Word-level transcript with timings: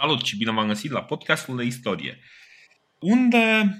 Salut 0.00 0.24
și 0.24 0.36
bine 0.36 0.52
v-am 0.52 0.66
găsit 0.66 0.90
la 0.90 1.02
podcastul 1.02 1.56
de 1.56 1.64
istorie, 1.64 2.18
unde 3.00 3.74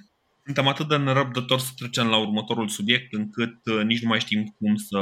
suntem 0.45 0.67
atât 0.67 0.89
de 0.89 0.97
nerăbdători 0.97 1.61
să 1.61 1.71
trecem 1.77 2.07
la 2.07 2.17
următorul 2.17 2.69
subiect 2.69 3.13
încât 3.13 3.55
uh, 3.67 3.83
nici 3.85 4.03
nu 4.03 4.09
mai 4.09 4.21
știm 4.21 4.55
cum 4.59 4.77
să 4.77 4.99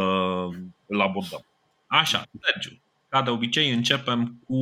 îl 0.87 1.01
abordăm. 1.01 1.47
Așa, 1.87 2.23
Sergiu, 2.41 2.81
ca 3.09 3.23
de 3.23 3.31
obicei 3.31 3.71
începem 3.71 4.43
cu 4.47 4.57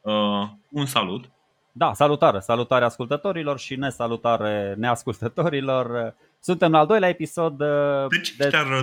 uh, 0.00 0.48
un 0.70 0.86
salut. 0.86 1.30
Da, 1.72 1.92
salutare, 1.92 2.40
salutare 2.40 2.84
ascultătorilor 2.84 3.58
și 3.58 3.76
nesalutare 3.76 4.74
neascultătorilor. 4.78 6.14
Suntem 6.40 6.70
la 6.70 6.78
al 6.78 6.86
doilea 6.86 7.08
episod. 7.08 7.60
Uh, 7.60 8.06
de 8.08 8.20
ce 8.20 8.34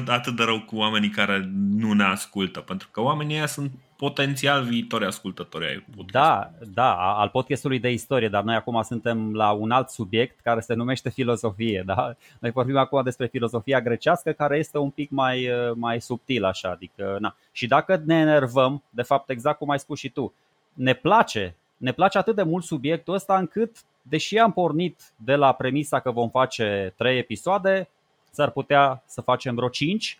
de... 0.06 0.12
atât 0.12 0.36
de 0.36 0.44
rău 0.44 0.62
cu 0.62 0.76
oamenii 0.76 1.10
care 1.10 1.50
nu 1.54 1.94
ne 1.94 2.04
ascultă? 2.04 2.60
Pentru 2.60 2.88
că 2.92 3.02
oamenii 3.02 3.36
ăia 3.36 3.46
sunt 3.46 3.72
potențial 4.02 4.64
viitori 4.64 5.06
ascultători 5.06 5.66
ai 5.66 5.86
podcastului. 5.96 6.12
Da, 6.12 6.52
da, 6.74 6.96
al 6.96 7.30
podcastului 7.30 7.80
de 7.80 7.92
istorie, 7.92 8.28
dar 8.28 8.44
noi 8.44 8.56
acum 8.56 8.82
suntem 8.82 9.34
la 9.34 9.52
un 9.52 9.72
alt 9.72 9.90
subiect 9.90 10.40
care 10.40 10.60
se 10.60 10.74
numește 10.74 11.10
filozofie. 11.10 11.84
Da? 11.86 12.16
Noi 12.40 12.52
vorbim 12.52 12.78
acum 12.78 13.04
despre 13.04 13.28
filozofia 13.28 13.82
grecească 13.82 14.32
care 14.32 14.58
este 14.58 14.78
un 14.78 14.90
pic 14.90 15.10
mai, 15.10 15.50
mai 15.76 16.02
subtil 16.02 16.44
așa. 16.44 16.70
Adică, 16.70 17.18
na. 17.20 17.36
Și 17.52 17.68
dacă 17.68 18.02
ne 18.06 18.16
enervăm, 18.16 18.84
de 18.90 19.02
fapt 19.02 19.30
exact 19.30 19.58
cum 19.58 19.70
ai 19.70 19.80
spus 19.80 20.00
și 20.00 20.10
tu, 20.10 20.34
ne 20.74 20.94
place, 20.94 21.56
ne 21.78 21.92
place 21.92 22.18
atât 22.18 22.36
de 22.36 22.44
mult 22.44 22.64
subiectul 22.64 23.14
ăsta 23.14 23.38
încât, 23.38 23.78
deși 24.02 24.38
am 24.38 24.52
pornit 24.52 25.02
de 25.16 25.36
la 25.36 25.54
premisa 25.54 26.00
că 26.00 26.12
vom 26.12 26.30
face 26.30 26.94
trei 26.98 27.18
episoade, 27.18 27.90
s-ar 28.32 28.50
putea 28.50 29.04
să 29.06 29.22
facem 29.22 29.56
vreo 29.56 29.70
cinci, 29.70 30.20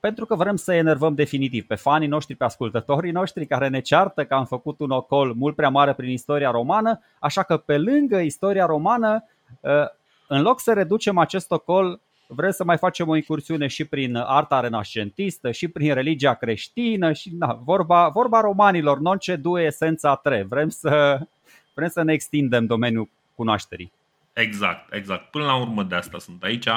pentru 0.00 0.26
că 0.26 0.34
vrem 0.34 0.56
să 0.56 0.72
enervăm 0.72 1.14
definitiv 1.14 1.66
pe 1.66 1.74
fanii 1.74 2.08
noștri, 2.08 2.34
pe 2.34 2.44
ascultătorii 2.44 3.12
noștri 3.12 3.46
care 3.46 3.68
ne 3.68 3.80
ceartă 3.80 4.24
că 4.24 4.34
am 4.34 4.44
făcut 4.44 4.80
un 4.80 4.90
ocol 4.90 5.34
mult 5.34 5.54
prea 5.54 5.68
mare 5.68 5.92
prin 5.92 6.10
istoria 6.10 6.50
romană, 6.50 7.00
așa 7.18 7.42
că 7.42 7.56
pe 7.56 7.78
lângă 7.78 8.18
istoria 8.18 8.66
romană, 8.66 9.24
ă, 9.64 9.92
în 10.28 10.42
loc 10.42 10.60
să 10.60 10.72
reducem 10.72 11.18
acest 11.18 11.50
ocol, 11.50 12.00
vrem 12.26 12.50
să 12.50 12.64
mai 12.64 12.76
facem 12.76 13.08
o 13.08 13.16
incursiune 13.16 13.66
și 13.66 13.84
prin 13.84 14.16
arta 14.16 14.60
renascentistă, 14.60 15.50
și 15.50 15.68
prin 15.68 15.94
religia 15.94 16.34
creștină, 16.34 17.12
și 17.12 17.34
na, 17.38 17.60
vorba, 17.64 18.08
vorba 18.08 18.40
romanilor, 18.40 18.98
non 18.98 19.18
ce 19.18 19.36
due 19.36 19.62
esența 19.62 20.14
tre. 20.14 20.46
Vrem 20.48 20.68
să, 20.68 21.20
vrem 21.74 21.88
să 21.88 22.02
ne 22.02 22.12
extindem 22.12 22.66
domeniul 22.66 23.08
cunoașterii. 23.34 23.92
Exact, 24.32 24.94
exact. 24.94 25.30
Până 25.30 25.44
la 25.44 25.56
urmă 25.56 25.82
de 25.82 25.94
asta 25.94 26.18
sunt 26.18 26.42
aici. 26.42 26.68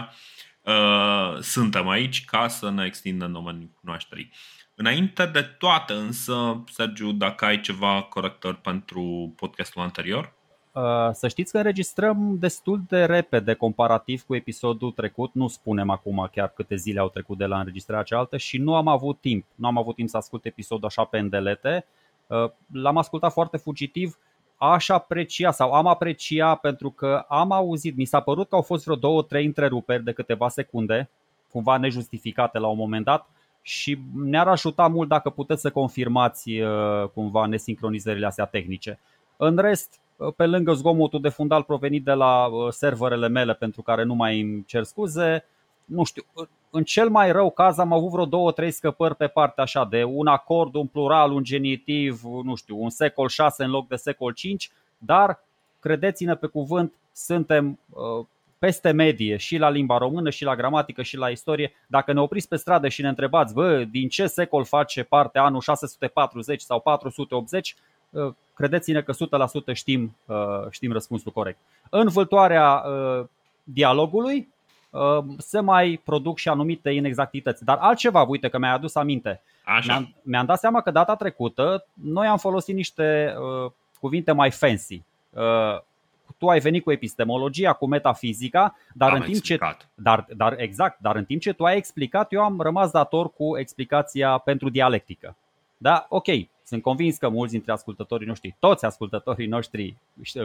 Uh, 0.65 1.39
suntem 1.39 1.87
aici 1.87 2.25
ca 2.25 2.47
să 2.47 2.69
ne 2.69 2.85
extindem 2.85 3.31
domeniul 3.31 3.69
cunoașterii. 3.79 4.31
Înainte 4.75 5.25
de 5.25 5.41
toate 5.41 5.93
însă, 5.93 6.63
Sergiu, 6.71 7.11
dacă 7.11 7.45
ai 7.45 7.59
ceva 7.59 8.01
corector 8.01 8.55
pentru 8.55 9.33
podcastul 9.35 9.81
anterior? 9.81 10.33
Uh, 10.71 11.09
să 11.11 11.27
știți 11.27 11.51
că 11.51 11.57
înregistrăm 11.57 12.37
destul 12.39 12.81
de 12.87 13.05
repede 13.05 13.53
comparativ 13.53 14.21
cu 14.21 14.35
episodul 14.35 14.91
trecut, 14.91 15.33
nu 15.33 15.47
spunem 15.47 15.89
acum 15.89 16.29
chiar 16.31 16.49
câte 16.49 16.75
zile 16.75 16.99
au 16.99 17.09
trecut 17.09 17.37
de 17.37 17.45
la 17.45 17.59
înregistrarea 17.59 18.03
cealaltă 18.03 18.37
și 18.37 18.57
nu 18.57 18.75
am 18.75 18.87
avut 18.87 19.21
timp, 19.21 19.45
nu 19.55 19.67
am 19.67 19.77
avut 19.77 19.95
timp 19.95 20.09
să 20.09 20.17
ascult 20.17 20.45
episodul 20.45 20.87
așa 20.87 21.03
pe 21.03 21.17
îndelete. 21.17 21.85
Uh, 22.27 22.49
l-am 22.71 22.97
ascultat 22.97 23.31
foarte 23.31 23.57
fugitiv, 23.57 24.17
aș 24.71 24.89
aprecia 24.89 25.51
sau 25.51 25.71
am 25.71 25.87
aprecia 25.87 26.55
pentru 26.55 26.89
că 26.89 27.25
am 27.27 27.51
auzit, 27.51 27.95
mi 27.97 28.05
s-a 28.05 28.19
părut 28.19 28.49
că 28.49 28.55
au 28.55 28.61
fost 28.61 28.83
vreo 28.83 28.95
două, 28.95 29.21
trei 29.21 29.45
întreruperi 29.45 30.03
de 30.03 30.11
câteva 30.11 30.49
secunde, 30.49 31.09
cumva 31.51 31.77
nejustificate 31.77 32.59
la 32.59 32.67
un 32.67 32.77
moment 32.77 33.05
dat 33.05 33.29
și 33.61 33.99
ne-ar 34.15 34.47
ajuta 34.47 34.87
mult 34.87 35.09
dacă 35.09 35.29
puteți 35.29 35.61
să 35.61 35.71
confirmați 35.71 36.59
uh, 36.59 37.07
cumva 37.13 37.45
nesincronizările 37.45 38.25
astea 38.25 38.45
tehnice. 38.45 38.99
În 39.37 39.57
rest, 39.57 39.99
uh, 40.15 40.33
pe 40.35 40.45
lângă 40.45 40.73
zgomotul 40.73 41.21
de 41.21 41.29
fundal 41.29 41.63
provenit 41.63 42.03
de 42.03 42.13
la 42.13 42.45
uh, 42.45 42.71
serverele 42.71 43.27
mele 43.27 43.53
pentru 43.53 43.81
care 43.81 44.03
nu 44.03 44.13
mai 44.13 44.41
îmi 44.41 44.63
cer 44.65 44.83
scuze, 44.83 45.45
nu 45.85 46.03
știu, 46.03 46.23
în 46.69 46.83
cel 46.83 47.09
mai 47.09 47.31
rău 47.31 47.51
caz 47.51 47.77
am 47.77 47.93
avut 47.93 48.09
vreo 48.09 48.25
două, 48.25 48.51
trei 48.51 48.71
scăpări 48.71 49.15
pe 49.15 49.27
partea 49.27 49.63
așa 49.63 49.85
de 49.85 50.03
un 50.03 50.27
acord, 50.27 50.75
un 50.75 50.87
plural, 50.87 51.31
un 51.31 51.43
genitiv, 51.43 52.21
nu 52.43 52.55
știu, 52.55 52.81
un 52.83 52.89
secol 52.89 53.27
6 53.27 53.63
în 53.63 53.69
loc 53.69 53.87
de 53.87 53.95
secol 53.95 54.31
5, 54.31 54.71
dar 54.97 55.39
credeți-ne 55.79 56.35
pe 56.35 56.47
cuvânt, 56.47 56.93
suntem 57.11 57.79
uh, 57.89 58.25
peste 58.59 58.91
medie 58.91 59.37
și 59.37 59.57
la 59.57 59.69
limba 59.69 59.97
română 59.97 60.29
și 60.29 60.43
la 60.43 60.55
gramatică 60.55 61.01
și 61.01 61.17
la 61.17 61.29
istorie. 61.29 61.73
Dacă 61.87 62.13
ne 62.13 62.21
opriți 62.21 62.47
pe 62.47 62.55
stradă 62.55 62.87
și 62.87 63.01
ne 63.01 63.07
întrebați, 63.07 63.53
bă, 63.53 63.83
din 63.83 64.09
ce 64.09 64.27
secol 64.27 64.65
face 64.65 65.03
parte 65.03 65.39
anul 65.39 65.61
640 65.61 66.61
sau 66.61 66.79
480, 66.79 67.75
uh, 68.09 68.33
credeți-ne 68.53 69.01
că 69.01 69.13
100% 69.13 69.73
știm, 69.73 70.15
uh, 70.25 70.35
știm 70.69 70.91
răspunsul 70.91 71.31
corect. 71.31 71.57
În 71.89 72.07
vâltoarea 72.07 72.83
dialogului 73.63 74.35
Ehm, 74.35 74.52
se 75.37 75.59
mai 75.59 76.01
produc 76.03 76.37
și 76.37 76.49
anumite 76.49 76.89
inexactități. 76.89 77.63
Dar 77.63 77.77
altceva, 77.79 78.21
uite 78.21 78.49
că 78.49 78.57
mi-ai 78.57 78.73
adus 78.73 78.95
aminte. 78.95 79.41
Așa. 79.63 79.85
Mi-am, 79.87 80.15
mi-am 80.21 80.45
dat 80.45 80.59
seama 80.59 80.81
că 80.81 80.91
data 80.91 81.15
trecută 81.15 81.85
noi 81.93 82.27
am 82.27 82.37
folosit 82.37 82.75
niște 82.75 83.35
uh, 83.37 83.71
cuvinte 83.99 84.31
mai 84.31 84.51
fancy. 84.51 85.01
Uh, 85.29 85.81
tu 86.37 86.49
ai 86.49 86.59
venit 86.59 86.83
cu 86.83 86.91
epistemologia, 86.91 87.73
cu 87.73 87.87
metafizica, 87.87 88.75
dar 88.93 89.09
am 89.09 89.15
în 89.15 89.21
timp 89.21 89.35
explicat. 89.35 89.77
ce 89.77 89.87
dar, 89.95 90.25
dar 90.35 90.59
exact, 90.59 90.99
dar 90.99 91.15
în 91.15 91.25
timp 91.25 91.41
ce 91.41 91.53
tu 91.53 91.63
ai 91.63 91.77
explicat, 91.77 92.31
eu 92.33 92.41
am 92.41 92.61
rămas 92.61 92.91
dator 92.91 93.33
cu 93.33 93.57
explicația 93.57 94.37
pentru 94.37 94.69
dialectică. 94.69 95.35
Da, 95.77 96.05
ok, 96.09 96.27
sunt 96.63 96.81
convins 96.81 97.17
că 97.17 97.29
mulți 97.29 97.53
dintre 97.53 97.71
ascultătorii 97.71 98.27
noștri, 98.27 98.55
toți 98.59 98.85
ascultătorii 98.85 99.47
noștri 99.47 99.95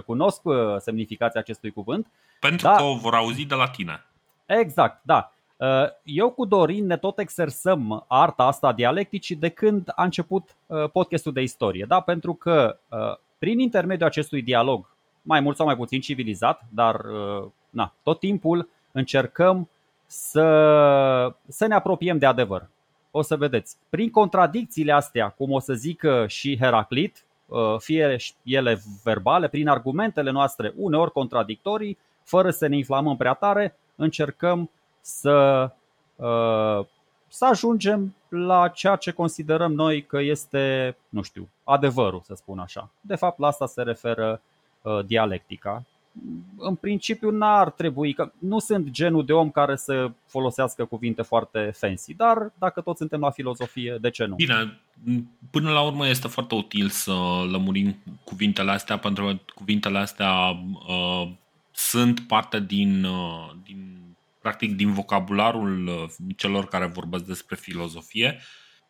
cunosc 0.07 0.45
uh, 0.45 0.57
semnificația 0.79 1.41
acestui 1.41 1.71
cuvânt. 1.71 2.07
Pentru 2.41 2.67
da, 2.67 2.75
că 2.75 2.83
o 2.83 2.97
vor 2.97 3.15
auzi 3.15 3.45
de 3.45 3.55
la 3.55 3.69
tine. 3.69 4.05
Exact, 4.49 5.01
da. 5.03 5.33
Uh, 5.57 5.87
eu 6.03 6.31
cu 6.31 6.45
Dorin 6.45 6.87
ne 6.87 6.97
tot 6.97 7.19
exersăm 7.19 8.05
arta 8.09 8.43
asta 8.43 8.73
dialecticii 8.73 9.37
de 9.37 9.49
când 9.49 9.93
a 9.95 10.03
început 10.05 10.57
uh, 10.67 10.91
podcastul 10.91 11.33
de 11.33 11.43
istorie, 11.43 11.85
da? 11.89 12.01
pentru 12.01 12.35
că 12.35 12.79
uh, 12.89 13.17
prin 13.39 13.59
intermediul 13.59 14.09
acestui 14.09 14.43
dialog, 14.43 14.91
mai 15.23 15.41
mult 15.41 15.57
sau 15.57 15.67
mai 15.67 15.77
puțin 15.77 16.01
civilizat, 16.01 16.63
dar 16.69 17.01
na, 17.71 17.95
tot 18.03 18.19
timpul 18.19 18.69
încercăm 18.93 19.69
să, 20.07 21.35
să 21.49 21.67
ne 21.67 21.75
apropiem 21.75 22.19
de 22.19 22.27
adevăr. 22.27 22.69
O 23.11 23.23
să 23.23 23.37
vedeți. 23.37 23.77
Prin 23.89 24.11
contradicțiile 24.11 24.93
astea, 24.93 25.29
cum 25.29 25.51
o 25.51 25.59
să 25.59 25.73
zică 25.73 26.25
și 26.29 26.59
Heraclit, 26.59 27.25
fie 27.79 28.17
ele 28.43 28.81
verbale, 29.05 29.49
prin 29.49 29.69
argumentele 29.69 30.31
noastre 30.31 30.73
uneori 30.77 31.13
contradictorii, 31.13 31.99
fără 32.23 32.51
să 32.51 32.67
ne 32.67 32.77
inflamăm 32.77 33.17
prea 33.17 33.35
tare, 33.35 33.77
încercăm 33.99 34.71
să, 35.01 35.71
uh, 36.17 36.87
să 37.29 37.45
ajungem 37.45 38.15
la 38.29 38.69
ceea 38.69 38.97
ce 38.97 39.11
considerăm 39.11 39.73
noi 39.73 40.03
că 40.03 40.21
este, 40.21 40.97
nu 41.09 41.23
știu, 41.23 41.49
adevărul, 41.65 42.21
să 42.25 42.35
spun 42.35 42.59
așa. 42.59 42.91
De 43.01 43.15
fapt, 43.15 43.39
la 43.39 43.47
asta 43.47 43.67
se 43.67 43.83
referă 43.83 44.41
uh, 44.83 45.05
dialectica. 45.07 45.85
În 46.57 46.75
principiu 46.75 47.31
n-ar 47.31 47.71
trebui, 47.71 48.13
că 48.13 48.33
nu 48.39 48.59
sunt 48.59 48.91
genul 48.91 49.25
de 49.25 49.33
om 49.33 49.51
care 49.51 49.77
să 49.77 50.11
folosească 50.27 50.85
cuvinte 50.85 51.23
foarte 51.23 51.71
fancy, 51.75 52.15
dar 52.15 52.53
dacă 52.59 52.81
toți 52.81 52.99
suntem 52.99 53.21
la 53.21 53.31
filozofie, 53.31 53.99
de 54.01 54.11
ce 54.11 54.25
nu? 54.25 54.35
Bine, 54.35 54.81
până 55.51 55.71
la 55.71 55.83
urmă 55.83 56.09
este 56.09 56.29
foarte 56.29 56.55
util 56.55 56.89
să 56.89 57.13
lămurim 57.51 57.97
cuvintele 58.25 58.71
astea, 58.71 58.99
pentru 58.99 59.25
că 59.25 59.37
cuvintele 59.55 59.99
astea 59.99 60.33
uh, 60.89 61.29
sunt 61.79 62.21
parte 62.21 62.61
din, 62.61 63.05
uh, 63.05 63.51
din 63.63 63.99
practic 64.41 64.75
din 64.75 64.93
vocabularul 64.93 65.87
uh, 65.87 66.35
celor 66.37 66.67
care 66.67 66.87
vorbesc 66.87 67.25
despre 67.25 67.57
filozofie 67.57 68.41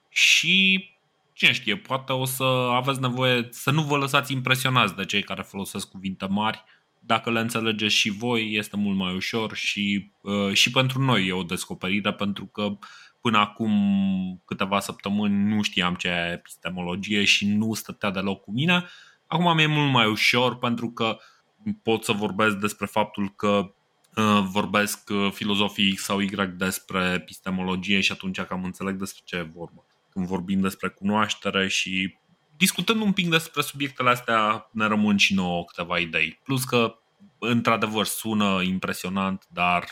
și 0.09 0.89
cine 1.33 1.53
știe, 1.53 1.77
poate 1.77 2.13
o 2.13 2.25
să 2.25 2.45
aveți 2.73 3.01
nevoie 3.01 3.49
să 3.51 3.71
nu 3.71 3.83
vă 3.83 3.97
lăsați 3.97 4.33
impresionați 4.33 4.97
de 4.97 5.05
cei 5.05 5.23
care 5.23 5.43
folosesc 5.43 5.89
cuvinte 5.89 6.27
mari. 6.27 6.65
Dacă 7.01 7.31
le 7.31 7.41
înțelegeți 7.41 7.95
și 7.95 8.11
voi, 8.11 8.55
este 8.55 8.77
mult 8.77 8.97
mai 8.97 9.15
ușor 9.15 9.55
și, 9.55 10.11
uh, 10.21 10.53
și 10.53 10.71
pentru 10.71 11.03
noi 11.03 11.27
e 11.27 11.33
o 11.33 11.43
descoperire, 11.43 12.13
pentru 12.13 12.47
că 12.47 12.79
până 13.21 13.39
acum 13.39 14.43
câteva 14.45 14.81
săptămâni 14.81 15.55
nu 15.55 15.63
știam 15.63 15.95
ce 15.95 16.09
e 16.09 16.33
epistemologie 16.33 17.25
și 17.25 17.47
nu 17.47 17.75
stătea 17.75 18.11
deloc 18.11 18.43
cu 18.43 18.51
mine. 18.51 18.85
Acum 19.27 19.55
mi-e 19.55 19.67
mult 19.67 19.93
mai 19.93 20.07
ușor 20.07 20.59
pentru 20.59 20.91
că 20.91 21.17
uh, 21.19 21.37
pot 21.83 22.05
să 22.05 22.13
vorbesc 22.13 22.57
despre 22.57 22.87
faptul 22.87 23.35
că 23.35 23.75
uh, 24.17 24.47
vorbesc 24.51 25.11
uh, 25.11 25.31
filozofii 25.33 25.95
X 25.95 26.03
sau 26.03 26.21
Y 26.21 26.31
despre 26.57 27.13
epistemologie 27.15 28.01
și 28.01 28.13
atunci 28.13 28.41
cam 28.41 28.65
înțeleg 28.65 28.97
despre 28.97 29.23
ce 29.25 29.37
e 29.37 29.43
vorba. 29.43 29.85
Când 30.11 30.27
vorbim 30.27 30.61
despre 30.61 30.89
cunoaștere 30.89 31.69
și 31.69 32.17
discutând 32.57 33.01
un 33.01 33.13
pic 33.13 33.29
despre 33.29 33.63
subiectele 33.63 34.11
astea 34.11 34.69
ne 34.73 34.87
rămân 34.87 35.17
și 35.17 35.35
nouă 35.35 35.65
câteva 35.65 35.99
idei. 35.99 36.41
Plus 36.45 36.65
că 36.65 36.99
într-adevăr 37.39 38.05
sună 38.05 38.63
impresionant, 38.63 39.47
dar 39.53 39.85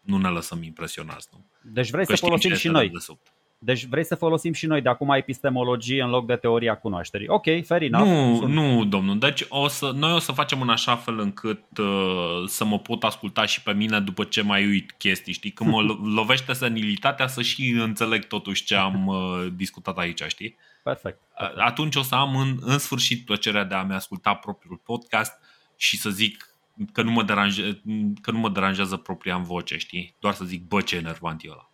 nu 0.00 0.18
ne 0.18 0.28
lăsăm 0.28 0.62
impresionați. 0.62 1.28
Nu? 1.32 1.46
Deci 1.62 1.90
vrei 1.90 2.06
că 2.06 2.14
să 2.14 2.24
folosim 2.24 2.54
și 2.54 2.68
noi. 2.68 2.92
Deci 3.64 3.84
vrei 3.84 4.04
să 4.04 4.14
folosim 4.14 4.52
și 4.52 4.66
noi 4.66 4.80
de 4.80 4.88
acum 4.88 5.10
epistemologie 5.10 6.02
în 6.02 6.08
loc 6.08 6.26
de 6.26 6.36
teoria 6.36 6.76
cunoașterii. 6.76 7.28
Ok, 7.28 7.44
fair 7.64 7.82
enough. 7.82 8.08
Nu, 8.08 8.36
Sunt... 8.36 8.52
nu, 8.52 8.84
domnul. 8.84 9.18
Deci 9.18 9.44
o 9.48 9.68
să, 9.68 9.90
noi 9.94 10.12
o 10.12 10.18
să 10.18 10.32
facem 10.32 10.60
în 10.60 10.68
așa 10.68 10.96
fel 10.96 11.18
încât 11.18 11.78
uh, 11.78 12.42
să 12.46 12.64
mă 12.64 12.78
pot 12.78 13.02
asculta 13.02 13.46
și 13.46 13.62
pe 13.62 13.72
mine 13.72 14.00
după 14.00 14.24
ce 14.24 14.42
mai 14.42 14.66
uit 14.66 14.92
chestii. 14.92 15.32
Știi, 15.32 15.50
când 15.50 15.70
mă 15.70 15.82
lovește 16.20 16.52
senilitatea 16.52 17.26
să 17.26 17.42
și 17.42 17.68
înțeleg 17.68 18.24
totuși 18.24 18.64
ce 18.64 18.74
am 18.74 19.06
uh, 19.06 19.46
discutat 19.56 19.98
aici, 19.98 20.22
știi? 20.22 20.56
Perfect. 20.82 21.18
perfect. 21.38 21.60
Atunci 21.60 21.96
o 21.96 22.02
să 22.02 22.14
am 22.14 22.36
în, 22.36 22.58
în 22.60 22.78
sfârșit 22.78 23.24
plăcerea 23.24 23.64
de 23.64 23.74
a-mi 23.74 23.94
asculta 23.94 24.34
propriul 24.34 24.80
podcast 24.84 25.32
și 25.76 25.96
să 25.96 26.10
zic 26.10 26.48
că 26.92 27.02
nu 27.02 27.10
mă, 27.10 27.22
deranje, 27.22 27.82
că 28.20 28.30
nu 28.30 28.38
mă 28.38 28.48
deranjează 28.48 28.96
propria 28.96 29.34
în 29.34 29.42
voce, 29.42 29.76
știi? 29.76 30.14
Doar 30.18 30.34
să 30.34 30.44
zic, 30.44 30.66
bă, 30.66 30.80
ce 30.80 30.96
enervant 30.96 31.42
e 31.44 31.48
ăla. 31.50 31.70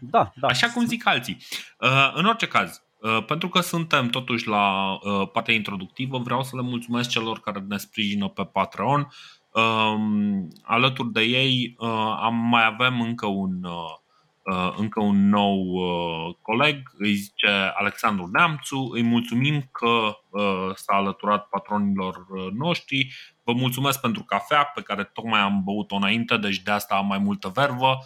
Da, 0.00 0.32
da. 0.34 0.48
Așa 0.48 0.68
cum 0.68 0.86
zic 0.86 1.06
alții. 1.06 1.36
Uh, 1.78 2.12
în 2.14 2.24
orice 2.24 2.46
caz, 2.46 2.82
uh, 2.98 3.24
pentru 3.24 3.48
că 3.48 3.60
suntem 3.60 4.08
totuși 4.08 4.48
la 4.48 4.92
uh, 4.92 5.28
partea 5.32 5.54
introductivă, 5.54 6.18
vreau 6.18 6.42
să 6.42 6.56
le 6.56 6.62
mulțumesc 6.62 7.08
celor 7.08 7.40
care 7.40 7.64
ne 7.68 7.76
sprijină 7.76 8.28
pe 8.28 8.44
Patreon. 8.44 9.08
Um, 9.52 10.48
alături 10.62 11.12
de 11.12 11.20
ei 11.20 11.76
am 12.20 12.34
mai 12.34 12.64
avem 12.64 13.00
încă 13.00 13.26
un 13.26 13.66
încă 14.76 15.00
un 15.00 15.28
nou 15.28 15.80
coleg, 16.42 16.90
îi 16.98 17.14
zice 17.14 17.48
Alexandru 17.74 18.28
Neamțu. 18.32 18.90
Îi 18.92 19.02
mulțumim 19.02 19.68
că 19.72 20.16
s-a 20.74 20.94
alăturat 20.94 21.48
patronilor 21.48 22.26
noștri. 22.52 23.14
Vă 23.44 23.52
mulțumesc 23.52 24.00
pentru 24.00 24.22
cafea 24.22 24.64
pe 24.64 24.82
care 24.82 25.04
tocmai 25.04 25.40
am 25.40 25.62
băut-o 25.64 25.96
înainte, 25.96 26.36
deci 26.36 26.58
de 26.58 26.70
asta 26.70 26.94
am 26.94 27.06
mai 27.06 27.18
multă 27.18 27.48
vervă. 27.54 27.98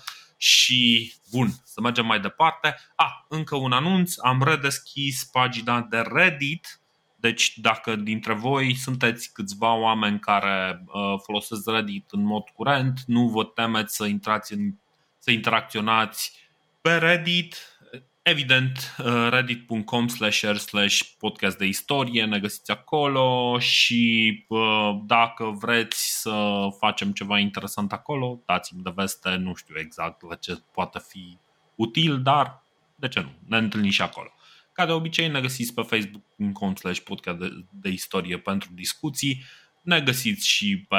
Și 0.47 1.13
bun, 1.31 1.49
să 1.65 1.81
mergem 1.81 2.07
mai 2.07 2.21
departe. 2.21 2.69
A, 2.69 3.05
ah, 3.05 3.13
încă 3.29 3.57
un 3.57 3.73
anunț, 3.73 4.15
am 4.19 4.43
redeschis 4.43 5.25
pagina 5.25 5.81
de 5.81 5.99
Reddit. 5.99 6.81
Deci 7.17 7.59
dacă 7.59 7.97
dintre 7.97 8.33
voi 8.33 8.75
sunteți 8.75 9.33
câțiva 9.33 9.75
oameni 9.75 10.19
care 10.19 10.85
uh, 10.87 11.21
folosesc 11.23 11.71
Reddit 11.71 12.05
în 12.11 12.23
mod 12.23 12.43
curent, 12.49 13.01
nu 13.07 13.29
vă 13.29 13.45
temeți 13.45 13.97
să 13.97 14.05
intrați 14.05 14.53
în, 14.53 14.75
să 15.19 15.31
interacționați 15.31 16.33
pe 16.81 16.97
Reddit, 16.97 17.74
Evident, 18.27 18.95
uh, 18.99 19.29
reddit.com 19.31 20.09
slash 20.09 20.45
slash 20.57 21.03
podcast 21.19 21.59
de 21.59 21.67
istorie, 21.67 22.25
ne 22.25 22.39
găsiți 22.39 22.71
acolo 22.71 23.59
și 23.59 24.45
uh, 24.49 25.01
dacă 25.07 25.45
vreți 25.61 26.21
să 26.21 26.67
facem 26.79 27.13
ceva 27.13 27.39
interesant 27.39 27.93
acolo, 27.93 28.43
dați-mi 28.47 28.83
de 28.83 28.93
veste, 28.95 29.35
nu 29.35 29.55
știu 29.55 29.75
exact 29.79 30.23
la 30.23 30.35
ce 30.35 30.63
poate 30.73 30.99
fi 31.09 31.39
util, 31.75 32.23
dar 32.23 32.63
de 32.95 33.09
ce 33.09 33.21
nu, 33.21 33.31
ne 33.47 33.57
întâlnim 33.57 33.91
și 33.91 34.03
acolo. 34.03 34.33
Ca 34.73 34.87
de 34.87 34.93
obicei 34.93 35.29
ne 35.29 35.41
găsiți 35.41 35.75
pe 35.75 35.83
facebook.com 35.83 36.75
slash 36.75 37.01
podcast 37.01 37.39
de, 37.39 37.65
de 37.71 37.89
istorie 37.89 38.39
pentru 38.39 38.69
discuții, 38.73 39.45
ne 39.83 40.01
găsiți 40.01 40.49
și 40.49 40.87
pe 40.89 40.97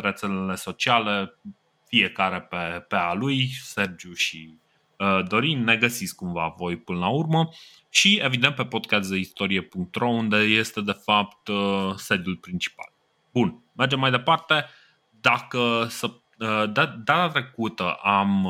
rețelele 0.00 0.54
sociale, 0.54 1.38
fiecare 1.86 2.40
pe, 2.40 2.84
pe 2.88 2.96
a 2.96 3.12
lui, 3.12 3.48
Sergiu 3.48 4.12
și 4.12 4.54
Uh, 4.54 4.61
Dorin, 5.28 5.64
ne 5.64 5.76
găsiți 5.76 6.14
cumva 6.14 6.54
voi 6.56 6.76
până 6.76 6.98
la 6.98 7.08
urmă 7.08 7.48
și 7.88 8.20
evident 8.22 8.54
pe 8.54 8.64
podcastdeistorie.ro 8.64 10.08
unde 10.08 10.36
este 10.36 10.80
de 10.80 10.92
fapt 10.92 11.48
uh, 11.48 11.92
sediul 11.96 12.36
principal. 12.36 12.92
Bun, 13.32 13.62
mergem 13.76 13.98
mai 13.98 14.10
departe. 14.10 14.64
Dacă 15.20 15.86
să 15.88 16.06
uh, 16.06 16.72
da, 16.72 16.86
data 16.86 17.28
trecută 17.28 17.92
am 17.92 18.42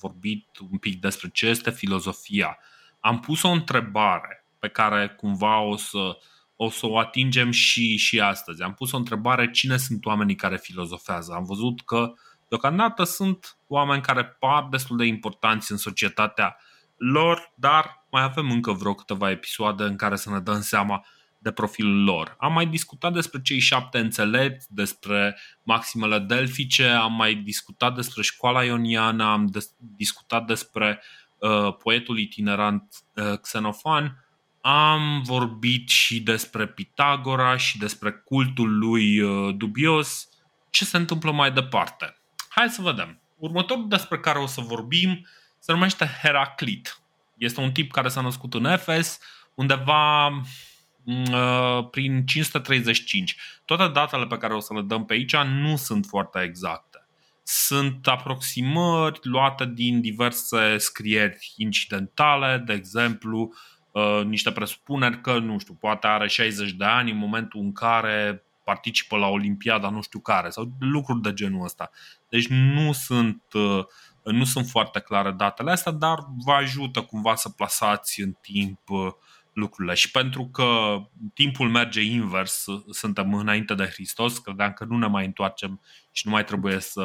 vorbit 0.00 0.46
un 0.70 0.78
pic 0.78 1.00
despre 1.00 1.28
ce 1.32 1.46
este 1.46 1.70
filozofia. 1.70 2.58
Am 3.00 3.20
pus 3.20 3.42
o 3.42 3.48
întrebare 3.48 4.46
pe 4.58 4.68
care 4.68 5.08
cumva 5.08 5.60
o 5.60 5.76
să, 5.76 6.18
o 6.56 6.70
să 6.70 6.86
o 6.86 6.98
atingem 6.98 7.50
și, 7.50 7.96
și 7.96 8.20
astăzi. 8.20 8.62
Am 8.62 8.74
pus 8.74 8.92
o 8.92 8.96
întrebare 8.96 9.50
cine 9.50 9.76
sunt 9.76 10.06
oamenii 10.06 10.34
care 10.34 10.56
filozofează. 10.56 11.32
Am 11.32 11.44
văzut 11.44 11.80
că 11.80 11.98
uh, 11.98 12.18
Deocamdată 12.50 13.04
sunt 13.04 13.58
oameni 13.66 14.02
care 14.02 14.24
par 14.24 14.66
destul 14.70 14.96
de 14.96 15.04
importanți 15.04 15.72
în 15.72 15.76
societatea 15.78 16.56
lor, 16.96 17.52
dar 17.54 18.06
mai 18.10 18.22
avem 18.22 18.50
încă 18.50 18.72
vreo 18.72 18.94
câteva 18.94 19.30
episoade 19.30 19.82
în 19.82 19.96
care 19.96 20.16
să 20.16 20.30
ne 20.30 20.38
dăm 20.38 20.60
seama 20.60 21.04
de 21.38 21.50
profilul 21.50 22.04
lor. 22.04 22.34
Am 22.38 22.52
mai 22.52 22.66
discutat 22.66 23.12
despre 23.12 23.40
cei 23.40 23.58
șapte 23.58 23.98
înțelepți, 23.98 24.74
despre 24.74 25.38
maximele 25.62 26.18
delfice, 26.18 26.86
am 26.86 27.12
mai 27.12 27.34
discutat 27.34 27.94
despre 27.94 28.22
școala 28.22 28.64
ioniană, 28.64 29.24
am 29.24 29.46
des- 29.46 29.74
discutat 29.78 30.46
despre 30.46 31.02
uh, 31.38 31.76
poetul 31.76 32.18
itinerant 32.18 32.94
uh, 33.14 33.38
Xenofan, 33.38 34.24
am 34.60 35.22
vorbit 35.22 35.88
și 35.88 36.20
despre 36.20 36.66
Pitagora 36.66 37.56
și 37.56 37.78
despre 37.78 38.12
cultul 38.12 38.78
lui 38.78 39.20
uh, 39.20 39.54
dubios. 39.56 40.28
Ce 40.70 40.84
se 40.84 40.96
întâmplă 40.96 41.32
mai 41.32 41.52
departe? 41.52 42.19
Hai 42.52 42.68
să 42.68 42.82
vedem. 42.82 43.20
Următorul 43.36 43.88
despre 43.88 44.18
care 44.18 44.38
o 44.38 44.46
să 44.46 44.60
vorbim 44.60 45.26
se 45.58 45.72
numește 45.72 46.10
Heraclit. 46.22 47.00
Este 47.36 47.60
un 47.60 47.72
tip 47.72 47.92
care 47.92 48.08
s-a 48.08 48.20
născut 48.20 48.54
în 48.54 48.64
Efes 48.64 49.18
undeva 49.54 50.28
mm, 50.28 51.32
uh, 51.32 51.88
prin 51.90 52.26
535. 52.26 53.36
Toate 53.64 53.88
datele 53.88 54.26
pe 54.26 54.36
care 54.36 54.54
o 54.54 54.60
să 54.60 54.74
le 54.74 54.82
dăm 54.82 55.04
pe 55.04 55.12
aici 55.12 55.36
nu 55.36 55.76
sunt 55.76 56.06
foarte 56.06 56.40
exacte. 56.40 57.06
Sunt 57.42 58.06
aproximări 58.06 59.20
luate 59.22 59.66
din 59.66 60.00
diverse 60.00 60.78
scrieri 60.78 61.52
incidentale, 61.56 62.62
de 62.66 62.72
exemplu, 62.72 63.54
uh, 63.90 64.22
niște 64.24 64.52
presupuneri 64.52 65.20
că, 65.20 65.38
nu 65.38 65.58
știu, 65.58 65.74
poate 65.74 66.06
are 66.06 66.28
60 66.28 66.70
de 66.70 66.84
ani 66.84 67.10
în 67.10 67.16
momentul 67.16 67.60
în 67.60 67.72
care 67.72 68.44
participă 68.64 69.16
la 69.16 69.26
Olimpiada 69.26 69.90
nu 69.90 70.02
știu 70.02 70.18
care 70.18 70.50
sau 70.50 70.72
lucruri 70.78 71.20
de 71.20 71.32
genul 71.32 71.64
ăsta. 71.64 71.90
Deci 72.30 72.46
nu 72.46 72.92
sunt, 72.92 73.42
uh, 73.52 73.84
nu 74.24 74.44
sunt 74.44 74.66
foarte 74.66 75.00
clare 75.00 75.30
datele 75.30 75.70
astea, 75.70 75.92
dar 75.92 76.18
vă 76.44 76.52
ajută 76.52 77.02
cumva 77.02 77.34
să 77.34 77.48
plasați 77.48 78.20
în 78.20 78.32
timp 78.40 78.88
uh, 78.88 79.12
lucrurile. 79.52 79.94
Și 79.94 80.10
pentru 80.10 80.46
că 80.46 80.96
timpul 81.34 81.68
merge 81.68 82.00
invers, 82.00 82.64
suntem 82.90 83.34
înainte 83.34 83.74
de 83.74 83.84
Hristos, 83.84 84.38
credeam 84.38 84.72
că 84.72 84.84
nu 84.84 84.98
ne 84.98 85.06
mai 85.06 85.24
întoarcem 85.24 85.80
și 86.10 86.26
nu 86.26 86.32
mai 86.32 86.44
trebuie 86.44 86.80
să 86.80 87.04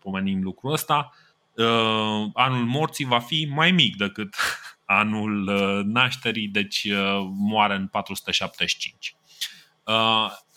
pomenim 0.00 0.42
lucrul 0.42 0.72
ăsta, 0.72 1.10
uh, 1.52 2.30
anul 2.34 2.64
morții 2.64 3.04
va 3.04 3.18
fi 3.18 3.48
mai 3.50 3.70
mic 3.70 3.96
decât 3.96 4.34
anul 4.84 5.44
nașterii, 5.86 6.48
deci 6.48 6.88
moare 7.36 7.74
în 7.74 7.86
475. 7.86 9.16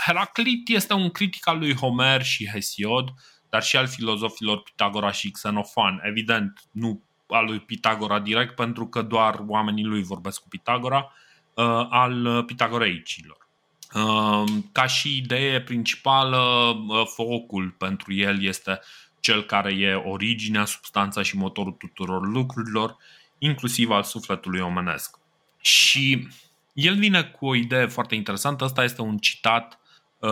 Heraclit 0.06 0.70
este 0.70 0.94
un 0.94 1.10
critic 1.10 1.48
al 1.48 1.58
lui 1.58 1.76
Homer 1.76 2.24
și 2.24 2.50
Hesiod, 2.54 3.14
dar 3.58 3.66
și 3.66 3.78
al 3.78 3.88
filozofilor 3.88 4.62
Pitagora 4.62 5.12
și 5.12 5.32
Xenofan. 5.32 6.02
Evident, 6.04 6.60
nu 6.72 7.04
al 7.28 7.46
lui 7.46 7.60
Pitagora 7.60 8.20
direct, 8.20 8.56
pentru 8.56 8.88
că 8.88 9.02
doar 9.02 9.44
oamenii 9.48 9.84
lui 9.84 10.04
vorbesc 10.04 10.42
cu 10.42 10.48
Pitagora, 10.48 11.14
uh, 11.54 11.88
al 11.90 12.44
pitagoreicilor. 12.44 13.48
Uh, 13.94 14.44
ca 14.72 14.86
și 14.86 15.18
idee 15.18 15.62
principală, 15.62 16.38
uh, 16.38 17.06
focul 17.06 17.76
pentru 17.78 18.14
el 18.14 18.44
este 18.44 18.80
cel 19.20 19.44
care 19.44 19.74
e 19.74 19.94
originea, 19.94 20.66
substanța 20.66 21.22
și 21.22 21.38
motorul 21.38 21.72
tuturor 21.72 22.28
lucrurilor, 22.28 22.98
inclusiv 23.38 23.90
al 23.90 24.04
sufletului 24.04 24.60
omenesc. 24.60 25.18
Și 25.62 26.28
el 26.74 26.96
vine 26.96 27.24
cu 27.24 27.46
o 27.46 27.56
idee 27.56 27.86
foarte 27.86 28.16
interesantă. 28.16 28.64
Asta 28.64 28.84
este 28.84 29.02
un 29.02 29.18
citat 29.18 29.80
Uh, 30.20 30.30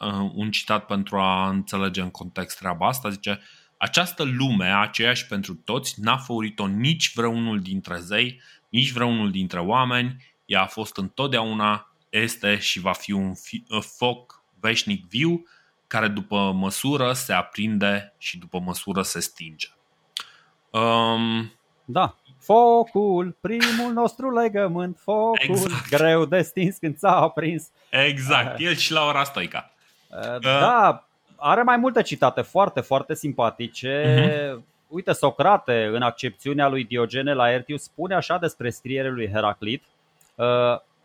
uh, 0.00 0.30
un 0.34 0.50
citat 0.50 0.86
pentru 0.86 1.18
a 1.18 1.48
înțelege 1.48 2.00
în 2.00 2.10
context 2.10 2.58
treaba 2.58 2.86
asta. 2.86 3.10
Zice, 3.10 3.40
această 3.78 4.22
lume, 4.22 4.74
aceeași 4.74 5.26
pentru 5.26 5.54
toți, 5.54 6.00
n-a 6.00 6.16
făurit-o 6.16 6.66
nici 6.66 7.12
vreunul 7.14 7.60
dintre 7.60 7.98
zei, 7.98 8.40
nici 8.68 8.92
vreunul 8.92 9.30
dintre 9.30 9.60
oameni. 9.60 10.24
Ea 10.46 10.62
a 10.62 10.66
fost 10.66 10.96
întotdeauna, 10.96 11.92
este 12.10 12.58
și 12.58 12.80
va 12.80 12.92
fi 12.92 13.12
un 13.12 13.34
fi, 13.34 13.64
uh, 13.68 13.82
foc 13.96 14.42
veșnic 14.60 15.08
viu, 15.08 15.44
care 15.86 16.08
după 16.08 16.52
măsură 16.52 17.12
se 17.12 17.32
aprinde 17.32 18.14
și 18.18 18.38
după 18.38 18.60
măsură 18.60 19.02
se 19.02 19.20
stinge. 19.20 19.68
Um, 20.70 21.52
da, 21.84 22.16
Focul, 22.38 23.36
primul 23.40 23.92
nostru 23.92 24.32
legământ, 24.32 24.98
focul, 24.98 25.36
exact. 25.38 25.88
greu 25.88 26.24
de 26.24 26.42
stins 26.42 26.76
când 26.76 26.98
s-a 26.98 27.16
aprins. 27.16 27.70
Exact, 27.90 28.60
el 28.60 28.74
și 28.74 28.92
la 28.92 29.04
ora 29.04 29.24
stoica. 29.24 29.70
Uh, 30.10 30.40
da, 30.40 31.04
are 31.36 31.62
mai 31.62 31.76
multe 31.76 32.02
citate 32.02 32.40
foarte, 32.40 32.80
foarte 32.80 33.14
simpatice. 33.14 34.02
Uh-huh. 34.02 34.62
Uite, 34.88 35.12
Socrate, 35.12 35.90
în 35.92 36.02
accepțiunea 36.02 36.68
lui 36.68 36.84
Diogene 36.84 37.32
la 37.32 37.50
Ertiu, 37.50 37.76
spune 37.76 38.14
așa 38.14 38.38
despre 38.38 38.70
scriere 38.70 39.10
lui 39.10 39.30
Heraclit. 39.30 39.82
Uh, 40.34 40.46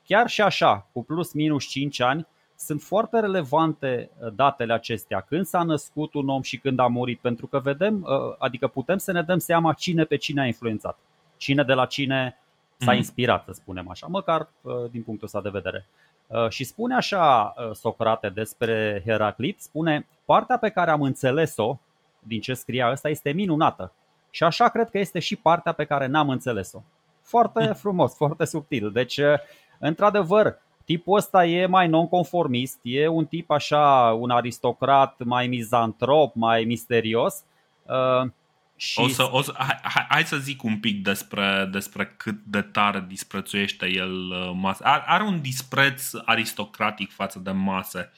chiar 0.06 0.30
și 0.30 0.42
așa, 0.42 0.88
cu 0.92 1.04
plus 1.04 1.34
minus 1.34 1.66
5 1.66 2.00
ani, 2.00 2.28
sunt 2.56 2.82
foarte 2.82 3.20
relevante 3.20 4.10
datele 4.34 4.74
acestea, 4.74 5.26
când 5.30 5.46
s-a 5.46 5.64
născut 5.64 6.14
un 6.14 6.30
om 6.30 6.42
și 6.42 6.58
când 6.58 6.80
a 6.80 6.88
murit, 6.88 7.20
pentru 7.20 7.48
că 7.48 7.60
vedem, 7.60 8.08
adică 8.38 8.68
putem 8.68 8.98
să 8.98 9.12
ne 9.12 9.22
dăm 9.22 9.38
seama 9.38 9.74
cine 9.74 10.04
pe 10.04 10.16
cine 10.16 10.42
a 10.42 10.46
influențat 10.46 10.98
cine 11.44 11.64
de 11.64 11.74
la 11.74 11.86
cine 11.86 12.38
s-a 12.78 12.92
mhm. 12.92 12.98
inspirat, 12.98 13.44
să 13.46 13.52
spunem 13.52 13.90
așa, 13.90 14.08
măcar 14.10 14.48
din 14.92 15.04
punctul 15.04 15.26
ăsta 15.28 15.42
de 15.42 15.50
vedere. 15.50 15.86
Și 16.50 16.64
spune 16.64 16.96
așa 16.96 17.54
Socrate 17.74 18.30
despre 18.30 19.02
Heraclit, 19.06 19.62
spune 19.62 20.08
partea 20.26 20.58
pe 20.58 20.70
care 20.70 20.92
am 20.92 21.02
înțeles-o 21.02 21.78
din 22.20 22.42
ce 22.42 22.54
scria 22.54 22.92
ăsta 22.92 23.10
este 23.10 23.32
minunată. 23.32 23.92
Și 24.30 24.44
așa 24.44 24.70
cred 24.70 24.90
că 24.90 24.98
este 24.98 25.20
și 25.20 25.36
partea 25.36 25.72
pe 25.72 25.86
care 25.86 26.06
n-am 26.06 26.30
înțeles-o. 26.30 26.80
Foarte 27.22 27.66
frumos, 27.84 28.16
foarte 28.16 28.46
subtil. 28.46 28.92
Deci, 28.92 29.20
într-adevăr, 29.80 30.62
tipul 30.86 31.18
ăsta 31.18 31.46
e 31.46 31.66
mai 31.66 31.88
nonconformist, 31.88 32.80
e 32.82 33.08
un 33.08 33.26
tip 33.26 33.52
așa, 33.52 34.18
un 34.20 34.30
aristocrat 34.30 35.24
mai 35.24 35.48
mizantrop, 35.48 36.36
mai 36.36 36.64
misterios. 36.64 37.44
Uh, 38.76 38.82
și... 38.82 39.00
O 39.00 39.08
să, 39.08 39.30
o 39.32 39.42
să, 39.42 39.54
hai, 39.58 40.06
hai 40.10 40.24
să 40.24 40.38
zic 40.38 40.64
un 40.64 40.80
pic 40.80 41.04
despre, 41.04 41.70
despre 41.72 42.14
cât 42.18 42.40
de 42.44 42.62
tare 42.62 43.06
disprețuiește 43.08 43.92
el 43.92 44.12
uh, 44.12 44.52
masă. 44.56 44.84
Are, 44.84 45.04
are 45.06 45.24
un 45.24 45.42
dispreț 45.42 46.12
aristocratic 46.26 47.12
față 47.12 47.40
de 47.40 47.52
masă. 47.52 48.12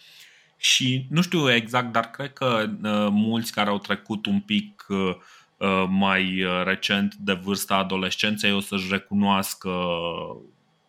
Și 0.58 1.06
nu 1.10 1.22
știu 1.22 1.54
exact, 1.54 1.92
dar 1.92 2.10
cred 2.10 2.34
că 2.34 2.70
uh, 2.70 3.08
mulți 3.12 3.52
care 3.52 3.70
au 3.70 3.78
trecut 3.78 4.26
un 4.26 4.40
pic 4.40 4.86
uh, 4.88 5.16
uh 5.58 5.86
mai 5.90 6.44
uh, 6.44 6.64
recent 6.64 7.16
de 7.16 7.34
vârsta 7.34 7.76
adolescenței 7.76 8.52
o 8.52 8.60
să-și 8.60 8.88
recunoască 8.90 9.70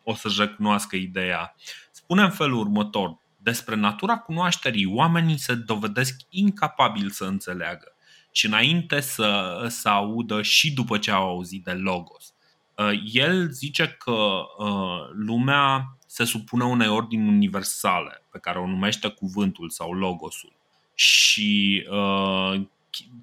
o 0.03 0.15
să-și 0.15 0.41
recunoască 0.41 0.97
ideea. 0.97 1.55
Spune 1.91 2.23
în 2.23 2.31
felul 2.31 2.59
următor, 2.59 3.19
despre 3.37 3.77
natura 3.77 4.19
cunoașterii, 4.19 4.87
oamenii 4.87 5.39
se 5.39 5.55
dovedesc 5.55 6.17
incapabili 6.29 7.11
să 7.11 7.25
înțeleagă 7.25 7.96
și 8.37 8.47
înainte 8.47 9.01
să, 9.01 9.67
să 9.69 9.89
audă 9.89 10.43
și 10.43 10.73
după 10.73 10.99
ce 10.99 11.11
au 11.11 11.29
auzit 11.29 11.65
de 11.65 11.73
logos. 11.73 12.35
Uh, 12.75 13.03
el 13.13 13.51
zice 13.51 13.97
că 13.99 14.13
uh, 14.59 15.09
lumea 15.13 15.97
se 16.07 16.25
supune 16.25 16.65
unei 16.65 16.89
ordini 16.89 17.29
universale 17.29 18.23
pe 18.31 18.39
care 18.39 18.59
o 18.59 18.67
numește 18.67 19.09
cuvântul 19.09 19.71
sau 19.71 19.93
logosul. 19.93 20.53
Și 20.95 21.87
uh, 21.91 22.61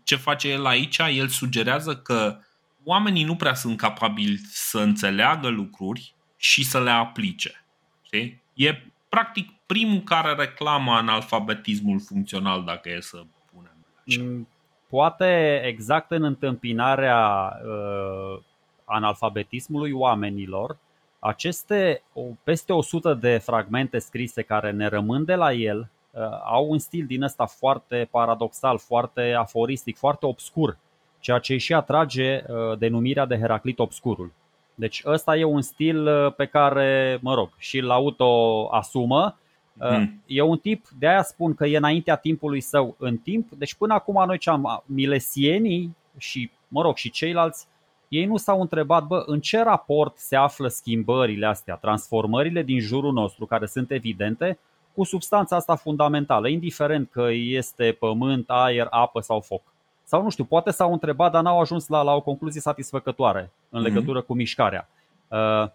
ce 0.03 0.15
face 0.15 0.47
el 0.47 0.65
aici? 0.65 0.97
El 0.97 1.27
sugerează 1.27 1.95
că 1.95 2.39
oamenii 2.83 3.23
nu 3.23 3.35
prea 3.35 3.53
sunt 3.53 3.77
capabili 3.77 4.39
să 4.51 4.79
înțeleagă 4.79 5.47
lucruri 5.47 6.13
și 6.37 6.63
să 6.63 6.81
le 6.81 6.91
aplice. 6.91 7.65
Știi? 8.05 8.41
E 8.53 8.91
practic 9.09 9.49
primul 9.65 10.01
care 10.01 10.33
reclamă 10.33 10.91
analfabetismul 10.91 11.99
funcțional, 11.99 12.63
dacă 12.63 12.89
e 12.89 12.99
să 13.01 13.23
punem 13.51 13.85
așa. 14.07 14.45
Mm, 14.93 14.99
poate 14.99 15.61
exact 15.65 16.11
în 16.11 16.23
întâmpinarea 16.23 17.51
uh, 17.65 18.41
analfabetismului 18.85 19.91
oamenilor, 19.91 20.77
aceste 21.19 22.03
peste 22.43 22.73
100 22.73 23.13
de 23.13 23.37
fragmente 23.37 23.99
scrise 23.99 24.41
care 24.41 24.71
ne 24.71 24.87
rămân 24.87 25.25
de 25.25 25.35
la 25.35 25.53
el 25.53 25.79
uh, 26.11 26.21
au 26.43 26.69
un 26.69 26.77
stil 26.77 27.05
din 27.05 27.23
ăsta 27.23 27.45
foarte 27.45 28.07
paradoxal, 28.11 28.77
foarte 28.77 29.33
aforistic, 29.37 29.97
foarte 29.97 30.25
obscur, 30.25 30.77
ceea 31.19 31.39
ce 31.39 31.57
și 31.57 31.73
atrage 31.73 32.43
uh, 32.47 32.77
denumirea 32.77 33.25
de 33.25 33.37
Heraclit 33.37 33.79
obscurul. 33.79 34.31
Deci 34.75 35.01
ăsta 35.05 35.35
e 35.35 35.43
un 35.43 35.61
stil 35.61 36.07
uh, 36.07 36.33
pe 36.33 36.45
care, 36.45 37.19
mă 37.21 37.33
rog, 37.33 37.49
și 37.57 37.79
l 37.79 37.89
auto-asumă. 37.89 39.37
Mm. 39.73 40.23
E 40.25 40.41
un 40.41 40.57
tip, 40.57 40.87
de 40.99 41.07
aia 41.07 41.23
spun 41.23 41.53
că 41.53 41.65
e 41.65 41.77
înaintea 41.77 42.15
timpului 42.15 42.61
său 42.61 42.95
în 42.99 43.17
timp. 43.17 43.51
Deci 43.51 43.75
până 43.75 43.93
acum 43.93 44.23
noi 44.25 44.37
ce 44.37 44.49
am, 44.49 44.83
milesienii 44.85 45.95
și, 46.17 46.51
mă 46.67 46.81
rog, 46.81 46.95
și 46.95 47.09
ceilalți, 47.09 47.67
ei 48.07 48.25
nu 48.25 48.37
s-au 48.37 48.61
întrebat, 48.61 49.03
bă, 49.03 49.23
în 49.25 49.39
ce 49.39 49.63
raport 49.63 50.17
se 50.17 50.35
află 50.35 50.67
schimbările 50.67 51.45
astea, 51.45 51.75
transformările 51.75 52.63
din 52.63 52.79
jurul 52.79 53.13
nostru, 53.13 53.45
care 53.45 53.65
sunt 53.65 53.91
evidente, 53.91 54.59
cu 54.93 55.03
substanța 55.03 55.55
asta 55.55 55.75
fundamentală, 55.75 56.47
indiferent 56.47 57.09
că 57.11 57.27
este 57.31 57.95
pământ, 57.99 58.49
aer, 58.49 58.87
apă 58.89 59.19
sau 59.19 59.39
foc. 59.39 59.61
Sau 60.03 60.23
nu 60.23 60.29
știu, 60.29 60.43
poate 60.43 60.71
s-au 60.71 60.91
întrebat, 60.91 61.31
dar 61.31 61.43
n-au 61.43 61.59
ajuns 61.59 61.87
la, 61.87 62.01
la 62.01 62.13
o 62.13 62.21
concluzie 62.21 62.61
satisfăcătoare 62.61 63.51
în 63.69 63.81
mhm. 63.81 63.87
legătură 63.89 64.21
mm-hmm. 64.21 64.25
cu 64.25 64.33
mișcarea. 64.33 64.89
Uh, 65.27 65.69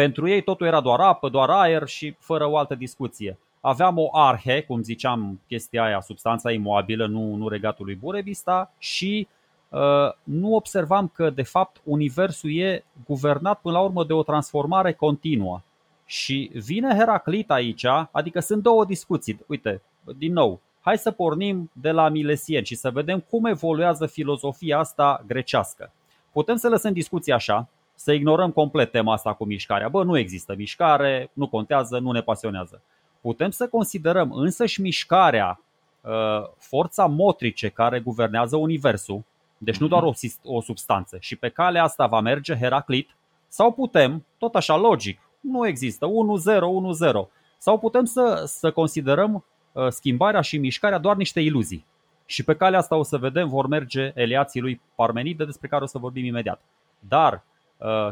pentru 0.00 0.28
ei 0.28 0.42
totul 0.42 0.66
era 0.66 0.80
doar 0.80 1.00
apă, 1.00 1.28
doar 1.28 1.50
aer 1.50 1.86
și 1.86 2.14
fără 2.18 2.46
o 2.46 2.56
altă 2.56 2.74
discuție. 2.74 3.38
Aveam 3.60 3.98
o 3.98 4.08
arhe, 4.12 4.62
cum 4.62 4.82
ziceam, 4.82 5.40
chestia 5.46 5.82
aia, 5.84 6.00
substanța 6.00 6.52
imobilă, 6.52 7.06
nu, 7.06 7.34
nu 7.34 7.48
regatul 7.48 7.84
lui 7.84 7.94
Burevista 7.94 8.72
și 8.78 9.28
uh, 9.68 9.80
nu 10.22 10.54
observam 10.54 11.08
că, 11.14 11.30
de 11.30 11.42
fapt, 11.42 11.80
universul 11.84 12.56
e 12.56 12.84
guvernat 13.06 13.60
până 13.60 13.74
la 13.74 13.80
urmă 13.80 14.04
de 14.04 14.12
o 14.12 14.22
transformare 14.22 14.92
continuă. 14.92 15.60
Și 16.04 16.50
vine 16.54 16.94
Heraclit 16.94 17.50
aici, 17.50 17.86
adică 18.10 18.40
sunt 18.40 18.62
două 18.62 18.84
discuții. 18.84 19.40
Uite, 19.46 19.82
din 20.18 20.32
nou, 20.32 20.60
hai 20.80 20.98
să 20.98 21.10
pornim 21.10 21.70
de 21.72 21.90
la 21.90 22.08
milesieni 22.08 22.66
și 22.66 22.74
să 22.74 22.90
vedem 22.90 23.20
cum 23.30 23.44
evoluează 23.44 24.06
filozofia 24.06 24.78
asta 24.78 25.24
grecească. 25.26 25.92
Putem 26.32 26.56
să 26.56 26.68
lăsăm 26.68 26.92
discuția 26.92 27.34
așa, 27.34 27.68
să 28.00 28.12
ignorăm 28.12 28.50
complet 28.50 28.90
tema 28.90 29.12
asta 29.12 29.32
cu 29.32 29.44
mișcarea. 29.44 29.88
Bă, 29.88 30.04
nu 30.04 30.18
există 30.18 30.54
mișcare, 30.56 31.30
nu 31.32 31.48
contează, 31.48 31.98
nu 31.98 32.10
ne 32.10 32.20
pasionează. 32.20 32.82
Putem 33.20 33.50
să 33.50 33.68
considerăm 33.68 34.32
însăși 34.32 34.80
mișcarea 34.80 35.60
uh, 36.00 36.10
forța 36.58 37.06
motrice 37.06 37.68
care 37.68 38.00
guvernează 38.00 38.56
universul, 38.56 39.24
deci 39.58 39.76
nu 39.76 39.88
doar 39.88 40.02
o, 40.02 40.12
o 40.44 40.60
substanță. 40.60 41.16
Și 41.20 41.36
pe 41.36 41.48
calea 41.48 41.82
asta 41.82 42.06
va 42.06 42.20
merge 42.20 42.56
Heraclit, 42.56 43.16
sau 43.48 43.72
putem, 43.72 44.26
tot 44.38 44.54
așa 44.54 44.76
logic, 44.76 45.20
nu 45.40 45.66
există 45.66 46.06
1-0, 46.06 46.10
1-0, 46.10 47.28
sau 47.58 47.78
putem 47.78 48.04
să, 48.04 48.42
să 48.46 48.70
considerăm 48.70 49.44
Uh, 49.72 49.88
schimbarea 49.88 50.40
și 50.40 50.58
mișcarea 50.58 50.98
doar 50.98 51.16
niște 51.16 51.40
iluzii. 51.40 51.86
Și 52.26 52.44
pe 52.44 52.54
calea 52.54 52.78
asta 52.78 52.96
o 52.96 53.02
să 53.02 53.16
vedem, 53.16 53.48
vor 53.48 53.66
merge 53.66 54.12
eliații 54.14 54.60
lui 54.60 54.80
Parmenide, 54.94 55.44
despre 55.44 55.68
care 55.68 55.82
o 55.82 55.86
să 55.86 55.98
vorbim 55.98 56.24
imediat. 56.24 56.60
Dar 56.98 57.32
uh, 57.32 57.40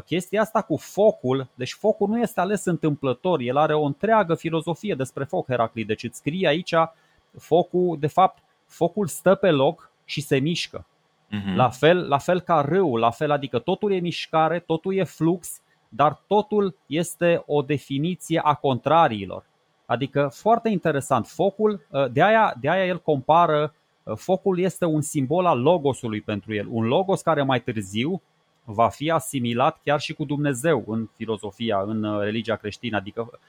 chestia 0.05 0.41
asta 0.41 0.61
cu 0.61 0.77
focul, 0.77 1.47
deci 1.55 1.73
focul 1.73 2.07
nu 2.07 2.19
este 2.19 2.39
ales 2.39 2.65
întâmplător, 2.65 3.39
el 3.39 3.57
are 3.57 3.73
o 3.73 3.83
întreagă 3.83 4.35
filozofie 4.35 4.95
despre 4.95 5.23
foc, 5.23 5.47
Heraclit. 5.47 5.87
Deci 5.87 6.03
îți 6.03 6.17
scrie 6.17 6.47
aici 6.47 6.73
focul, 7.37 7.97
de 7.99 8.07
fapt, 8.07 8.43
focul 8.65 9.07
stă 9.07 9.35
pe 9.35 9.51
loc 9.51 9.91
și 10.05 10.21
se 10.21 10.37
mișcă. 10.37 10.85
Uh-huh. 11.29 11.55
La, 11.55 11.69
fel, 11.69 12.07
la 12.07 12.17
fel 12.17 12.39
ca 12.39 12.61
râul, 12.61 12.99
la 12.99 13.09
fel, 13.09 13.31
adică 13.31 13.59
totul 13.59 13.91
e 13.91 13.99
mișcare, 13.99 14.59
totul 14.59 14.95
e 14.95 15.03
flux, 15.03 15.61
dar 15.89 16.23
totul 16.27 16.75
este 16.85 17.43
o 17.45 17.61
definiție 17.61 18.41
a 18.43 18.53
contrariilor. 18.53 19.43
Adică 19.85 20.31
foarte 20.33 20.69
interesant, 20.69 21.27
focul, 21.27 21.85
uh, 21.89 22.11
de 22.11 22.23
aia, 22.23 22.55
de 22.59 22.69
aia 22.69 22.85
el 22.85 22.99
compară, 22.99 23.73
uh, 24.03 24.15
focul 24.15 24.59
este 24.59 24.85
un 24.85 25.01
simbol 25.01 25.45
al 25.45 25.61
logosului 25.61 26.21
pentru 26.21 26.53
el, 26.53 26.67
un 26.69 26.85
logos 26.85 27.21
care 27.21 27.43
mai 27.43 27.61
târziu 27.61 28.21
va 28.71 28.89
fi 28.89 29.11
asimilat 29.11 29.79
chiar 29.83 29.99
și 29.99 30.13
cu 30.13 30.25
Dumnezeu 30.25 30.83
în 30.87 31.09
filozofia, 31.15 31.81
în 31.85 32.03
uh, 32.03 32.21
religia 32.21 32.55
creștină, 32.55 32.97
adică 32.97 33.39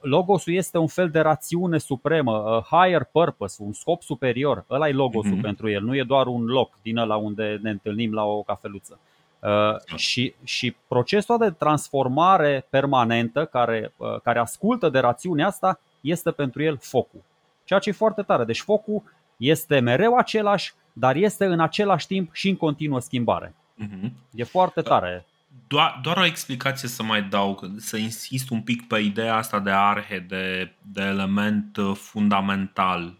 Logosul 0.00 0.52
este 0.52 0.78
un 0.78 0.86
fel 0.86 1.10
de 1.10 1.20
rațiune 1.20 1.78
supremă, 1.78 2.64
higher 2.70 3.04
purpose, 3.12 3.62
un 3.62 3.72
scop 3.72 4.02
superior. 4.02 4.64
Ăla 4.70 4.88
e 4.88 4.92
logosul 4.92 5.38
mm-hmm. 5.38 5.40
pentru 5.40 5.68
el, 5.68 5.82
nu 5.82 5.96
e 5.96 6.02
doar 6.02 6.26
un 6.26 6.44
loc 6.44 6.78
din 6.82 6.96
ăla 6.96 7.16
unde 7.16 7.58
ne 7.62 7.70
întâlnim 7.70 8.12
la 8.12 8.24
o 8.24 8.42
cafeluță. 8.42 8.98
Uh, 9.42 9.96
și, 9.96 10.34
și 10.44 10.76
procesul 10.88 11.38
de 11.38 11.50
transformare 11.50 12.66
permanentă 12.70 13.44
care, 13.44 13.92
uh, 13.96 14.20
care 14.22 14.38
ascultă 14.38 14.88
de 14.88 14.98
rațiunea 14.98 15.46
asta 15.46 15.80
este 16.00 16.30
pentru 16.30 16.62
el 16.62 16.76
focul. 16.80 17.20
Ceea 17.64 17.78
ce 17.78 17.88
e 17.88 17.92
foarte 17.92 18.22
tare. 18.22 18.44
Deci 18.44 18.60
focul 18.60 19.02
este 19.36 19.78
mereu 19.78 20.16
același, 20.16 20.74
dar 20.92 21.16
este 21.16 21.44
în 21.44 21.60
același 21.60 22.06
timp 22.06 22.32
și 22.32 22.48
în 22.48 22.56
continuă 22.56 23.00
schimbare. 23.00 23.54
Uh-huh. 23.82 24.10
E 24.32 24.44
foarte 24.44 24.80
tare. 24.80 25.26
Doar, 25.66 25.98
doar 26.02 26.16
o 26.16 26.24
explicație 26.24 26.88
să 26.88 27.02
mai 27.02 27.22
dau, 27.22 27.72
să 27.76 27.96
insist 27.96 28.50
un 28.50 28.62
pic 28.62 28.86
pe 28.86 28.98
ideea 28.98 29.36
asta 29.36 29.60
de 29.60 29.70
arhe, 29.70 30.18
de, 30.18 30.74
de 30.82 31.02
element 31.02 31.76
uh, 31.76 31.96
fundamental, 31.96 33.18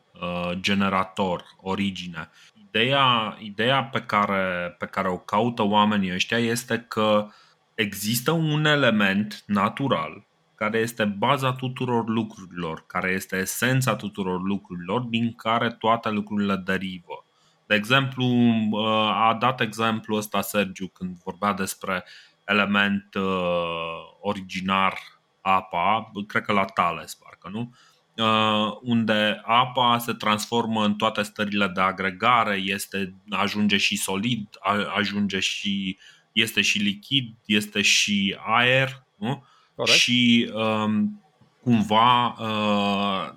generator, 0.61 1.45
origine 1.61 2.29
ideea, 2.69 3.37
ideea 3.41 3.85
pe, 3.85 4.01
care, 4.01 4.75
pe 4.79 4.87
care 4.87 5.09
o 5.09 5.19
caută 5.19 5.63
oamenii 5.63 6.13
ăștia 6.13 6.39
este 6.39 6.85
că 6.89 7.29
există 7.75 8.31
un 8.31 8.65
element 8.65 9.43
natural 9.47 10.27
care 10.55 10.79
este 10.79 11.05
baza 11.05 11.53
tuturor 11.53 12.09
lucrurilor, 12.09 12.85
care 12.87 13.11
este 13.11 13.37
esența 13.37 13.97
tuturor 13.97 14.43
lucrurilor, 14.43 15.01
din 15.01 15.33
care 15.33 15.71
toate 15.71 16.11
lucrurile 16.11 16.57
derivă. 16.57 17.25
De 17.69 17.75
exemplu, 17.75 18.25
uh, 18.71 19.11
a 19.15 19.37
dat 19.41 19.61
exemplu 19.61 20.17
ăsta 20.17 20.41
Sergiu 20.41 20.87
când 20.87 21.17
vorbea 21.25 21.53
despre 21.53 22.05
element 22.45 23.15
uh, 23.15 23.23
originar 24.21 24.99
apa, 25.41 26.13
cred 26.27 26.43
că 26.43 26.53
la 26.53 26.65
Tales, 26.65 27.15
parcă, 27.15 27.49
nu? 27.53 27.75
Uh, 28.17 28.77
unde 28.83 29.41
apa 29.45 29.99
se 29.99 30.13
transformă 30.13 30.85
în 30.85 30.95
toate 30.95 31.23
stările 31.23 31.67
de 31.67 31.81
agregare, 31.81 32.57
este, 32.57 33.15
ajunge 33.31 33.77
și 33.77 33.97
solid, 33.97 34.49
ajunge 34.97 35.39
și 35.39 35.99
este 36.33 36.61
și 36.61 36.79
lichid, 36.79 37.35
este 37.45 37.83
și 37.83 38.37
aer, 38.47 39.03
nu? 39.17 39.45
Corect. 39.75 39.99
Și 39.99 40.51
um, 40.55 41.23
cumva 41.63 42.27
uh, 42.27 43.35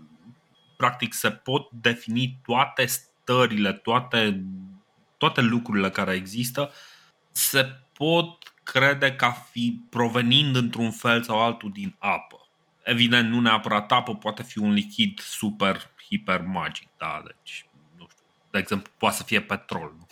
practic 0.78 1.14
se 1.14 1.30
pot 1.30 1.72
defini 1.72 2.40
toate 2.46 2.86
stările, 3.32 3.74
toate, 3.74 4.44
toate 5.18 5.42
lucrurile 5.42 5.90
care 5.90 6.14
există, 6.14 6.72
se 7.32 7.80
pot 7.94 8.54
crede 8.64 9.16
ca 9.16 9.32
fi 9.32 9.82
provenind 9.90 10.56
într-un 10.56 10.92
fel 10.92 11.24
sau 11.24 11.40
altul 11.40 11.72
din 11.72 11.96
apă. 12.00 12.50
Evident, 12.84 13.30
nu 13.30 13.40
neapărat 13.40 13.92
apă, 13.92 14.16
poate 14.16 14.44
fi 14.44 14.58
un 14.58 14.72
lichid 14.72 15.20
super, 15.20 15.92
hiper 16.08 16.42
magic, 16.42 16.88
da, 16.98 17.24
deci, 17.26 17.66
nu 17.98 18.08
știu, 18.10 18.24
de 18.52 18.58
exemplu, 18.58 18.92
poate 18.98 19.16
să 19.16 19.24
fie 19.24 19.42
petrol. 19.42 19.96
Nu? 19.98 20.08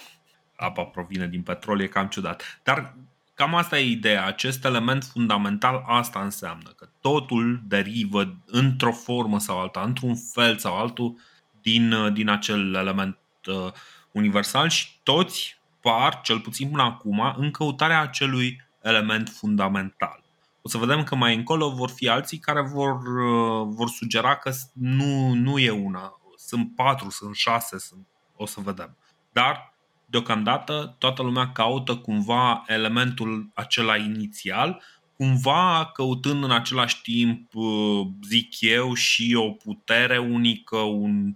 Apa 0.55 0.83
provine 0.83 1.27
din 1.27 1.41
petrol, 1.41 1.81
e 1.81 1.87
cam 1.87 2.07
ciudat. 2.07 2.59
Dar 2.63 2.95
cam 3.33 3.55
asta 3.55 3.79
e 3.79 3.89
ideea. 3.89 4.25
Acest 4.25 4.65
element 4.65 5.03
fundamental 5.03 5.83
asta 5.87 6.21
înseamnă 6.21 6.69
că 6.69 6.89
totul 7.01 7.61
derivă 7.67 8.37
într-o 8.45 8.91
formă 8.91 9.39
sau 9.39 9.59
alta, 9.59 9.81
într-un 9.81 10.15
fel 10.15 10.57
sau 10.57 10.77
altul 10.77 11.17
din, 11.61 12.13
din 12.13 12.29
acel 12.29 12.73
element 12.73 13.17
uh, 13.47 13.71
universal 14.11 14.69
și 14.69 14.87
toți 15.03 15.59
par, 15.81 16.21
cel 16.21 16.39
puțin 16.39 16.69
până 16.69 16.83
acum, 16.83 17.33
în 17.37 17.51
căutarea 17.51 18.01
acelui 18.01 18.61
element 18.81 19.29
fundamental. 19.29 20.23
O 20.61 20.69
să 20.69 20.77
vedem 20.77 21.03
că 21.03 21.15
mai 21.15 21.35
încolo 21.35 21.69
vor 21.69 21.89
fi 21.89 22.09
alții 22.09 22.37
care 22.37 22.61
vor, 22.61 22.91
uh, 22.93 23.67
vor 23.69 23.89
sugera 23.89 24.35
că 24.35 24.51
nu, 24.73 25.33
nu 25.33 25.59
e 25.59 25.69
una, 25.69 26.19
sunt 26.37 26.75
patru, 26.75 27.09
sunt 27.09 27.35
șase, 27.35 27.79
sunt, 27.79 28.07
o 28.35 28.45
să 28.45 28.61
vedem. 28.61 28.97
Dar, 29.31 29.73
deocamdată, 30.05 30.95
toată 30.97 31.21
lumea 31.21 31.51
caută 31.51 31.95
cumva 31.95 32.63
elementul 32.67 33.49
acela 33.53 33.97
inițial, 33.97 34.81
cumva 35.19 35.91
căutând 35.93 36.43
în 36.43 36.51
același 36.51 37.01
timp, 37.01 37.53
uh, 37.53 38.07
zic 38.27 38.61
eu, 38.61 38.93
și 38.93 39.35
o 39.35 39.51
putere 39.51 40.17
unică, 40.17 40.77
un 40.77 41.33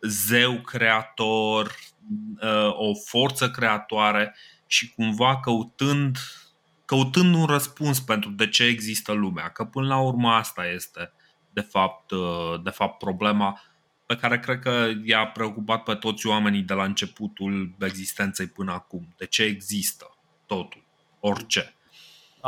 zeu 0.00 0.60
creator, 0.60 1.74
uh, 2.42 2.72
o 2.72 2.94
forță 2.94 3.50
creatoare 3.50 4.36
și 4.66 4.94
cumva 4.94 5.40
căutând, 5.40 6.18
căutând 6.84 7.34
un 7.34 7.44
răspuns 7.44 8.00
pentru 8.00 8.30
de 8.30 8.48
ce 8.48 8.64
există 8.64 9.12
lumea. 9.12 9.48
Că 9.48 9.64
până 9.64 9.86
la 9.86 10.00
urmă 10.00 10.30
asta 10.30 10.66
este 10.66 11.12
de 11.52 11.60
fapt, 11.60 12.10
uh, 12.10 12.62
de 12.62 12.70
fapt 12.70 12.98
problema 12.98 13.60
pe 14.06 14.16
care 14.16 14.38
cred 14.38 14.58
că 14.58 14.90
i-a 15.04 15.26
preocupat 15.26 15.82
pe 15.82 15.94
toți 15.94 16.26
oamenii 16.26 16.62
de 16.62 16.74
la 16.74 16.84
începutul 16.84 17.74
existenței 17.80 18.46
până 18.46 18.72
acum. 18.72 19.14
De 19.16 19.26
ce 19.26 19.42
există 19.42 20.16
totul, 20.46 20.84
orice. 21.20 21.75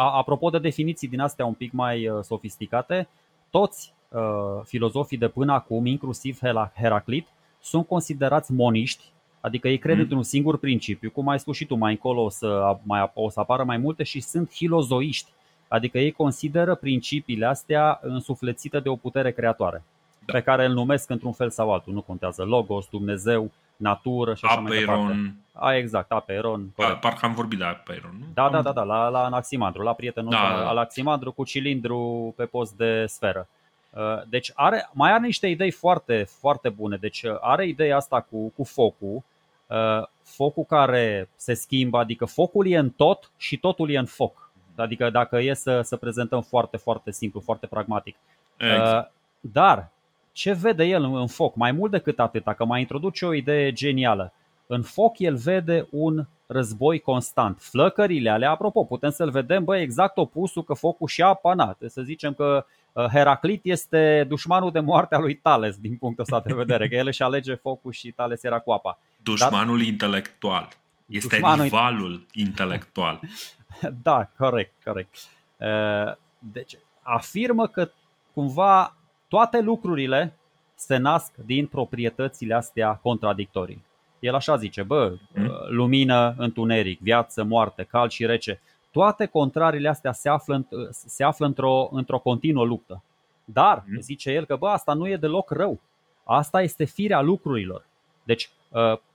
Apropo 0.01 0.51
de 0.51 0.59
definiții 0.59 1.09
din 1.09 1.21
astea 1.21 1.47
un 1.47 1.53
pic 1.53 1.73
mai 1.73 2.09
uh, 2.09 2.23
sofisticate, 2.23 3.09
toți 3.51 3.95
uh, 4.09 4.21
filozofii 4.65 5.19
de 5.19 5.29
până 5.29 5.53
acum, 5.53 5.87
inclusiv 5.87 6.39
Heraclit, 6.75 7.27
sunt 7.61 7.87
considerați 7.87 8.53
moniști, 8.53 9.05
adică 9.41 9.69
ei 9.69 9.79
cred 9.79 9.95
mm. 9.95 10.01
într-un 10.01 10.23
singur 10.23 10.59
principiu, 10.59 11.11
cum 11.11 11.29
ai 11.29 11.39
spus 11.39 11.57
și 11.57 11.65
tu 11.65 11.75
mai 11.75 11.91
încolo 11.91 12.23
o 12.23 12.29
să, 12.29 12.79
mai, 12.83 13.11
o 13.15 13.31
să 13.31 13.41
apară 13.41 13.65
mai 13.65 13.77
multe 13.77 14.03
și 14.03 14.21
sunt 14.21 14.55
hilozoiști, 14.55 15.31
adică 15.69 15.99
ei 15.99 16.13
consideră 16.13 16.75
principiile 16.75 17.47
astea 17.47 17.99
însuflețite 18.03 18.81
de 18.81 18.89
o 18.89 18.97
putere 18.97 19.33
creatoare, 19.33 19.83
da. 20.25 20.33
pe 20.33 20.41
care 20.41 20.65
îl 20.65 20.73
numesc 20.73 21.11
într-un 21.11 21.33
fel 21.33 21.51
sau 21.51 21.73
altul, 21.73 21.93
nu 21.93 22.01
contează, 22.01 22.43
logos, 22.43 22.87
Dumnezeu, 22.91 23.51
natură 23.79 24.35
și 24.35 24.45
așa 24.45 24.55
Apeiron. 24.55 25.05
mai 25.05 25.15
departe. 25.15 25.35
A, 25.53 25.75
exact, 25.75 26.13
Apeiron. 26.13 26.71
Corect. 26.77 27.01
Parcă 27.01 27.27
am 27.27 27.35
vorbit 27.35 27.59
de 27.59 27.65
Apeiron, 27.65 28.15
nu? 28.19 28.27
Da, 28.35 28.49
da, 28.49 28.63
da, 28.63 28.73
da 28.73 28.83
la, 28.83 29.09
la 29.09 29.25
Anaximandru, 29.25 29.83
la 29.83 29.93
prietenul 29.93 30.31
da, 30.31 30.37
da. 30.37 30.69
Anaximandru 30.69 31.33
cu 31.33 31.45
cilindru 31.45 32.33
pe 32.37 32.45
post 32.45 32.77
de 32.77 33.07
sferă. 33.07 33.49
Uh, 33.91 34.23
deci 34.29 34.53
are, 34.55 34.89
mai 34.93 35.13
are 35.13 35.25
niște 35.25 35.47
idei 35.47 35.71
foarte, 35.71 36.25
foarte 36.25 36.69
bune. 36.69 36.97
Deci 36.97 37.23
uh, 37.23 37.37
are 37.41 37.67
ideea 37.67 37.97
asta 37.97 38.21
cu, 38.21 38.53
cu 38.57 38.65
focul, 38.65 39.23
uh, 39.67 40.07
focul 40.23 40.65
care 40.65 41.29
se 41.37 41.55
schimbă, 41.55 41.99
adică 41.99 42.25
focul 42.25 42.67
e 42.67 42.77
în 42.77 42.91
tot 42.91 43.31
și 43.37 43.57
totul 43.57 43.91
e 43.91 43.99
în 43.99 44.07
foc. 44.07 44.51
Adică 44.77 45.11
dacă 45.11 45.39
e 45.39 45.55
să, 45.55 45.81
să 45.81 45.97
prezentăm 45.97 46.43
foarte, 46.43 46.77
foarte 46.77 47.11
simplu, 47.11 47.41
foarte 47.41 47.67
pragmatic. 47.67 48.17
Exact. 48.57 49.13
Dar 49.41 49.91
ce 50.39 50.53
vede 50.53 50.85
el 50.85 51.03
în 51.03 51.27
foc? 51.27 51.55
Mai 51.55 51.73
mult 51.73 51.91
decât 51.91 52.19
atât, 52.19 52.45
dacă 52.45 52.65
mai 52.65 52.81
introduce 52.81 53.27
o 53.27 53.35
idee 53.35 53.73
genială. 53.73 54.33
În 54.67 54.83
foc 54.83 55.19
el 55.19 55.37
vede 55.37 55.87
un 55.91 56.27
război 56.47 56.99
constant. 56.99 57.59
Flăcările 57.61 58.31
alea, 58.31 58.51
apropo, 58.51 58.85
putem 58.85 59.11
să-l 59.11 59.31
vedem, 59.31 59.65
bă, 59.65 59.77
exact 59.77 60.19
opusul 60.19 60.65
că 60.65 60.75
focul 60.75 61.09
și 61.09 61.23
apa, 61.23 61.55
na, 61.55 61.77
să 61.87 62.03
zicem 62.03 62.35
că 62.35 62.65
Uh, 62.99 63.07
Heraclit 63.13 63.61
este 63.65 64.25
dușmanul 64.29 64.71
de 64.71 64.81
moarte 64.81 65.15
a 65.15 65.19
lui 65.19 65.35
Tales 65.35 65.77
din 65.77 65.97
punctul 65.97 66.23
ăsta 66.23 66.41
de 66.47 66.55
vedere, 66.55 66.89
că 66.89 66.95
el 66.95 67.07
își 67.07 67.23
alege 67.23 67.55
focul 67.55 67.93
și 67.93 68.11
Tales 68.11 68.43
era 68.43 68.59
cu 68.59 68.71
apa. 68.71 68.99
Dușmanul 69.23 69.79
Dar... 69.79 69.87
intelectual. 69.87 70.69
Este 71.07 71.29
dușmanul... 71.29 71.63
rivalul 71.65 72.27
intelectual. 72.33 73.21
da, 74.03 74.31
corect, 74.39 74.73
corect. 74.85 75.17
Uh, 75.57 76.15
deci 76.39 76.79
afirmă 77.03 77.67
că 77.67 77.91
cumva 78.35 78.97
toate 79.29 79.61
lucrurile 79.61 80.37
se 80.75 80.97
nasc 80.97 81.33
din 81.47 81.67
proprietățile 81.67 82.55
astea 82.55 82.95
contradictorii. 82.95 83.85
El 84.19 84.35
așa 84.35 84.57
zice, 84.57 84.83
bă, 84.83 85.15
hmm? 85.33 85.51
lumină, 85.69 86.35
întuneric, 86.39 87.01
viață, 87.01 87.45
moarte, 87.45 87.83
cald 87.83 88.11
și 88.11 88.27
rece 88.27 88.61
toate 88.91 89.27
contrariile 89.27 89.89
astea 89.89 90.13
se 90.13 90.29
află, 90.29 90.67
se 90.91 91.25
află 91.25 91.47
într-o, 91.47 91.89
într-o 91.93 92.19
continuă 92.19 92.65
luptă. 92.65 93.03
Dar, 93.45 93.85
mm. 93.87 94.01
zice 94.01 94.31
el 94.31 94.45
că 94.45 94.57
bă, 94.57 94.69
asta 94.69 94.93
nu 94.93 95.09
e 95.09 95.17
deloc 95.17 95.51
rău. 95.51 95.81
Asta 96.25 96.63
este 96.63 96.85
firea 96.85 97.21
lucrurilor. 97.21 97.87
Deci, 98.23 98.51
ă, 98.51 98.58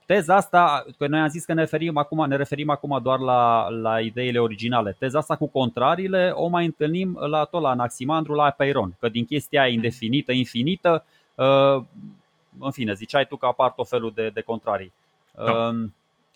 teza 0.06 0.34
asta, 0.34 0.84
că 0.98 1.06
noi 1.06 1.20
am 1.20 1.28
zis 1.28 1.44
că 1.44 1.52
ne 1.52 1.60
referim 1.60 1.96
acum, 1.96 2.28
ne 2.28 2.36
referim 2.36 2.70
acum 2.70 3.00
doar 3.02 3.18
la, 3.18 3.68
la 3.68 4.00
ideile 4.00 4.38
originale. 4.38 4.96
Teza 4.98 5.18
asta 5.18 5.36
cu 5.36 5.46
contrariile 5.46 6.30
o 6.34 6.46
mai 6.46 6.64
întâlnim 6.64 7.18
la 7.20 7.44
tot 7.44 7.62
la 7.62 7.68
Anaximandru, 7.68 8.34
la 8.34 8.50
Peiron, 8.50 8.94
că 9.00 9.08
din 9.08 9.24
chestia 9.24 9.62
aia 9.62 9.72
indefinită, 9.72 10.32
infinită, 10.32 11.04
ă, 11.38 11.84
în 12.58 12.70
fine, 12.70 12.92
ziceai 12.92 13.26
tu 13.26 13.36
că 13.36 13.46
apar 13.46 13.70
tot 13.70 13.88
felul 13.88 14.12
de, 14.14 14.30
de 14.34 14.40
contrarii. 14.40 14.92
Da. 15.34 15.72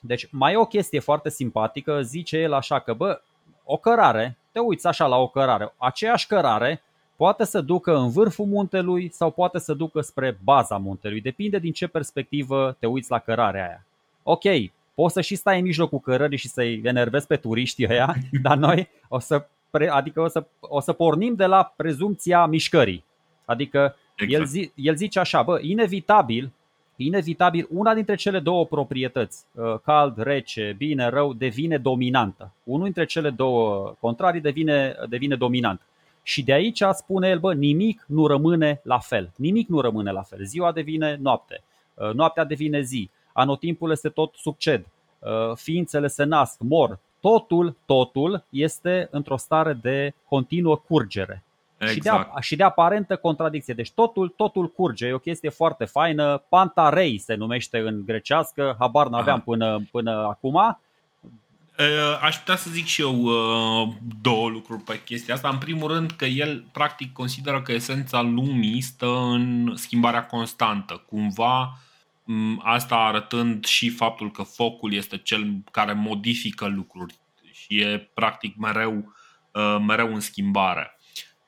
Deci 0.01 0.29
mai 0.31 0.53
e 0.53 0.57
o 0.57 0.65
chestie 0.65 1.01
foarte 1.01 1.31
simpatică, 1.31 2.03
zice 2.03 2.39
el 2.39 2.53
așa 2.53 2.79
că, 2.79 2.93
bă, 2.93 3.21
o 3.65 3.77
cărare, 3.77 4.37
te 4.53 4.59
uiți 4.59 4.87
așa 4.87 5.07
la 5.07 5.17
o 5.17 5.29
cărare, 5.29 5.75
aceeași 5.77 6.27
cărare 6.27 6.83
poate 7.19 7.45
să 7.45 7.61
ducă 7.61 7.97
în 7.97 8.11
vârful 8.11 8.47
muntelui 8.47 9.11
sau 9.13 9.31
poate 9.31 9.59
să 9.59 9.75
ducă 9.75 10.01
spre 10.01 10.39
baza 10.45 10.77
muntelui, 10.77 11.21
depinde 11.21 11.59
din 11.59 11.73
ce 11.73 11.87
perspectivă 11.87 12.77
te 12.79 12.87
uiți 12.87 13.11
la 13.11 13.19
cărarea 13.19 13.67
aia. 13.67 13.85
Ok, 14.23 14.43
poți 14.95 15.13
să 15.13 15.21
și 15.21 15.35
stai 15.35 15.59
în 15.59 15.65
mijlocul 15.65 16.01
cărării 16.01 16.39
și 16.39 16.49
să-i 16.49 16.81
enervezi 16.85 17.27
pe 17.27 17.37
turiștii 17.37 17.87
ăia, 17.91 18.15
dar 18.43 18.57
noi 18.57 18.89
o 19.09 19.19
să, 19.19 19.47
pre, 19.71 19.89
adică 19.89 20.21
o 20.21 20.29
să, 20.29 20.47
o 20.61 20.81
să 20.81 20.93
pornim 20.93 21.35
de 21.35 21.47
la 21.47 21.73
prezumția 21.77 22.47
mișcării. 22.47 23.05
Adică 23.45 23.97
exact. 24.17 24.41
el, 24.41 24.47
zi, 24.47 24.73
el 24.75 24.97
zice 24.97 25.19
așa, 25.19 25.43
bă, 25.43 25.59
inevitabil 25.63 26.53
inevitabil 26.97 27.67
una 27.71 27.95
dintre 27.95 28.15
cele 28.15 28.39
două 28.39 28.67
proprietăți, 28.67 29.45
uh, 29.53 29.75
cald, 29.85 30.19
rece, 30.19 30.75
bine, 30.77 31.09
rău, 31.09 31.33
devine 31.33 31.79
dominantă. 31.79 32.53
Unul 32.65 32.85
dintre 32.85 33.05
cele 33.05 33.31
două 33.31 33.95
contrarii 34.01 34.41
devine, 34.41 34.97
devine 35.09 35.37
dominant. 35.37 35.81
Și 36.29 36.43
de 36.43 36.53
aici 36.53 36.83
spune 36.93 37.29
el, 37.29 37.39
bă, 37.39 37.55
nimic 37.55 38.05
nu 38.07 38.27
rămâne 38.27 38.81
la 38.83 38.99
fel. 38.99 39.31
Nimic 39.37 39.69
nu 39.69 39.81
rămâne 39.81 40.11
la 40.11 40.23
fel. 40.23 40.45
Ziua 40.45 40.73
devine 40.73 41.19
noapte, 41.21 41.63
uh, 41.95 42.13
noaptea 42.13 42.45
devine 42.45 42.81
zi, 42.81 43.11
anotimpul 43.33 43.95
se 43.95 44.09
tot 44.09 44.35
succed, 44.35 44.87
uh, 45.19 45.57
ființele 45.57 46.07
se 46.07 46.25
nasc, 46.25 46.61
mor. 46.61 46.99
Totul, 47.21 47.77
totul 47.87 48.45
este 48.51 49.09
într-o 49.11 49.37
stare 49.37 49.73
de 49.73 50.15
continuă 50.29 50.77
curgere. 50.77 51.43
Exact. 51.79 51.95
Și, 51.95 52.01
de, 52.01 52.09
exact. 52.09 52.43
și 52.43 52.57
de 52.57 52.63
aparentă 52.63 53.17
contradicție. 53.17 53.75
Deci 53.75 53.93
totul, 53.93 54.29
totul 54.29 54.69
curge, 54.69 55.07
e 55.07 55.13
o 55.13 55.19
chestie 55.19 55.51
foarte 55.51 55.85
faină. 55.85 56.43
Pantarei 56.49 57.19
se 57.19 57.35
numește 57.35 57.79
în 57.79 58.03
grecească, 58.07 58.77
habar 58.79 59.09
n-aveam 59.09 59.41
până, 59.41 59.81
până 59.91 60.11
acum. 60.11 60.79
Aș 62.21 62.37
putea 62.37 62.57
să 62.57 62.71
zic 62.71 62.87
și 62.87 63.01
eu 63.01 63.23
două 64.21 64.49
lucruri 64.49 64.83
pe 64.83 65.03
chestia 65.05 65.35
asta. 65.35 65.49
În 65.49 65.59
primul 65.59 65.93
rând 65.93 66.11
că 66.11 66.25
el 66.25 66.65
practic 66.73 67.13
consideră 67.13 67.63
că 67.63 67.73
esența 67.73 68.21
lumii 68.21 68.81
stă 68.81 69.07
în 69.07 69.73
schimbarea 69.77 70.27
constantă. 70.27 71.05
Cumva 71.07 71.79
asta 72.59 72.97
arătând 72.97 73.65
și 73.65 73.91
faptul 73.91 74.31
că 74.31 74.43
focul 74.43 74.93
este 74.93 75.19
cel 75.19 75.63
care 75.71 75.93
modifică 75.93 76.67
lucruri 76.67 77.15
și 77.53 77.81
e 77.81 78.11
practic 78.15 78.57
mereu, 78.57 79.15
mereu 79.87 80.15
în 80.15 80.21
schimbare. 80.21 80.99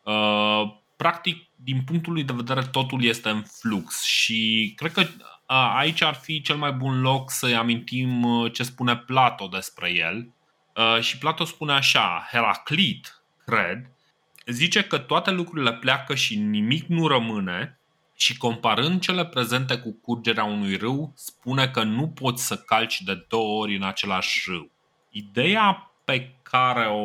Uh, 0.02 0.72
practic, 0.96 1.48
din 1.56 1.82
punctul 1.82 2.12
lui 2.12 2.24
de 2.24 2.32
vedere, 2.32 2.62
totul 2.62 3.04
este 3.04 3.28
în 3.28 3.42
flux 3.42 4.02
și 4.02 4.72
cred 4.76 4.92
că 4.92 5.00
uh, 5.00 5.06
aici 5.52 6.02
ar 6.02 6.14
fi 6.14 6.40
cel 6.40 6.56
mai 6.56 6.72
bun 6.72 7.00
loc 7.00 7.30
să-i 7.30 7.54
amintim 7.54 8.22
uh, 8.22 8.52
ce 8.52 8.62
spune 8.62 8.96
Plato 8.96 9.46
despre 9.46 9.92
el. 9.92 10.32
Uh, 10.76 11.02
și 11.02 11.18
Plato 11.18 11.44
spune 11.44 11.72
așa, 11.72 12.28
Heraclit, 12.30 13.22
cred, 13.44 13.90
zice 14.46 14.82
că 14.82 14.98
toate 14.98 15.30
lucrurile 15.30 15.72
pleacă 15.72 16.14
și 16.14 16.38
nimic 16.38 16.86
nu 16.86 17.06
rămâne 17.06 17.80
și 18.16 18.36
comparând 18.36 19.00
cele 19.00 19.26
prezente 19.26 19.78
cu 19.78 19.92
curgerea 19.92 20.44
unui 20.44 20.76
râu, 20.76 21.12
spune 21.16 21.68
că 21.68 21.82
nu 21.82 22.08
poți 22.08 22.46
să 22.46 22.56
calci 22.56 23.00
de 23.00 23.24
două 23.28 23.60
ori 23.60 23.76
în 23.76 23.82
același 23.82 24.42
râu. 24.50 24.70
Ideea 25.10 25.92
pe 26.04 26.34
care 26.50 26.86
o, 26.86 26.96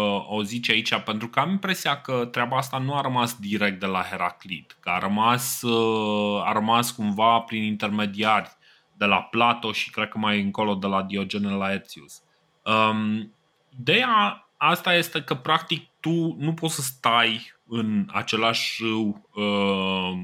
uh, 0.00 0.24
o 0.28 0.42
zice 0.42 0.72
aici, 0.72 0.94
pentru 0.94 1.28
că 1.28 1.40
am 1.40 1.50
impresia 1.50 2.00
că 2.00 2.28
treaba 2.30 2.56
asta 2.56 2.78
nu 2.78 2.94
a 2.94 3.00
rămas 3.00 3.36
direct 3.38 3.80
de 3.80 3.86
la 3.86 4.02
Heraclit, 4.02 4.76
că 4.80 4.88
a 4.90 4.98
rămas, 4.98 5.62
uh, 5.62 6.42
a 6.44 6.52
rămas 6.52 6.90
cumva 6.90 7.38
prin 7.38 7.62
intermediari 7.62 8.50
de 8.96 9.04
la 9.04 9.22
Plato 9.22 9.72
și 9.72 9.90
cred 9.90 10.08
că 10.08 10.18
mai 10.18 10.40
încolo 10.40 10.74
de 10.74 10.86
la 10.86 11.02
Diogene 11.02 11.50
Laertius. 11.50 12.22
Um, 12.62 13.32
ideea 13.80 14.46
asta 14.56 14.94
este 14.94 15.22
că 15.22 15.34
practic 15.34 15.88
tu 16.00 16.36
nu 16.38 16.54
poți 16.54 16.74
să 16.74 16.80
stai 16.80 17.54
în 17.68 18.08
același 18.12 18.82
râu 18.82 19.28
uh, 19.34 20.18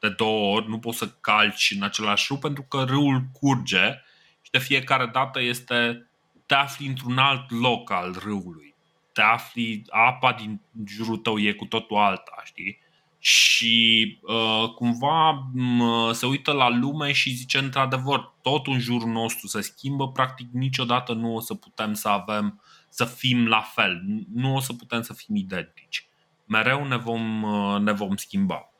de 0.00 0.08
două 0.08 0.56
ori, 0.56 0.68
nu 0.68 0.78
poți 0.78 0.98
să 0.98 1.08
calci 1.20 1.74
în 1.76 1.82
același 1.82 2.26
râu 2.28 2.38
pentru 2.38 2.62
că 2.62 2.84
râul 2.88 3.22
curge 3.32 4.02
și 4.42 4.50
de 4.50 4.58
fiecare 4.58 5.06
dată 5.06 5.42
este 5.42 6.06
te 6.46 6.54
afli 6.54 6.86
într-un 6.86 7.18
alt 7.18 7.50
loc 7.50 7.90
al 7.90 8.16
râului. 8.22 8.74
Te 9.12 9.20
afli, 9.20 9.82
apa 9.88 10.32
din 10.32 10.60
jurul 10.86 11.16
tău 11.16 11.38
e 11.38 11.52
cu 11.52 11.64
totul 11.64 11.96
alta, 11.96 12.42
știi? 12.44 12.78
Și 13.18 14.18
uh, 14.22 14.70
cumva 14.74 15.30
uh, 15.30 16.12
se 16.12 16.26
uită 16.26 16.52
la 16.52 16.68
lume 16.68 17.12
și 17.12 17.30
zice 17.30 17.58
într-adevăr, 17.58 18.32
tot 18.42 18.66
în 18.66 18.78
jurul 18.78 19.08
nostru 19.08 19.46
se 19.46 19.60
schimbă, 19.60 20.08
practic 20.08 20.48
niciodată 20.52 21.12
nu 21.12 21.34
o 21.34 21.40
să 21.40 21.54
putem 21.54 21.94
să 21.94 22.08
avem, 22.08 22.62
să 22.88 23.04
fim 23.04 23.46
la 23.46 23.60
fel, 23.60 24.02
nu 24.34 24.54
o 24.54 24.60
să 24.60 24.72
putem 24.72 25.02
să 25.02 25.12
fim 25.12 25.36
identici. 25.36 26.06
Mereu 26.44 26.86
ne 26.86 26.96
vom, 26.96 27.42
uh, 27.42 27.80
ne 27.80 27.92
vom 27.92 28.16
schimba. 28.16 28.70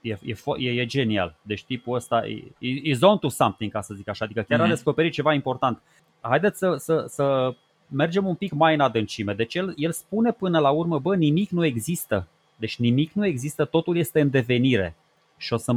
E, 0.00 0.18
e, 0.22 0.36
e, 0.56 0.70
e 0.70 0.86
genial. 0.86 1.36
Deci 1.42 1.64
tipul 1.64 1.94
ăsta 1.94 2.26
e, 2.26 2.52
e 2.58 2.94
zone 2.94 3.18
to 3.18 3.28
something, 3.28 3.72
ca 3.72 3.80
să 3.80 3.94
zic 3.94 4.08
așa. 4.08 4.24
Adică 4.24 4.40
chiar 4.40 4.58
mm-hmm. 4.58 4.62
a 4.62 4.64
mhm. 4.64 4.74
descoperit 4.74 5.12
ceva 5.12 5.32
important 5.32 5.82
haideți 6.28 6.58
să, 6.58 6.76
să, 6.78 7.04
să 7.08 7.54
mergem 7.88 8.26
un 8.26 8.34
pic 8.34 8.52
mai 8.52 8.74
în 8.74 8.80
adâncime. 8.80 9.34
Deci 9.34 9.54
el, 9.54 9.74
el 9.76 9.92
spune 9.92 10.32
până 10.32 10.58
la 10.58 10.70
urmă, 10.70 10.98
bă, 10.98 11.16
nimic 11.16 11.50
nu 11.50 11.64
există. 11.64 12.26
Deci 12.56 12.78
nimic 12.78 13.12
nu 13.12 13.26
există, 13.26 13.64
totul 13.64 13.96
este 13.96 14.20
în 14.20 14.30
devenire. 14.30 14.94
Și 15.36 15.52
o 15.52 15.56
să, 15.56 15.72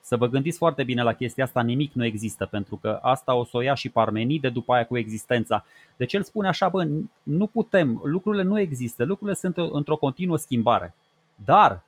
să 0.00 0.16
vă 0.16 0.26
gândiți 0.26 0.58
foarte 0.58 0.82
bine 0.82 1.02
la 1.02 1.12
chestia 1.12 1.44
asta, 1.44 1.62
nimic 1.62 1.92
nu 1.92 2.04
există, 2.04 2.46
pentru 2.46 2.76
că 2.76 2.98
asta 3.02 3.34
o 3.34 3.44
să 3.44 3.56
o 3.56 3.60
ia 3.60 3.74
și 3.74 3.88
Parmenide 3.88 4.48
după 4.48 4.72
aia 4.72 4.86
cu 4.86 4.98
existența. 4.98 5.64
Deci 5.96 6.12
el 6.12 6.22
spune 6.22 6.48
așa, 6.48 6.68
bă, 6.68 6.88
nu 7.22 7.46
putem, 7.46 8.00
lucrurile 8.04 8.42
nu 8.42 8.58
există, 8.58 9.04
lucrurile 9.04 9.36
sunt 9.36 9.56
într-o 9.56 9.96
continuă 9.96 10.36
schimbare. 10.36 10.94
Dar 11.44 11.84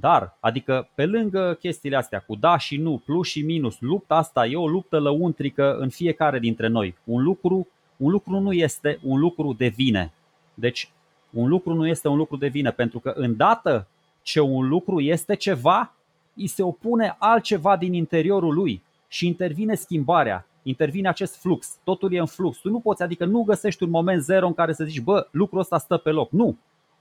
dar, 0.00 0.36
adică 0.40 0.88
pe 0.94 1.06
lângă 1.06 1.56
chestiile 1.60 1.96
astea 1.96 2.18
cu 2.18 2.34
da 2.34 2.58
și 2.58 2.76
nu, 2.76 3.02
plus 3.04 3.28
și 3.28 3.42
minus, 3.42 3.76
lupta 3.80 4.14
asta 4.14 4.46
e 4.46 4.56
o 4.56 4.68
luptă 4.68 4.98
lăuntrică 4.98 5.76
în 5.76 5.88
fiecare 5.88 6.38
dintre 6.38 6.66
noi. 6.66 6.94
Un 7.04 7.22
lucru, 7.22 7.68
un 7.96 8.10
lucru 8.10 8.38
nu 8.38 8.52
este, 8.52 8.98
un 9.02 9.18
lucru 9.18 9.52
devine. 9.52 10.12
Deci, 10.54 10.90
un 11.30 11.48
lucru 11.48 11.74
nu 11.74 11.86
este, 11.86 12.08
un 12.08 12.16
lucru 12.16 12.36
devine, 12.36 12.70
pentru 12.70 12.98
că 12.98 13.12
îndată 13.16 13.86
ce 14.22 14.40
un 14.40 14.68
lucru 14.68 15.00
este 15.00 15.34
ceva, 15.34 15.94
îi 16.34 16.46
se 16.46 16.62
opune 16.62 17.16
altceva 17.18 17.76
din 17.76 17.92
interiorul 17.92 18.54
lui 18.54 18.82
și 19.08 19.26
intervine 19.26 19.74
schimbarea, 19.74 20.46
intervine 20.62 21.08
acest 21.08 21.36
flux, 21.36 21.76
totul 21.84 22.12
e 22.12 22.18
în 22.18 22.26
flux. 22.26 22.58
Tu 22.58 22.70
nu 22.70 22.80
poți, 22.80 23.02
adică 23.02 23.24
nu 23.24 23.42
găsești 23.42 23.82
un 23.82 23.90
moment 23.90 24.22
zero 24.22 24.46
în 24.46 24.54
care 24.54 24.72
să 24.72 24.84
zici, 24.84 25.00
bă, 25.00 25.28
lucrul 25.30 25.60
ăsta 25.60 25.78
stă 25.78 25.96
pe 25.96 26.10
loc. 26.10 26.30
Nu, 26.30 26.56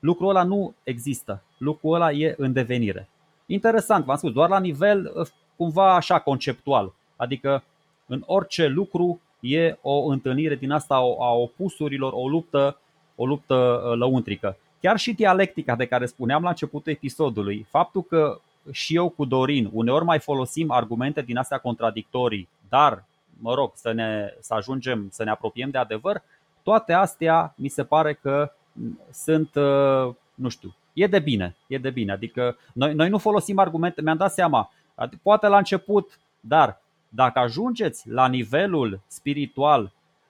lucrul 0.05 0.29
ăla 0.29 0.43
nu 0.43 0.73
există. 0.83 1.41
Lucrul 1.57 1.93
ăla 1.93 2.11
e 2.11 2.35
în 2.37 2.53
devenire. 2.53 3.09
Interesant, 3.45 4.05
v-am 4.05 4.17
spus, 4.17 4.31
doar 4.31 4.49
la 4.49 4.59
nivel 4.59 5.11
ă, 5.15 5.25
cumva 5.55 5.95
așa 5.95 6.19
conceptual. 6.19 6.93
Adică 7.15 7.63
în 8.05 8.23
orice 8.25 8.67
lucru 8.67 9.19
e 9.39 9.77
o 9.81 10.05
întâlnire 10.05 10.55
din 10.55 10.71
asta 10.71 10.95
a 10.95 11.33
opusurilor, 11.33 12.13
o 12.15 12.27
luptă, 12.27 12.79
o 13.15 13.25
luptă 13.25 13.81
ă, 13.85 13.95
lăuntrică. 13.95 14.57
Chiar 14.81 14.97
și 14.97 15.13
dialectica 15.13 15.75
de 15.75 15.85
care 15.85 16.05
spuneam 16.05 16.43
la 16.43 16.49
începutul 16.49 16.91
episodului, 16.91 17.65
faptul 17.69 18.03
că 18.03 18.39
și 18.71 18.95
eu 18.95 19.09
cu 19.09 19.25
Dorin 19.25 19.69
uneori 19.73 20.05
mai 20.05 20.19
folosim 20.19 20.71
argumente 20.71 21.21
din 21.21 21.37
astea 21.37 21.57
contradictorii, 21.57 22.47
dar, 22.69 23.03
mă 23.39 23.53
rog, 23.53 23.71
să, 23.75 23.91
ne, 23.91 24.33
să 24.39 24.53
ajungem 24.53 25.07
să 25.11 25.23
ne 25.23 25.29
apropiem 25.29 25.69
de 25.69 25.77
adevăr, 25.77 26.21
toate 26.63 26.93
astea 26.93 27.53
mi 27.57 27.67
se 27.67 27.83
pare 27.83 28.13
că 28.13 28.51
sunt, 29.11 29.55
uh, 29.55 30.13
nu 30.33 30.49
știu, 30.49 30.75
e 30.93 31.07
de 31.07 31.19
bine, 31.19 31.55
e 31.67 31.77
de 31.77 31.89
bine. 31.89 32.11
Adică 32.11 32.57
noi, 32.73 32.93
noi 32.93 33.09
nu 33.09 33.17
folosim 33.17 33.59
argumente, 33.59 34.01
mi-am 34.01 34.17
dat 34.17 34.31
seama, 34.31 34.71
adică 34.95 35.19
poate 35.23 35.47
la 35.47 35.57
început, 35.57 36.19
dar 36.39 36.81
dacă 37.09 37.39
ajungeți 37.39 38.09
la 38.09 38.27
nivelul 38.27 38.99
spiritual 39.07 39.83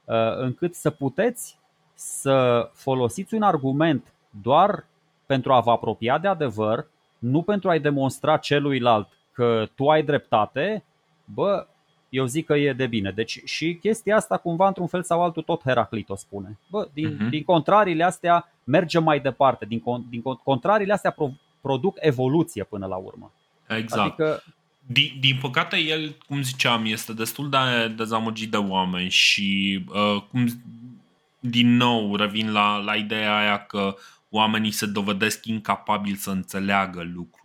uh, 0.06 0.38
încât 0.38 0.76
să 0.76 0.90
puteți 0.90 1.58
să 1.94 2.70
folosiți 2.74 3.34
un 3.34 3.42
argument 3.42 4.14
doar 4.30 4.86
pentru 5.26 5.54
a 5.54 5.60
vă 5.60 5.72
apropia 5.72 6.18
de 6.18 6.28
adevăr, 6.28 6.88
nu 7.20 7.42
pentru 7.42 7.70
a-i 7.70 7.80
demonstra 7.80 8.38
celuilalt 8.38 9.08
că 9.32 9.68
tu 9.76 9.90
ai 9.90 10.04
dreptate, 10.04 10.84
bă, 11.26 11.68
eu 12.16 12.26
zic 12.26 12.46
că 12.46 12.56
e 12.56 12.74
de 12.74 12.88
bine. 12.88 13.12
Deci 13.12 13.42
și 13.44 13.78
chestia 13.82 14.16
asta 14.16 14.38
cumva 14.38 14.68
într-un 14.68 14.88
fel 14.88 15.04
sau 15.04 15.24
altul 15.24 15.44
tot 15.44 15.62
Heraclit 15.62 16.10
o 16.10 16.16
spune. 16.16 16.58
Bă, 16.70 16.88
din, 16.94 17.16
uh-huh. 17.16 17.30
din 17.30 17.44
contrariile 17.44 18.04
astea 18.04 18.52
mergem 18.64 19.04
mai 19.04 19.20
departe, 19.20 19.66
din, 19.66 19.84
din 20.10 20.22
contrariile 20.22 20.94
astea 20.94 21.12
pro, 21.12 21.32
produc 21.62 21.98
evoluție 22.00 22.64
până 22.64 22.86
la 22.86 22.96
urmă. 22.96 23.32
Exact. 23.68 24.02
Adică, 24.02 24.44
din, 24.86 25.18
din 25.20 25.38
păcate, 25.42 25.78
el, 25.78 26.16
cum 26.28 26.42
ziceam, 26.42 26.86
este 26.86 27.14
destul 27.14 27.50
de 27.50 27.88
dezamăgit 27.96 28.52
de 28.52 28.58
oameni 28.58 29.10
și 29.10 29.80
uh, 29.88 30.22
cum, 30.32 30.48
din 31.40 31.76
nou 31.76 32.16
revin 32.16 32.52
la, 32.52 32.78
la 32.78 32.96
ideea 32.96 33.38
aia 33.38 33.58
că 33.58 33.96
oamenii 34.30 34.72
se 34.72 34.86
dovedesc 34.86 35.46
incapabili 35.46 36.16
să 36.16 36.30
înțeleagă 36.30 37.12
lucruri 37.14 37.45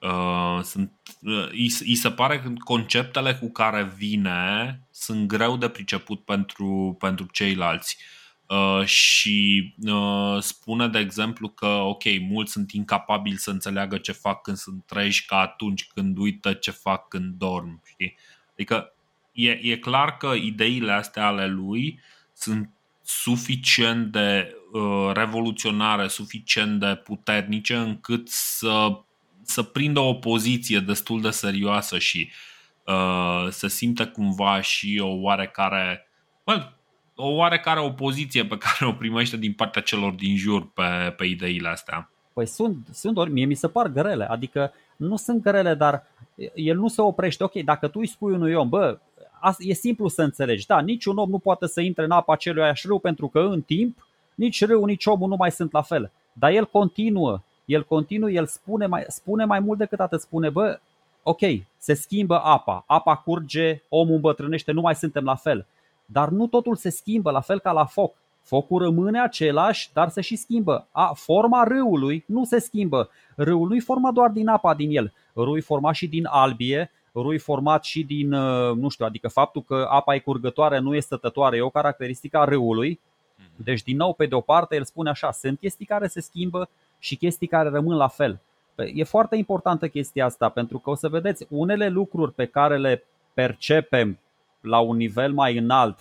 Uh, 0.00 0.60
sunt, 0.62 0.92
uh, 1.20 1.48
îi, 1.50 1.72
îi 1.80 1.94
se 1.94 2.10
pare 2.10 2.40
că 2.40 2.52
conceptele 2.58 3.34
cu 3.34 3.50
care 3.50 3.92
vine 3.96 4.80
sunt 4.90 5.26
greu 5.26 5.56
de 5.56 5.68
priceput 5.68 6.24
pentru, 6.24 6.96
pentru 6.98 7.28
ceilalți. 7.32 7.96
Uh, 8.46 8.84
și 8.84 9.74
uh, 9.86 10.38
spune, 10.40 10.88
de 10.88 10.98
exemplu, 10.98 11.48
că, 11.48 11.66
ok, 11.66 12.02
mulți 12.20 12.52
sunt 12.52 12.72
incapabili 12.72 13.36
să 13.36 13.50
înțeleagă 13.50 13.98
ce 13.98 14.12
fac 14.12 14.42
când 14.42 14.56
sunt 14.56 14.84
treji 14.86 15.26
ca 15.26 15.36
atunci 15.36 15.86
când 15.86 16.18
uită 16.18 16.52
ce 16.52 16.70
fac 16.70 17.08
când 17.08 17.34
dorm. 17.34 17.82
Știi? 17.84 18.16
Adică 18.52 18.94
e, 19.32 19.50
e 19.50 19.76
clar 19.76 20.16
că 20.16 20.32
ideile 20.34 20.92
astea 20.92 21.26
ale 21.26 21.46
lui 21.46 22.00
sunt 22.32 22.70
suficient 23.02 24.12
de 24.12 24.54
uh, 24.72 25.10
revoluționare, 25.12 26.08
suficient 26.08 26.80
de 26.80 26.94
puternice 27.04 27.76
încât 27.76 28.28
să 28.28 29.00
să 29.50 29.62
prindă 29.62 30.00
o 30.00 30.14
poziție 30.14 30.78
destul 30.78 31.20
de 31.20 31.30
serioasă 31.30 31.98
și 31.98 32.30
uh, 32.86 33.46
să 33.50 33.66
simtă 33.66 34.06
cumva 34.06 34.60
și 34.60 35.00
o 35.02 35.08
oarecare, 35.08 36.08
bă, 36.44 36.68
o 37.14 37.28
oarecare 37.28 37.80
opoziție 37.80 38.44
pe 38.44 38.58
care 38.66 38.90
o 38.90 38.92
primește 38.92 39.36
din 39.36 39.52
partea 39.52 39.82
celor 39.82 40.12
din 40.12 40.36
jur 40.36 40.72
pe, 40.72 41.14
pe 41.16 41.24
ideile 41.24 41.68
astea. 41.68 42.10
Păi 42.32 42.46
sunt, 42.46 42.88
sunt 42.92 43.16
ori 43.16 43.30
mie 43.30 43.44
mi 43.44 43.54
se 43.54 43.68
par 43.68 43.86
grele, 43.86 44.24
adică 44.24 44.72
nu 44.96 45.16
sunt 45.16 45.42
grele, 45.42 45.74
dar 45.74 46.06
el 46.54 46.76
nu 46.76 46.88
se 46.88 47.00
oprește. 47.00 47.44
Ok, 47.44 47.52
dacă 47.52 47.88
tu 47.88 47.98
îi 47.98 48.06
spui 48.06 48.32
unui 48.32 48.54
om, 48.54 48.68
bă, 48.68 48.98
e 49.58 49.72
simplu 49.72 50.08
să 50.08 50.22
înțelegi, 50.22 50.66
da, 50.66 50.80
niciun 50.80 51.16
om 51.16 51.30
nu 51.30 51.38
poate 51.38 51.66
să 51.66 51.80
intre 51.80 52.04
în 52.04 52.10
apa 52.10 52.32
acelui 52.32 52.72
râu 52.82 52.98
pentru 52.98 53.28
că 53.28 53.38
în 53.38 53.60
timp 53.60 54.06
nici 54.34 54.64
râu, 54.64 54.84
nici 54.84 55.06
omul 55.06 55.28
nu 55.28 55.36
mai 55.36 55.50
sunt 55.50 55.72
la 55.72 55.82
fel. 55.82 56.12
Dar 56.32 56.50
el 56.50 56.66
continuă 56.66 57.42
el 57.72 57.84
continuă, 57.84 58.30
el 58.30 58.46
spune 58.46 58.86
mai, 58.86 59.04
spune 59.08 59.44
mai 59.44 59.60
mult 59.60 59.78
decât 59.78 60.00
atât, 60.00 60.20
spune, 60.20 60.50
bă, 60.50 60.80
ok, 61.22 61.40
se 61.78 61.94
schimbă 61.94 62.40
apa, 62.44 62.84
apa 62.86 63.16
curge, 63.16 63.82
omul 63.88 64.14
îmbătrânește, 64.14 64.72
nu 64.72 64.80
mai 64.80 64.94
suntem 64.94 65.24
la 65.24 65.34
fel. 65.34 65.66
Dar 66.06 66.28
nu 66.28 66.46
totul 66.46 66.76
se 66.76 66.88
schimbă, 66.88 67.30
la 67.30 67.40
fel 67.40 67.60
ca 67.60 67.72
la 67.72 67.84
foc. 67.84 68.14
Focul 68.42 68.82
rămâne 68.82 69.20
același, 69.20 69.90
dar 69.92 70.08
se 70.08 70.20
și 70.20 70.36
schimbă. 70.36 70.86
A, 70.90 71.12
forma 71.14 71.64
râului 71.64 72.24
nu 72.26 72.44
se 72.44 72.58
schimbă. 72.58 73.10
Râul 73.36 73.68
nu-i 73.68 73.80
format 73.80 74.12
doar 74.12 74.30
din 74.30 74.48
apa 74.48 74.74
din 74.74 74.96
el. 74.96 75.12
Râul 75.32 75.56
e 75.56 75.60
format 75.60 75.94
și 75.94 76.08
din 76.08 76.26
albie, 76.26 76.90
râul 77.12 77.34
e 77.34 77.38
format 77.38 77.84
și 77.84 78.04
din, 78.04 78.32
uh, 78.32 78.76
nu 78.76 78.88
știu, 78.88 79.04
adică 79.04 79.28
faptul 79.28 79.62
că 79.62 79.86
apa 79.90 80.14
e 80.14 80.18
curgătoare 80.18 80.78
nu 80.78 80.94
este 80.94 81.14
stătătoare, 81.14 81.56
e 81.56 81.60
o 81.60 81.70
caracteristică 81.70 82.38
a 82.38 82.44
râului. 82.44 83.00
Mhm. 83.36 83.64
Deci, 83.64 83.82
din 83.82 83.96
nou, 83.96 84.12
pe 84.12 84.26
de 84.26 84.34
o 84.34 84.40
parte, 84.40 84.76
el 84.76 84.84
spune 84.84 85.10
așa, 85.10 85.30
sunt 85.30 85.58
chestii 85.58 85.86
care 85.86 86.06
se 86.06 86.20
schimbă, 86.20 86.68
și 87.00 87.16
chestii 87.16 87.46
care 87.46 87.68
rămân 87.68 87.96
la 87.96 88.08
fel. 88.08 88.40
E 88.94 89.04
foarte 89.04 89.36
importantă 89.36 89.88
chestia 89.88 90.24
asta 90.24 90.48
pentru 90.48 90.78
că 90.78 90.90
o 90.90 90.94
să 90.94 91.08
vedeți 91.08 91.46
unele 91.48 91.88
lucruri 91.88 92.32
pe 92.32 92.46
care 92.46 92.78
le 92.78 93.04
percepem 93.34 94.18
la 94.60 94.78
un 94.78 94.96
nivel 94.96 95.32
mai 95.32 95.56
înalt 95.56 95.98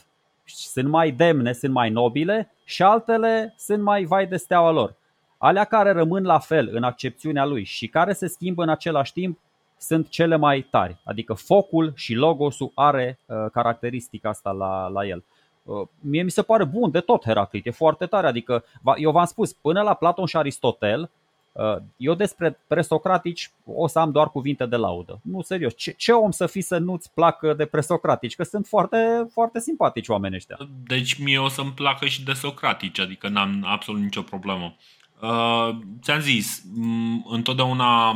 sunt 0.56 0.88
mai 0.88 1.12
demne, 1.12 1.54
sunt 1.54 1.74
mai 1.74 1.90
nobile 1.90 2.52
și 2.64 2.84
altele 2.84 3.54
sunt 3.58 3.82
mai 3.82 4.04
vai 4.04 4.28
de 4.28 4.38
steaua 4.38 4.72
lor. 4.72 4.96
Alea 5.38 5.64
care 5.64 5.92
rămân 5.92 6.24
la 6.24 6.40
fel 6.40 6.70
în 6.72 6.84
accepțiunea 6.84 7.46
lui 7.46 7.64
și 7.64 7.88
care 7.88 8.14
se 8.14 8.28
schimbă 8.28 8.64
în 8.64 8.70
același 8.70 9.14
timp 9.14 9.40
sunt 9.78 10.10
cele 10.10 10.36
mai 10.36 10.62
tari. 10.62 10.98
Adică 11.04 11.34
focul 11.34 11.92
și 11.96 12.14
logosul 12.14 12.72
are 12.76 13.20
uh, 13.26 13.38
caracteristica 13.52 14.30
asta 14.30 14.52
la, 14.52 14.88
la 14.88 15.06
el. 15.06 15.24
Uh, 15.70 15.88
mie 16.00 16.24
mi 16.24 16.32
se 16.32 16.42
pare 16.42 16.64
bun 16.64 16.92
de 16.92 17.00
tot 17.00 17.24
Heraclit, 17.24 17.66
e 17.66 17.72
foarte 17.72 18.06
tare. 18.06 18.28
Adică 18.28 18.64
eu 18.98 19.12
v-am 19.12 19.26
spus, 19.26 19.54
până 19.54 19.82
la 19.82 19.94
Platon 19.94 20.26
și 20.26 20.38
Aristotel, 20.38 21.10
uh, 21.52 21.76
eu 21.98 22.14
despre 22.14 22.60
presocratici 22.68 23.52
o 23.66 23.88
să 23.88 24.00
am 24.00 24.12
doar 24.12 24.32
cuvinte 24.32 24.66
de 24.66 24.76
laudă. 24.76 25.20
Nu, 25.24 25.42
serios. 25.42 25.74
Ce, 25.76 25.92
ce 25.92 26.12
om 26.12 26.32
să 26.32 26.48
fii 26.48 26.62
să 26.62 26.78
nu-ți 26.78 27.14
placă 27.14 27.54
de 27.54 27.66
presocratici? 27.66 28.36
Că 28.36 28.44
sunt 28.44 28.68
foarte, 28.68 29.28
foarte 29.32 29.60
simpatici 29.60 30.08
oamenii 30.08 30.38
ăștia. 30.38 30.58
Deci 30.84 31.24
mie 31.24 31.38
o 31.38 31.48
să-mi 31.48 31.72
placă 31.72 32.06
și 32.06 32.24
de 32.24 32.34
socratici, 32.34 33.00
adică 33.00 33.28
n-am 33.28 33.64
absolut 33.68 34.02
nicio 34.02 34.22
problemă. 34.22 34.76
Uh, 35.22 35.78
ți-am 36.02 36.20
zis, 36.20 36.64
întotdeauna 37.30 38.10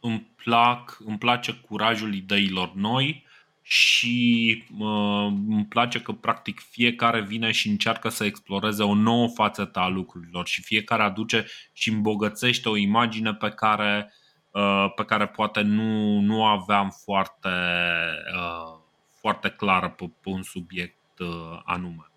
îmi, 0.00 0.26
plac, 0.44 0.98
îmi 1.06 1.18
place 1.18 1.52
curajul 1.68 2.14
ideilor 2.14 2.72
noi 2.74 3.24
și 3.66 4.64
uh, 4.78 5.26
îmi 5.48 5.66
place 5.68 6.00
că 6.02 6.12
practic 6.12 6.60
fiecare 6.60 7.20
vine 7.20 7.50
și 7.50 7.68
încearcă 7.68 8.08
să 8.08 8.24
exploreze 8.24 8.82
o 8.82 8.94
nouă 8.94 9.28
fațetă 9.28 9.78
a 9.78 9.88
lucrurilor 9.88 10.46
și 10.46 10.62
fiecare 10.62 11.02
aduce 11.02 11.46
și 11.72 11.90
îmbogățește 11.90 12.68
o 12.68 12.76
imagine 12.76 13.34
pe 13.34 13.48
care, 13.48 14.12
uh, 14.50 14.92
pe 14.94 15.04
care 15.04 15.26
poate 15.26 15.60
nu, 15.60 16.20
nu 16.20 16.44
aveam 16.44 16.90
foarte, 17.04 17.48
uh, 18.34 18.78
foarte 19.20 19.48
clară 19.48 19.88
pe, 19.88 20.10
pe 20.20 20.28
un 20.28 20.42
subiect 20.42 21.18
uh, 21.18 21.60
anume. 21.64 22.10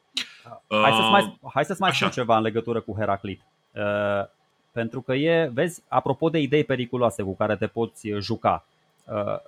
Hai 0.68 0.92
să-ți 0.92 1.10
mai, 1.10 1.40
hai 1.54 1.66
să 1.66 1.76
mai 1.80 1.94
spun 1.94 2.10
ceva 2.10 2.38
în 2.38 2.44
legătură 2.44 2.82
cu 2.82 2.96
Heraclit. 2.98 3.42
Uh, 3.72 4.28
pentru 4.72 5.02
că 5.02 5.14
e, 5.14 5.50
vezi, 5.54 5.84
apropo 5.88 6.30
de 6.30 6.40
idei 6.40 6.64
periculoase 6.64 7.24
cu 7.24 7.36
care 7.36 7.56
te 7.56 7.68
poți 7.68 8.10
juca. 8.20 8.66
Uh, 9.06 9.40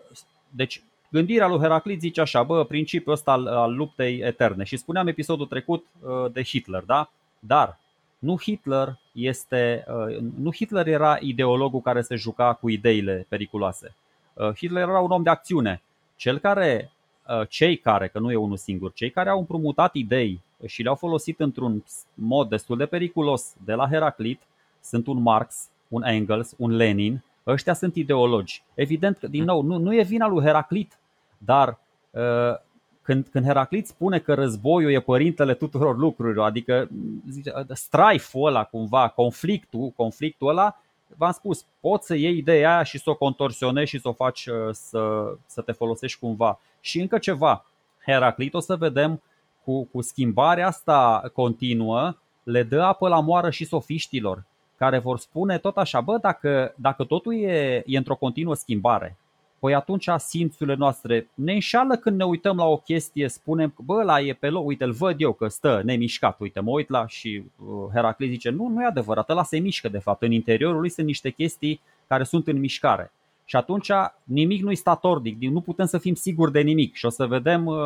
deci, 0.49 0.81
gândirea 1.09 1.47
lui 1.47 1.59
Heraclit 1.59 1.99
zice 1.99 2.21
așa, 2.21 2.43
bă, 2.43 2.63
principiul 2.63 3.13
ăsta 3.13 3.31
al, 3.31 3.47
al 3.47 3.75
luptei 3.75 4.19
eterne. 4.19 4.63
Și 4.63 4.77
spuneam 4.77 5.07
episodul 5.07 5.45
trecut 5.45 5.85
uh, 6.01 6.31
de 6.31 6.43
Hitler, 6.43 6.83
da? 6.83 7.11
Dar 7.39 7.79
nu 8.19 8.39
Hitler 8.39 8.99
este, 9.11 9.85
nu 10.37 10.51
Hitler 10.53 10.87
era 10.87 11.17
ideologul 11.19 11.81
care 11.81 12.01
se 12.01 12.15
juca 12.15 12.53
cu 12.53 12.69
ideile 12.69 13.25
periculoase. 13.29 13.95
Hitler 14.55 14.81
era 14.81 14.99
un 14.99 15.11
om 15.11 15.23
de 15.23 15.29
acțiune. 15.29 15.81
Cel 16.15 16.37
care, 16.39 16.91
cei 17.49 17.77
care, 17.77 18.07
că 18.07 18.19
nu 18.19 18.31
e 18.31 18.35
unul 18.35 18.57
singur, 18.57 18.93
cei 18.93 19.09
care 19.09 19.29
au 19.29 19.39
împrumutat 19.39 19.93
idei 19.93 20.41
și 20.65 20.81
le-au 20.81 20.95
folosit 20.95 21.39
într-un 21.39 21.83
mod 22.13 22.49
destul 22.49 22.77
de 22.77 22.85
periculos 22.85 23.53
de 23.65 23.73
la 23.73 23.87
Heraclit 23.87 24.41
sunt 24.81 25.07
un 25.07 25.21
Marx, 25.21 25.67
un 25.87 26.03
Engels, 26.03 26.53
un 26.57 26.75
Lenin, 26.75 27.23
ăștia 27.47 27.73
sunt 27.73 27.95
ideologi. 27.95 28.63
Evident 28.73 29.17
că, 29.17 29.27
din 29.27 29.43
nou, 29.43 29.61
nu, 29.61 29.77
nu 29.77 29.95
e 29.95 30.03
vina 30.03 30.27
lui 30.27 30.43
Heraclit, 30.43 30.99
dar 31.37 31.79
uh, 32.11 32.57
când, 33.01 33.27
când 33.27 33.45
Heraclit 33.45 33.87
spune 33.87 34.19
că 34.19 34.33
războiul 34.33 34.91
e 34.91 34.99
părintele 34.99 35.53
tuturor 35.53 35.97
lucrurilor, 35.97 36.45
adică 36.45 36.89
zice, 37.29 37.51
strife-ul 37.73 38.47
ăla 38.47 38.63
cumva, 38.63 39.07
conflictul, 39.07 39.93
conflictul 39.95 40.49
ăla, 40.49 40.81
v-am 41.17 41.31
spus, 41.31 41.65
poți 41.79 42.07
să 42.07 42.15
iei 42.15 42.37
ideea 42.37 42.73
aia 42.73 42.83
și 42.83 42.97
să 42.97 43.09
o 43.09 43.15
contorsionezi 43.15 43.89
și 43.89 43.99
să 43.99 44.07
o 44.07 44.13
faci 44.13 44.45
uh, 44.45 44.69
să, 44.71 45.33
să 45.45 45.61
te 45.61 45.71
folosești 45.71 46.19
cumva. 46.19 46.59
Și 46.79 46.99
încă 46.99 47.17
ceva, 47.17 47.65
Heraclit 48.05 48.53
o 48.53 48.59
să 48.59 48.75
vedem 48.75 49.21
cu, 49.63 49.83
cu 49.83 50.01
schimbarea 50.01 50.67
asta 50.67 51.29
continuă, 51.33 52.17
le 52.43 52.63
dă 52.63 52.81
apă 52.81 53.07
la 53.07 53.19
moară 53.19 53.49
și 53.49 53.65
sofiștilor, 53.65 54.43
care 54.79 54.97
vor 54.97 55.17
spune 55.17 55.57
tot 55.57 55.77
așa, 55.77 56.01
bă, 56.01 56.17
dacă, 56.21 56.73
dacă 56.75 57.03
totul 57.03 57.33
e, 57.33 57.83
e 57.85 57.97
într-o 57.97 58.15
continuă 58.15 58.55
schimbare, 58.55 59.17
păi 59.59 59.73
atunci 59.73 60.09
simțurile 60.17 60.75
noastre 60.75 61.29
ne 61.33 61.53
înșală 61.53 61.95
când 61.95 62.17
ne 62.17 62.25
uităm 62.25 62.57
la 62.57 62.65
o 62.65 62.77
chestie, 62.77 63.27
spunem, 63.27 63.73
bă, 63.85 64.03
la 64.03 64.21
e 64.21 64.33
pe 64.33 64.49
loc, 64.49 64.65
uite, 64.65 64.83
îl 64.83 64.91
văd 64.91 65.21
eu 65.21 65.33
că 65.33 65.47
stă 65.47 65.81
nemișcat, 65.83 66.39
uite, 66.39 66.59
mă 66.59 66.71
uit 66.71 66.89
la 66.89 67.07
și 67.07 67.43
uh, 67.55 67.67
Heracles 67.93 68.29
zice, 68.29 68.49
nu, 68.49 68.67
nu 68.67 68.81
e 68.81 68.85
adevărat, 68.85 69.29
ăla 69.29 69.43
se 69.43 69.57
mișcă 69.57 69.89
de 69.89 69.97
fapt, 69.99 70.21
în 70.21 70.31
interiorul 70.31 70.79
lui 70.79 70.89
sunt 70.89 71.05
niște 71.05 71.29
chestii 71.29 71.81
care 72.07 72.23
sunt 72.23 72.47
în 72.47 72.59
mișcare. 72.59 73.11
Și 73.49 73.55
atunci 73.55 73.89
nimic 74.23 74.61
nu-i 74.61 74.75
statornic, 74.75 75.41
nu 75.41 75.61
putem 75.61 75.85
să 75.85 75.97
fim 75.97 76.13
siguri 76.13 76.51
de 76.51 76.61
nimic 76.61 76.95
și 76.95 77.05
o 77.05 77.09
să 77.09 77.25
vedem 77.25 77.65
uh, 77.65 77.77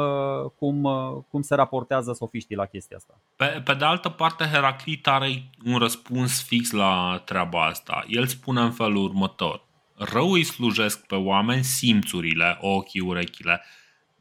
cum, 0.55 0.83
uh, 0.83 1.23
cum 1.29 1.41
se 1.41 1.55
raportează 1.55 2.13
sofiștii 2.13 2.55
la 2.55 2.65
chestia 2.65 2.97
asta. 2.97 3.19
Pe, 3.35 3.61
pe 3.65 3.73
de 3.73 3.85
altă 3.85 4.09
parte, 4.09 4.43
Heraclit 4.43 5.07
are 5.07 5.49
un 5.65 5.77
răspuns 5.77 6.43
fix 6.43 6.71
la 6.71 7.21
treaba 7.25 7.65
asta. 7.65 8.03
El 8.07 8.27
spune 8.27 8.61
în 8.61 8.71
felul 8.71 9.03
următor. 9.03 9.65
Rău 9.95 10.31
îi 10.31 10.43
slujesc 10.43 11.05
pe 11.05 11.15
oameni 11.15 11.63
simțurile, 11.63 12.57
ochii, 12.61 13.01
urechile, 13.01 13.61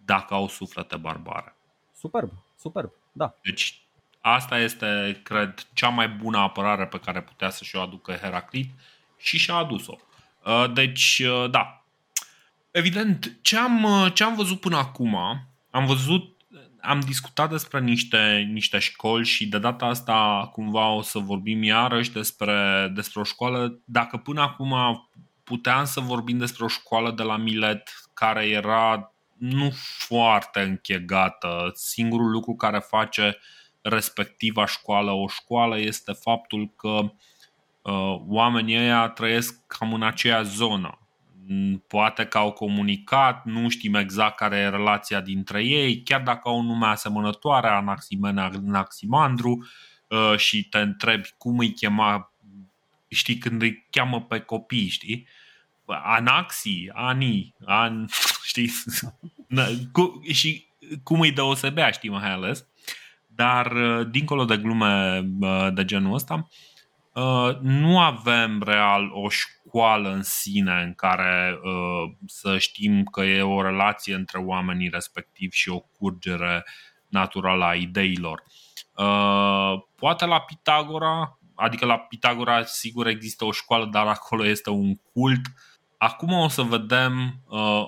dacă 0.05 0.35
au 0.35 0.48
suflete 0.48 0.96
barbare. 0.96 1.57
Superb, 1.96 2.31
superb, 2.59 2.90
da. 3.12 3.35
Deci 3.42 3.83
asta 4.20 4.59
este, 4.59 5.20
cred, 5.22 5.55
cea 5.72 5.88
mai 5.88 6.09
bună 6.09 6.38
apărare 6.38 6.87
pe 6.87 6.98
care 6.98 7.22
putea 7.22 7.50
să 7.50 7.64
și-o 7.64 7.81
aducă 7.81 8.12
Heraclit 8.12 8.70
și 9.16 9.38
și-a 9.38 9.55
adus-o. 9.55 9.96
Uh, 10.44 10.72
deci, 10.72 11.22
uh, 11.24 11.50
da. 11.50 11.85
Evident, 12.70 13.38
ce 13.42 13.57
am, 13.57 13.83
uh, 13.83 14.12
ce 14.14 14.24
am 14.24 14.35
văzut 14.35 14.61
până 14.61 14.76
acum, 14.76 15.16
am 15.70 15.87
văzut, 15.87 16.37
am 16.81 17.00
discutat 17.00 17.50
despre 17.50 17.81
niște, 17.81 18.48
niște 18.52 18.78
școli 18.78 19.24
și 19.24 19.46
de 19.46 19.59
data 19.59 19.87
asta 19.87 20.48
cumva 20.52 20.88
o 20.88 21.02
să 21.02 21.18
vorbim 21.18 21.62
iarăși 21.62 22.12
despre, 22.12 22.90
despre 22.94 23.20
o 23.20 23.24
școală. 23.24 23.78
Dacă 23.85 24.16
până 24.16 24.40
acum 24.40 24.74
puteam 25.44 25.85
să 25.85 26.00
vorbim 26.00 26.38
despre 26.38 26.64
o 26.64 26.68
școală 26.68 27.11
de 27.11 27.22
la 27.22 27.37
Milet 27.37 27.90
care 28.14 28.48
era 28.48 29.12
nu 29.38 29.70
foarte 29.98 30.61
închegată, 30.61 31.72
singurul 31.74 32.31
lucru 32.31 32.55
care 32.55 32.78
face 32.78 33.38
respectiva 33.81 34.66
școală 34.66 35.11
o 35.11 35.28
școală 35.28 35.78
este 35.78 36.12
faptul 36.12 36.72
că 36.76 36.88
uh, 36.88 37.11
Uh, 37.11 37.11
oamenii 38.26 38.78
ăia 38.78 39.08
trăiesc 39.08 39.66
cam 39.66 39.92
în 39.92 40.02
aceeași 40.02 40.50
zonă. 40.50 40.98
Mm, 41.46 41.84
poate 41.88 42.24
că 42.24 42.38
au 42.38 42.52
comunicat, 42.52 43.44
nu 43.44 43.68
știm 43.68 43.94
exact 43.94 44.36
care 44.36 44.56
e 44.56 44.68
relația 44.68 45.20
dintre 45.20 45.64
ei, 45.64 46.02
chiar 46.02 46.20
dacă 46.20 46.48
au 46.48 46.58
un 46.58 46.66
nume 46.66 46.86
asemănătoare, 46.86 47.68
Anaximene, 47.68 48.40
Anaximandru, 48.40 49.66
uh, 50.08 50.36
și 50.36 50.64
te 50.68 50.78
întrebi 50.78 51.28
cum 51.38 51.58
îi 51.58 51.72
chema, 51.72 52.32
știi, 53.08 53.38
când 53.38 53.62
îi 53.62 53.86
cheamă 53.90 54.22
pe 54.22 54.40
copii, 54.40 54.88
știi? 54.88 55.28
Anaxi, 55.86 56.88
Ani, 56.92 57.54
An, 57.64 58.06
știi? 58.50 58.72
și 60.32 60.66
cum 61.02 61.20
îi 61.20 61.32
deosebea, 61.32 61.90
știi, 61.90 62.10
mai 62.10 62.32
ales. 62.32 62.66
Dar, 63.26 63.72
uh, 63.72 64.06
dincolo 64.10 64.44
de 64.44 64.56
glume 64.56 65.20
de 65.74 65.84
genul 65.84 66.14
ăsta, 66.14 66.34
Uh, 66.34 66.71
nu 67.61 68.01
avem 68.01 68.62
real 68.62 69.11
o 69.12 69.29
școală 69.29 70.12
în 70.12 70.22
sine 70.22 70.83
în 70.83 70.94
care 70.94 71.59
uh, 71.62 72.12
să 72.27 72.59
știm 72.59 73.05
că 73.05 73.20
e 73.20 73.42
o 73.42 73.62
relație 73.62 74.14
între 74.14 74.38
oamenii 74.38 74.88
respectivi 74.88 75.57
și 75.57 75.68
o 75.68 75.79
curgere 75.79 76.64
naturală 77.09 77.64
a 77.64 77.75
ideilor. 77.75 78.42
Uh, 78.96 79.83
poate 79.96 80.27
la 80.27 80.40
Pitagora, 80.40 81.38
adică 81.55 81.87
la 81.87 81.98
Pitagora 81.98 82.64
sigur 82.64 83.07
există 83.07 83.44
o 83.44 83.53
școală, 83.53 83.87
dar 83.87 84.07
acolo 84.07 84.46
este 84.46 84.70
un 84.70 84.94
cult. 85.12 85.40
Acum 85.98 86.33
o 86.33 86.48
să 86.48 86.62
vedem 86.62 87.42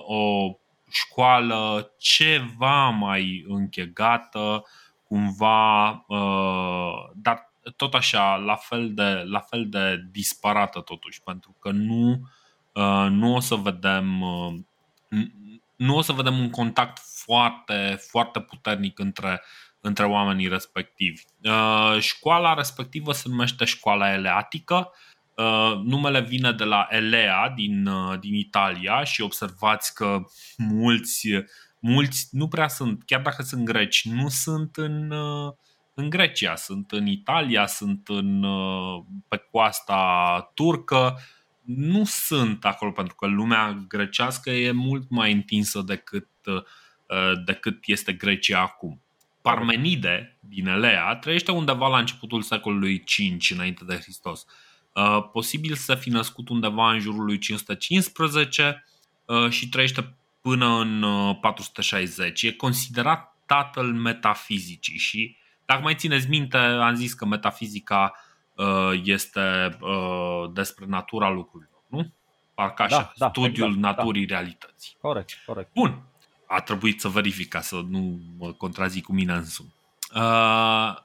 o 0.05 0.51
școală 0.91 1.91
ceva 1.97 2.89
mai 2.89 3.45
închegată, 3.47 4.63
cumva, 5.03 6.05
dar 7.13 7.54
tot 7.75 7.93
așa, 7.93 8.35
la 8.35 8.55
fel 8.55 8.93
de, 8.93 9.23
la 9.25 9.39
fel 9.39 9.69
de 9.69 10.07
disparată 10.11 10.79
totuși, 10.79 11.21
pentru 11.21 11.55
că 11.59 11.71
nu, 11.71 12.29
uh, 12.73 13.07
nu 13.09 13.35
o 13.35 13.39
să 13.39 13.55
vedem 13.55 14.21
uh, 14.21 14.53
nu 15.75 15.95
o 15.95 16.01
să 16.01 16.11
vedem 16.11 16.39
un 16.39 16.49
contact 16.49 17.01
foarte, 17.23 17.97
foarte 18.09 18.39
puternic 18.39 18.99
între, 18.99 19.41
între 19.81 20.05
oamenii 20.05 20.47
respectivi. 20.47 21.21
Uh, 21.43 21.97
școala 21.99 22.53
respectivă 22.53 23.11
se 23.11 23.29
numește 23.29 23.65
școala 23.65 24.13
eleatică. 24.13 24.91
Numele 25.83 26.21
vine 26.21 26.51
de 26.51 26.63
la 26.63 26.87
Elea 26.89 27.49
din, 27.55 27.89
din 28.19 28.33
Italia 28.33 29.03
și 29.03 29.21
observați 29.21 29.93
că 29.93 30.21
mulți, 30.57 31.27
mulți 31.79 32.27
nu 32.31 32.47
prea 32.47 32.67
sunt, 32.67 33.03
chiar 33.05 33.21
dacă 33.21 33.41
sunt 33.41 33.65
greci, 33.65 34.05
nu 34.05 34.29
sunt 34.29 34.75
în, 34.75 35.13
în 35.97 36.09
Grecia, 36.09 36.55
sunt 36.55 36.91
în 36.91 37.07
Italia, 37.07 37.65
sunt 37.65 38.07
în, 38.07 38.43
uh, 38.43 39.03
pe 39.27 39.37
coasta 39.51 40.51
turcă, 40.53 41.19
nu 41.65 42.03
sunt 42.05 42.65
acolo 42.65 42.91
pentru 42.91 43.15
că 43.15 43.27
lumea 43.27 43.85
grecească 43.87 44.49
e 44.49 44.71
mult 44.71 45.09
mai 45.09 45.31
întinsă 45.31 45.81
decât, 45.81 46.29
uh, 46.45 46.63
decât 47.45 47.77
este 47.85 48.13
Grecia 48.13 48.59
acum. 48.59 49.01
Parmenide 49.41 50.37
din 50.39 50.67
Elea 50.67 51.15
trăiește 51.15 51.51
undeva 51.51 51.87
la 51.87 51.97
începutul 51.97 52.41
secolului 52.41 53.03
5 53.03 53.51
înainte 53.51 53.83
de 53.85 53.95
Hristos. 53.95 54.45
Uh, 54.93 55.29
posibil 55.31 55.75
să 55.75 55.95
fi 55.95 56.09
născut 56.09 56.49
undeva 56.49 56.91
în 56.91 56.99
jurul 56.99 57.25
lui 57.25 57.37
515 57.37 58.85
uh, 59.25 59.49
și 59.49 59.69
trăiește 59.69 60.15
până 60.41 60.79
în 60.79 61.05
460. 61.41 62.41
E 62.41 62.51
considerat 62.51 63.37
tatăl 63.45 63.93
metafizicii 63.93 64.97
și 64.97 65.37
dacă 65.65 65.81
mai 65.81 65.95
țineți 65.95 66.29
minte, 66.29 66.57
am 66.57 66.95
zis 66.95 67.13
că 67.13 67.25
metafizica 67.25 68.13
este 69.03 69.77
despre 70.53 70.85
natura 70.87 71.29
lucrurilor, 71.29 71.81
nu? 71.87 72.11
Parcă 72.53 72.83
așa, 72.83 72.97
da, 72.97 73.11
da, 73.15 73.27
studiul 73.27 73.67
exact, 73.67 73.81
da. 73.81 73.89
naturii 73.89 74.25
da. 74.25 74.35
realității. 74.35 74.95
Corect, 75.01 75.29
corect. 75.45 75.73
Bun, 75.73 76.03
a 76.47 76.61
trebuit 76.61 77.01
să 77.01 77.07
verific 77.07 77.47
ca 77.47 77.61
să 77.61 77.81
nu 77.89 78.19
mă 78.37 78.51
contrazic 78.51 79.03
cu 79.03 79.13
mine 79.13 79.33
însumi. 79.33 79.73
Uh, 80.15 80.95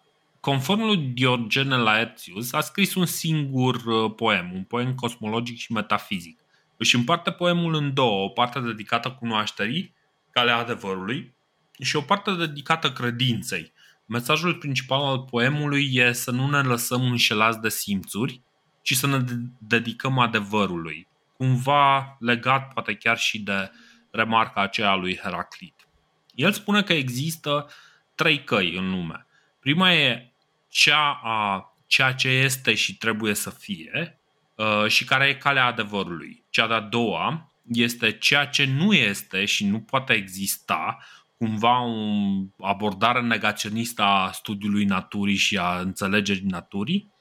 conform 0.40 0.80
lui 0.80 0.96
Diogene 0.96 1.76
Laertius, 1.76 2.52
a 2.52 2.60
scris 2.60 2.94
un 2.94 3.06
singur 3.06 3.74
uh, 3.74 4.12
poem, 4.16 4.50
un 4.54 4.62
poem 4.62 4.94
cosmologic 4.94 5.58
și 5.58 5.72
metafizic. 5.72 6.38
Își 6.76 6.96
împarte 6.96 7.30
poemul 7.30 7.74
în 7.74 7.94
două, 7.94 8.24
o 8.24 8.28
parte 8.28 8.60
dedicată 8.60 9.10
cunoașterii, 9.10 9.94
calea 10.30 10.56
adevărului, 10.56 11.34
și 11.80 11.96
o 11.96 12.00
parte 12.00 12.34
dedicată 12.34 12.92
credinței. 12.92 13.72
Mesajul 14.12 14.54
principal 14.54 15.00
al 15.04 15.18
poemului 15.18 15.90
e 15.92 16.12
să 16.12 16.30
nu 16.30 16.50
ne 16.50 16.60
lăsăm 16.60 17.02
înșelați 17.02 17.60
de 17.60 17.68
simțuri, 17.68 18.40
ci 18.82 18.94
să 18.94 19.06
ne 19.06 19.18
dedicăm 19.58 20.18
adevărului. 20.18 21.08
Cumva 21.36 22.16
legat 22.20 22.72
poate 22.72 22.94
chiar 22.94 23.18
și 23.18 23.38
de 23.38 23.52
uh, 23.52 23.68
remarca 24.10 24.60
aceea 24.60 24.94
lui 24.94 25.16
Heraclit. 25.16 25.88
El 26.34 26.52
spune 26.52 26.82
că 26.82 26.92
există 26.92 27.70
trei 28.14 28.44
căi 28.44 28.76
în 28.76 28.90
lume. 28.90 29.26
Prima 29.60 29.92
e 29.92 30.32
cea 30.68 31.20
a 31.22 31.74
ceea 31.86 32.12
ce 32.12 32.28
este 32.28 32.74
și 32.74 32.96
trebuie 32.96 33.34
să 33.34 33.50
fie 33.50 34.20
uh, 34.54 34.86
și 34.86 35.04
care 35.04 35.28
e 35.28 35.34
calea 35.34 35.64
adevărului. 35.64 36.44
Cea 36.50 36.66
de-a 36.66 36.80
doua 36.80 37.52
este 37.72 38.18
ceea 38.18 38.46
ce 38.46 38.64
nu 38.64 38.92
este 38.92 39.44
și 39.44 39.66
nu 39.66 39.80
poate 39.80 40.12
exista, 40.12 40.98
cumva 41.40 41.82
o 41.82 42.66
abordare 42.66 43.20
negaționistă 43.20 44.02
a 44.02 44.30
studiului 44.32 44.84
naturii 44.84 45.36
și 45.36 45.58
a 45.58 45.78
înțelegerii 45.78 46.46
naturii. 46.46 47.12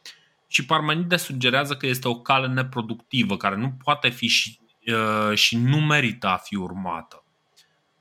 Și 0.47 0.65
Parmenide 0.65 1.15
sugerează 1.15 1.75
că 1.75 1.88
este 1.88 2.08
o 2.08 2.21
cale 2.21 2.47
neproductivă, 2.47 3.38
care 3.38 3.55
nu 3.55 3.71
poate 3.84 4.10
fi 4.10 4.27
și 4.27 4.60
Uh, 4.88 5.38
și 5.38 5.58
nu 5.58 5.77
merită 5.77 6.27
a 6.27 6.38
fi 6.38 6.55
urmată. 6.55 7.23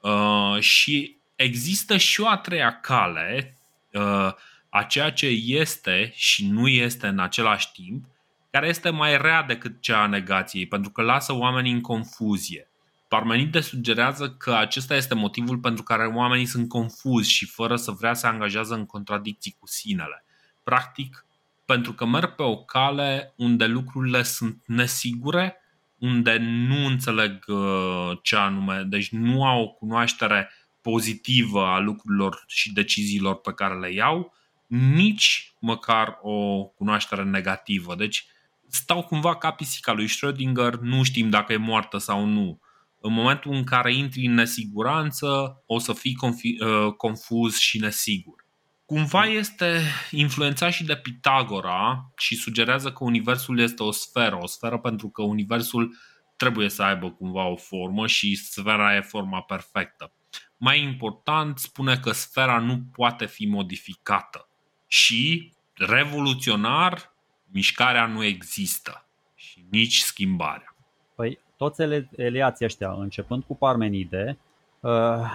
Uh, 0.01 0.61
și 0.61 1.17
există 1.35 1.97
și 1.97 2.21
o 2.21 2.29
a 2.29 2.37
treia 2.37 2.81
cale 2.81 3.59
uh, 3.93 4.33
a 4.69 4.83
ceea 4.89 5.13
ce 5.13 5.27
este 5.47 6.13
și 6.15 6.47
nu 6.47 6.69
este 6.69 7.07
în 7.07 7.19
același 7.19 7.73
timp, 7.73 8.05
care 8.51 8.69
este 8.69 8.91
mai 8.91 9.19
rea 9.19 9.43
decât 9.43 9.81
cea 9.81 10.03
a 10.03 10.07
negației, 10.07 10.67
pentru 10.67 10.91
că 10.91 11.03
lasă 11.03 11.35
oamenii 11.35 11.73
în 11.73 11.81
confuzie. 11.81 12.68
Parmenide 13.09 13.61
sugerează 13.61 14.31
că 14.31 14.55
acesta 14.55 14.97
este 14.97 15.15
motivul 15.15 15.59
pentru 15.59 15.83
care 15.83 16.07
oamenii 16.07 16.47
sunt 16.47 16.69
confuzi 16.69 17.31
și 17.31 17.47
fără 17.47 17.77
să 17.77 17.91
vrea 17.91 18.15
să 18.15 18.27
angajează 18.27 18.75
în 18.75 18.87
contradicții 18.87 19.57
cu 19.59 19.67
sinele. 19.67 20.25
Practic, 20.63 21.27
pentru 21.65 21.93
că 21.93 22.07
merg 22.07 22.35
pe 22.35 22.43
o 22.43 22.57
cale 22.57 23.33
unde 23.37 23.67
lucrurile 23.67 24.23
sunt 24.23 24.63
nesigure 24.67 25.63
unde 25.99 26.37
nu 26.41 26.87
înțeleg 26.87 27.45
uh, 27.47 28.19
ce 28.23 28.37
anume, 28.37 28.83
deci 28.83 29.09
nu 29.09 29.45
au 29.45 29.63
o 29.63 29.69
cunoaștere 29.69 30.51
pozitivă 30.81 31.67
a 31.67 31.79
lucrurilor 31.79 32.45
și 32.47 32.73
deciziilor 32.73 33.41
pe 33.41 33.53
care 33.53 33.79
le 33.79 33.93
iau, 33.93 34.35
nici 34.67 35.53
măcar 35.61 36.19
o 36.23 36.65
cunoaștere 36.65 37.25
negativă. 37.25 37.95
Deci 37.95 38.27
stau 38.69 39.03
cumva 39.03 39.37
ca 39.37 39.51
pisica 39.51 39.93
lui 39.93 40.09
Schrödinger, 40.09 40.73
nu 40.81 41.03
știm 41.03 41.31
dacă 41.31 41.53
e 41.53 41.57
moartă 41.57 41.99
sau 41.99 42.25
nu. 42.25 42.61
În 43.09 43.15
momentul 43.15 43.53
în 43.53 43.65
care 43.65 43.95
intri 43.95 44.27
în 44.27 44.35
nesiguranță, 44.35 45.63
o 45.67 45.79
să 45.79 45.93
fii 45.93 46.17
confi- 46.17 46.61
uh, 46.61 46.93
confuz 46.93 47.57
și 47.57 47.79
nesigur. 47.79 48.47
Cumva 48.87 49.25
este 49.25 49.81
influențat 50.11 50.73
și 50.73 50.85
de 50.85 50.97
Pitagora 50.97 52.13
și 52.17 52.37
sugerează 52.37 52.93
că 52.93 53.05
Universul 53.05 53.59
este 53.59 53.83
o 53.83 53.91
sferă, 53.91 54.39
o 54.41 54.47
sferă 54.47 54.79
pentru 54.79 55.09
că 55.09 55.23
Universul 55.23 55.97
trebuie 56.37 56.69
să 56.69 56.83
aibă 56.83 57.11
cumva 57.11 57.47
o 57.47 57.57
formă 57.57 58.07
și 58.07 58.35
sfera 58.35 58.97
e 58.97 59.01
forma 59.01 59.41
perfectă. 59.41 60.13
Mai 60.57 60.83
important, 60.83 61.59
spune 61.59 61.99
că 61.99 62.13
sfera 62.13 62.59
nu 62.59 62.83
poate 62.93 63.27
fi 63.27 63.47
modificată 63.47 64.49
și, 64.87 65.53
revoluționar, 65.75 67.15
mișcarea 67.53 68.07
nu 68.07 68.25
există 68.25 69.09
și 69.35 69.67
nici 69.71 69.99
schimbarea. 69.99 70.77
Păi, 71.17 71.39
toți 71.59 71.83
eleații 72.17 72.65
ăștia, 72.65 72.91
începând 72.99 73.43
cu 73.47 73.57
Parmenide, 73.57 74.39
uh, 74.81 74.91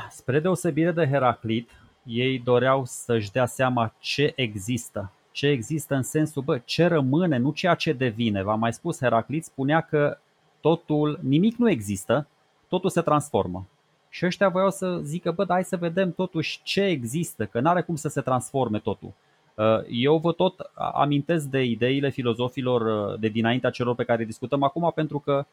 spre 0.09 0.39
deosebire 0.39 0.91
de 0.91 1.07
Heraclit, 1.07 1.69
ei 2.03 2.39
doreau 2.39 2.83
să-și 2.85 3.31
dea 3.31 3.45
seama 3.45 3.93
ce 3.99 4.33
există. 4.35 5.11
Ce 5.31 5.47
există 5.47 5.95
în 5.95 6.03
sensul, 6.03 6.41
bă, 6.41 6.57
ce 6.65 6.85
rămâne, 6.85 7.37
nu 7.37 7.51
ceea 7.51 7.75
ce 7.75 7.93
devine. 7.93 8.43
V-am 8.43 8.59
mai 8.59 8.73
spus, 8.73 8.99
Heraclit 8.99 9.43
spunea 9.43 9.81
că 9.81 10.17
totul, 10.61 11.19
nimic 11.21 11.55
nu 11.55 11.69
există, 11.69 12.27
totul 12.67 12.89
se 12.89 13.01
transformă. 13.01 13.67
Și 14.09 14.25
ăștia 14.25 14.49
voiau 14.49 14.69
să 14.69 14.99
zică, 15.01 15.31
bă, 15.31 15.45
hai 15.47 15.63
să 15.63 15.77
vedem 15.77 16.11
totuși 16.11 16.59
ce 16.63 16.81
există, 16.81 17.45
că 17.45 17.59
nu 17.59 17.69
are 17.69 17.81
cum 17.81 17.95
să 17.95 18.07
se 18.07 18.21
transforme 18.21 18.79
totul. 18.79 19.13
Uh, 19.55 19.65
eu 19.89 20.17
vă 20.17 20.31
tot 20.31 20.71
amintesc 20.93 21.45
de 21.45 21.63
ideile 21.63 22.09
filozofilor 22.09 22.81
uh, 22.81 23.19
de 23.19 23.27
dinaintea 23.27 23.69
celor 23.69 23.95
pe 23.95 24.03
care 24.03 24.23
discutăm 24.23 24.63
acum, 24.63 24.91
pentru 24.95 25.19
că 25.19 25.33
uh, 25.33 25.45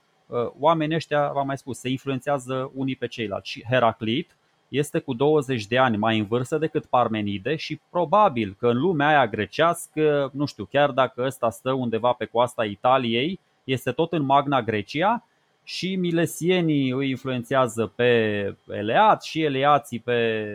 oamenii 0.59 0.97
ăștia, 0.97 1.31
v-am 1.33 1.47
mai 1.47 1.59
spus, 1.59 1.79
se 1.79 1.89
influențează 1.89 2.71
unii 2.75 2.97
pe 2.97 3.07
ceilalți. 3.07 3.51
Și 3.51 3.65
Heraclit 3.71 4.37
este 4.69 4.99
cu 4.99 5.15
20 5.15 5.67
de 5.67 5.79
ani 5.79 5.97
mai 5.97 6.19
în 6.19 6.27
vârstă 6.27 6.59
decât 6.59 6.85
Parmenide 6.85 7.57
și 7.57 7.81
probabil 7.91 8.57
că 8.59 8.69
în 8.69 8.79
lumea 8.79 9.09
aia 9.09 9.27
grecească, 9.27 10.31
nu 10.33 10.47
știu, 10.47 10.65
chiar 10.65 10.91
dacă 10.91 11.23
ăsta 11.25 11.51
stă 11.51 11.73
undeva 11.73 12.13
pe 12.13 12.25
coasta 12.25 12.65
Italiei, 12.65 13.41
este 13.65 13.93
tot 13.93 14.13
în 14.13 14.23
Magna 14.23 14.63
Grecia 14.63 15.25
și 15.65 15.97
milesienii 15.97 16.91
îi 16.91 17.11
influențează 17.11 17.93
pe 17.95 18.55
eleat 18.69 19.23
și 19.23 19.43
eleații 19.43 19.99
pe 19.99 20.47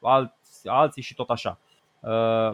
alți, 0.00 0.68
alții 0.68 1.02
și 1.02 1.14
tot 1.14 1.30
așa. 1.30 1.58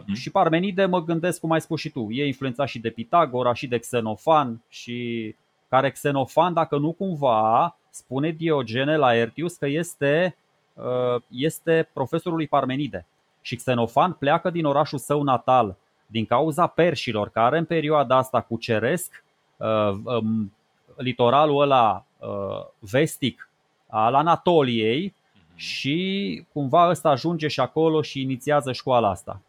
mm. 0.05 0.13
Și 0.13 0.31
Parmenide 0.31 0.85
mă 0.85 1.03
gândesc, 1.03 1.39
cum 1.39 1.51
ai 1.51 1.61
spus 1.61 1.79
și 1.79 1.89
tu, 1.89 2.07
e 2.09 2.25
influențat 2.25 2.67
și 2.67 2.79
de 2.79 2.89
Pitagora 2.89 3.53
și 3.53 3.67
de 3.67 3.77
Xenofan 3.77 4.61
și 4.69 5.35
care 5.69 5.91
Xenofan, 5.91 6.53
dacă 6.53 6.77
nu 6.77 6.91
cumva, 6.91 7.77
spune 7.89 8.29
Diogene 8.29 8.97
la 8.97 9.15
Ertius 9.15 9.55
că 9.55 9.67
este 9.67 10.35
Uh, 10.83 11.21
este 11.27 11.89
profesorul 11.93 12.37
lui 12.37 12.47
Parmenide. 12.47 13.05
Și 13.41 13.55
Xenofan 13.55 14.13
pleacă 14.13 14.49
din 14.49 14.65
orașul 14.65 14.97
său 14.97 15.23
natal 15.23 15.75
din 16.05 16.25
cauza 16.25 16.67
perșilor 16.67 17.29
care 17.29 17.57
în 17.57 17.65
perioada 17.65 18.17
asta 18.17 18.41
cuceresc 18.41 19.23
uh, 19.57 19.91
um, 20.03 20.53
litoralul 20.95 21.61
ăla 21.61 22.05
uh, 22.19 22.65
vestic 22.79 23.49
al 23.87 24.15
Anatoliei 24.15 25.13
mhm. 25.33 25.57
și 25.57 26.45
cumva 26.53 26.89
ăsta 26.89 27.09
ajunge 27.09 27.47
și 27.47 27.59
acolo 27.59 28.01
și 28.01 28.21
inițiază 28.21 28.71
școala 28.71 29.09
asta. 29.09 29.41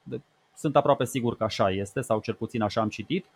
Sunt 0.57 0.77
aproape 0.77 1.05
sigur 1.05 1.37
că 1.37 1.45
așa 1.45 1.71
este, 1.71 2.01
sau 2.01 2.21
cel 2.21 2.35
puțin 2.35 2.63
așa 2.63 2.81
am 2.81 2.89
citit. 2.89 3.27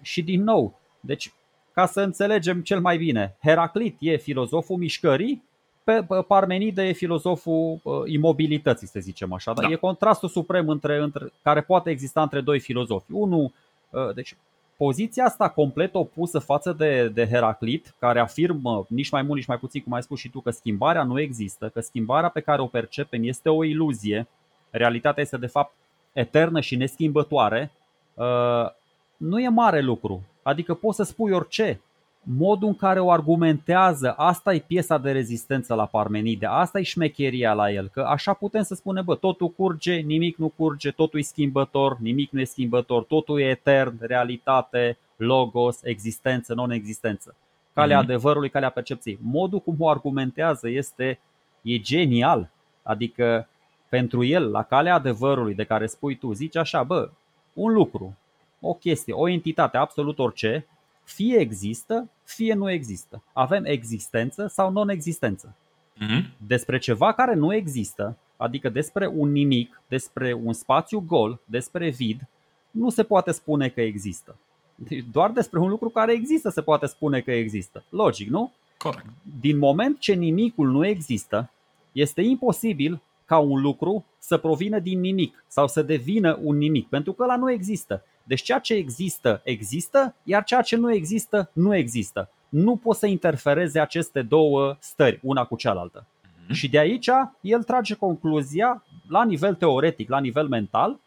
Și 0.00 0.22
din 0.22 0.42
nou, 0.42 0.78
deci 1.00 1.32
ca 1.72 1.86
să 1.86 2.00
înțelegem 2.00 2.60
cel 2.60 2.80
mai 2.80 2.96
bine, 2.96 3.36
Heraclit 3.42 3.96
e 3.98 4.16
filozoful 4.16 4.76
mișcării 4.76 5.42
pe 5.84 6.06
Parmenide 6.26 6.82
e 6.82 6.92
filozoful 6.92 7.80
imobilității, 8.06 8.86
să 8.86 9.00
zicem 9.00 9.32
așa. 9.32 9.52
Da? 9.52 9.68
E 9.68 9.74
contrastul 9.74 10.28
suprem 10.28 10.68
între, 10.68 10.96
între, 10.96 11.32
care 11.42 11.60
poate 11.60 11.90
exista 11.90 12.22
între 12.22 12.40
doi 12.40 12.60
filozofi. 12.60 13.12
Unul, 13.12 13.52
ă, 13.92 14.12
deci 14.14 14.36
poziția 14.76 15.24
asta 15.24 15.48
complet 15.48 15.94
opusă 15.94 16.38
față 16.38 16.72
de, 16.72 17.08
de 17.08 17.26
Heraclit, 17.26 17.94
care 17.98 18.20
afirmă 18.20 18.86
nici 18.88 19.10
mai 19.10 19.22
mult, 19.22 19.36
nici 19.36 19.46
mai 19.46 19.58
puțin, 19.58 19.82
cum 19.82 19.92
ai 19.92 20.02
spus 20.02 20.18
și 20.18 20.28
tu, 20.28 20.40
că 20.40 20.50
schimbarea 20.50 21.02
nu 21.02 21.20
există, 21.20 21.68
că 21.68 21.80
schimbarea 21.80 22.28
pe 22.28 22.40
care 22.40 22.62
o 22.62 22.66
percepem 22.66 23.24
este 23.24 23.48
o 23.48 23.64
iluzie, 23.64 24.26
realitatea 24.70 25.22
este 25.22 25.36
de 25.36 25.46
fapt 25.46 25.74
eternă 26.12 26.60
și 26.60 26.76
neschimbătoare, 26.76 27.70
ă, 28.18 28.74
nu 29.16 29.40
e 29.40 29.48
mare 29.48 29.80
lucru. 29.80 30.22
Adică 30.42 30.74
poți 30.74 30.96
să 30.96 31.02
spui 31.02 31.32
orice, 31.32 31.80
modul 32.22 32.68
în 32.68 32.76
care 32.76 33.00
o 33.00 33.10
argumentează, 33.10 34.14
asta 34.16 34.54
e 34.54 34.64
piesa 34.66 34.98
de 34.98 35.12
rezistență 35.12 35.74
la 35.74 35.86
Parmenide, 35.86 36.46
asta 36.46 36.78
e 36.78 36.82
șmecheria 36.82 37.52
la 37.52 37.70
el, 37.70 37.88
că 37.88 38.00
așa 38.00 38.32
putem 38.32 38.62
să 38.62 38.74
spunem, 38.74 39.04
bă, 39.04 39.14
totul 39.14 39.48
curge, 39.48 39.94
nimic 39.94 40.36
nu 40.36 40.48
curge, 40.48 40.90
totul 40.90 41.18
e 41.18 41.22
schimbător, 41.22 41.96
nimic 41.98 42.30
nu 42.30 42.40
e 42.40 42.44
schimbător, 42.44 43.02
totul 43.02 43.40
e 43.40 43.44
etern, 43.44 43.96
realitate, 44.00 44.98
logos, 45.16 45.78
existență, 45.82 46.54
non-existență. 46.54 47.34
Calea 47.74 47.98
mm-hmm. 47.98 48.02
adevărului, 48.02 48.50
calea 48.50 48.70
percepției. 48.70 49.18
Modul 49.22 49.60
cum 49.60 49.76
o 49.78 49.88
argumentează 49.88 50.68
este, 50.68 51.20
e 51.62 51.78
genial, 51.78 52.50
adică 52.82 53.48
pentru 53.88 54.24
el, 54.24 54.50
la 54.50 54.62
calea 54.62 54.94
adevărului 54.94 55.54
de 55.54 55.64
care 55.64 55.86
spui 55.86 56.16
tu, 56.16 56.32
zici 56.32 56.56
așa, 56.56 56.82
bă, 56.82 57.10
un 57.52 57.72
lucru, 57.72 58.16
o 58.62 58.74
chestie, 58.74 59.12
o 59.12 59.28
entitate, 59.28 59.76
absolut 59.76 60.18
orice, 60.18 60.66
fie 61.04 61.38
există, 61.38 62.08
fie 62.24 62.54
nu 62.54 62.70
există. 62.70 63.22
Avem 63.32 63.64
existență 63.64 64.46
sau 64.46 64.70
non-existență. 64.70 65.56
Mm-hmm. 65.96 66.46
Despre 66.46 66.78
ceva 66.78 67.12
care 67.12 67.34
nu 67.34 67.54
există, 67.54 68.16
adică 68.36 68.68
despre 68.68 69.06
un 69.06 69.32
nimic, 69.32 69.80
despre 69.88 70.32
un 70.32 70.52
spațiu 70.52 71.04
gol, 71.06 71.40
despre 71.44 71.88
vid, 71.88 72.28
nu 72.70 72.90
se 72.90 73.02
poate 73.02 73.30
spune 73.30 73.68
că 73.68 73.80
există. 73.80 74.36
Deci 74.74 75.04
doar 75.12 75.30
despre 75.30 75.58
un 75.58 75.68
lucru 75.68 75.88
care 75.88 76.12
există 76.12 76.48
se 76.48 76.62
poate 76.62 76.86
spune 76.86 77.20
că 77.20 77.32
există. 77.32 77.84
Logic, 77.88 78.28
nu? 78.28 78.52
Corect. 78.78 79.06
Din 79.40 79.58
moment 79.58 79.98
ce 79.98 80.12
nimicul 80.12 80.70
nu 80.70 80.86
există, 80.86 81.50
este 81.92 82.22
imposibil 82.22 83.00
ca 83.24 83.38
un 83.38 83.60
lucru 83.60 84.04
să 84.18 84.36
provină 84.36 84.78
din 84.78 85.00
nimic 85.00 85.44
sau 85.46 85.68
să 85.68 85.82
devină 85.82 86.38
un 86.42 86.56
nimic, 86.56 86.88
pentru 86.88 87.12
că 87.12 87.22
ăla 87.22 87.36
nu 87.36 87.50
există. 87.50 88.04
Deci 88.22 88.42
ceea 88.42 88.58
ce 88.58 88.74
există, 88.74 89.40
există, 89.44 90.14
iar 90.22 90.44
ceea 90.44 90.62
ce 90.62 90.76
nu 90.76 90.92
există, 90.92 91.50
nu 91.52 91.74
există. 91.74 92.28
Nu 92.48 92.76
pot 92.76 92.96
să 92.96 93.06
interfereze 93.06 93.80
aceste 93.80 94.22
două 94.22 94.76
stări, 94.80 95.20
una 95.22 95.44
cu 95.44 95.56
cealaltă. 95.56 96.04
Mm-hmm. 96.04 96.52
Și 96.52 96.68
de 96.68 96.78
aici 96.78 97.08
el 97.40 97.62
trage 97.62 97.94
concluzia, 97.94 98.84
la 99.08 99.24
nivel 99.24 99.54
teoretic, 99.54 100.08
la 100.08 100.20
nivel 100.20 100.48
mental, 100.48 100.98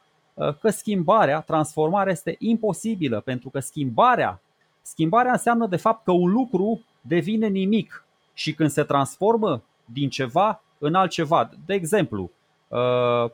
că 0.62 0.70
schimbarea, 0.70 1.42
transformarea 1.42 2.12
este 2.12 2.36
imposibilă, 2.40 3.20
pentru 3.20 3.50
că 3.50 3.60
schimbarea, 3.60 4.42
schimbarea 4.82 5.32
înseamnă 5.32 5.68
de 5.68 5.76
fapt 5.76 6.04
că 6.04 6.12
un 6.12 6.32
lucru 6.32 6.82
devine 7.02 7.48
nimic 7.48 8.06
și 8.34 8.54
când 8.54 8.70
se 8.70 8.84
transformă 8.84 9.62
din 9.86 10.10
ceva 10.10 10.62
în 10.78 10.94
altceva. 10.94 11.50
De 11.66 11.74
exemplu, 11.74 12.32
uh, 12.68 13.32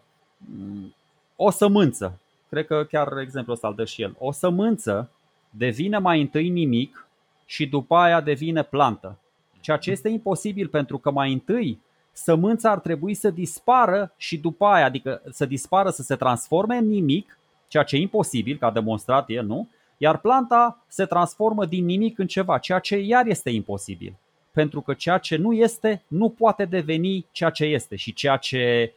o 1.36 1.50
sămânță, 1.50 2.20
cred 2.52 2.66
că 2.66 2.84
chiar 2.84 3.18
exemplul 3.18 3.56
ăsta 3.56 3.68
îl 3.68 3.76
dă 3.76 3.86
și 3.86 4.02
el. 4.02 4.16
O 4.18 4.32
sămânță 4.32 5.10
devine 5.50 5.98
mai 5.98 6.22
întâi 6.22 6.50
nimic 6.50 7.08
și 7.46 7.68
după 7.68 7.96
aia 7.96 8.22
devine 8.22 8.64
plantă. 8.64 9.20
Ceea 9.60 9.78
ce 9.78 9.92
este 9.92 10.10
imposibil 10.10 10.68
pentru 10.68 10.98
că 10.98 11.12
mai 11.12 11.34
întâi 11.34 11.80
sămânța 12.12 12.72
ar 12.72 12.80
trebui 12.80 13.14
să 13.14 13.30
dispară 13.30 14.14
și 14.18 14.38
după 14.38 14.66
aia, 14.66 14.86
adică 14.86 15.22
să 15.30 15.46
dispară, 15.46 15.90
să 15.90 16.02
se 16.02 16.16
transforme 16.16 16.76
în 16.76 16.88
nimic, 16.88 17.40
ceea 17.68 17.84
ce 17.84 17.96
e 17.96 18.00
imposibil, 18.00 18.58
ca 18.58 18.72
demonstrat 18.72 19.30
el, 19.30 19.46
nu? 19.46 19.70
Iar 19.98 20.18
planta 20.18 20.84
se 20.88 21.06
transformă 21.06 21.66
din 21.66 21.86
nimic 21.86 22.18
în 22.20 22.28
ceva, 22.28 22.58
ceea 22.58 22.80
ce 22.80 22.98
iar 22.98 23.26
este 23.26 23.50
imposibil. 23.50 24.14
Pentru 24.52 24.82
că 24.82 24.94
ceea 24.94 25.18
ce 25.18 25.36
nu 25.36 25.54
este 25.54 26.04
nu 26.08 26.30
poate 26.30 26.66
deveni 26.66 27.26
ceea 27.32 27.50
ce 27.50 27.66
este 27.66 27.96
și 27.96 28.14
ceea 28.14 28.38
ce, 28.38 28.94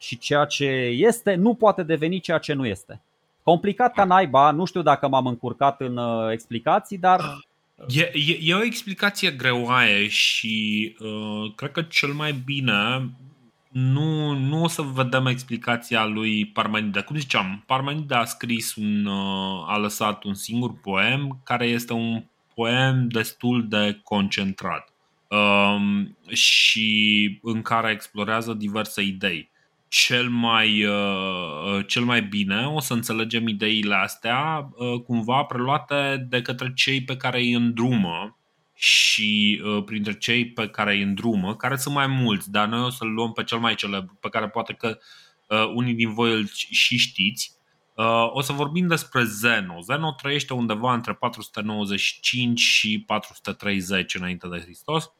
și 0.00 0.18
ceea 0.18 0.44
ce 0.44 0.64
este 0.96 1.34
nu 1.34 1.54
poate 1.54 1.82
deveni 1.82 2.20
ceea 2.20 2.38
ce 2.38 2.52
nu 2.52 2.66
este. 2.66 3.00
Complicat 3.42 3.94
ca 3.94 4.04
naiba, 4.04 4.50
nu 4.50 4.64
știu 4.64 4.82
dacă 4.82 5.08
m-am 5.08 5.26
încurcat 5.26 5.80
în 5.80 5.96
uh, 5.96 6.32
explicații, 6.32 6.98
dar 6.98 7.20
E, 7.88 8.10
e, 8.14 8.38
e 8.40 8.54
o 8.54 8.62
explicație 8.62 9.30
greoaie 9.30 10.08
și 10.08 10.96
uh, 10.98 11.52
cred 11.54 11.70
că 11.70 11.82
cel 11.82 12.12
mai 12.12 12.32
bine 12.32 13.10
nu, 13.68 14.32
nu 14.32 14.62
o 14.62 14.68
să 14.68 14.82
vedem 14.82 15.26
explicația 15.26 16.04
lui 16.04 16.46
Parmenida. 16.46 17.02
Cum 17.02 17.16
ziceam, 17.16 17.62
Parmenida 17.66 18.18
a 18.18 18.24
scris 18.24 18.74
un, 18.74 19.06
uh, 19.06 19.64
a 19.66 19.76
lăsat 19.76 20.24
un 20.24 20.34
singur 20.34 20.80
poem 20.80 21.40
care 21.44 21.66
este 21.66 21.92
un 21.92 22.24
poem 22.54 23.08
destul 23.08 23.68
de 23.68 24.00
concentrat 24.04 24.92
um, 25.28 26.16
și 26.28 27.38
în 27.42 27.62
care 27.62 27.90
explorează 27.90 28.52
diverse 28.52 29.02
idei 29.02 29.50
cel 29.90 30.28
mai, 30.28 30.84
uh, 30.84 31.86
cel 31.86 32.04
mai 32.04 32.22
bine 32.22 32.66
o 32.66 32.80
să 32.80 32.92
înțelegem 32.92 33.48
ideile 33.48 33.94
astea 33.94 34.70
uh, 34.76 35.00
cumva 35.02 35.42
preluate 35.42 36.26
de 36.28 36.42
către 36.42 36.72
cei 36.74 37.04
pe 37.04 37.16
care 37.16 37.38
îi 37.38 37.52
îndrumă 37.52 38.38
și 38.74 39.62
uh, 39.64 39.84
printre 39.84 40.18
cei 40.18 40.46
pe 40.46 40.68
care 40.68 40.92
îi 40.92 41.02
îndrumă, 41.02 41.56
care 41.56 41.76
sunt 41.76 41.94
mai 41.94 42.06
mulți, 42.06 42.50
dar 42.50 42.68
noi 42.68 42.80
o 42.80 42.90
să-l 42.90 43.08
luăm 43.08 43.32
pe 43.32 43.44
cel 43.44 43.58
mai 43.58 43.74
celebru, 43.74 44.16
pe 44.20 44.28
care 44.28 44.48
poate 44.48 44.72
că 44.72 44.98
unii 45.74 45.94
din 45.94 46.14
voi 46.14 46.32
îl 46.32 46.48
și 46.70 46.96
știți. 46.96 47.52
O 48.28 48.40
să 48.40 48.52
vorbim 48.52 48.86
despre 48.86 49.24
Zeno. 49.24 49.80
Zeno 49.80 50.12
trăiește 50.12 50.54
undeva 50.54 50.94
între 50.94 51.12
495 51.14 52.60
și 52.60 53.04
430 53.06 54.14
înainte 54.14 54.48
de 54.48 54.60
Hristos 54.60 55.12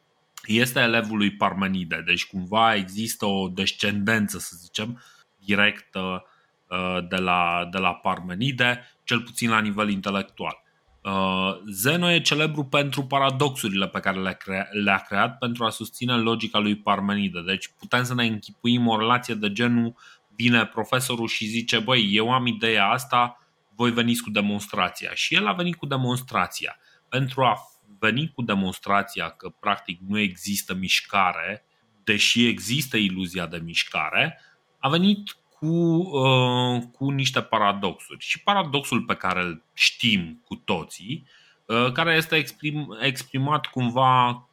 este 0.45 0.79
elevul 0.79 1.17
lui 1.17 1.31
Parmenide, 1.31 2.03
deci 2.05 2.25
cumva 2.25 2.75
există 2.75 3.25
o 3.25 3.47
descendență, 3.47 4.39
să 4.39 4.55
zicem, 4.59 5.03
directă 5.45 6.23
uh, 6.67 7.07
de 7.09 7.15
la, 7.15 7.67
de 7.71 7.77
la 7.77 7.93
Parmenide, 7.93 8.95
cel 9.03 9.21
puțin 9.21 9.49
la 9.49 9.59
nivel 9.59 9.89
intelectual. 9.89 10.63
Uh, 11.03 11.57
Zeno 11.71 12.11
e 12.11 12.21
celebru 12.21 12.63
pentru 12.65 13.05
paradoxurile 13.05 13.87
pe 13.87 13.99
care 13.99 14.19
le-a, 14.19 14.33
crea, 14.33 14.67
le-a 14.71 14.97
creat 14.97 15.37
pentru 15.37 15.65
a 15.65 15.69
susține 15.69 16.13
logica 16.13 16.59
lui 16.59 16.75
Parmenide. 16.75 17.41
Deci 17.41 17.73
putem 17.79 18.03
să 18.03 18.13
ne 18.13 18.25
închipuim 18.25 18.87
o 18.87 18.99
relație 18.99 19.33
de 19.33 19.51
genul 19.51 19.95
vine 20.35 20.65
profesorul 20.65 21.27
și 21.27 21.45
zice, 21.45 21.79
băi, 21.79 22.09
eu 22.11 22.31
am 22.31 22.45
ideea 22.45 22.87
asta, 22.87 23.47
voi 23.75 23.91
veniți 23.91 24.23
cu 24.23 24.29
demonstrația. 24.29 25.11
Și 25.13 25.35
el 25.35 25.47
a 25.47 25.53
venit 25.53 25.75
cu 25.75 25.85
demonstrația 25.85 26.77
pentru 27.09 27.43
a 27.43 27.55
venit 28.01 28.33
cu 28.33 28.41
demonstrația 28.41 29.29
că 29.29 29.49
practic 29.49 29.99
nu 30.07 30.19
există 30.19 30.73
mișcare, 30.73 31.65
deși 32.03 32.47
există 32.47 32.97
iluzia 32.97 33.45
de 33.45 33.61
mișcare, 33.63 34.39
a 34.79 34.89
venit 34.89 35.37
cu, 35.49 35.67
uh, 35.67 36.81
cu 36.91 37.09
niște 37.09 37.41
paradoxuri. 37.41 38.25
Și 38.25 38.43
paradoxul 38.43 39.01
pe 39.01 39.15
care 39.15 39.41
îl 39.41 39.63
știm 39.73 40.41
cu 40.45 40.55
toții, 40.55 41.27
uh, 41.65 41.91
care 41.91 42.15
este 42.15 42.35
exprim, 42.35 42.97
exprimat 43.01 43.65
cumva 43.65 44.49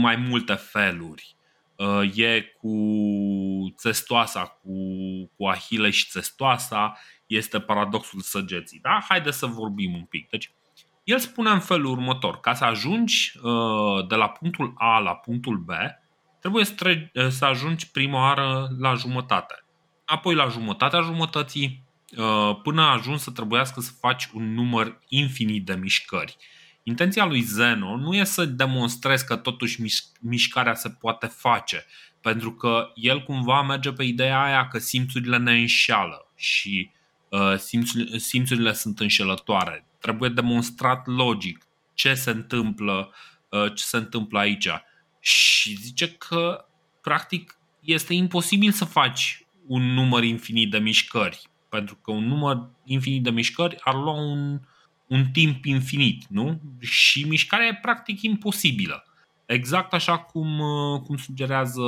mai 0.00 0.16
multe 0.16 0.54
feluri. 0.54 1.36
Uh, 1.76 2.16
e 2.16 2.42
cu 2.60 2.74
țestoasa, 3.76 4.44
cu, 4.62 4.72
cu 5.36 5.46
Ahile 5.46 5.90
și 5.90 6.06
țestoasa, 6.08 6.98
este 7.26 7.60
paradoxul 7.60 8.20
săgeții. 8.20 8.78
Da? 8.82 9.04
Haideți 9.08 9.38
să 9.38 9.46
vorbim 9.46 9.94
un 9.94 10.04
pic. 10.04 10.28
Deci, 10.28 10.52
el 11.10 11.18
spune 11.18 11.50
în 11.50 11.60
felul 11.60 11.90
următor, 11.90 12.40
ca 12.40 12.54
să 12.54 12.64
ajungi 12.64 13.32
uh, 13.42 14.06
de 14.08 14.14
la 14.14 14.28
punctul 14.28 14.74
A 14.76 14.98
la 14.98 15.14
punctul 15.14 15.56
B, 15.56 15.70
trebuie 16.40 16.64
să, 16.64 16.72
tre- 16.72 17.10
uh, 17.14 17.28
să 17.28 17.44
ajungi 17.44 17.90
prima 17.90 18.18
oară 18.18 18.68
la 18.78 18.94
jumătate. 18.94 19.64
Apoi 20.04 20.34
la 20.34 20.48
jumătatea 20.48 21.00
jumătății, 21.00 21.84
uh, 22.16 22.60
până 22.62 22.82
ajungi 22.82 23.22
să 23.22 23.30
trebuiască 23.30 23.80
să 23.80 23.90
faci 24.00 24.28
un 24.32 24.54
număr 24.54 24.98
infinit 25.08 25.64
de 25.64 25.74
mișcări. 25.74 26.36
Intenția 26.82 27.24
lui 27.24 27.40
Zeno 27.40 27.96
nu 27.96 28.14
e 28.14 28.24
să 28.24 28.44
demonstrezi 28.44 29.26
că 29.26 29.36
totuși 29.36 29.82
mișcarea 30.20 30.74
se 30.74 30.88
poate 30.88 31.26
face, 31.26 31.86
pentru 32.20 32.52
că 32.54 32.90
el 32.94 33.22
cumva 33.22 33.62
merge 33.62 33.92
pe 33.92 34.04
ideea 34.04 34.42
aia 34.42 34.68
că 34.68 34.78
simțurile 34.78 35.38
ne 35.38 35.52
înșeală 35.52 36.32
și 36.36 36.90
simțurile 38.16 38.72
sunt 38.72 39.00
înșelătoare 39.00 39.89
trebuie 40.00 40.30
demonstrat 40.30 41.06
logic 41.06 41.66
ce 41.94 42.14
se 42.14 42.30
întâmplă, 42.30 43.12
uh, 43.48 43.74
ce 43.74 43.84
se 43.84 43.96
întâmplă 43.96 44.38
aici. 44.38 44.68
Și 45.20 45.76
zice 45.76 46.10
că 46.10 46.64
practic 47.00 47.58
este 47.80 48.14
imposibil 48.14 48.70
să 48.70 48.84
faci 48.84 49.46
un 49.66 49.82
număr 49.82 50.22
infinit 50.22 50.70
de 50.70 50.78
mișcări, 50.78 51.42
pentru 51.68 51.96
că 51.96 52.10
un 52.10 52.26
număr 52.26 52.68
infinit 52.84 53.22
de 53.22 53.30
mișcări 53.30 53.76
ar 53.80 53.94
lua 53.94 54.12
un, 54.12 54.60
un 55.06 55.24
timp 55.32 55.64
infinit, 55.64 56.26
nu? 56.28 56.60
Și 56.80 57.28
mișcarea 57.28 57.66
e 57.66 57.78
practic 57.82 58.22
imposibilă. 58.22 59.04
Exact 59.46 59.92
așa 59.92 60.18
cum, 60.18 60.58
uh, 60.58 61.00
cum 61.00 61.16
sugerează 61.16 61.82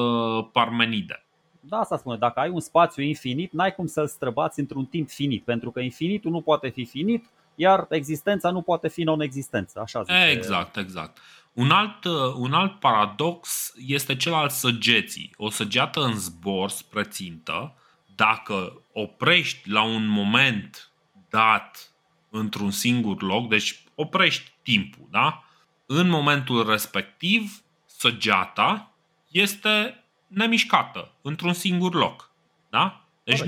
Parmenide. 0.53 1.25
Da, 1.61 1.79
asta 1.79 1.97
spune. 1.97 2.17
Dacă 2.17 2.41
ai 2.41 2.49
un 2.49 2.61
spațiu 2.61 3.03
infinit, 3.03 3.53
n-ai 3.53 3.75
cum 3.75 3.87
să-l 3.87 4.07
străbați 4.07 4.61
într-un 4.61 4.85
timp 4.85 5.09
finit, 5.09 5.45
pentru 5.45 5.71
că 5.71 5.81
infinitul 5.81 6.31
nu 6.31 6.41
poate 6.41 6.69
fi 6.69 6.85
finit, 6.85 7.25
iar 7.63 7.87
existența 7.91 8.51
nu 8.51 8.63
poate 8.63 8.89
fi 8.89 9.03
non-existență. 9.03 9.81
Așa 9.81 10.03
zice. 10.03 10.31
Exact, 10.31 10.77
exact. 10.77 11.19
Un 11.53 11.71
alt, 11.71 12.05
uh, 12.05 12.35
un 12.37 12.53
alt 12.53 12.81
paradox 12.81 13.73
este 13.87 14.17
cel 14.17 14.35
al 14.35 14.49
săgeții. 14.49 15.35
O 15.37 15.51
săgeată 15.51 16.01
în 16.01 16.17
zbor 16.17 16.71
spre 16.71 17.03
țintă, 17.03 17.75
dacă 18.15 18.83
oprești 18.93 19.71
la 19.71 19.83
un 19.83 20.07
moment 20.07 20.91
dat 21.29 21.93
într-un 22.31 22.71
singur 22.71 23.23
loc, 23.23 23.49
deci 23.49 23.83
oprești 23.95 24.53
timpul, 24.63 25.07
da? 25.11 25.45
În 25.87 26.09
momentul 26.09 26.71
respectiv, 26.71 27.63
săgeata 27.87 28.95
este 29.29 30.05
nemișcată 30.27 31.13
într-un 31.23 31.53
singur 31.53 31.95
loc. 31.95 32.31
Da? 32.71 33.05
Deci 33.25 33.43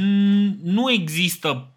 nu 0.63 0.91
există 0.91 1.74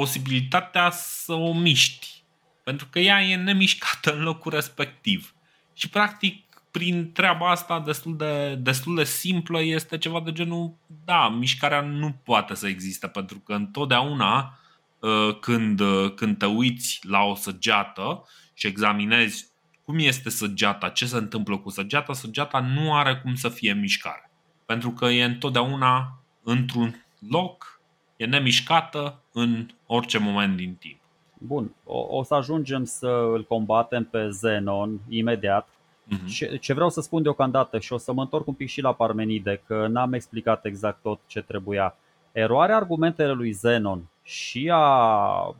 posibilitatea 0.00 0.90
să 0.90 1.32
o 1.32 1.52
miști. 1.52 2.22
Pentru 2.64 2.86
că 2.90 2.98
ea 2.98 3.22
e 3.22 3.36
nemișcată 3.36 4.14
în 4.14 4.22
locul 4.22 4.52
respectiv. 4.52 5.34
Și 5.74 5.88
practic 5.88 6.44
prin 6.70 7.12
treaba 7.12 7.50
asta 7.50 7.80
destul 7.80 8.16
de, 8.16 8.54
destul 8.54 8.94
de 8.94 9.04
simplă 9.04 9.62
este 9.62 9.98
ceva 9.98 10.20
de 10.20 10.32
genul, 10.32 10.74
da, 11.04 11.28
mișcarea 11.28 11.80
nu 11.80 12.12
poate 12.24 12.54
să 12.54 12.66
existe 12.66 13.06
pentru 13.06 13.38
că 13.38 13.52
întotdeauna 13.52 14.58
uh, 14.98 15.38
când, 15.40 15.80
uh, 15.80 16.14
când 16.14 16.38
te 16.38 16.46
uiți 16.46 17.00
la 17.02 17.20
o 17.22 17.34
săgeată 17.34 18.28
și 18.54 18.66
examinezi 18.66 19.46
cum 19.84 19.98
este 19.98 20.30
săgeata, 20.30 20.88
ce 20.88 21.06
se 21.06 21.16
întâmplă 21.16 21.58
cu 21.58 21.70
săgeata, 21.70 22.12
săgeata 22.12 22.60
nu 22.60 22.94
are 22.94 23.16
cum 23.16 23.34
să 23.34 23.48
fie 23.48 23.72
mișcare. 23.72 24.30
Pentru 24.66 24.90
că 24.90 25.04
e 25.04 25.24
întotdeauna 25.24 26.22
într-un 26.42 27.04
loc, 27.28 27.79
e 28.20 28.26
nemișcată 28.26 29.20
în 29.32 29.66
orice 29.86 30.18
moment 30.18 30.56
din 30.56 30.74
timp. 30.74 31.00
Bun, 31.38 31.74
o, 31.84 32.16
o 32.16 32.22
să 32.22 32.34
ajungem 32.34 32.84
să 32.84 33.30
îl 33.32 33.44
combatem 33.44 34.04
pe 34.04 34.30
Zenon 34.30 35.00
imediat. 35.08 35.68
Uh-huh. 35.68 36.26
Ce, 36.28 36.56
ce 36.56 36.72
vreau 36.72 36.90
să 36.90 37.00
spun 37.00 37.22
deocamdată 37.22 37.78
și 37.78 37.92
o 37.92 37.96
să 37.96 38.12
mă 38.12 38.20
întorc 38.20 38.46
un 38.46 38.54
pic 38.54 38.68
și 38.68 38.80
la 38.80 38.92
Parmenide, 38.92 39.62
că 39.66 39.86
n-am 39.86 40.12
explicat 40.12 40.64
exact 40.64 41.02
tot 41.02 41.20
ce 41.26 41.40
trebuia. 41.40 41.96
Eroarea 42.32 42.76
argumentele 42.76 43.32
lui 43.32 43.52
Zenon 43.52 44.02
și 44.22 44.70
a... 44.72 45.54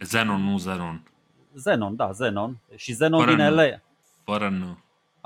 Zenon, 0.00 0.42
nu 0.42 0.58
Zenon. 0.58 1.02
Zenon, 1.54 1.96
da, 1.96 2.12
Zenon. 2.12 2.58
Și 2.76 2.92
Zenon 2.92 3.20
Fără 3.20 3.34
din 3.34 3.44
Elea. 3.44 3.82
Fără 4.24 4.48
nu. 4.48 4.78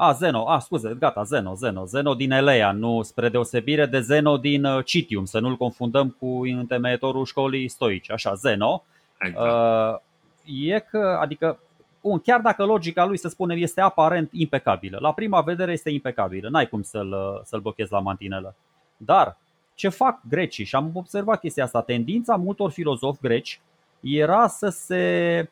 A, 0.02 0.12
Zeno, 0.12 0.48
a, 0.48 0.58
scuze, 0.58 0.96
gata, 0.98 1.22
Zeno, 1.22 1.54
Zeno, 1.54 1.84
Zeno 1.84 2.14
din 2.14 2.30
Elea, 2.30 2.72
nu 2.72 3.02
spre 3.02 3.28
deosebire 3.28 3.86
de 3.86 4.00
Zeno 4.00 4.36
din 4.36 4.64
uh, 4.64 4.84
Citium, 4.84 5.24
să 5.24 5.38
nu-l 5.38 5.56
confundăm 5.56 6.16
cu 6.18 6.40
întemeietorul 6.42 7.24
școlii 7.24 7.68
stoici, 7.68 8.10
așa, 8.10 8.34
Zeno. 8.34 8.84
Exact. 9.18 10.00
Uh, 10.44 10.66
e 10.66 10.78
că, 10.78 11.18
adică, 11.20 11.58
un, 12.00 12.18
chiar 12.18 12.40
dacă 12.40 12.64
logica 12.64 13.04
lui, 13.04 13.16
să 13.16 13.28
spunem, 13.28 13.62
este 13.62 13.80
aparent 13.80 14.30
impecabilă, 14.32 14.98
la 15.00 15.12
prima 15.12 15.40
vedere 15.40 15.72
este 15.72 15.90
impecabilă, 15.90 16.48
n-ai 16.48 16.68
cum 16.68 16.82
să-l, 16.82 17.12
uh, 17.12 17.40
să-l 17.44 17.60
blochezi 17.60 17.92
la 17.92 18.00
mantinelă. 18.00 18.54
Dar, 18.96 19.36
ce 19.74 19.88
fac 19.88 20.20
grecii, 20.28 20.64
și 20.64 20.74
am 20.74 20.90
observat 20.94 21.40
chestia 21.40 21.64
asta, 21.64 21.82
tendința 21.82 22.36
multor 22.36 22.70
filozofi 22.70 23.20
greci 23.20 23.60
era 24.00 24.46
să 24.46 24.68
se 24.68 25.48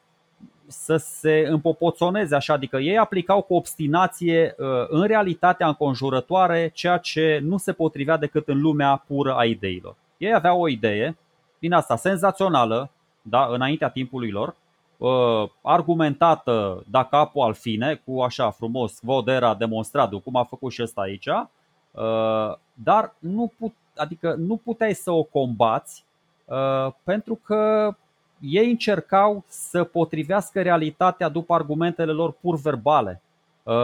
să 0.68 0.96
se 0.96 1.46
împopoțoneze 1.48 2.34
așa, 2.34 2.52
adică 2.52 2.76
ei 2.76 2.98
aplicau 2.98 3.42
cu 3.42 3.54
obstinație 3.54 4.54
uh, 4.58 4.66
în 4.88 5.06
realitatea 5.06 5.66
înconjurătoare 5.66 6.70
ceea 6.74 6.98
ce 6.98 7.40
nu 7.42 7.56
se 7.56 7.72
potrivea 7.72 8.16
decât 8.16 8.48
în 8.48 8.60
lumea 8.60 9.04
pură 9.06 9.34
a 9.36 9.44
ideilor. 9.44 9.96
Ei 10.16 10.34
aveau 10.34 10.60
o 10.60 10.68
idee 10.68 11.16
din 11.58 11.72
asta 11.72 11.96
senzațională, 11.96 12.90
da, 13.22 13.46
înaintea 13.50 13.88
timpului 13.88 14.30
lor, 14.30 14.54
uh, 14.96 15.50
argumentată 15.62 16.84
da 16.90 17.04
capo 17.04 17.42
al 17.42 17.54
fine, 17.54 18.00
cu 18.04 18.20
așa 18.20 18.50
frumos 18.50 18.98
vodera 19.02 19.54
demonstrat, 19.54 20.12
cum 20.12 20.36
a 20.36 20.44
făcut 20.44 20.72
și 20.72 20.82
ăsta 20.82 21.00
aici, 21.00 21.26
uh, 21.26 22.56
dar 22.74 23.14
nu, 23.18 23.52
put, 23.58 23.74
adică 23.96 24.34
nu 24.38 24.56
puteai 24.56 24.94
să 24.94 25.10
o 25.10 25.22
combați 25.22 26.06
pentru 27.04 27.34
că 27.44 27.94
ei 28.40 28.70
încercau 28.70 29.44
să 29.48 29.84
potrivească 29.84 30.62
realitatea 30.62 31.28
după 31.28 31.54
argumentele 31.54 32.12
lor 32.12 32.32
pur 32.32 32.56
verbale. 32.60 33.22
Uh, 33.62 33.74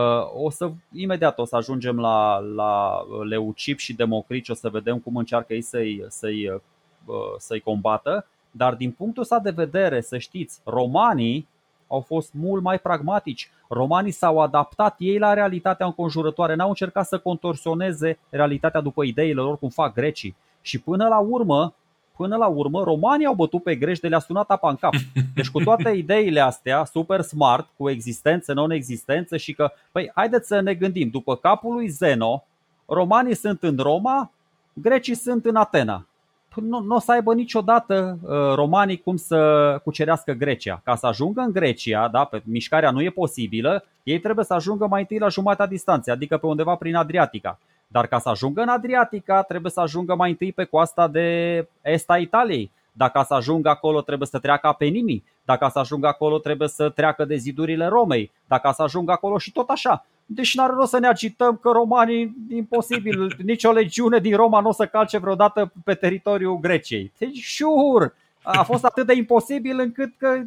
o 0.42 0.50
să, 0.50 0.70
imediat 0.92 1.38
o 1.38 1.44
să 1.44 1.56
ajungem 1.56 2.00
la, 2.00 2.38
la 2.38 3.02
Leucip 3.28 3.78
și 3.78 3.94
Democrici, 3.94 4.48
o 4.48 4.54
să 4.54 4.68
vedem 4.68 4.98
cum 4.98 5.16
încearcă 5.16 5.54
ei 5.54 5.62
să-i, 5.62 6.04
să-i, 6.08 6.48
uh, 6.48 7.14
să-i 7.38 7.60
combată, 7.60 8.26
dar 8.50 8.74
din 8.74 8.90
punctul 8.90 9.22
ăsta 9.22 9.38
de 9.38 9.50
vedere, 9.50 10.00
să 10.00 10.18
știți, 10.18 10.60
romanii 10.64 11.48
au 11.86 12.00
fost 12.00 12.32
mult 12.32 12.62
mai 12.62 12.78
pragmatici. 12.78 13.50
Romanii 13.68 14.10
s-au 14.10 14.38
adaptat 14.38 14.94
ei 14.98 15.18
la 15.18 15.34
realitatea 15.34 15.86
înconjurătoare, 15.86 16.54
n-au 16.54 16.68
încercat 16.68 17.06
să 17.06 17.18
contorsioneze 17.18 18.18
realitatea 18.28 18.80
după 18.80 19.04
ideile 19.04 19.40
lor 19.40 19.58
cum 19.58 19.68
fac 19.68 19.94
grecii. 19.94 20.36
Și 20.60 20.80
până 20.80 21.08
la 21.08 21.18
urmă, 21.18 21.74
până 22.16 22.36
la 22.36 22.46
urmă 22.46 22.82
romanii 22.82 23.26
au 23.26 23.34
bătut 23.34 23.62
pe 23.62 23.74
greși 23.74 24.00
de 24.00 24.08
le-a 24.08 24.18
sunat 24.18 24.50
apa 24.50 24.70
în 24.70 24.76
cap. 24.76 24.92
Deci 25.34 25.50
cu 25.50 25.62
toate 25.62 25.90
ideile 26.02 26.40
astea, 26.40 26.84
super 26.84 27.20
smart, 27.20 27.68
cu 27.76 27.90
existență, 27.90 28.52
non-existență 28.52 29.36
și 29.36 29.52
că, 29.52 29.70
păi, 29.92 30.10
haideți 30.14 30.46
să 30.46 30.60
ne 30.60 30.74
gândim, 30.74 31.08
după 31.08 31.36
capul 31.36 31.74
lui 31.74 31.88
Zeno, 31.88 32.44
romanii 32.86 33.34
sunt 33.34 33.62
în 33.62 33.76
Roma, 33.78 34.30
grecii 34.72 35.14
sunt 35.14 35.44
în 35.44 35.56
Atena. 35.56 36.06
Păi 36.54 36.64
nu, 36.66 36.80
nu 36.80 36.94
o 36.94 36.98
să 36.98 37.12
aibă 37.12 37.34
niciodată 37.34 38.18
uh, 38.22 38.54
romanii 38.54 39.00
cum 39.00 39.16
să 39.16 39.80
cucerească 39.84 40.32
Grecia. 40.32 40.80
Ca 40.84 40.94
să 40.96 41.06
ajungă 41.06 41.40
în 41.40 41.52
Grecia, 41.52 42.08
da, 42.08 42.24
pe 42.24 42.42
mișcarea 42.44 42.90
nu 42.90 43.02
e 43.02 43.10
posibilă, 43.10 43.84
ei 44.02 44.18
trebuie 44.18 44.44
să 44.44 44.54
ajungă 44.54 44.86
mai 44.86 45.00
întâi 45.00 45.18
la 45.18 45.28
jumatea 45.28 45.66
distanței, 45.66 46.12
adică 46.12 46.36
pe 46.36 46.46
undeva 46.46 46.74
prin 46.74 46.94
Adriatica. 46.94 47.58
Dar 47.94 48.06
ca 48.06 48.18
să 48.18 48.28
ajungă 48.28 48.62
în 48.62 48.68
Adriatica, 48.68 49.42
trebuie 49.42 49.72
să 49.72 49.80
ajungă 49.80 50.14
mai 50.14 50.30
întâi 50.30 50.52
pe 50.52 50.64
coasta 50.64 51.08
de 51.08 51.68
est 51.82 52.10
a 52.10 52.18
Italiei. 52.18 52.70
Dacă 52.92 53.24
să 53.26 53.34
ajungă 53.34 53.68
acolo, 53.68 54.00
trebuie 54.00 54.28
să 54.28 54.38
treacă 54.38 54.66
Apenimii. 54.66 55.24
Dacă 55.44 55.68
să 55.72 55.78
ajungă 55.78 56.06
acolo, 56.06 56.38
trebuie 56.38 56.68
să 56.68 56.88
treacă 56.88 57.24
de 57.24 57.36
zidurile 57.36 57.86
Romei. 57.86 58.30
Dacă 58.46 58.70
să 58.74 58.82
ajungă 58.82 59.12
acolo 59.12 59.38
și 59.38 59.52
tot 59.52 59.68
așa. 59.68 60.06
Deci 60.26 60.54
n-are 60.54 60.72
rost 60.72 60.90
să 60.90 60.98
ne 60.98 61.06
agităm 61.06 61.56
că 61.56 61.70
romanii, 61.70 62.34
imposibil, 62.48 63.36
nicio 63.52 63.70
legiune 63.70 64.18
din 64.18 64.36
Roma 64.36 64.60
nu 64.60 64.68
o 64.68 64.72
să 64.72 64.86
calce 64.86 65.18
vreodată 65.18 65.72
pe 65.84 65.94
teritoriul 65.94 66.58
Greciei. 66.58 67.12
Deci, 67.18 67.36
șur, 67.36 68.14
a 68.42 68.62
fost 68.62 68.84
atât 68.84 69.06
de 69.06 69.14
imposibil 69.14 69.78
încât 69.78 70.12
că 70.16 70.40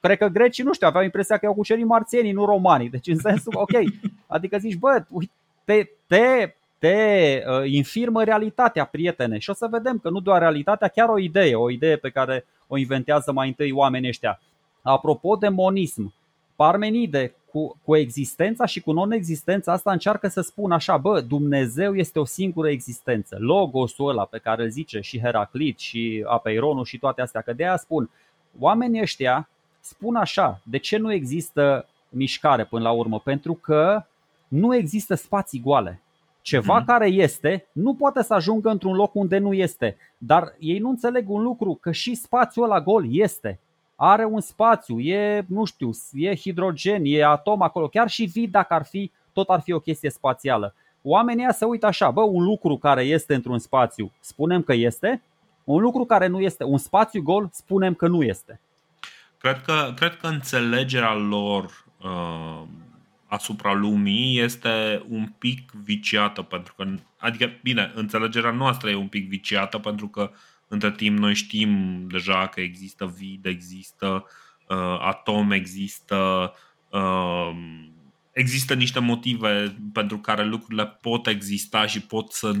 cred 0.00 0.18
că 0.18 0.26
grecii, 0.26 0.64
nu 0.64 0.72
știu, 0.72 0.86
aveau 0.86 1.04
impresia 1.04 1.36
că 1.36 1.46
au 1.46 1.54
cucerit 1.54 1.86
marțienii, 1.86 2.32
nu 2.32 2.44
romanii. 2.44 2.90
Deci 2.90 3.06
în 3.06 3.18
sensul, 3.18 3.52
ok, 3.56 3.72
adică 4.26 4.58
zici, 4.58 4.76
bă, 4.76 5.04
uite, 5.10 5.32
te, 5.64 5.88
te 6.06 6.54
te 6.86 7.44
uh, 7.46 7.70
infirmă 7.70 8.24
realitatea, 8.24 8.84
prietene. 8.84 9.38
Și 9.38 9.50
o 9.50 9.52
să 9.52 9.66
vedem 9.70 9.98
că 9.98 10.10
nu 10.10 10.20
doar 10.20 10.40
realitatea, 10.40 10.88
chiar 10.88 11.08
o 11.08 11.18
idee, 11.18 11.54
o 11.54 11.70
idee 11.70 11.96
pe 11.96 12.10
care 12.10 12.46
o 12.66 12.76
inventează 12.76 13.32
mai 13.32 13.48
întâi 13.48 13.72
oamenii 13.72 14.08
ăștia. 14.08 14.40
Apropo 14.82 15.36
de 15.36 15.48
monism, 15.48 16.14
Parmenide 16.56 17.34
cu, 17.50 17.78
cu 17.84 17.96
existența 17.96 18.66
și 18.66 18.80
cu 18.80 18.92
non-existența 18.92 19.72
asta 19.72 19.92
încearcă 19.92 20.28
să 20.28 20.40
spună 20.40 20.74
așa, 20.74 20.96
bă, 20.96 21.20
Dumnezeu 21.20 21.94
este 21.94 22.18
o 22.18 22.24
singură 22.24 22.68
existență. 22.68 23.36
Logosul 23.38 24.08
ăla 24.08 24.24
pe 24.24 24.38
care 24.38 24.62
îl 24.62 24.70
zice 24.70 25.00
și 25.00 25.20
Heraclit 25.20 25.78
și 25.78 26.24
Apeironul 26.26 26.84
și 26.84 26.98
toate 26.98 27.22
astea, 27.22 27.40
că 27.40 27.52
de 27.52 27.64
aia 27.64 27.76
spun, 27.76 28.10
oamenii 28.58 29.00
ăștia 29.00 29.48
spun 29.80 30.16
așa, 30.16 30.60
de 30.62 30.78
ce 30.78 30.96
nu 30.96 31.12
există 31.12 31.88
mișcare 32.08 32.64
până 32.64 32.82
la 32.82 32.90
urmă? 32.90 33.20
Pentru 33.20 33.54
că 33.54 34.04
nu 34.48 34.74
există 34.74 35.14
spații 35.14 35.60
goale. 35.60 36.00
Ceva 36.46 36.82
mm-hmm. 36.82 36.86
care 36.86 37.06
este 37.06 37.68
nu 37.72 37.94
poate 37.94 38.22
să 38.22 38.34
ajungă 38.34 38.70
într-un 38.70 38.94
loc 38.94 39.14
unde 39.14 39.38
nu 39.38 39.52
este. 39.52 39.96
Dar 40.18 40.54
ei 40.58 40.78
nu 40.78 40.88
înțeleg 40.88 41.30
un 41.30 41.42
lucru, 41.42 41.78
că 41.80 41.92
și 41.92 42.14
spațiul 42.14 42.64
ăla 42.64 42.80
gol 42.80 43.06
este. 43.10 43.60
Are 43.96 44.24
un 44.24 44.40
spațiu, 44.40 45.00
e, 45.00 45.44
nu 45.48 45.64
știu, 45.64 45.90
e 46.12 46.34
hidrogen, 46.34 47.02
e 47.04 47.24
atom 47.24 47.62
acolo, 47.62 47.88
chiar 47.88 48.08
și 48.08 48.24
vid 48.24 48.50
dacă 48.50 48.74
ar 48.74 48.84
fi, 48.84 49.10
tot 49.32 49.48
ar 49.48 49.60
fi 49.60 49.72
o 49.72 49.78
chestie 49.78 50.10
spațială. 50.10 50.74
Oamenii 51.02 51.46
se 51.50 51.64
uită 51.64 51.86
așa, 51.86 52.10
bă, 52.10 52.20
un 52.20 52.44
lucru 52.44 52.76
care 52.76 53.02
este 53.02 53.34
într-un 53.34 53.58
spațiu, 53.58 54.12
spunem 54.20 54.62
că 54.62 54.72
este, 54.72 55.22
un 55.64 55.80
lucru 55.80 56.04
care 56.04 56.26
nu 56.26 56.40
este, 56.40 56.64
un 56.64 56.78
spațiu 56.78 57.22
gol, 57.22 57.48
spunem 57.52 57.94
că 57.94 58.08
nu 58.08 58.22
este. 58.22 58.60
Cred 59.38 59.62
că, 59.62 59.92
cred 59.96 60.16
că 60.16 60.26
înțelegerea 60.26 61.14
lor 61.14 61.84
uh, 62.02 62.62
asupra 63.26 63.72
lumii 63.72 64.40
este 64.40 65.04
un 65.08 65.26
pic 65.38 65.70
viciată 65.70 66.42
pentru 66.42 66.74
că, 66.74 66.94
adică, 67.18 67.50
bine, 67.62 67.92
înțelegerea 67.94 68.50
noastră 68.50 68.90
e 68.90 68.94
un 68.94 69.08
pic 69.08 69.28
viciată 69.28 69.78
pentru 69.78 70.08
că 70.08 70.30
între 70.68 70.92
timp 70.92 71.18
noi 71.18 71.34
știm 71.34 72.04
deja 72.08 72.46
că 72.46 72.60
există 72.60 73.14
vid, 73.16 73.46
există 73.46 74.26
uh, 74.68 74.98
atom, 75.00 75.50
există 75.50 76.52
uh, 76.90 77.50
există 78.32 78.74
niște 78.74 78.98
motive 78.98 79.76
pentru 79.92 80.18
care 80.18 80.44
lucrurile 80.44 80.86
pot 80.86 81.26
exista 81.26 81.86
și 81.86 82.00
pot 82.00 82.32
să 82.32 82.52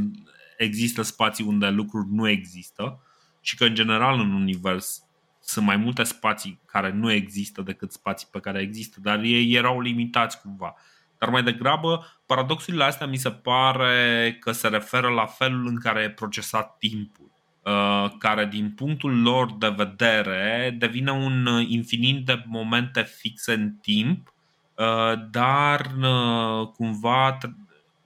există 0.56 1.02
spații 1.02 1.44
unde 1.44 1.68
lucruri 1.68 2.06
nu 2.10 2.28
există 2.28 3.00
și 3.40 3.56
că 3.56 3.64
în 3.64 3.74
general 3.74 4.20
în 4.20 4.32
univers 4.32 5.05
sunt 5.46 5.66
mai 5.66 5.76
multe 5.76 6.02
spații 6.02 6.60
care 6.66 6.90
nu 6.90 7.12
există 7.12 7.62
decât 7.62 7.92
spații 7.92 8.28
pe 8.30 8.40
care 8.40 8.60
există, 8.60 8.98
dar 9.00 9.22
ei 9.22 9.52
erau 9.52 9.80
limitați 9.80 10.40
cumva. 10.40 10.74
Dar 11.18 11.28
mai 11.28 11.42
degrabă, 11.42 12.06
paradoxurile 12.26 12.84
astea 12.84 13.06
mi 13.06 13.16
se 13.16 13.30
pare 13.30 14.36
că 14.40 14.52
se 14.52 14.68
referă 14.68 15.08
la 15.08 15.26
felul 15.26 15.66
în 15.66 15.78
care 15.78 16.02
e 16.02 16.10
procesat 16.10 16.76
timpul, 16.78 17.30
uh, 17.62 18.10
care 18.18 18.46
din 18.46 18.70
punctul 18.70 19.22
lor 19.22 19.52
de 19.52 19.68
vedere 19.68 20.74
devine 20.78 21.10
un 21.10 21.64
infinit 21.68 22.24
de 22.24 22.42
momente 22.46 23.02
fixe 23.02 23.52
în 23.52 23.72
timp, 23.72 24.34
uh, 24.74 25.12
dar 25.30 25.90
uh, 26.00 26.68
cumva 26.68 27.38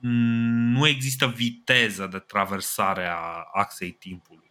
nu 0.01 0.87
există 0.87 1.27
viteză 1.27 2.09
de 2.13 2.19
traversare 2.19 3.07
a 3.07 3.49
axei 3.53 3.91
timpului. 3.91 4.51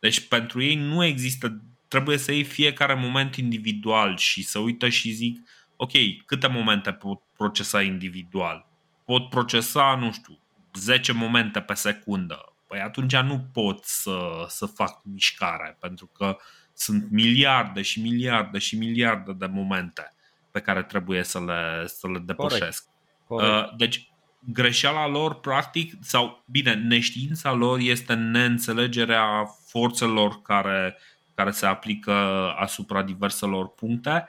Deci 0.00 0.28
pentru 0.28 0.62
ei 0.62 0.74
nu 0.74 1.04
există 1.04 1.62
trebuie 1.92 2.18
să 2.18 2.32
iei 2.32 2.44
fiecare 2.44 2.94
moment 2.94 3.36
individual 3.36 4.16
și 4.16 4.42
să 4.42 4.58
uită 4.58 4.88
și 4.88 5.10
zic, 5.10 5.48
ok, 5.76 5.92
câte 6.26 6.46
momente 6.46 6.92
pot 6.92 7.22
procesa 7.36 7.82
individual? 7.82 8.70
pot 9.04 9.28
procesa, 9.28 9.96
nu 10.00 10.12
știu, 10.12 10.38
10 10.74 11.12
momente 11.12 11.60
pe 11.60 11.74
secundă. 11.74 12.54
Păi 12.66 12.80
atunci 12.80 13.16
nu 13.16 13.46
pot 13.52 13.84
să, 13.84 14.44
să 14.48 14.66
fac 14.66 15.00
mișcare, 15.04 15.76
pentru 15.80 16.06
că 16.06 16.36
sunt 16.74 17.10
miliarde 17.10 17.82
și 17.82 18.00
miliarde 18.00 18.58
și 18.58 18.78
miliarde 18.78 19.32
de 19.32 19.46
momente 19.46 20.14
pe 20.50 20.60
care 20.60 20.82
trebuie 20.82 21.22
să 21.22 21.40
le, 21.44 21.86
să 21.86 22.08
le 22.08 22.18
depășesc. 22.18 22.86
Corect. 23.26 23.48
Corect. 23.48 23.70
Uh, 23.70 23.76
deci, 23.76 24.12
greșeala 24.52 25.06
lor, 25.06 25.40
practic, 25.40 25.94
sau, 26.00 26.44
bine, 26.46 26.74
neștiința 26.74 27.52
lor 27.52 27.78
este 27.78 28.14
neînțelegerea 28.14 29.44
forțelor 29.66 30.42
care, 30.42 30.96
care 31.34 31.50
se 31.50 31.66
aplică 31.66 32.12
asupra 32.58 33.02
diverselor 33.02 33.68
puncte 33.68 34.28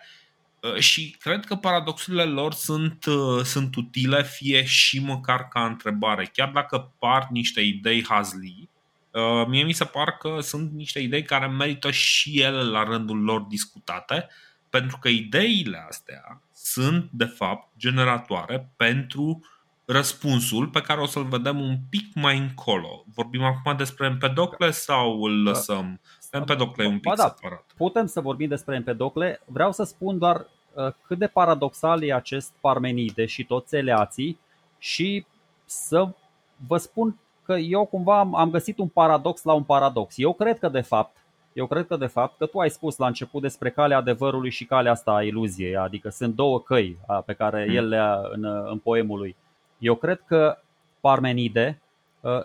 uh, 0.61 0.75
și 0.75 1.15
cred 1.19 1.45
că 1.45 1.55
paradoxurile 1.55 2.23
lor 2.23 2.53
sunt, 2.53 3.05
uh, 3.05 3.43
sunt 3.43 3.75
utile 3.75 4.23
fie 4.23 4.63
și 4.63 4.99
măcar 4.99 5.47
ca 5.47 5.65
întrebare. 5.65 6.29
Chiar 6.33 6.49
dacă 6.49 6.93
par 6.99 7.27
niște 7.31 7.61
idei 7.61 8.05
hazli, 8.05 8.69
mie 9.47 9.63
mi 9.63 9.73
se 9.73 9.85
par 9.85 10.17
că 10.17 10.37
sunt 10.41 10.71
niște 10.71 10.99
idei 10.99 11.23
care 11.23 11.47
merită 11.47 11.91
și 11.91 12.39
ele 12.39 12.63
la 12.63 12.83
rândul 12.83 13.23
lor 13.23 13.41
discutate, 13.41 14.27
pentru 14.69 14.97
că 14.97 15.07
ideile 15.07 15.85
astea 15.87 16.41
sunt, 16.53 17.09
de 17.11 17.25
fapt, 17.25 17.69
generatoare 17.77 18.69
pentru 18.75 19.45
răspunsul 19.85 20.67
pe 20.67 20.81
care 20.81 21.01
o 21.01 21.05
să-l 21.05 21.23
vedem 21.25 21.59
un 21.59 21.77
pic 21.89 22.13
mai 22.13 22.37
încolo. 22.37 23.05
Vorbim 23.13 23.43
acum 23.43 23.77
despre 23.77 24.05
Empedocle 24.05 24.71
sau 24.71 25.23
îl 25.23 25.43
da. 25.43 25.49
lăsăm? 25.49 26.01
Empedocle 26.33 26.83
e 26.83 26.87
un 26.87 26.99
pic 26.99 27.15
da, 27.15 27.35
separat. 27.35 27.65
Putem 27.77 28.05
să 28.05 28.21
vorbim 28.21 28.47
despre 28.47 28.75
Empedocle. 28.75 29.41
Vreau 29.45 29.71
să 29.71 29.83
spun 29.83 30.17
doar 30.17 30.47
uh, 30.73 30.87
cât 31.07 31.17
de 31.17 31.27
paradoxal 31.27 32.03
e 32.03 32.13
acest 32.13 32.53
Parmenide 32.61 33.25
și 33.25 33.45
toți 33.45 33.75
eleații 33.75 34.39
și 34.77 35.25
să 35.65 36.07
vă 36.67 36.77
spun 36.77 37.19
că 37.43 37.53
eu 37.53 37.85
cumva 37.85 38.19
am 38.19 38.49
găsit 38.49 38.77
un 38.77 38.87
paradox 38.87 39.43
la 39.43 39.53
un 39.53 39.63
paradox. 39.63 40.17
Eu 40.17 40.33
cred 40.33 40.59
că 40.59 40.69
de 40.69 40.81
fapt 40.81 41.17
eu 41.53 41.67
cred 41.67 41.87
că 41.87 41.95
de 41.95 42.05
fapt 42.05 42.37
că 42.37 42.45
tu 42.45 42.59
ai 42.59 42.69
spus 42.69 42.97
la 42.97 43.07
început 43.07 43.41
despre 43.41 43.69
calea 43.69 43.97
adevărului 43.97 44.49
și 44.49 44.65
calea 44.65 44.91
asta 44.91 45.11
a 45.11 45.23
iluziei, 45.23 45.75
adică 45.75 46.09
sunt 46.09 46.35
două 46.35 46.61
căi 46.61 46.97
pe 47.25 47.33
care 47.33 47.65
mm. 47.69 47.75
el 47.75 47.87
le 47.87 47.97
a 47.97 48.19
în, 48.31 48.43
în 48.43 48.77
poemul 48.77 49.17
lui. 49.17 49.35
Eu 49.77 49.95
cred 49.95 50.23
că 50.25 50.57
Parmenide, 50.99 51.81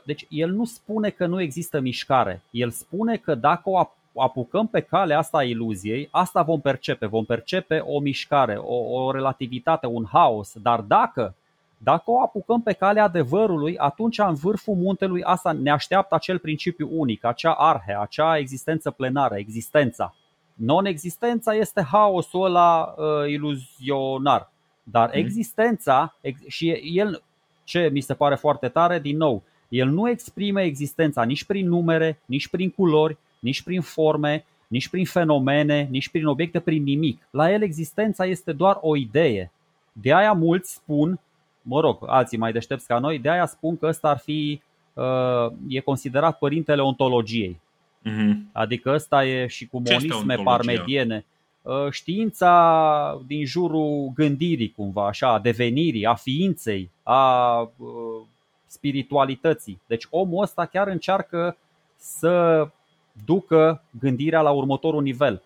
deci 0.04 0.26
el 0.28 0.50
nu 0.50 0.64
spune 0.64 1.10
că 1.10 1.26
nu 1.26 1.40
există 1.40 1.80
mișcare, 1.80 2.42
el 2.50 2.70
spune 2.70 3.16
că 3.16 3.34
dacă 3.34 3.70
o 3.70 4.22
apucăm 4.22 4.66
pe 4.66 4.80
calea 4.80 5.18
asta 5.18 5.38
a 5.38 5.42
iluziei, 5.42 6.08
asta 6.10 6.42
vom 6.42 6.60
percepe, 6.60 7.06
vom 7.06 7.24
percepe 7.24 7.78
o 7.78 8.00
mișcare, 8.00 8.54
o, 8.56 8.74
o 8.74 9.10
relativitate, 9.10 9.86
un 9.86 10.04
haos, 10.12 10.52
dar 10.62 10.80
dacă 10.80 11.34
dacă 11.78 12.10
o 12.10 12.20
apucăm 12.20 12.62
pe 12.62 12.72
calea 12.72 13.04
adevărului, 13.04 13.76
atunci 13.76 14.18
în 14.18 14.34
vârful 14.34 14.74
muntelui 14.74 15.22
asta 15.22 15.52
ne 15.52 15.70
așteaptă 15.70 16.14
acel 16.14 16.38
principiu 16.38 16.88
unic, 16.92 17.24
acea 17.24 17.52
arhe, 17.52 17.96
acea 18.00 18.38
existență 18.38 18.90
plenară, 18.90 19.36
existența. 19.36 20.14
Non-existența 20.54 21.54
este 21.54 21.82
haosul 21.82 22.44
ăla 22.44 22.94
uh, 22.96 23.28
iluzionar. 23.28 24.50
Dar 24.82 25.08
mhm. 25.08 25.18
existența, 25.18 26.14
ex- 26.20 26.46
și 26.46 26.70
el, 26.70 27.22
ce 27.64 27.88
mi 27.92 28.00
se 28.00 28.14
pare 28.14 28.34
foarte 28.34 28.68
tare, 28.68 28.98
din 28.98 29.16
nou, 29.16 29.42
el 29.68 29.88
nu 29.88 30.08
exprime 30.08 30.62
existența 30.62 31.22
nici 31.22 31.44
prin 31.44 31.68
numere, 31.68 32.18
nici 32.24 32.48
prin 32.48 32.70
culori, 32.70 33.16
nici 33.38 33.62
prin 33.62 33.80
forme, 33.80 34.44
nici 34.66 34.88
prin 34.88 35.04
fenomene, 35.04 35.88
nici 35.90 36.08
prin 36.08 36.26
obiecte, 36.26 36.60
prin 36.60 36.82
nimic. 36.82 37.28
La 37.30 37.52
el 37.52 37.62
existența 37.62 38.26
este 38.26 38.52
doar 38.52 38.78
o 38.80 38.96
idee. 38.96 39.52
De 39.92 40.14
aia 40.14 40.32
mulți 40.32 40.72
spun 40.72 41.20
mă 41.68 41.80
rog, 41.80 41.98
alții 42.06 42.38
mai 42.38 42.52
deștepți 42.52 42.86
ca 42.86 42.98
noi, 42.98 43.18
de 43.18 43.30
aia 43.30 43.46
spun 43.46 43.76
că 43.76 43.86
ăsta 43.86 44.08
ar 44.08 44.18
fi, 44.18 44.60
uh, 44.92 45.52
e 45.68 45.80
considerat 45.80 46.38
părintele 46.38 46.82
ontologiei. 46.82 47.60
Mm-hmm. 48.04 48.52
Adică 48.52 48.90
ăsta 48.94 49.24
e 49.24 49.46
și 49.46 49.66
cu 49.66 49.82
monisme 49.90 50.34
parmediene. 50.34 51.24
Uh, 51.62 51.90
știința 51.90 53.22
din 53.26 53.44
jurul 53.44 54.12
gândirii, 54.14 54.72
cumva, 54.76 55.06
așa, 55.06 55.32
a 55.32 55.38
devenirii, 55.38 56.06
a 56.06 56.14
ființei, 56.14 56.90
a 57.02 57.60
uh, 57.60 58.26
spiritualității. 58.68 59.80
Deci 59.86 60.06
omul 60.10 60.42
ăsta 60.42 60.64
chiar 60.64 60.88
încearcă 60.88 61.56
să 61.96 62.68
ducă 63.24 63.82
gândirea 63.98 64.40
la 64.40 64.50
următorul 64.50 65.02
nivel. 65.02 65.42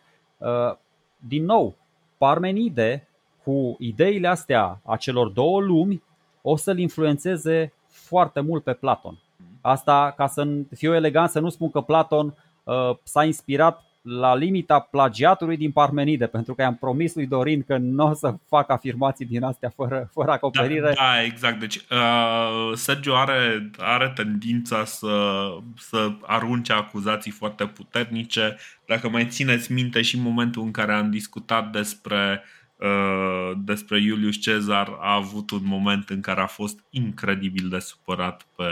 Din 1.19 1.45
nou, 1.45 1.75
Parmenide, 2.19 3.09
cu 3.45 3.77
ideile 3.79 4.29
astea 4.29 4.81
a 4.85 4.97
celor 4.97 5.29
două 5.29 5.61
lumi, 5.61 6.03
o 6.43 6.57
să-l 6.57 6.79
influențeze 6.79 7.73
foarte 7.87 8.41
mult 8.41 8.63
pe 8.63 8.73
Platon. 8.73 9.19
Asta, 9.61 10.13
ca 10.17 10.27
să 10.27 10.49
fiu 10.75 10.95
elegant, 10.95 11.31
să 11.31 11.41
nu 11.41 11.49
spun 11.49 11.71
că 11.71 11.81
Platon 11.81 12.35
uh, 12.65 12.91
s-a 13.03 13.25
inspirat 13.25 13.85
la 14.03 14.35
limita 14.35 14.81
plagiatului 14.81 15.57
din 15.57 15.71
Parmenide, 15.71 16.27
pentru 16.27 16.55
că 16.55 16.63
i-am 16.63 16.77
promis 16.77 17.15
lui 17.15 17.27
Dorin 17.27 17.63
că 17.63 17.77
nu 17.77 18.07
o 18.07 18.15
să 18.15 18.35
fac 18.49 18.71
afirmații 18.71 19.27
din 19.27 19.43
astea 19.43 19.73
fără, 19.77 20.11
fără 20.13 20.31
acoperire. 20.31 20.81
Da, 20.81 20.93
da 20.95 21.23
exact. 21.23 21.61
Deci 21.61 21.77
uh, 21.77 22.73
Sergio 22.75 23.17
are, 23.17 23.71
are 23.79 24.13
tendința 24.15 24.85
să, 24.85 25.45
să 25.77 26.13
arunce 26.21 26.73
acuzații 26.73 27.31
foarte 27.31 27.65
puternice. 27.67 28.57
Dacă 28.87 29.09
mai 29.09 29.27
țineți 29.27 29.73
minte 29.73 30.03
și 30.03 30.17
în 30.17 30.23
momentul 30.23 30.63
în 30.63 30.71
care 30.71 30.93
am 30.93 31.11
discutat 31.11 31.71
despre 31.71 32.43
uh, 32.43 32.63
Uh, 32.83 33.53
despre 33.57 34.01
Iulius 34.01 34.37
Cezar 34.37 34.97
a 35.01 35.15
avut 35.15 35.51
un 35.51 35.61
moment 35.65 36.09
în 36.09 36.21
care 36.21 36.41
a 36.41 36.47
fost 36.47 36.79
incredibil 36.91 37.69
de 37.69 37.79
supărat 37.79 38.47
pe, 38.57 38.65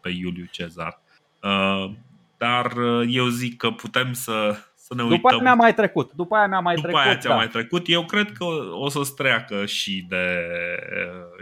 pe 0.00 0.08
Iulius 0.08 0.50
Cezar. 0.50 1.00
Uh, 1.42 1.90
dar 2.36 2.72
uh, 2.72 3.08
eu 3.10 3.28
zic 3.28 3.56
că 3.56 3.70
putem 3.70 4.12
să, 4.12 4.56
să 4.92 5.02
ne 5.02 5.02
uităm. 5.02 5.16
După 5.16 5.28
aia 5.28 5.42
mi-a 5.42 5.54
mai 5.54 5.74
trecut. 5.74 6.12
După 6.12 6.34
aia 6.34 6.46
mi-a 6.46 6.60
mai 6.60 6.74
După 6.74 6.86
trecut. 6.86 7.06
Aia 7.06 7.16
ți-a 7.16 7.30
da. 7.30 7.36
mai 7.36 7.48
trecut. 7.48 7.88
Eu 7.88 8.04
cred 8.04 8.32
că 8.32 8.44
o 8.72 8.88
să-ți 8.88 9.14
treacă 9.14 9.66
și 9.66 10.06
de, 10.08 10.48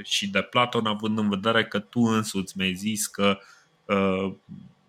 și 0.02 0.30
de 0.30 0.40
Platon, 0.40 0.86
având 0.86 1.18
în 1.18 1.28
vedere 1.28 1.64
că 1.64 1.78
tu 1.78 2.00
însuți 2.00 2.58
mi-ai 2.58 2.72
zis 2.72 3.06
că 3.06 3.38
uh, 3.84 4.32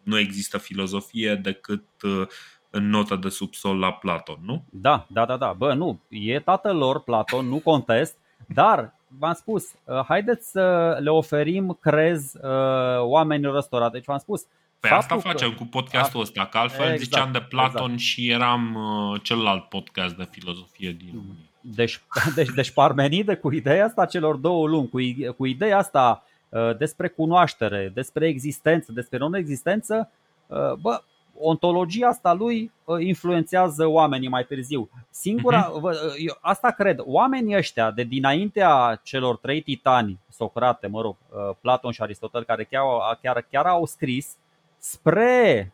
nu 0.04 0.18
există 0.18 0.58
filozofie 0.58 1.36
decât 1.36 1.86
uh, 2.02 2.28
în 2.70 2.90
nota 2.90 3.16
de 3.16 3.30
subsol 3.30 3.80
la 3.80 3.92
Platon, 3.92 4.38
nu? 4.44 4.64
Da, 4.70 5.06
da, 5.10 5.26
da, 5.26 5.38
da. 5.38 5.54
Bă, 5.58 5.74
nu, 5.74 6.00
e 6.10 6.40
tatăl 6.40 6.78
lor, 6.78 7.04
Platon, 7.04 7.46
nu 7.46 7.60
contest, 7.60 8.18
dar 8.48 8.96
v-am 9.20 9.34
spus, 9.34 9.64
uh, 9.84 10.04
haideți 10.08 10.52
să 10.52 10.98
le 11.02 11.10
oferim 11.10 11.78
crez 11.82 12.34
uh, 12.34 13.00
oamenilor 13.00 13.56
ăstora. 13.56 13.90
Deci 13.90 14.06
v-am 14.06 14.18
spus, 14.18 14.46
Păi 14.82 14.90
asta 14.92 15.18
facem 15.18 15.50
că... 15.50 15.56
cu 15.56 15.66
podcastul 15.66 16.20
a... 16.20 16.22
ăsta, 16.22 16.46
că 16.46 16.58
altfel 16.58 16.82
exact, 16.84 17.02
ziceam 17.02 17.32
de 17.32 17.42
Platon 17.42 17.84
exact. 17.84 18.00
și 18.00 18.30
eram 18.30 18.76
uh, 18.76 19.22
celălalt 19.24 19.64
podcast 19.64 20.16
de 20.16 20.28
filozofie 20.32 20.92
din 20.92 21.10
România. 21.14 21.50
Deci, 21.62 22.02
deci, 22.36 22.50
deci 22.50 22.72
Parmenide 22.72 23.36
cu 23.36 23.54
ideea 23.54 23.86
asta 23.86 24.06
celor 24.06 24.36
două 24.36 24.68
luni, 24.68 24.90
cu, 24.90 24.98
cu 25.38 25.46
ideea 25.46 25.78
asta 25.78 26.24
uh, 26.50 26.78
despre 26.78 27.08
cunoaștere, 27.08 27.92
despre 27.94 28.28
existență, 28.28 28.92
despre 28.92 29.18
non-existență, 29.18 30.12
uh, 30.48 30.74
bă, 30.74 31.02
ontologia 31.40 32.08
asta 32.08 32.34
lui 32.34 32.72
uh, 32.84 32.98
influențează 33.00 33.86
oamenii 33.86 34.30
mai 34.30 34.46
târziu. 34.46 34.90
Singura, 35.10 35.72
uh-huh. 35.72 36.18
eu 36.18 36.38
asta 36.42 36.72
cred, 36.72 37.00
oamenii 37.04 37.58
ăștia 37.58 37.92
de 37.92 38.04
dinaintea 38.04 39.02
celor 39.04 39.38
trei 39.38 39.62
titani, 39.62 40.20
Socrate, 40.30 40.88
mă 40.88 41.02
rog, 41.02 41.16
uh, 41.30 41.56
Platon 41.62 41.92
și 41.92 42.02
Aristotel, 42.02 42.44
care 42.44 42.64
chiar, 42.64 42.84
chiar, 43.22 43.46
chiar 43.52 43.66
au 43.66 43.86
scris 43.86 44.36
spre, 44.82 45.74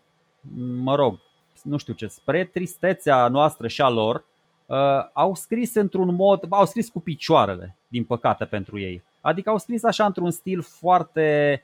mă 0.82 0.95
rog, 0.95 1.20
nu 1.64 1.78
știu 1.78 1.93
ce, 1.93 2.08
spre 2.08 2.43
tristețea 2.43 3.28
noastră 3.28 3.68
și 3.68 3.82
a 3.82 3.89
lor, 3.89 4.26
au 5.14 5.36
scris 5.36 5.76
într-un 5.76 6.16
mod, 6.16 6.45
au 6.49 6.66
scris 6.66 6.89
cu 6.89 6.99
picioarele, 6.99 7.78
din 7.88 8.03
păcate 8.03 8.45
pentru 8.45 8.80
ei. 8.80 9.03
Adică 9.22 9.49
au 9.49 9.58
scris 9.58 9.84
așa 9.84 10.05
într-un 10.05 10.32
stil 10.32 10.62
foarte 10.62 11.64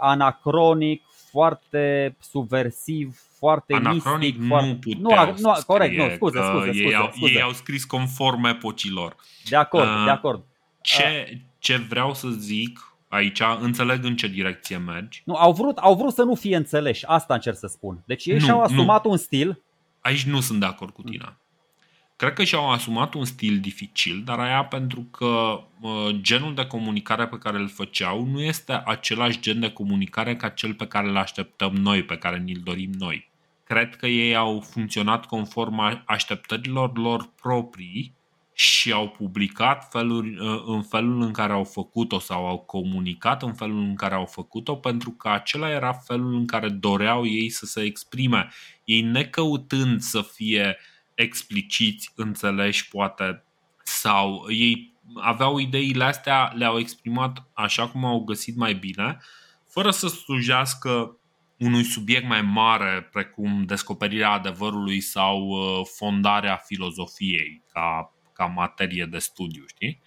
anacronic, 0.00 1.02
foarte 1.30 2.16
subversiv, 2.20 3.20
foarte 3.38 3.74
Anacronic 3.74 4.36
mistic. 4.36 4.48
Foarte... 4.48 4.88
Nu, 4.98 5.10
nu, 5.10 5.34
nu, 5.38 5.52
corect, 5.66 5.96
nu, 5.96 6.10
scuze, 6.14 6.38
scuze, 6.38 6.66
scuze, 6.66 6.82
ei, 6.82 6.94
au, 6.94 7.10
scuze. 7.12 7.32
ei 7.32 7.42
au 7.42 7.52
scris 7.52 7.84
conform 7.84 8.44
epocilor. 8.44 9.16
De 9.48 9.56
acord, 9.56 9.88
uh, 9.88 10.04
de 10.04 10.10
acord. 10.10 10.42
Ce, 10.80 11.28
uh. 11.32 11.38
ce 11.58 11.76
vreau 11.76 12.14
să 12.14 12.28
zic 12.28 12.91
aici, 13.12 13.40
înțeleg 13.60 14.04
în 14.04 14.16
ce 14.16 14.26
direcție 14.26 14.76
mergi. 14.76 15.22
Nu, 15.24 15.34
au 15.34 15.52
vrut, 15.52 15.76
au 15.76 15.94
vrut 15.94 16.12
să 16.12 16.22
nu 16.22 16.34
fie 16.34 16.56
înțeleși, 16.56 17.06
asta 17.06 17.34
încerc 17.34 17.56
să 17.56 17.66
spun. 17.66 18.02
Deci 18.06 18.26
ei 18.26 18.38
nu, 18.38 18.44
și-au 18.44 18.62
asumat 18.62 19.04
nu. 19.04 19.10
un 19.10 19.16
stil. 19.16 19.62
Aici 20.00 20.24
nu 20.24 20.40
sunt 20.40 20.60
de 20.60 20.66
acord 20.66 20.92
cu 20.92 21.02
tine. 21.02 21.36
Cred 22.16 22.32
că 22.32 22.44
și-au 22.44 22.70
asumat 22.70 23.14
un 23.14 23.24
stil 23.24 23.58
dificil, 23.60 24.22
dar 24.24 24.38
aia 24.38 24.64
pentru 24.64 25.00
că 25.00 25.60
uh, 25.80 26.08
genul 26.20 26.54
de 26.54 26.66
comunicare 26.66 27.26
pe 27.26 27.38
care 27.38 27.58
îl 27.58 27.68
făceau 27.68 28.24
nu 28.24 28.40
este 28.40 28.82
același 28.84 29.40
gen 29.40 29.60
de 29.60 29.70
comunicare 29.70 30.36
ca 30.36 30.48
cel 30.48 30.74
pe 30.74 30.86
care 30.86 31.08
îl 31.08 31.16
așteptăm 31.16 31.72
noi, 31.72 32.02
pe 32.02 32.16
care 32.16 32.38
ni-l 32.38 32.60
dorim 32.64 32.90
noi. 32.98 33.30
Cred 33.64 33.96
că 33.96 34.06
ei 34.06 34.36
au 34.36 34.60
funcționat 34.60 35.26
conform 35.26 36.02
așteptărilor 36.06 36.98
lor 36.98 37.30
proprii 37.40 38.14
și 38.62 38.92
au 38.92 39.08
publicat 39.08 39.88
feluri, 39.90 40.38
uh, 40.38 40.62
în 40.66 40.82
felul 40.82 41.20
în 41.20 41.32
care 41.32 41.52
au 41.52 41.64
făcut-o 41.64 42.18
sau 42.18 42.46
au 42.46 42.58
comunicat 42.58 43.42
în 43.42 43.54
felul 43.54 43.78
în 43.78 43.94
care 43.94 44.14
au 44.14 44.26
făcut-o 44.26 44.76
pentru 44.76 45.10
că 45.10 45.28
acela 45.28 45.70
era 45.70 45.92
felul 45.92 46.34
în 46.34 46.46
care 46.46 46.68
doreau 46.68 47.26
ei 47.26 47.50
să 47.50 47.66
se 47.66 47.80
exprime. 47.80 48.48
Ei 48.84 49.00
necăutând 49.00 50.00
să 50.00 50.22
fie 50.22 50.78
expliciți, 51.14 52.12
înțeleși 52.14 52.88
poate 52.88 53.44
sau 53.82 54.44
ei 54.48 54.92
aveau 55.14 55.58
ideile 55.58 56.04
astea, 56.04 56.52
le-au 56.54 56.78
exprimat 56.78 57.48
așa 57.52 57.88
cum 57.88 58.04
au 58.04 58.20
găsit 58.20 58.56
mai 58.56 58.74
bine, 58.74 59.18
fără 59.68 59.90
să 59.90 60.08
slujească 60.08 61.16
unui 61.58 61.82
subiect 61.82 62.28
mai 62.28 62.42
mare, 62.42 63.08
precum 63.12 63.64
descoperirea 63.64 64.30
adevărului 64.30 65.00
sau 65.00 65.38
uh, 65.38 65.86
fondarea 65.96 66.56
filozofiei 66.56 67.62
ca, 67.72 68.12
ca 68.42 68.52
materie 68.54 69.06
de 69.10 69.18
studiu, 69.18 69.64
știi? 69.66 70.00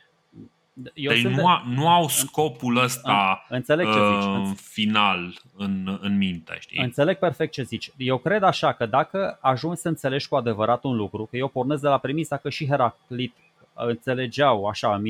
Eu 0.94 1.12
deci 1.12 1.24
nu, 1.24 1.48
a, 1.48 1.64
nu 1.68 1.90
au 1.90 2.08
scopul 2.08 2.78
ăsta 2.78 3.46
Înțeleg 3.50 3.86
ce 3.86 3.92
zici. 3.92 4.50
Uh, 4.50 4.52
final 4.56 5.34
în, 5.58 5.98
în 6.02 6.18
minte. 6.18 6.58
Știi? 6.60 6.84
Înțeleg 6.84 7.18
perfect 7.18 7.52
ce 7.52 7.64
zici. 7.64 7.92
Eu 7.98 8.18
cred 8.18 8.44
așa 8.44 8.74
că 8.74 8.86
dacă 8.86 9.38
ajungi 9.42 9.80
să 9.80 9.88
înțelegi 9.88 10.28
cu 10.28 10.36
adevărat 10.36 10.84
un 10.84 10.96
lucru, 10.96 11.26
că 11.26 11.38
eu 11.38 11.48
pornesc 11.48 11.82
de 11.82 11.88
la 11.88 11.98
premisa 11.98 12.38
că 12.38 12.50
și 12.50 12.68
Heraclit 12.68 13.34
înțelegeau 13.74 14.66
așa 14.66 15.02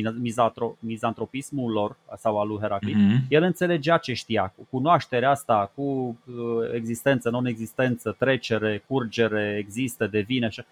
mizantropismul 0.80 1.71
lor 1.71 1.97
sau 2.17 2.39
al 2.39 2.47
lui 2.47 2.59
Heraclit, 2.59 2.95
mm-hmm. 2.95 3.28
el 3.30 3.43
înțelegea 3.43 3.97
ce 3.97 4.13
știa, 4.13 4.53
cu 4.55 4.67
cunoașterea 4.69 5.30
asta, 5.30 5.71
cu 5.76 5.82
uh, 5.82 6.36
existență, 6.73 7.30
non-existență, 7.30 8.15
trecere, 8.19 8.84
curgere, 8.88 9.55
există, 9.59 10.07
devine 10.07 10.45
așa. 10.45 10.65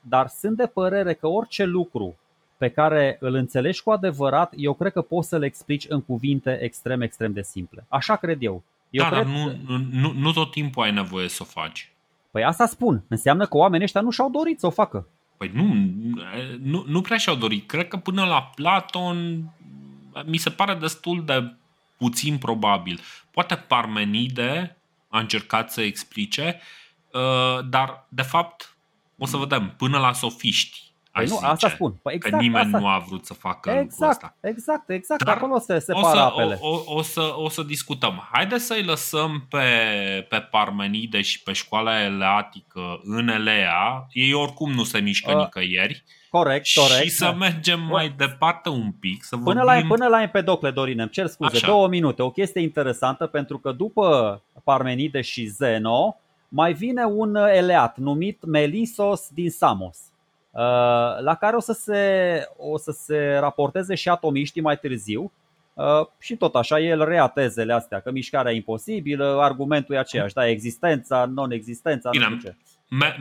Dar 0.00 0.28
sunt 0.28 0.56
de 0.56 0.66
părere 0.66 1.14
că 1.14 1.26
orice 1.26 1.64
lucru 1.64 2.16
pe 2.56 2.68
care 2.68 3.16
îl 3.20 3.34
înțelegi 3.34 3.82
cu 3.82 3.90
adevărat, 3.90 4.52
eu 4.56 4.74
cred 4.74 4.92
că 4.92 5.02
poți 5.02 5.28
să-l 5.28 5.42
explici 5.42 5.86
în 5.88 6.02
cuvinte 6.02 6.58
extrem, 6.62 7.00
extrem 7.00 7.32
de 7.32 7.42
simple. 7.42 7.84
Așa 7.88 8.16
cred 8.16 8.42
eu. 8.42 8.62
eu 8.90 9.02
da, 9.02 9.10
cred 9.10 9.22
dar 9.22 9.32
nu, 9.32 9.78
nu, 9.90 10.12
nu 10.12 10.32
tot 10.32 10.50
timpul 10.50 10.82
ai 10.82 10.92
nevoie 10.92 11.28
să 11.28 11.38
o 11.42 11.44
faci. 11.44 11.92
Păi 12.30 12.44
asta 12.44 12.66
spun. 12.66 13.02
Înseamnă 13.08 13.46
că 13.46 13.56
oamenii 13.56 13.84
ăștia 13.84 14.00
nu 14.00 14.10
și-au 14.10 14.30
dorit 14.30 14.60
să 14.60 14.66
o 14.66 14.70
facă. 14.70 15.06
Păi 15.36 15.50
nu, 15.54 15.74
nu, 16.62 16.84
nu 16.86 17.00
prea 17.00 17.16
și-au 17.16 17.36
dorit. 17.36 17.68
Cred 17.68 17.88
că 17.88 17.96
până 17.96 18.24
la 18.24 18.50
Platon 18.54 19.42
mi 20.26 20.36
se 20.36 20.50
pare 20.50 20.74
destul 20.74 21.24
de 21.24 21.52
puțin 21.96 22.38
probabil. 22.38 23.00
Poate 23.30 23.54
Parmenide 23.54 24.76
a 25.08 25.18
încercat 25.18 25.72
să 25.72 25.80
explice, 25.80 26.60
uh, 27.12 27.68
dar 27.68 28.06
de 28.08 28.22
fapt 28.22 28.76
o 29.18 29.26
să 29.26 29.36
vedem, 29.36 29.74
până 29.76 29.98
la 29.98 30.12
sofiști 30.12 30.88
Păi 31.18 31.26
nu, 31.26 31.34
zice, 31.34 31.46
asta 31.46 31.68
spun. 31.68 31.92
Păi 32.02 32.14
exact, 32.14 32.34
că 32.34 32.40
nimeni 32.40 32.64
asta. 32.64 32.78
nu 32.78 32.86
a 32.86 33.04
vrut 33.08 33.24
să 33.24 33.34
facă 33.34 33.70
exact, 33.70 33.90
lucrul 33.90 34.08
ăsta. 34.08 34.36
Exact, 34.40 34.90
exact. 34.90 35.24
Dar 35.24 35.36
acolo 35.36 35.58
se 35.58 35.78
separă 35.78 36.06
o 36.06 36.10
să, 36.10 36.16
apele. 36.16 36.58
O, 36.60 36.68
o, 36.68 36.82
o, 36.86 37.02
să, 37.02 37.32
o 37.36 37.48
să 37.48 37.62
discutăm. 37.62 38.28
Haideți 38.32 38.64
să-i 38.64 38.82
lăsăm 38.82 39.46
pe, 39.50 39.58
pe 40.28 40.38
Parmenide 40.38 41.20
și 41.20 41.42
pe 41.42 41.52
școala 41.52 42.02
eleatică 42.02 43.00
în 43.02 43.28
Elea. 43.28 44.06
Ei 44.12 44.32
oricum 44.32 44.72
nu 44.72 44.84
se 44.84 44.98
mișcă 44.98 45.30
uh, 45.30 45.36
nicăieri. 45.36 46.04
Corect, 46.30 46.66
corect. 46.74 47.02
Și 47.02 47.10
să 47.10 47.34
mergem 47.38 47.80
mai 47.80 48.14
departe 48.16 48.68
un 48.68 48.92
pic. 48.92 49.24
Să 49.24 49.36
până, 49.36 49.64
vorbim... 49.64 49.88
la, 49.88 49.94
până 49.94 50.08
la 50.08 50.22
Empedocle, 50.22 50.70
Dorin, 50.70 51.00
îmi 51.00 51.10
cer 51.10 51.26
scuze, 51.26 51.56
Așa. 51.56 51.66
două 51.66 51.88
minute. 51.88 52.22
O 52.22 52.30
chestie 52.30 52.60
interesantă 52.60 53.26
pentru 53.26 53.58
că 53.58 53.72
după 53.72 54.42
Parmenide 54.64 55.20
și 55.20 55.46
Zeno 55.46 56.16
mai 56.48 56.72
vine 56.72 57.04
un 57.04 57.34
eleat 57.34 57.96
numit 57.96 58.44
Melisos 58.44 59.28
din 59.34 59.50
Samos. 59.50 59.98
Uh, 60.50 60.60
la 61.20 61.36
care 61.40 61.56
o 61.56 61.60
să 61.60 61.72
se, 61.72 62.42
o 62.56 62.78
să 62.78 62.90
se 62.90 63.36
raporteze 63.40 63.94
și 63.94 64.08
atomiștii 64.08 64.62
mai 64.62 64.78
târziu. 64.78 65.32
Uh, 65.74 66.06
și 66.18 66.36
tot 66.36 66.54
așa, 66.54 66.80
el 66.80 67.04
rea 67.04 67.26
tezele 67.26 67.72
astea, 67.72 68.00
că 68.00 68.10
mișcarea 68.10 68.52
e 68.52 68.56
imposibilă, 68.56 69.38
argumentul 69.40 69.94
e 69.94 69.98
aceeași, 69.98 70.34
da, 70.34 70.48
existența, 70.48 71.24
non-existența, 71.24 72.10
Bine, 72.10 72.28
nu 72.28 72.36
știu 72.36 72.48
ce. 72.48 72.56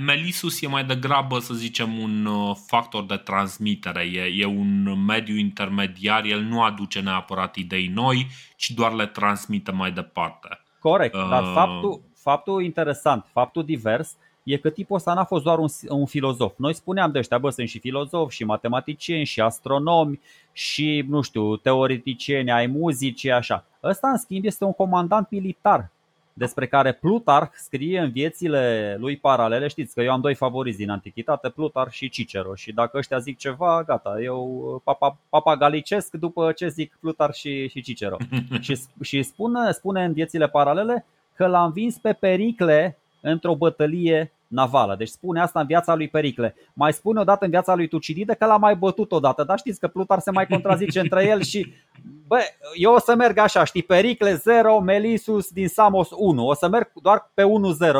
Melisus 0.05 0.61
e 0.61 0.67
mai 0.67 0.83
degrabă, 0.83 1.39
să 1.39 1.53
zicem, 1.53 1.99
un 1.99 2.25
uh, 2.25 2.55
factor 2.65 3.05
de 3.05 3.15
transmitere, 3.15 4.01
e, 4.13 4.33
e 4.35 4.45
un 4.45 5.03
mediu 5.05 5.35
intermediar, 5.35 6.23
el 6.23 6.41
nu 6.41 6.63
aduce 6.63 6.99
neapărat 6.99 7.55
idei 7.55 7.87
noi, 7.87 8.27
ci 8.55 8.71
doar 8.71 8.93
le 8.93 9.05
transmite 9.05 9.71
mai 9.71 9.91
departe. 9.91 10.47
Corect, 10.79 11.15
uh... 11.15 11.27
dar 11.29 11.43
faptul, 11.53 12.01
faptul 12.29 12.63
interesant, 12.63 13.25
faptul 13.31 13.63
divers, 13.65 14.15
e 14.43 14.57
că 14.57 14.69
tipul 14.69 14.95
ăsta 14.95 15.13
n-a 15.13 15.23
fost 15.23 15.43
doar 15.43 15.57
un, 15.57 15.67
un 15.89 16.05
filozof. 16.05 16.53
Noi 16.57 16.73
spuneam 16.73 17.11
de 17.11 17.19
ăștia, 17.19 17.37
bă, 17.37 17.49
sunt 17.49 17.67
și 17.67 17.79
filozofi, 17.79 18.35
și 18.35 18.43
matematicieni, 18.43 19.25
și 19.25 19.41
astronomi, 19.41 20.19
și, 20.51 21.05
nu 21.07 21.21
știu, 21.21 21.55
teoreticieni 21.55 22.51
ai 22.51 22.67
muzicii, 22.67 23.31
așa. 23.31 23.65
Ăsta, 23.83 24.09
în 24.09 24.17
schimb, 24.17 24.45
este 24.45 24.63
un 24.63 24.73
comandant 24.73 25.29
militar 25.29 25.91
despre 26.33 26.67
care 26.67 26.93
Plutarh 26.93 27.51
scrie 27.53 27.99
în 27.99 28.11
viețile 28.11 28.95
lui 28.99 29.17
paralele. 29.17 29.67
Știți 29.67 29.93
că 29.93 30.01
eu 30.01 30.11
am 30.11 30.21
doi 30.21 30.35
favoriți 30.35 30.77
din 30.77 30.89
antichitate, 30.89 31.49
Plutarh 31.49 31.91
și 31.91 32.09
Cicero. 32.09 32.55
Și 32.55 32.71
dacă 32.71 32.97
ăștia 32.97 33.17
zic 33.17 33.37
ceva, 33.37 33.83
gata, 33.83 34.15
eu 34.21 34.81
papa, 34.83 35.17
papagalicesc 35.29 36.11
după 36.13 36.51
ce 36.51 36.67
zic 36.67 36.97
Plutarh 36.99 37.33
și, 37.33 37.67
și 37.67 37.81
Cicero. 37.81 38.17
și 38.65 38.79
și 39.01 39.23
spune, 39.23 39.71
spune 39.71 40.03
în 40.03 40.13
viețile 40.13 40.47
paralele 40.47 41.05
că 41.37 41.47
l-a 41.47 41.63
învins 41.63 41.97
pe 41.97 42.13
Pericle 42.13 42.97
într-o 43.21 43.55
bătălie 43.55 44.31
navală. 44.47 44.95
Deci 44.95 45.07
spune 45.07 45.41
asta 45.41 45.59
în 45.59 45.65
viața 45.65 45.95
lui 45.95 46.07
Pericle. 46.07 46.55
Mai 46.73 46.93
spune 46.93 47.19
odată 47.19 47.45
în 47.45 47.51
viața 47.51 47.75
lui 47.75 47.87
Tucidide 47.87 48.33
că 48.33 48.45
l-a 48.45 48.57
mai 48.57 48.75
bătut 48.75 49.11
odată, 49.11 49.43
dar 49.43 49.57
știți 49.57 49.79
că 49.79 49.87
Plutar 49.87 50.19
se 50.19 50.31
mai 50.31 50.47
contrazice 50.47 50.99
între 50.99 51.25
el 51.25 51.41
și 51.41 51.73
bă, 52.27 52.39
eu 52.75 52.93
o 52.93 52.99
să 52.99 53.15
merg 53.15 53.37
așa, 53.37 53.63
știi, 53.63 53.83
Pericle 53.83 54.33
0, 54.33 54.79
Melisus 54.79 55.49
din 55.49 55.67
Samos 55.67 56.09
1. 56.15 56.45
O 56.45 56.53
să 56.53 56.67
merg 56.67 56.91
doar 57.01 57.31
pe 57.33 57.43
1-0, 57.43 57.45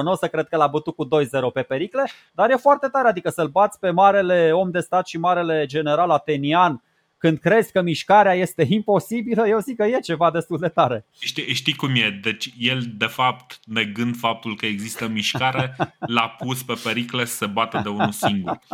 nu 0.04 0.12
o 0.12 0.16
să 0.16 0.28
cred 0.28 0.48
că 0.48 0.58
l-a 0.58 0.68
bătut 0.68 0.96
cu 0.96 1.06
2-0 1.06 1.08
pe 1.54 1.62
Pericle, 1.62 2.04
dar 2.32 2.50
e 2.50 2.56
foarte 2.56 2.88
tare, 2.88 3.08
adică 3.08 3.30
să-l 3.30 3.48
bați 3.48 3.80
pe 3.80 3.90
marele 3.90 4.52
om 4.52 4.72
de 4.72 4.80
stat 4.80 5.08
și 5.08 5.18
marele 5.18 5.66
general 5.66 6.10
atenian 6.10 6.82
când 7.18 7.40
crezi 7.40 7.72
că 7.72 7.82
mișcarea 7.82 8.34
este 8.34 8.66
imposibilă, 8.70 9.48
eu 9.48 9.60
zic 9.60 9.76
că 9.76 9.84
e 9.84 10.00
ceva 10.00 10.32
destul 10.32 10.58
de 10.58 10.68
tare. 10.68 11.06
Știi, 11.20 11.54
știi 11.54 11.74
cum 11.74 11.96
e? 11.96 12.20
Deci 12.22 12.54
el, 12.58 12.84
de 12.94 13.06
fapt, 13.06 13.60
negând 13.66 14.18
faptul 14.18 14.56
că 14.56 14.66
există 14.66 15.08
mișcare, 15.08 15.76
l-a 16.16 16.28
pus 16.28 16.64
pe 16.64 16.80
pericle 16.84 17.26
să 17.26 17.36
se 17.36 17.46
bată 17.46 17.80
de 17.84 17.90
unul 17.90 18.12
singur. 18.12 18.60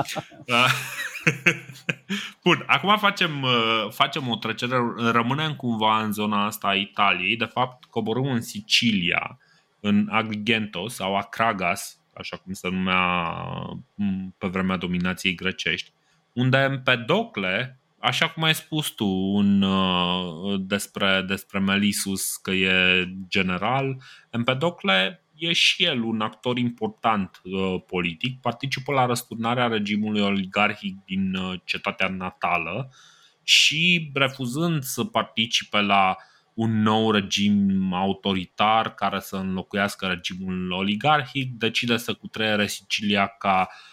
Bun, 2.44 2.64
acum 2.68 2.98
facem, 2.98 3.42
uh, 3.42 3.88
facem 3.90 4.30
o 4.30 4.36
trecere, 4.36 4.78
rămânem 5.12 5.56
cumva 5.56 6.04
în 6.04 6.12
zona 6.12 6.46
asta 6.46 6.68
a 6.68 6.76
Italiei, 6.76 7.38
de 7.38 7.46
fapt 7.46 7.84
coborâm 7.84 8.26
în 8.26 8.42
Sicilia, 8.42 9.40
în 9.80 10.08
Agrigento 10.12 10.88
sau 10.88 11.16
Acragas, 11.16 12.00
așa 12.14 12.38
cum 12.38 12.54
se 12.54 12.70
numea 12.70 13.34
mm, 13.96 14.36
pe 14.38 14.48
vremea 14.48 14.78
dominației 14.78 15.36
grecești, 15.36 15.92
unde 16.34 16.58
Empedocle 16.58 17.83
așa 18.04 18.30
cum 18.30 18.44
ai 18.44 18.56
spus 18.56 18.88
tu 18.88 19.06
un, 19.08 19.62
uh, 19.62 20.60
despre, 20.60 21.24
despre 21.28 21.60
Melisus 21.60 22.36
că 22.36 22.52
e 22.52 23.06
general, 23.28 24.02
Empedocle 24.30 25.24
e 25.36 25.54
și 25.54 25.84
el 25.84 26.02
un 26.02 26.22
actor 26.22 26.58
important 26.58 27.42
uh, 27.44 27.82
politic, 27.88 28.40
participă 28.40 28.94
la 28.94 29.06
răsturnarea 29.06 29.68
regimului 29.68 30.22
oligarhic 30.22 30.96
din 31.06 31.36
uh, 31.36 31.60
cetatea 31.64 32.08
natală 32.08 32.90
și 33.44 34.12
refuzând 34.14 34.84
să 34.84 35.04
participe 35.04 35.82
la 35.82 36.18
un 36.54 36.82
nou 36.82 37.12
regim 37.12 37.94
autoritar 37.94 38.94
care 38.94 39.20
să 39.20 39.36
înlocuiască 39.36 40.06
regimul 40.06 40.72
oligarhic, 40.72 41.52
decide 41.52 41.98
să 41.98 42.14
cutreiere 42.14 42.68
Sicilia 42.68 43.28
ca 43.28 43.70
uh, 43.70 43.93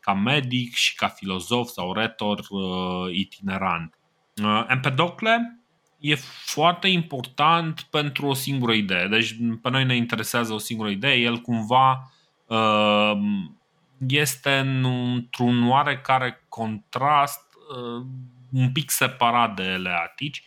ca 0.00 0.14
medic 0.14 0.74
și 0.74 0.94
ca 0.94 1.08
filozof 1.08 1.68
sau 1.68 1.92
retor 1.92 2.38
uh, 2.48 3.14
itinerant. 3.14 3.98
Uh, 4.42 4.64
Empedocle 4.68 5.62
e 5.98 6.14
foarte 6.44 6.88
important 6.88 7.80
pentru 7.90 8.26
o 8.26 8.34
singură 8.34 8.72
idee. 8.72 9.06
Deci 9.06 9.36
pe 9.62 9.70
noi 9.70 9.84
ne 9.84 9.96
interesează 9.96 10.52
o 10.52 10.58
singură 10.58 10.88
idee. 10.88 11.14
El 11.14 11.38
cumva 11.38 12.12
este 14.08 14.58
într-un 14.58 15.68
oarecare 15.68 16.46
contrast 16.48 17.42
un 18.52 18.72
pic 18.72 18.90
separat 18.90 19.56
de 19.56 19.62
eleatici. 19.62 20.42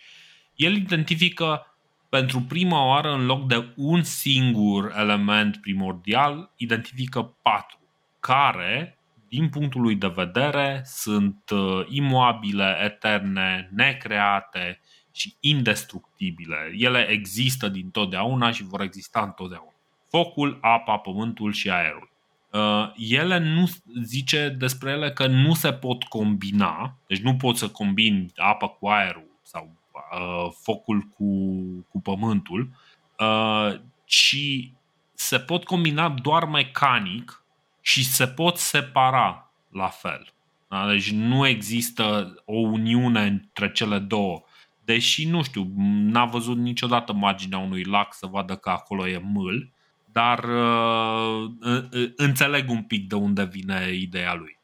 El 0.55 0.75
identifică 0.75 1.65
pentru 2.09 2.41
prima 2.41 2.85
oară, 2.85 3.13
în 3.13 3.25
loc 3.25 3.47
de 3.47 3.73
un 3.75 4.03
singur 4.03 4.93
element 4.97 5.57
primordial, 5.57 6.51
identifică 6.55 7.37
patru 7.41 7.80
care, 8.21 8.97
din 9.27 9.49
punctul 9.49 9.81
lui 9.81 9.95
de 9.95 10.07
vedere, 10.07 10.81
sunt 10.85 11.49
uh, 11.49 11.85
imobile, 11.89 12.77
eterne, 12.83 13.69
necreate 13.71 14.79
și 15.11 15.35
indestructibile. 15.39 16.73
Ele 16.77 17.07
există 17.09 17.67
din 17.67 17.89
totdeauna 17.89 18.51
și 18.51 18.63
vor 18.63 18.81
exista 18.81 19.21
întotdeauna. 19.21 19.73
Focul, 20.09 20.57
apa, 20.61 20.97
pământul 20.97 21.51
și 21.51 21.69
aerul. 21.69 22.09
Uh, 22.51 22.91
ele 22.95 23.37
nu 23.37 23.69
zice 24.03 24.49
despre 24.49 24.91
ele 24.91 25.11
că 25.11 25.27
nu 25.27 25.53
se 25.53 25.73
pot 25.73 26.03
combina, 26.03 26.95
deci 27.07 27.19
nu 27.19 27.35
poți 27.35 27.59
să 27.59 27.69
combini 27.69 28.31
apa 28.35 28.67
cu 28.67 28.87
aerul 28.87 29.39
sau 29.41 29.75
uh, 29.93 30.51
focul 30.61 31.01
cu, 31.01 31.25
cu 31.89 32.01
pământul, 32.01 32.69
uh, 33.19 33.79
ci 34.05 34.71
se 35.13 35.39
pot 35.39 35.63
combina 35.63 36.09
doar 36.09 36.45
mecanic 36.45 37.40
și 37.81 38.05
se 38.05 38.27
pot 38.27 38.57
separa 38.57 39.51
la 39.71 39.87
fel. 39.87 40.33
Da? 40.67 40.87
Deci 40.87 41.11
nu 41.11 41.47
există 41.47 42.35
o 42.45 42.55
uniune 42.55 43.21
între 43.21 43.71
cele 43.71 43.99
două. 43.99 44.43
Deși, 44.85 45.27
nu 45.27 45.43
știu, 45.43 45.71
n-a 45.75 46.25
văzut 46.25 46.57
niciodată 46.57 47.13
marginea 47.13 47.57
unui 47.57 47.83
lac 47.83 48.13
să 48.13 48.27
vadă 48.27 48.55
că 48.55 48.69
acolo 48.69 49.07
e 49.07 49.21
mâl, 49.23 49.71
dar 50.11 50.43
uh, 50.43 51.51
înțeleg 52.15 52.69
un 52.69 52.83
pic 52.83 53.07
de 53.07 53.15
unde 53.15 53.43
vine 53.43 53.91
ideea 53.93 54.33
lui. 54.33 54.59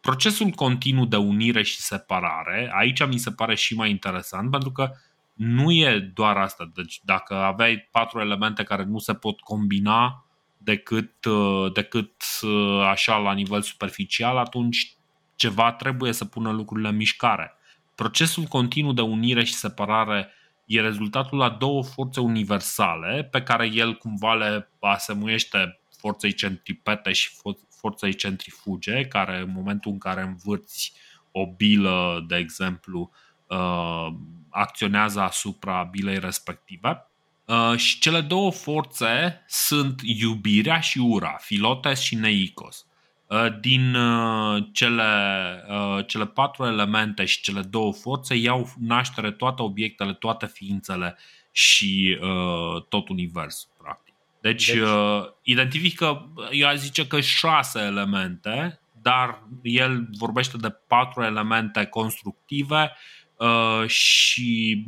Procesul 0.00 0.50
continuu 0.50 1.04
de 1.04 1.16
unire 1.16 1.62
și 1.62 1.80
separare, 1.80 2.70
aici 2.74 3.06
mi 3.06 3.18
se 3.18 3.30
pare 3.30 3.54
și 3.54 3.74
mai 3.74 3.90
interesant 3.90 4.50
pentru 4.50 4.72
că 4.72 4.90
nu 5.32 5.72
e 5.72 6.10
doar 6.14 6.36
asta. 6.36 6.70
Deci 6.74 7.00
dacă 7.04 7.34
aveai 7.34 7.88
patru 7.90 8.20
elemente 8.20 8.62
care 8.62 8.84
nu 8.84 8.98
se 8.98 9.14
pot 9.14 9.40
combina 9.40 10.26
decât, 10.64 11.24
uh, 11.24 11.72
decât 11.72 12.22
uh, 12.42 12.86
așa 12.90 13.16
la 13.16 13.32
nivel 13.32 13.62
superficial, 13.62 14.36
atunci 14.36 14.96
ceva 15.36 15.72
trebuie 15.72 16.12
să 16.12 16.24
pună 16.24 16.50
lucrurile 16.50 16.88
în 16.88 16.96
mișcare. 16.96 17.56
Procesul 17.94 18.44
continuu 18.44 18.92
de 18.92 19.00
unire 19.00 19.44
și 19.44 19.54
separare 19.54 20.28
e 20.64 20.80
rezultatul 20.80 21.38
la 21.38 21.50
două 21.50 21.82
forțe 21.82 22.20
universale 22.20 23.28
pe 23.30 23.42
care 23.42 23.66
el 23.66 23.94
cumva 23.94 24.34
le 24.34 24.68
asemuiește 24.80 25.80
forței 25.98 26.32
centripete 26.32 27.12
și 27.12 27.30
forței 27.68 28.14
centrifuge, 28.14 29.02
care 29.02 29.38
în 29.38 29.52
momentul 29.54 29.92
în 29.92 29.98
care 29.98 30.22
învârți 30.22 30.92
o 31.30 31.46
bilă, 31.46 32.24
de 32.28 32.36
exemplu, 32.36 33.10
uh, 33.46 34.06
acționează 34.50 35.20
asupra 35.20 35.82
bilei 35.82 36.18
respective. 36.18 37.11
Uh, 37.44 37.76
și 37.76 37.98
cele 37.98 38.20
două 38.20 38.50
forțe 38.50 39.44
sunt 39.48 40.00
iubirea 40.04 40.80
și 40.80 40.98
ura, 40.98 41.36
Filotes 41.40 42.00
și 42.00 42.14
Neicos. 42.14 42.86
Uh, 43.32 43.58
din 43.60 43.94
uh, 43.94 44.64
cele, 44.72 45.02
uh, 45.68 46.06
cele 46.06 46.26
patru 46.26 46.64
elemente 46.64 47.24
și 47.24 47.40
cele 47.40 47.62
două 47.62 47.92
forțe 47.92 48.34
iau 48.34 48.68
naștere 48.80 49.30
toate 49.30 49.62
obiectele, 49.62 50.12
toate 50.12 50.46
ființele 50.46 51.18
și 51.50 52.18
tot 52.88 53.08
universul, 53.08 53.70
practic. 53.82 54.14
Deci, 54.40 54.66
deci 54.66 54.82
identifică, 55.42 56.32
eu 56.50 56.68
aș 56.68 56.76
zice 56.76 57.06
că 57.06 57.20
șase 57.20 57.80
elemente, 57.80 58.80
dar 59.02 59.42
el 59.62 60.08
vorbește 60.18 60.56
de 60.56 60.70
patru 60.70 61.22
elemente 61.22 61.84
constructive 61.84 62.92
și 63.86 64.84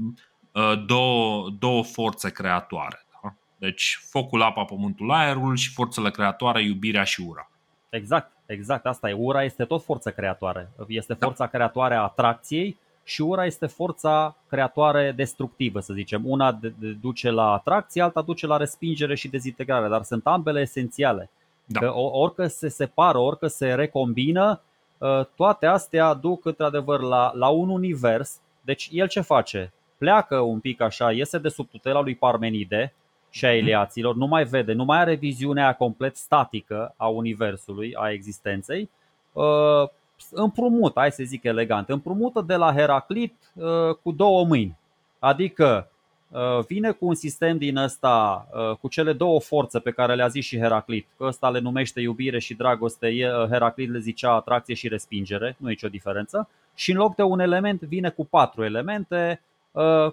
două, 0.86 1.50
două 1.58 1.82
forțe 1.82 2.30
creatoare. 2.30 3.06
Da? 3.22 3.34
Deci 3.56 4.00
focul, 4.10 4.42
apa, 4.42 4.64
pământul, 4.64 5.10
aerul 5.10 5.56
și 5.56 5.72
forțele 5.72 6.10
creatoare, 6.10 6.62
iubirea 6.62 7.04
și 7.04 7.24
ura. 7.28 7.50
Exact. 7.90 8.32
Exact, 8.46 8.86
asta 8.86 9.08
e. 9.08 9.12
Ura 9.12 9.44
este 9.44 9.64
tot 9.64 9.84
forță 9.84 10.10
creatoare. 10.10 10.70
Este 10.86 11.14
da. 11.14 11.26
forța 11.26 11.46
creatoare 11.46 11.94
a 11.94 12.02
atracției 12.02 12.76
și 13.04 13.22
ura 13.22 13.46
este 13.46 13.66
forța 13.66 14.36
creatoare 14.48 15.12
destructivă, 15.12 15.80
să 15.80 15.92
zicem. 15.92 16.22
Una 16.26 16.52
de, 16.52 16.72
de, 16.78 16.90
duce 16.90 17.30
la 17.30 17.52
atracție, 17.52 18.02
alta 18.02 18.22
duce 18.22 18.46
la 18.46 18.56
respingere 18.56 19.14
și 19.14 19.28
dezintegrare, 19.28 19.88
dar 19.88 20.02
sunt 20.02 20.26
ambele 20.26 20.60
esențiale. 20.60 21.30
Da. 21.64 21.80
Că 21.80 21.94
orică 21.94 22.46
se 22.46 22.68
separă, 22.68 23.18
orică 23.18 23.46
se 23.46 23.74
recombină, 23.74 24.60
ă, 25.00 25.28
toate 25.36 25.66
astea 25.66 26.14
duc 26.14 26.44
într-adevăr 26.44 27.00
la, 27.00 27.32
la 27.34 27.48
un 27.48 27.68
univers. 27.68 28.40
Deci 28.60 28.88
el 28.92 29.08
ce 29.08 29.20
face? 29.20 29.72
Pleacă 30.04 30.38
un 30.38 30.60
pic 30.60 30.80
așa, 30.80 31.12
iese 31.12 31.38
de 31.38 31.48
sub 31.48 31.68
tutela 31.70 32.00
lui 32.00 32.14
Parmenide, 32.14 32.92
și 33.30 33.44
a 33.44 33.48
mhm. 33.48 33.58
eliaților, 33.58 34.14
nu 34.14 34.26
mai 34.26 34.44
vede, 34.44 34.72
nu 34.72 34.84
mai 34.84 34.98
are 34.98 35.14
viziunea 35.14 35.74
complet 35.74 36.16
statică 36.16 36.94
a 36.96 37.06
universului, 37.06 37.94
a 37.94 38.10
existenței, 38.10 38.90
uh, 39.32 39.88
împrumută, 40.30 41.00
hai 41.00 41.12
să 41.12 41.22
zic 41.26 41.44
elegant, 41.44 41.88
împrumută 41.88 42.40
de 42.46 42.54
la 42.54 42.72
Heraclit 42.72 43.34
uh, 43.54 43.94
cu 44.02 44.12
două 44.12 44.44
mâini. 44.44 44.78
Adică 45.18 45.90
uh, 46.28 46.64
vine 46.66 46.90
cu 46.90 47.06
un 47.06 47.14
sistem 47.14 47.58
din 47.58 47.76
ăsta, 47.76 48.48
cu 48.80 48.88
cele 48.88 49.12
două 49.12 49.40
forțe 49.40 49.78
pe 49.78 49.90
care 49.90 50.14
le-a 50.14 50.28
zis 50.28 50.44
și 50.44 50.58
Heraclit, 50.58 51.06
că 51.16 51.24
ăsta 51.24 51.50
le 51.50 51.58
numește 51.58 52.00
iubire 52.00 52.38
și 52.38 52.54
dragoste, 52.54 53.16
Heraclit 53.50 53.90
le 53.90 53.98
zicea 53.98 54.32
atracție 54.32 54.74
și 54.74 54.88
respingere, 54.88 55.56
nu 55.58 55.68
e 55.68 55.70
nicio 55.70 55.88
diferență, 55.88 56.48
și 56.74 56.90
în 56.90 56.96
loc 56.96 57.14
de 57.14 57.22
un 57.22 57.40
element 57.40 57.80
vine 57.80 58.10
cu 58.10 58.24
patru 58.24 58.64
elemente, 58.64 59.40
Uh, 59.40 59.52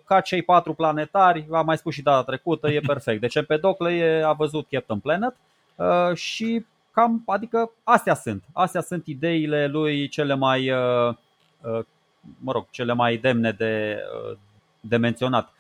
ca 0.06 0.22
cei 0.24 0.42
patru 0.42 0.74
planetari, 0.74 1.48
am 1.52 1.66
mai 1.66 1.78
spus 1.78 1.94
și 1.94 2.02
data 2.02 2.24
trecută, 2.24 2.70
e 2.72 2.80
perfect. 2.80 3.22
Deci 3.22 3.36
Empedocle 3.36 4.24
a 4.26 4.34
văzut 4.34 4.68
Captain 4.70 5.00
Planet 5.00 5.36
uh, 5.76 6.16
și 6.16 6.66
cam, 6.92 7.24
adică 7.26 7.72
astea 7.84 8.14
sunt. 8.14 8.44
Astea 8.54 8.82
sunt 8.82 9.06
ideile 9.06 9.68
lui 9.68 10.08
cele 10.08 10.34
mai, 10.34 10.70
uh, 10.70 11.16
mă 12.38 12.52
rog, 12.52 12.66
cele 12.70 12.94
mai 12.94 13.18
demne 13.18 13.52
de, 13.52 13.98
de 14.80 14.98
menționat. 14.98 15.54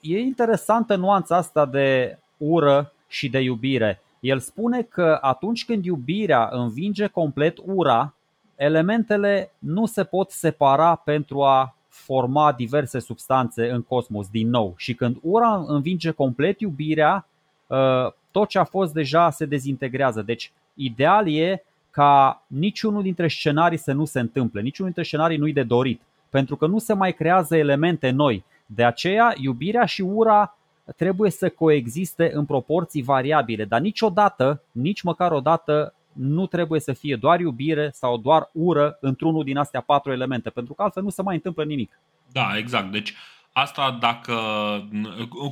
E 0.00 0.18
interesantă 0.18 0.96
nuanța 0.96 1.36
asta 1.36 1.66
de 1.66 2.18
ură 2.36 2.92
și 3.08 3.28
de 3.28 3.38
iubire. 3.38 4.02
El 4.20 4.38
spune 4.38 4.82
că 4.82 5.18
atunci 5.20 5.64
când 5.64 5.84
iubirea 5.84 6.48
învinge 6.52 7.06
complet 7.06 7.58
ura, 7.64 8.14
elementele 8.56 9.52
nu 9.58 9.86
se 9.86 10.04
pot 10.04 10.30
separa 10.30 10.94
pentru 10.94 11.42
a 11.42 11.74
forma 11.90 12.52
diverse 12.52 12.98
substanțe 12.98 13.70
în 13.70 13.82
cosmos 13.82 14.28
din 14.28 14.48
nou. 14.48 14.74
Și 14.76 14.94
când 14.94 15.16
ura 15.22 15.64
învinge 15.66 16.10
complet 16.10 16.60
iubirea, 16.60 17.28
uh, 17.66 18.12
tot 18.30 18.48
ce 18.48 18.58
a 18.58 18.64
fost 18.64 18.92
deja 18.92 19.30
se 19.30 19.44
dezintegrează. 19.44 20.22
Deci, 20.22 20.52
ideal 20.74 21.28
e 21.28 21.64
ca 21.90 22.42
niciunul 22.46 23.02
dintre 23.02 23.28
scenarii 23.28 23.78
să 23.78 23.92
nu 23.92 24.04
se 24.04 24.20
întâmple, 24.20 24.60
niciunul 24.60 24.92
dintre 24.92 25.08
scenarii 25.10 25.36
nu-i 25.36 25.52
de 25.52 25.62
dorit, 25.62 26.00
pentru 26.28 26.56
că 26.56 26.66
nu 26.66 26.78
se 26.78 26.92
mai 26.92 27.12
creează 27.12 27.56
elemente 27.56 28.10
noi. 28.10 28.44
De 28.66 28.84
aceea, 28.84 29.34
iubirea 29.36 29.84
și 29.84 30.02
ura 30.02 30.56
trebuie 30.96 31.30
să 31.30 31.48
coexiste 31.48 32.30
în 32.34 32.44
proporții 32.44 33.02
variabile, 33.02 33.64
dar 33.64 33.80
niciodată, 33.80 34.62
nici 34.72 35.02
măcar 35.02 35.32
o 35.32 35.40
dată, 35.40 35.94
nu 36.12 36.46
trebuie 36.46 36.80
să 36.80 36.92
fie 36.92 37.16
doar 37.16 37.40
iubire 37.40 37.90
sau 37.92 38.16
doar 38.16 38.50
ură 38.52 38.98
într-unul 39.00 39.44
din 39.44 39.56
astea 39.56 39.80
patru 39.80 40.12
elemente, 40.12 40.50
pentru 40.50 40.74
că 40.74 40.82
altfel 40.82 41.02
nu 41.02 41.10
se 41.10 41.22
mai 41.22 41.34
întâmplă 41.34 41.64
nimic. 41.64 42.00
Da, 42.32 42.56
exact. 42.56 42.92
Deci 42.92 43.14
asta 43.52 43.96
dacă, 44.00 44.34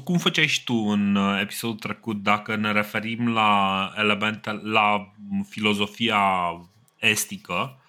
cum 0.05 0.19
făceai 0.19 0.47
și 0.47 0.65
tu 0.65 0.75
în 0.75 1.17
episodul 1.41 1.77
trecut, 1.77 2.23
dacă 2.23 2.57
ne 2.57 2.73
referim 2.73 3.33
la 3.33 3.93
elemente, 3.97 4.61
la 4.63 5.13
filozofia 5.49 6.21
estică, 6.97 7.81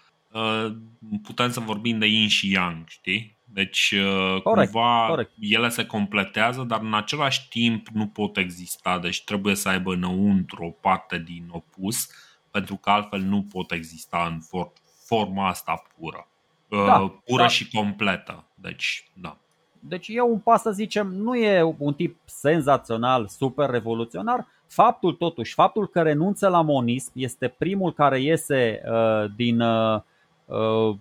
putem 1.24 1.52
să 1.52 1.60
vorbim 1.60 2.00
de 2.00 2.06
yin 2.06 2.28
și 2.28 2.52
yang, 2.52 2.88
știi? 2.88 3.38
Deci 3.54 3.96
corect, 4.44 4.72
cumva 4.72 5.06
corect. 5.08 5.32
ele 5.40 5.70
se 5.70 5.86
completează, 5.86 6.64
dar 6.64 6.82
în 6.82 6.94
același 6.94 7.48
timp 7.48 7.88
nu 7.88 8.08
pot 8.08 8.38
exista, 8.38 9.00
deci 9.00 9.24
trebuie 9.24 9.56
să 9.56 9.70
aibă 9.70 9.94
înăuntru 9.94 10.64
o 10.64 10.70
parte 10.70 11.24
din 11.26 11.48
opus 11.52 12.10
pentru 12.52 12.76
că 12.76 12.90
altfel 12.90 13.20
nu 13.20 13.46
pot 13.54 13.72
exista 13.72 14.28
în 14.32 14.40
for- 14.40 14.74
forma 15.06 15.48
asta 15.48 15.84
pură. 15.98 16.28
Da, 16.70 17.00
uh, 17.00 17.12
pură 17.26 17.42
da. 17.42 17.48
și 17.48 17.70
completă. 17.70 18.44
Deci, 18.56 19.10
da. 19.14 19.38
Deci 19.80 20.08
e 20.08 20.22
un 20.22 20.40
pas, 20.40 20.62
să 20.62 20.72
zicem, 20.72 21.08
nu 21.08 21.36
e 21.36 21.76
un 21.78 21.94
tip 21.94 22.18
senzațional, 22.26 23.28
super 23.28 23.70
revoluționar. 23.70 24.48
Faptul 24.68 25.14
totuși, 25.14 25.54
faptul 25.54 25.88
că 25.88 26.02
renunță 26.02 26.48
la 26.48 26.62
monism 26.62 27.12
este 27.14 27.48
primul 27.48 27.94
care 27.94 28.22
iese 28.22 28.82
uh, 28.92 29.32
din 29.36 29.62
uh, 29.62 30.02
uh, 30.46 30.96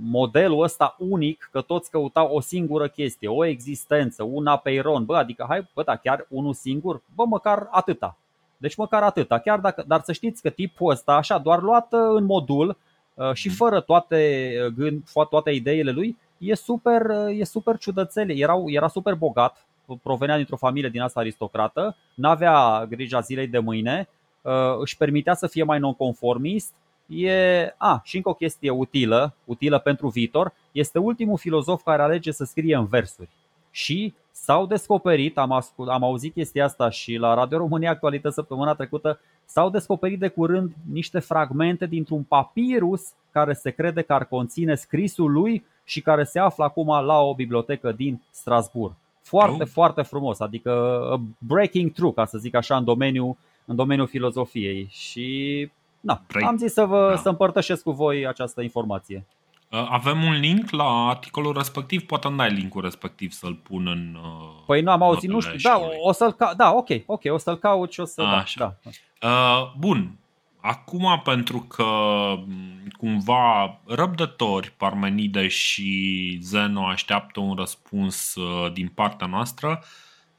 modelul 0.00 0.62
ăsta 0.62 0.96
unic, 0.98 1.48
că 1.52 1.60
toți 1.60 1.90
căutau 1.90 2.34
o 2.34 2.40
singură 2.40 2.88
chestie, 2.88 3.28
o 3.28 3.44
existență, 3.44 4.22
un 4.22 4.46
apeiron, 4.46 5.04
bă, 5.04 5.16
adică 5.16 5.44
hai, 5.48 5.68
bă, 5.74 5.82
da, 5.82 5.96
chiar 5.96 6.26
unul 6.28 6.54
singur, 6.54 7.02
bă, 7.14 7.24
măcar 7.24 7.68
atâta. 7.70 8.16
Deci 8.56 8.76
măcar 8.76 9.02
atâta. 9.02 9.38
Chiar 9.38 9.58
dacă, 9.58 9.84
dar 9.86 10.00
să 10.04 10.12
știți 10.12 10.42
că 10.42 10.50
tipul 10.50 10.90
ăsta, 10.90 11.12
așa, 11.12 11.38
doar 11.38 11.62
luat 11.62 11.92
în 11.92 12.24
modul 12.24 12.76
uh, 13.14 13.32
și 13.32 13.46
mhm. 13.46 13.56
fără 13.56 13.80
toate, 13.80 14.50
uh, 14.64 14.72
gând, 14.72 15.02
toate 15.30 15.50
ideile 15.50 15.90
lui, 15.90 16.16
e 16.38 16.54
super, 16.54 17.00
uh, 17.02 17.38
e 17.38 17.44
super 17.44 17.76
ciudățel. 17.76 18.30
Era, 18.30 18.54
era 18.66 18.88
super 18.88 19.14
bogat, 19.14 19.66
provenea 20.02 20.36
dintr-o 20.36 20.56
familie 20.56 20.88
din 20.88 21.00
asta 21.00 21.20
aristocrată, 21.20 21.96
n-avea 22.14 22.86
grija 22.88 23.20
zilei 23.20 23.46
de 23.46 23.58
mâine, 23.58 24.08
își 24.80 24.96
permitea 24.96 25.34
să 25.34 25.46
fie 25.46 25.62
mai 25.62 25.78
nonconformist. 25.78 26.72
E, 27.06 27.74
a, 27.76 28.00
și 28.04 28.16
încă 28.16 28.28
o 28.28 28.34
chestie 28.34 28.70
utilă, 28.70 29.34
utilă 29.44 29.78
pentru 29.78 30.08
viitor, 30.08 30.52
este 30.72 30.98
ultimul 30.98 31.38
filozof 31.38 31.82
care 31.82 32.02
alege 32.02 32.30
să 32.30 32.44
scrie 32.44 32.76
în 32.76 32.86
versuri 32.86 33.28
și 33.76 34.14
s-au 34.30 34.66
descoperit, 34.66 35.38
am, 35.38 35.52
ascult, 35.52 35.88
am 35.88 36.02
auzit 36.02 36.32
chestia 36.32 36.64
asta 36.64 36.90
și 36.90 37.14
la 37.14 37.34
Radio 37.34 37.58
România 37.58 37.90
Actualită 37.90 38.28
săptămâna 38.28 38.74
trecută, 38.74 39.20
s-au 39.44 39.70
descoperit 39.70 40.18
de 40.18 40.28
curând 40.28 40.72
niște 40.92 41.18
fragmente 41.18 41.86
dintr-un 41.86 42.22
papirus 42.22 43.12
care 43.30 43.52
se 43.52 43.70
crede 43.70 44.02
că 44.02 44.12
ar 44.12 44.24
conține 44.24 44.74
scrisul 44.74 45.32
lui 45.32 45.64
și 45.84 46.00
care 46.00 46.24
se 46.24 46.38
află 46.38 46.64
acum 46.64 46.86
la 47.04 47.20
o 47.20 47.34
bibliotecă 47.34 47.92
din 47.92 48.22
Strasbourg. 48.30 48.94
Foarte, 49.22 49.62
oh. 49.62 49.68
foarte 49.68 50.02
frumos, 50.02 50.40
adică 50.40 51.02
breaking 51.38 51.92
through, 51.92 52.14
ca 52.14 52.24
să 52.24 52.38
zic 52.38 52.54
așa, 52.54 52.76
în 52.76 52.84
domeniul, 52.84 53.36
în 53.64 53.76
domeniul 53.76 54.06
filozofiei. 54.06 54.86
Și 54.90 55.70
na, 56.00 56.22
am 56.46 56.56
zis 56.56 56.72
să, 56.72 56.84
vă, 56.84 57.08
da. 57.08 57.16
să 57.16 57.28
împărtășesc 57.28 57.82
cu 57.82 57.90
voi 57.90 58.26
această 58.26 58.62
informație. 58.62 59.24
Uh, 59.70 59.86
avem 59.90 60.22
un 60.22 60.32
link 60.32 60.70
la 60.70 61.08
articolul 61.08 61.52
respectiv, 61.52 62.02
poate 62.02 62.26
îmi 62.26 62.36
dai 62.36 62.50
linkul 62.52 62.82
respectiv 62.82 63.32
să-l 63.32 63.54
pun 63.54 63.86
în. 63.86 64.18
Uh, 64.22 64.62
păi 64.66 64.80
nu 64.80 64.90
am 64.90 65.02
auzit, 65.02 65.30
nu 65.30 65.40
știu. 65.40 65.56
Da, 65.62 65.80
o 66.02 66.12
să-l 66.12 66.32
ca- 66.32 66.54
da, 66.54 66.72
ok, 66.72 66.88
ok, 67.06 67.20
o 67.28 67.36
să-l 67.36 67.56
caut 67.56 67.92
și 67.92 68.00
o 68.00 68.04
să. 68.04 68.22
Da, 68.22 68.36
Așa. 68.36 68.58
Da, 68.58 68.90
da. 69.20 69.28
Uh, 69.28 69.72
bun. 69.78 70.18
Acum, 70.60 71.20
pentru 71.24 71.58
că 71.60 71.84
mm, 72.46 72.86
cumva 72.98 73.78
răbdători, 73.86 74.72
Parmenide 74.76 75.48
și 75.48 76.38
Zeno 76.42 76.86
așteaptă 76.86 77.40
un 77.40 77.54
răspuns 77.54 78.34
uh, 78.34 78.72
din 78.72 78.88
partea 78.94 79.26
noastră, 79.26 79.82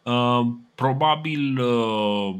uh, 0.03 0.39
probabil 0.75 1.59
uh, 1.59 2.35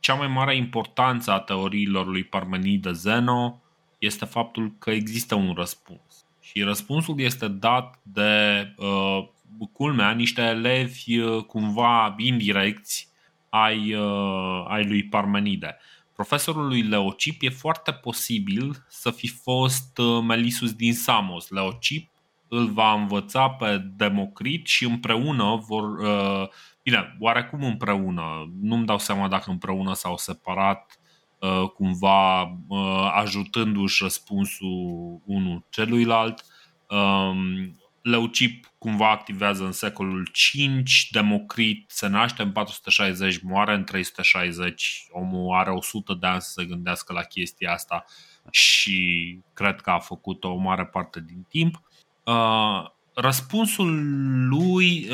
cea 0.00 0.14
mai 0.14 0.26
mare 0.26 0.56
importanță 0.56 1.30
a 1.30 1.38
teoriilor 1.40 2.06
lui 2.06 2.24
Parmenide-Zeno 2.24 3.61
este 4.04 4.24
faptul 4.24 4.74
că 4.78 4.90
există 4.90 5.34
un 5.34 5.52
răspuns. 5.56 6.26
Și 6.40 6.62
răspunsul 6.62 7.20
este 7.20 7.48
dat 7.48 8.00
de, 8.02 8.74
uh, 8.76 9.28
culmea, 9.72 10.10
niște 10.10 10.42
elevi 10.42 11.18
uh, 11.18 11.44
cumva 11.44 12.14
indirecți 12.18 13.08
ai, 13.48 13.94
uh, 13.94 14.64
ai 14.68 14.84
lui 14.84 15.04
Parmenide. 15.04 15.76
Profesorul 16.14 16.66
lui 16.66 16.82
Leocip 16.82 17.42
e 17.42 17.48
foarte 17.48 17.92
posibil 17.92 18.84
să 18.88 19.10
fi 19.10 19.28
fost 19.28 19.98
uh, 19.98 20.22
Melisus 20.26 20.72
din 20.72 20.94
Samos. 20.94 21.48
Leocip 21.48 22.10
îl 22.48 22.66
va 22.66 22.92
învăța 22.92 23.48
pe 23.48 23.78
Democrit 23.96 24.66
și 24.66 24.84
împreună 24.84 25.62
vor. 25.66 25.98
Uh, 25.98 26.48
bine, 26.82 27.16
oarecum 27.20 27.64
împreună. 27.64 28.52
Nu-mi 28.60 28.86
dau 28.86 28.98
seama 28.98 29.28
dacă 29.28 29.50
împreună 29.50 29.94
sau 29.94 30.16
separat 30.16 30.96
Uh, 30.96 31.01
cumva 31.74 32.42
uh, 32.42 33.10
ajutându-și 33.14 34.02
răspunsul 34.02 35.20
unul 35.24 35.66
celuilalt. 35.70 36.44
Um, 36.88 37.76
Leucip 38.02 38.72
cumva 38.78 39.10
activează 39.10 39.64
în 39.64 39.72
secolul 39.72 40.28
5, 40.32 41.08
Democrit 41.10 41.90
se 41.90 42.06
naște 42.06 42.42
în 42.42 42.52
460, 42.52 43.42
moare 43.42 43.74
în 43.74 43.84
360, 43.84 45.06
omul 45.10 45.54
are 45.54 45.70
100 45.70 46.16
de 46.20 46.26
ani 46.26 46.40
să 46.40 46.50
se 46.50 46.64
gândească 46.64 47.12
la 47.12 47.22
chestia 47.22 47.72
asta 47.72 48.04
și 48.50 49.38
cred 49.52 49.80
că 49.80 49.90
a 49.90 49.98
făcut 49.98 50.44
o 50.44 50.54
mare 50.54 50.86
parte 50.86 51.20
din 51.26 51.46
timp. 51.48 51.82
Uh, 52.24 52.90
răspunsul 53.14 53.90
lui, 54.48 55.08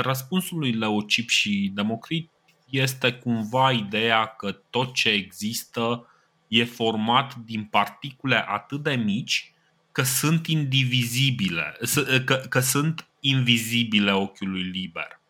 răspunsul 0.00 0.58
lui 0.58 0.72
Leucip 0.72 1.28
și 1.28 1.70
Democrit 1.74 2.31
este 2.72 3.12
cumva 3.12 3.72
ideea 3.72 4.26
că 4.26 4.52
tot 4.52 4.94
ce 4.94 5.08
există 5.08 6.06
e 6.48 6.64
format 6.64 7.34
din 7.34 7.64
particule 7.64 8.44
atât 8.48 8.82
de 8.82 8.94
mici 8.94 9.54
că 9.92 10.02
sunt 10.02 10.46
indivizibile, 10.46 11.76
că, 12.24 12.34
că 12.48 12.60
sunt 12.60 13.08
invizibile 13.20 14.12
ochiului 14.12 14.62
liber. 14.62 15.20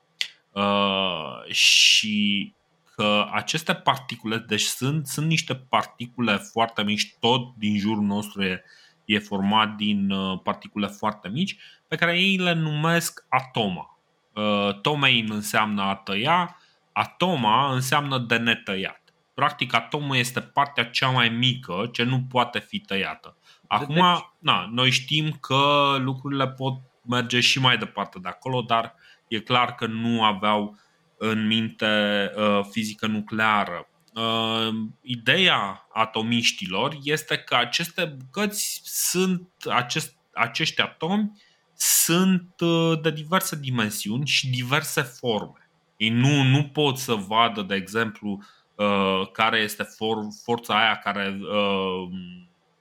Uh, 0.52 1.52
și 1.52 2.54
că 2.94 3.28
aceste 3.32 3.74
particule, 3.74 4.36
deci 4.36 4.62
sunt, 4.62 5.06
sunt 5.06 5.26
niște 5.26 5.54
particule 5.54 6.36
foarte 6.36 6.82
mici, 6.82 7.14
tot 7.20 7.54
din 7.56 7.78
jurul 7.78 8.04
nostru 8.04 8.42
e, 8.42 8.62
e 9.04 9.18
format 9.18 9.76
din 9.76 10.10
uh, 10.10 10.40
particule 10.42 10.86
foarte 10.86 11.28
mici, 11.28 11.56
pe 11.88 11.96
care 11.96 12.20
ei 12.20 12.36
le 12.36 12.52
numesc 12.52 13.26
atoma. 13.28 13.98
Uh, 14.34 14.80
tomein 14.80 15.32
înseamnă 15.32 15.82
a 15.82 15.94
tăia, 15.94 16.56
Atoma 16.92 17.72
înseamnă 17.72 18.18
de 18.18 18.36
netăiat. 18.36 19.00
Practic, 19.34 19.74
atomul 19.74 20.16
este 20.16 20.40
partea 20.40 20.84
cea 20.84 21.08
mai 21.08 21.28
mică 21.28 21.88
ce 21.92 22.02
nu 22.02 22.22
poate 22.22 22.58
fi 22.58 22.78
tăiată. 22.78 23.36
Acum, 23.66 23.94
deci... 23.94 24.24
na, 24.38 24.68
noi 24.72 24.90
știm 24.90 25.30
că 25.30 25.96
lucrurile 25.98 26.48
pot 26.48 26.74
merge 27.06 27.40
și 27.40 27.60
mai 27.60 27.78
departe 27.78 28.18
de 28.18 28.28
acolo, 28.28 28.60
dar 28.60 28.94
e 29.28 29.40
clar 29.40 29.74
că 29.74 29.86
nu 29.86 30.24
aveau 30.24 30.78
în 31.16 31.46
minte 31.46 32.30
uh, 32.36 32.60
fizică 32.70 33.06
nucleară. 33.06 33.88
Uh, 34.14 34.68
ideea 35.00 35.88
atomiștilor 35.92 36.96
este 37.02 37.36
că 37.36 37.54
aceste 37.54 38.04
bucăți 38.04 38.80
sunt, 38.84 39.48
acest, 39.70 40.16
acești 40.34 40.80
atomi 40.80 41.42
sunt 41.74 42.54
uh, 42.60 43.00
de 43.02 43.10
diverse 43.10 43.56
dimensiuni 43.56 44.26
și 44.26 44.48
diverse 44.50 45.02
forme. 45.02 45.61
Ei 46.02 46.08
nu, 46.08 46.42
nu 46.42 46.62
pot 46.64 46.98
să 46.98 47.14
vadă, 47.14 47.62
de 47.62 47.74
exemplu, 47.74 48.42
uh, 48.74 49.30
care 49.32 49.58
este 49.58 49.82
for, 49.82 50.16
forța 50.44 50.78
aia 50.78 50.96
care 50.96 51.38
uh, 51.40 52.08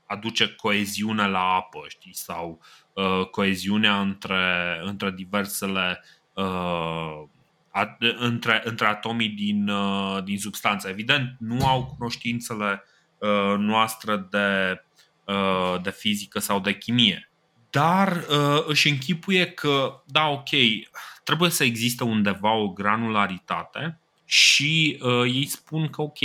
aduce 0.06 0.56
coeziune 0.56 1.28
la 1.28 1.40
apă, 1.40 1.80
știi, 1.88 2.16
sau 2.16 2.60
uh, 2.94 3.26
coeziunea 3.26 4.00
între, 4.00 4.80
între 4.84 5.12
diversele 5.12 6.04
între, 8.20 8.62
între 8.64 8.86
atomii 8.86 9.30
din, 9.30 9.72
din 10.24 10.40
substanță. 10.40 10.88
Evident, 10.88 11.36
nu 11.40 11.68
au 11.68 11.96
cunoștințele 11.98 12.84
noastre 13.58 14.28
de, 14.30 14.82
de 15.82 15.92
fizică 15.92 16.40
sau 16.40 16.60
de 16.60 16.78
chimie. 16.78 17.30
Dar 17.70 18.26
își 18.68 18.90
închipuie 18.90 19.46
că, 19.46 20.02
da, 20.06 20.28
ok, 20.28 20.50
trebuie 21.24 21.50
să 21.50 21.64
existe 21.64 22.04
undeva 22.04 22.54
o 22.54 22.70
granularitate 22.70 24.00
și 24.26 25.00
uh, 25.02 25.24
ei 25.24 25.46
spun 25.46 25.88
că 25.88 26.02
ok, 26.02 26.18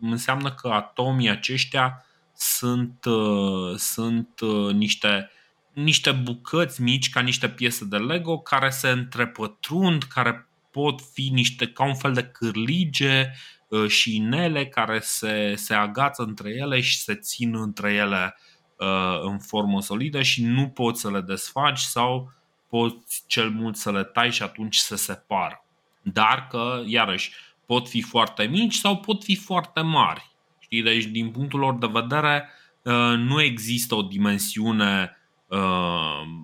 înseamnă 0.00 0.52
că 0.52 0.68
atomii 0.68 1.30
aceștia 1.30 2.04
sunt, 2.34 3.04
uh, 3.04 3.76
sunt 3.76 4.40
uh, 4.40 4.74
niște, 4.74 5.30
niște 5.72 6.12
bucăți 6.12 6.82
mici, 6.82 7.10
ca 7.10 7.20
niște 7.20 7.48
piese 7.48 7.84
de 7.84 7.96
Lego, 7.96 8.38
care 8.38 8.70
se 8.70 8.88
întrepătrund, 8.88 10.02
care 10.02 10.48
pot 10.70 11.00
fi 11.12 11.28
niște 11.32 11.66
ca 11.66 11.84
un 11.84 11.94
fel 11.94 12.12
de 12.12 12.22
cârlige 12.24 13.30
uh, 13.68 13.88
și 13.88 14.16
inele 14.16 14.66
care 14.66 14.98
se, 15.02 15.54
se 15.56 15.74
agață 15.74 16.22
între 16.22 16.50
ele 16.50 16.80
și 16.80 16.98
se 16.98 17.14
țin 17.14 17.56
între 17.56 17.92
ele 17.92 18.36
uh, 18.76 19.20
în 19.22 19.38
formă 19.38 19.80
solidă 19.80 20.22
și 20.22 20.44
nu 20.44 20.68
poți 20.68 21.00
să 21.00 21.10
le 21.10 21.20
desfaci 21.20 21.80
sau 21.80 22.32
poți 22.68 23.22
cel 23.26 23.50
mult 23.50 23.76
să 23.76 23.92
le 23.92 24.04
tai 24.04 24.30
și 24.30 24.42
atunci 24.42 24.76
se 24.76 24.96
separă. 24.96 25.64
Dar 26.02 26.46
că, 26.50 26.82
iarăși, 26.86 27.32
pot 27.66 27.88
fi 27.88 28.02
foarte 28.02 28.44
mici 28.44 28.74
sau 28.74 28.96
pot 28.96 29.24
fi 29.24 29.36
foarte 29.36 29.80
mari. 29.80 30.30
Știi? 30.58 30.82
Deci, 30.82 31.04
din 31.04 31.30
punctul 31.30 31.58
lor 31.58 31.78
de 31.78 31.86
vedere, 31.92 32.48
uh, 32.82 33.14
nu 33.16 33.42
există 33.42 33.94
o 33.94 34.02
dimensiune 34.02 35.16
uh, 35.46 35.58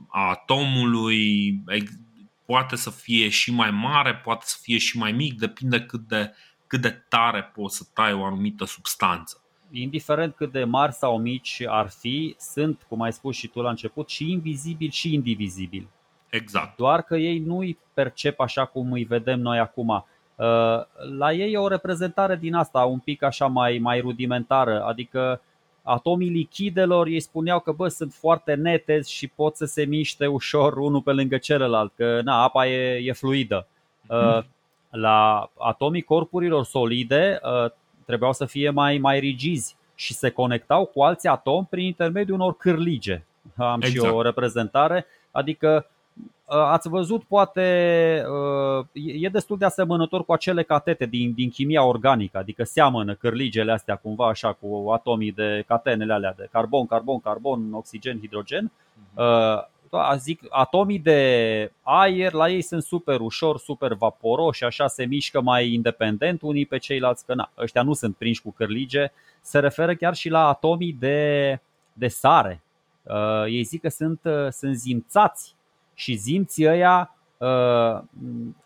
a 0.09 0.29
atomului, 0.29 1.63
poate 2.47 2.77
să 2.77 2.91
fie 2.91 3.29
și 3.29 3.53
mai 3.53 3.71
mare, 3.71 4.15
poate 4.15 4.45
să 4.47 4.57
fie 4.61 4.79
și 4.79 4.99
mai 4.99 5.13
mic, 5.13 5.39
depinde 5.39 5.81
cât 5.81 6.01
de, 6.01 6.35
cât 6.67 6.81
de 6.81 6.91
tare 6.91 7.43
poți 7.43 7.77
să 7.77 7.85
tai 7.93 8.13
o 8.13 8.25
anumită 8.25 8.65
substanță. 8.65 9.39
Indiferent 9.71 10.35
cât 10.35 10.53
de 10.53 10.65
mari 10.65 10.93
sau 10.93 11.19
mici 11.19 11.63
ar 11.67 11.89
fi, 11.89 12.35
sunt, 12.39 12.87
cum 12.89 13.01
ai 13.01 13.13
spus 13.13 13.37
și 13.37 13.47
tu 13.47 13.61
la 13.61 13.71
început, 13.71 14.09
și 14.09 14.31
invizibili 14.31 14.93
și 14.93 15.15
indivizibili. 15.15 15.89
Exact. 16.35 16.77
Doar 16.77 17.03
că 17.03 17.17
ei 17.17 17.39
nu 17.39 17.59
îi 17.59 17.79
percep 17.93 18.41
așa 18.41 18.65
cum 18.65 18.93
îi 18.93 19.05
vedem 19.05 19.41
noi 19.41 19.59
acum. 19.59 19.89
Uh, 19.89 20.45
la 21.19 21.33
ei 21.33 21.53
e 21.53 21.59
o 21.59 21.69
reprezentare 21.69 22.37
din 22.37 22.55
asta, 22.55 22.81
un 22.81 22.99
pic 22.99 23.23
așa 23.23 23.47
mai, 23.47 23.79
mai 23.79 24.01
rudimentară, 24.01 24.83
adică 24.85 25.41
atomii 25.83 26.29
lichidelor 26.29 27.07
ei 27.07 27.21
spuneau 27.21 27.61
că 27.61 27.73
bă, 27.73 27.89
sunt 27.89 28.13
foarte 28.13 28.55
netezi 28.55 29.13
și 29.13 29.29
pot 29.29 29.57
să 29.57 29.65
se 29.65 29.85
miște 29.85 30.27
ușor 30.27 30.77
unul 30.77 31.01
pe 31.01 31.13
lângă 31.13 31.37
celălalt, 31.37 31.93
că 31.97 32.21
na, 32.25 32.43
apa 32.43 32.67
e, 32.67 32.97
e 33.05 33.13
fluidă. 33.13 33.67
Mhm. 34.09 34.47
La 34.91 35.51
atomii 35.59 36.03
corpurilor 36.03 36.65
solide 36.65 37.41
uh, 37.43 37.71
trebuiau 38.05 38.33
să 38.33 38.45
fie 38.45 38.71
mai, 38.71 38.99
mai 38.99 39.19
rigizi 39.19 39.77
și 39.95 40.15
se 40.15 40.31
conectau 40.31 40.85
cu 40.85 41.03
alți 41.03 41.27
atomi 41.27 41.67
prin 41.71 41.85
intermediul 41.85 42.41
unor 42.41 42.57
cârlige. 42.57 43.25
Am 43.57 43.81
exact. 43.81 44.07
și 44.07 44.13
o 44.13 44.23
reprezentare, 44.23 45.07
adică 45.31 45.77
Uh, 45.77 45.91
ați 46.47 46.89
văzut, 46.89 47.23
poate 47.23 48.25
uh, 48.29 48.87
e 48.95 49.29
destul 49.29 49.59
de 49.59 49.65
asemănător 49.65 50.25
cu 50.25 50.33
acele 50.33 50.63
catete 50.63 51.07
din, 51.07 51.33
din 51.33 51.51
chimia 51.51 51.85
organică, 51.85 52.39
adică 52.39 52.65
seamănă 52.65 53.15
cârligele 53.15 53.73
astea 53.73 53.97
cumva 53.97 54.29
așa 54.29 54.53
cu 54.53 54.91
atomii 54.91 55.33
de 55.33 55.65
catenele 55.67 56.13
alea 56.13 56.35
de 56.37 56.49
carbon, 56.53 56.87
carbon, 56.87 57.21
carbon, 57.21 57.73
oxigen, 57.73 58.19
hidrogen. 58.21 58.73
Mhm. 59.15 59.23
Uh, 59.23 59.63
zic, 60.17 60.41
atomii 60.49 60.99
de 60.99 61.73
aer 61.83 62.33
la 62.33 62.49
ei 62.49 62.63
sunt 62.63 62.83
super 62.83 63.21
ușor, 63.21 63.59
super 63.59 63.93
vaporoși, 63.93 64.65
așa 64.65 64.87
se 64.87 65.05
mișcă 65.05 65.41
mai 65.41 65.73
independent 65.73 66.43
unii 66.43 66.67
pe 66.67 66.79
ceilalți, 66.79 67.25
că 67.27 67.35
na, 67.35 67.51
ăștia 67.59 67.83
nu 67.83 67.93
sunt 67.93 68.17
prinși 68.17 68.43
cu 68.43 68.53
cârlige, 68.53 69.13
se 69.41 69.59
referă 69.59 69.95
chiar 69.95 70.15
și 70.15 70.29
la 70.29 70.49
atomii 70.49 70.97
de, 70.99 71.61
de 71.93 72.09
sare. 72.09 72.63
Uh, 73.03 73.45
ei 73.47 73.63
zic 73.63 73.81
că 73.81 73.89
sunt, 73.89 74.21
uh, 74.25 74.49
sunt 74.51 74.77
zimțați 74.77 75.54
și 75.95 76.15
zimții 76.15 76.67
ăia 76.69 77.15
uh, 77.37 78.03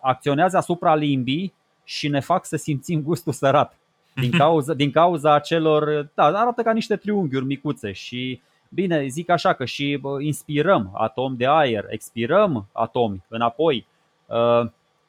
acționează 0.00 0.56
asupra 0.56 0.94
limbii 0.94 1.54
și 1.84 2.08
ne 2.08 2.20
fac 2.20 2.44
să 2.44 2.56
simțim 2.56 3.02
gustul 3.02 3.32
sărat. 3.32 3.78
Din 4.14 4.30
cauza, 4.42 4.74
din 4.74 4.90
cauza 4.90 5.34
acelor, 5.34 6.10
da, 6.14 6.24
arată 6.24 6.62
ca 6.62 6.72
niște 6.72 6.96
triunghiuri 6.96 7.44
micuțe 7.44 7.92
și 7.92 8.40
bine, 8.68 9.06
zic 9.06 9.30
așa 9.30 9.52
că 9.52 9.64
și 9.64 10.00
inspirăm 10.18 10.90
atom 10.94 11.36
de 11.36 11.46
aer, 11.46 11.84
expirăm 11.88 12.66
atomi 12.72 13.24
înapoi. 13.28 13.86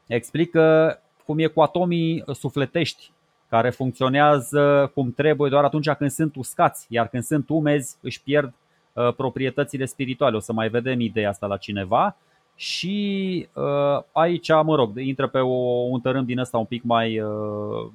Explică 0.07 0.97
cum 1.25 1.39
e 1.39 1.45
cu 1.45 1.61
atomii 1.61 2.23
sufletești 2.33 3.11
care 3.49 3.69
funcționează 3.69 4.91
cum 4.93 5.13
trebuie 5.13 5.49
doar 5.49 5.63
atunci 5.63 5.89
când 5.89 6.11
sunt 6.11 6.35
uscați, 6.35 6.85
iar 6.89 7.07
când 7.07 7.23
sunt 7.23 7.49
umezi 7.49 7.95
își 8.01 8.21
pierd 8.21 8.47
uh, 8.47 8.68
proprietățile 9.15 9.85
spirituale. 9.85 10.35
O 10.35 10.39
să 10.39 10.53
mai 10.53 10.69
vedem 10.69 10.99
ideea 10.99 11.29
asta 11.29 11.47
la 11.47 11.57
cineva. 11.57 12.15
Și 12.55 13.47
uh, 13.53 14.03
aici, 14.11 14.49
mă 14.63 14.75
rog, 14.75 14.97
intră 14.99 15.27
pe 15.27 15.39
o, 15.39 15.55
un 15.89 16.01
tărâm 16.01 16.25
din 16.25 16.39
ăsta 16.39 16.57
un 16.57 16.65
pic 16.65 16.83
mai, 16.83 17.19
uh, 17.19 17.91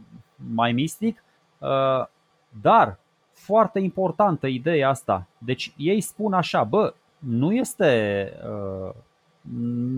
mai 0.55 0.73
mistic, 0.73 1.25
uh, 1.59 2.07
dar 2.63 2.99
foarte 3.33 3.79
importantă 3.79 4.47
ideea 4.47 4.89
asta. 4.89 5.27
Deci 5.39 5.73
ei 5.77 6.01
spun 6.01 6.33
așa, 6.33 6.65
bă, 6.65 6.95
nu 7.19 7.53
este, 7.53 8.33
uh, 8.49 8.95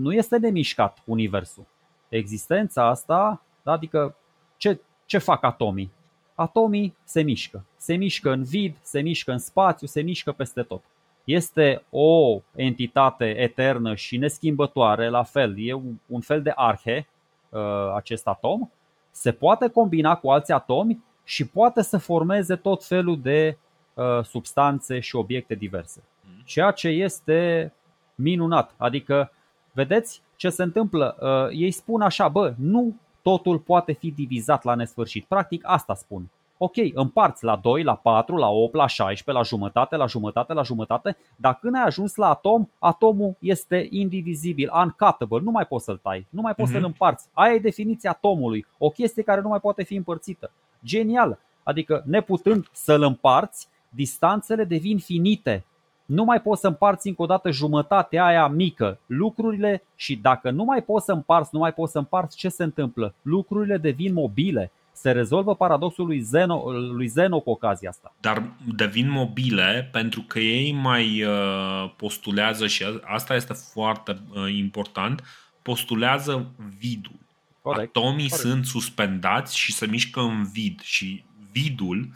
nu 0.01 0.13
este 0.13 0.37
nemișcat 0.37 1.01
Universul. 1.05 1.65
Existența 2.09 2.87
asta, 2.87 3.41
adică 3.63 4.15
ce, 4.57 4.79
ce 5.05 5.17
fac 5.17 5.43
atomii? 5.43 5.91
Atomii 6.35 6.95
se 7.03 7.21
mișcă. 7.21 7.65
Se 7.77 7.95
mișcă 7.95 8.31
în 8.31 8.43
vid, 8.43 8.75
se 8.81 8.99
mișcă 8.99 9.31
în 9.31 9.39
spațiu, 9.39 9.87
se 9.87 10.01
mișcă 10.01 10.31
peste 10.31 10.61
tot. 10.61 10.83
Este 11.27 11.83
o 11.89 12.41
entitate 12.55 13.37
eternă 13.37 13.95
și 13.95 14.17
neschimbătoare, 14.17 15.09
la 15.09 15.23
fel, 15.23 15.53
e 15.57 15.73
un 16.07 16.21
fel 16.21 16.41
de 16.41 16.51
arhe 16.55 17.07
uh, 17.49 17.59
acest 17.95 18.27
atom. 18.27 18.69
Se 19.11 19.31
poate 19.31 19.67
combina 19.67 20.15
cu 20.15 20.29
alți 20.29 20.51
atomi 20.51 21.03
și 21.23 21.47
poate 21.47 21.81
să 21.81 21.97
formeze 21.97 22.55
tot 22.55 22.85
felul 22.85 23.21
de 23.21 23.57
uh, 23.93 24.23
substanțe 24.23 24.99
și 24.99 25.15
obiecte 25.15 25.55
diverse. 25.55 26.03
Mm. 26.23 26.41
Ceea 26.45 26.71
ce 26.71 26.87
este 26.87 27.73
minunat. 28.15 28.73
Adică, 28.77 29.31
vedeți 29.71 30.21
ce 30.35 30.49
se 30.49 30.63
întâmplă? 30.63 31.17
Uh, 31.19 31.57
ei 31.59 31.71
spun 31.71 32.01
așa, 32.01 32.27
bă, 32.27 32.53
nu 32.57 32.95
totul 33.21 33.59
poate 33.59 33.91
fi 33.91 34.11
divizat 34.11 34.63
la 34.63 34.75
nesfârșit. 34.75 35.25
Practic 35.25 35.61
asta 35.65 35.93
spun. 35.93 36.29
Ok, 36.57 36.73
împarți 36.93 37.43
la 37.43 37.55
2, 37.55 37.83
la 37.83 37.95
4, 37.95 38.35
la 38.35 38.49
8, 38.49 38.73
la 38.73 38.87
16, 38.87 39.31
la 39.31 39.41
jumătate, 39.41 39.95
la 39.95 40.05
jumătate, 40.05 40.53
la 40.53 40.61
jumătate, 40.61 41.17
dar 41.35 41.57
când 41.61 41.75
ai 41.75 41.83
ajuns 41.83 42.15
la 42.15 42.29
atom, 42.29 42.67
atomul 42.79 43.35
este 43.39 43.87
indivizibil, 43.89 44.71
uncuttable, 44.75 45.39
nu 45.43 45.51
mai 45.51 45.65
poți 45.65 45.83
să-l 45.83 45.99
tai, 46.01 46.27
nu 46.29 46.41
mai 46.41 46.53
poți 46.55 46.69
uh-huh. 46.69 46.71
să-l 46.71 46.81
mhm. 46.81 46.89
împarți. 46.89 47.27
Aia 47.33 47.53
e 47.53 47.59
definiția 47.59 48.09
atomului, 48.09 48.65
o 48.77 48.89
chestie 48.89 49.23
care 49.23 49.41
nu 49.41 49.47
mai 49.47 49.59
poate 49.59 49.83
fi 49.83 49.95
împărțită. 49.95 50.51
Genial! 50.85 51.39
Adică, 51.63 52.03
neputând 52.05 52.69
să-l 52.71 53.01
împarți, 53.01 53.67
distanțele 53.89 54.63
devin 54.63 54.97
finite 54.97 55.65
nu 56.07 56.23
mai 56.23 56.41
poți 56.41 56.61
să 56.61 56.67
împarți 56.67 57.07
încă 57.07 57.21
o 57.21 57.25
dată 57.25 57.51
jumătatea 57.51 58.25
aia 58.25 58.47
mică, 58.47 58.99
lucrurile 59.05 59.83
și 59.95 60.15
dacă 60.15 60.49
nu 60.49 60.63
mai 60.63 60.83
poți 60.83 61.05
să 61.05 61.11
împarți, 61.11 61.49
nu 61.53 61.59
mai 61.59 61.73
poți 61.73 61.91
să 61.91 61.97
împarți, 61.97 62.37
ce 62.37 62.49
se 62.49 62.63
întâmplă? 62.63 63.13
Lucrurile 63.21 63.77
devin 63.77 64.13
mobile. 64.13 64.71
Se 64.97 65.11
rezolvă 65.11 65.55
paradoxul 65.55 66.05
lui 66.05 66.19
Zeno, 66.19 66.71
lui 66.71 67.07
Zeno 67.07 67.39
cu 67.39 67.49
ocazia 67.49 67.89
asta. 67.89 68.15
Dar 68.19 68.43
devin 68.75 69.09
mobile 69.09 69.89
pentru 69.91 70.21
că 70.21 70.39
ei 70.39 70.71
mai 70.71 71.23
uh, 71.23 71.91
postulează 71.95 72.67
și 72.67 72.85
asta 73.03 73.35
este 73.35 73.53
foarte 73.53 74.17
uh, 74.29 74.53
important, 74.53 75.23
postulează 75.61 76.51
vidul. 76.79 77.19
Corect. 77.61 77.97
Atomii 77.97 78.29
Corect. 78.29 78.47
sunt 78.47 78.65
suspendați 78.65 79.57
și 79.57 79.73
se 79.73 79.85
mișcă 79.85 80.19
în 80.19 80.43
vid 80.51 80.81
și 80.81 81.23
vidul 81.51 82.09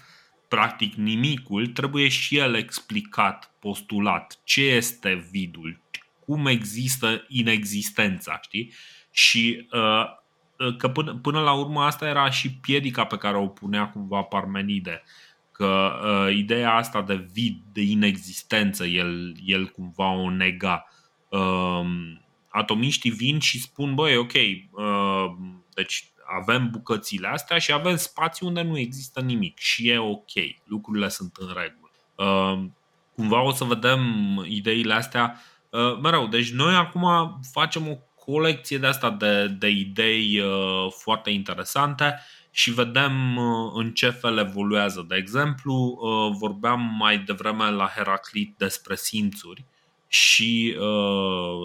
practic 0.48 0.94
nimicul, 0.94 1.68
trebuie 1.68 2.08
și 2.08 2.38
el 2.38 2.56
explicat, 2.56 3.52
postulat. 3.60 4.40
Ce 4.44 4.62
este 4.62 5.28
vidul? 5.32 5.80
Cum 6.26 6.46
există 6.46 7.26
inexistența, 7.28 8.40
știi? 8.42 8.74
Și 9.12 9.68
uh, 9.72 9.80
uh, 9.80 10.21
că 10.78 10.90
până, 10.90 11.16
până 11.16 11.40
la 11.40 11.54
urmă 11.54 11.82
asta 11.82 12.08
era 12.08 12.30
și 12.30 12.54
piedica 12.54 13.06
pe 13.06 13.18
care 13.18 13.38
o 13.38 13.48
punea 13.48 13.90
cumva 13.90 14.22
Parmenide. 14.22 15.04
Că 15.52 15.92
uh, 16.04 16.36
ideea 16.36 16.74
asta 16.74 17.02
de 17.02 17.28
vid, 17.34 17.62
de 17.74 17.82
inexistență, 17.82 18.86
el, 18.86 19.36
el 19.46 19.66
cumva 19.68 20.12
o 20.12 20.30
nega. 20.30 20.88
Uh, 21.30 21.86
atomiștii 22.48 23.12
vin 23.12 23.40
și 23.40 23.62
spun, 23.62 23.96
băi, 23.96 24.18
ok, 24.18 24.34
uh, 24.72 25.32
deci 25.74 26.12
avem 26.40 26.70
bucățile 26.70 27.28
astea 27.28 27.58
și 27.58 27.72
avem 27.72 27.96
spații 27.96 28.48
unde 28.48 28.62
nu 28.62 28.78
există 28.78 29.22
nimic 29.22 29.58
și 29.58 29.90
e 29.90 29.98
ok, 29.98 30.32
lucrurile 30.64 31.08
sunt 31.08 31.36
în 31.40 31.48
regulă. 31.48 31.92
Uh, 32.16 32.64
cumva 33.16 33.42
o 33.42 33.52
să 33.52 33.64
vedem 33.64 34.00
ideile 34.48 34.94
astea 34.94 35.42
uh, 35.70 36.00
mereu. 36.02 36.28
Deci 36.28 36.52
noi 36.52 36.76
acum 36.76 37.40
facem 37.52 37.88
o 37.88 37.96
colecție 38.26 38.78
de 38.78 38.88
asta 38.88 39.10
de, 39.10 39.48
de 39.48 39.68
idei 39.68 40.40
uh, 40.40 40.92
foarte 40.98 41.30
interesante 41.30 42.20
și 42.52 42.72
vedem 42.72 43.38
în 43.74 43.92
ce 43.94 44.10
fel 44.10 44.38
evoluează. 44.38 45.06
De 45.08 45.16
exemplu, 45.16 46.00
vorbeam 46.40 46.96
mai 47.00 47.18
devreme 47.18 47.70
la 47.70 47.92
Heraclit 47.96 48.54
despre 48.58 48.96
simțuri 48.96 49.66
și 50.08 50.78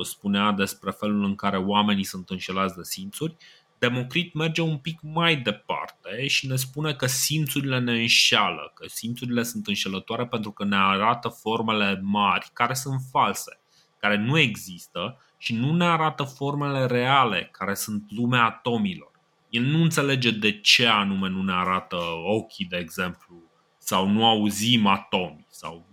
spunea 0.02 0.52
despre 0.52 0.90
felul 0.90 1.24
în 1.24 1.34
care 1.34 1.56
oamenii 1.56 2.04
sunt 2.04 2.30
înșelați 2.30 2.76
de 2.76 2.82
simțuri 2.82 3.36
Democrit 3.78 4.34
merge 4.34 4.60
un 4.60 4.78
pic 4.78 4.98
mai 5.02 5.36
departe 5.36 6.26
și 6.26 6.46
ne 6.46 6.56
spune 6.56 6.94
că 6.94 7.06
simțurile 7.06 7.78
ne 7.78 7.92
înșeală, 7.92 8.72
că 8.74 8.86
simțurile 8.88 9.42
sunt 9.42 9.66
înșelătoare 9.66 10.26
pentru 10.26 10.50
că 10.50 10.64
ne 10.64 10.76
arată 10.76 11.28
formele 11.28 12.00
mari 12.02 12.50
care 12.52 12.74
sunt 12.74 13.00
false, 13.10 13.60
care 13.98 14.16
nu 14.16 14.38
există 14.38 15.20
și 15.36 15.54
nu 15.54 15.72
ne 15.72 15.84
arată 15.84 16.22
formele 16.22 16.86
reale, 16.86 17.48
care 17.52 17.74
sunt 17.74 18.04
lumea 18.08 18.44
atomilor. 18.44 19.10
El 19.50 19.62
nu 19.62 19.82
înțelege 19.82 20.30
de 20.30 20.60
ce 20.60 20.86
anume 20.86 21.28
nu 21.28 21.42
ne 21.42 21.52
arată 21.52 21.96
ochii, 22.24 22.64
de 22.64 22.76
exemplu, 22.76 23.42
sau 23.78 24.08
nu 24.08 24.26
auzim 24.26 24.86
atomi, 24.86 25.46
sau 25.50 25.86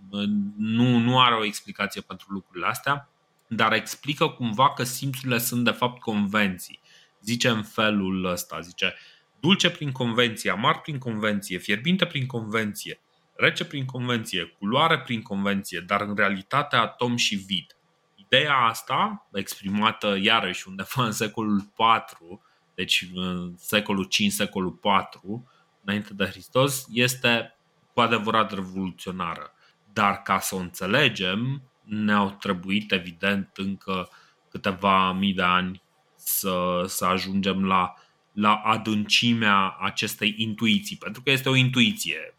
nu, 0.56 0.98
nu 0.98 1.20
are 1.20 1.34
o 1.34 1.44
explicație 1.44 2.00
pentru 2.00 2.32
lucrurile 2.32 2.66
astea, 2.66 3.08
dar 3.46 3.72
explică 3.72 4.28
cumva 4.28 4.72
că 4.72 4.82
simțurile 4.82 5.38
sunt 5.38 5.64
de 5.64 5.70
fapt 5.70 6.00
convenții 6.00 6.82
zice 7.24 7.48
în 7.48 7.62
felul 7.62 8.24
ăsta, 8.24 8.60
zice 8.60 8.94
dulce 9.40 9.70
prin 9.70 9.92
convenție, 9.92 10.50
amar 10.50 10.80
prin 10.80 10.98
convenție, 10.98 11.58
fierbinte 11.58 12.06
prin 12.06 12.26
convenție, 12.26 13.00
rece 13.36 13.64
prin 13.64 13.84
convenție, 13.84 14.44
culoare 14.58 14.98
prin 15.00 15.22
convenție, 15.22 15.80
dar 15.86 16.00
în 16.00 16.14
realitate 16.16 16.76
atom 16.76 17.16
și 17.16 17.34
vid. 17.34 17.76
Ideea 18.24 18.56
asta, 18.56 19.28
exprimată 19.32 20.18
iarăși 20.20 20.68
undeva 20.68 21.04
în 21.04 21.12
secolul 21.12 21.72
4, 21.76 22.42
deci 22.74 23.08
în 23.14 23.54
secolul 23.56 24.04
5, 24.04 24.32
secolul 24.32 24.72
4, 24.72 25.50
înainte 25.84 26.14
de 26.14 26.24
Hristos, 26.24 26.86
este 26.92 27.56
cu 27.92 28.00
adevărat 28.00 28.52
revoluționară. 28.52 29.52
Dar 29.92 30.22
ca 30.22 30.38
să 30.38 30.54
o 30.54 30.58
înțelegem, 30.58 31.62
ne-au 31.82 32.30
trebuit 32.30 32.92
evident 32.92 33.50
încă 33.54 34.08
câteva 34.50 35.12
mii 35.12 35.34
de 35.34 35.42
ani 35.42 35.82
să, 36.16 36.84
să 36.86 37.04
ajungem 37.04 37.64
la, 37.64 37.94
la 38.32 38.54
adâncimea 38.54 39.76
acestei 39.80 40.34
intuiții, 40.36 40.96
pentru 40.96 41.22
că 41.22 41.30
este 41.30 41.48
o 41.48 41.54
intuiție. 41.54 42.36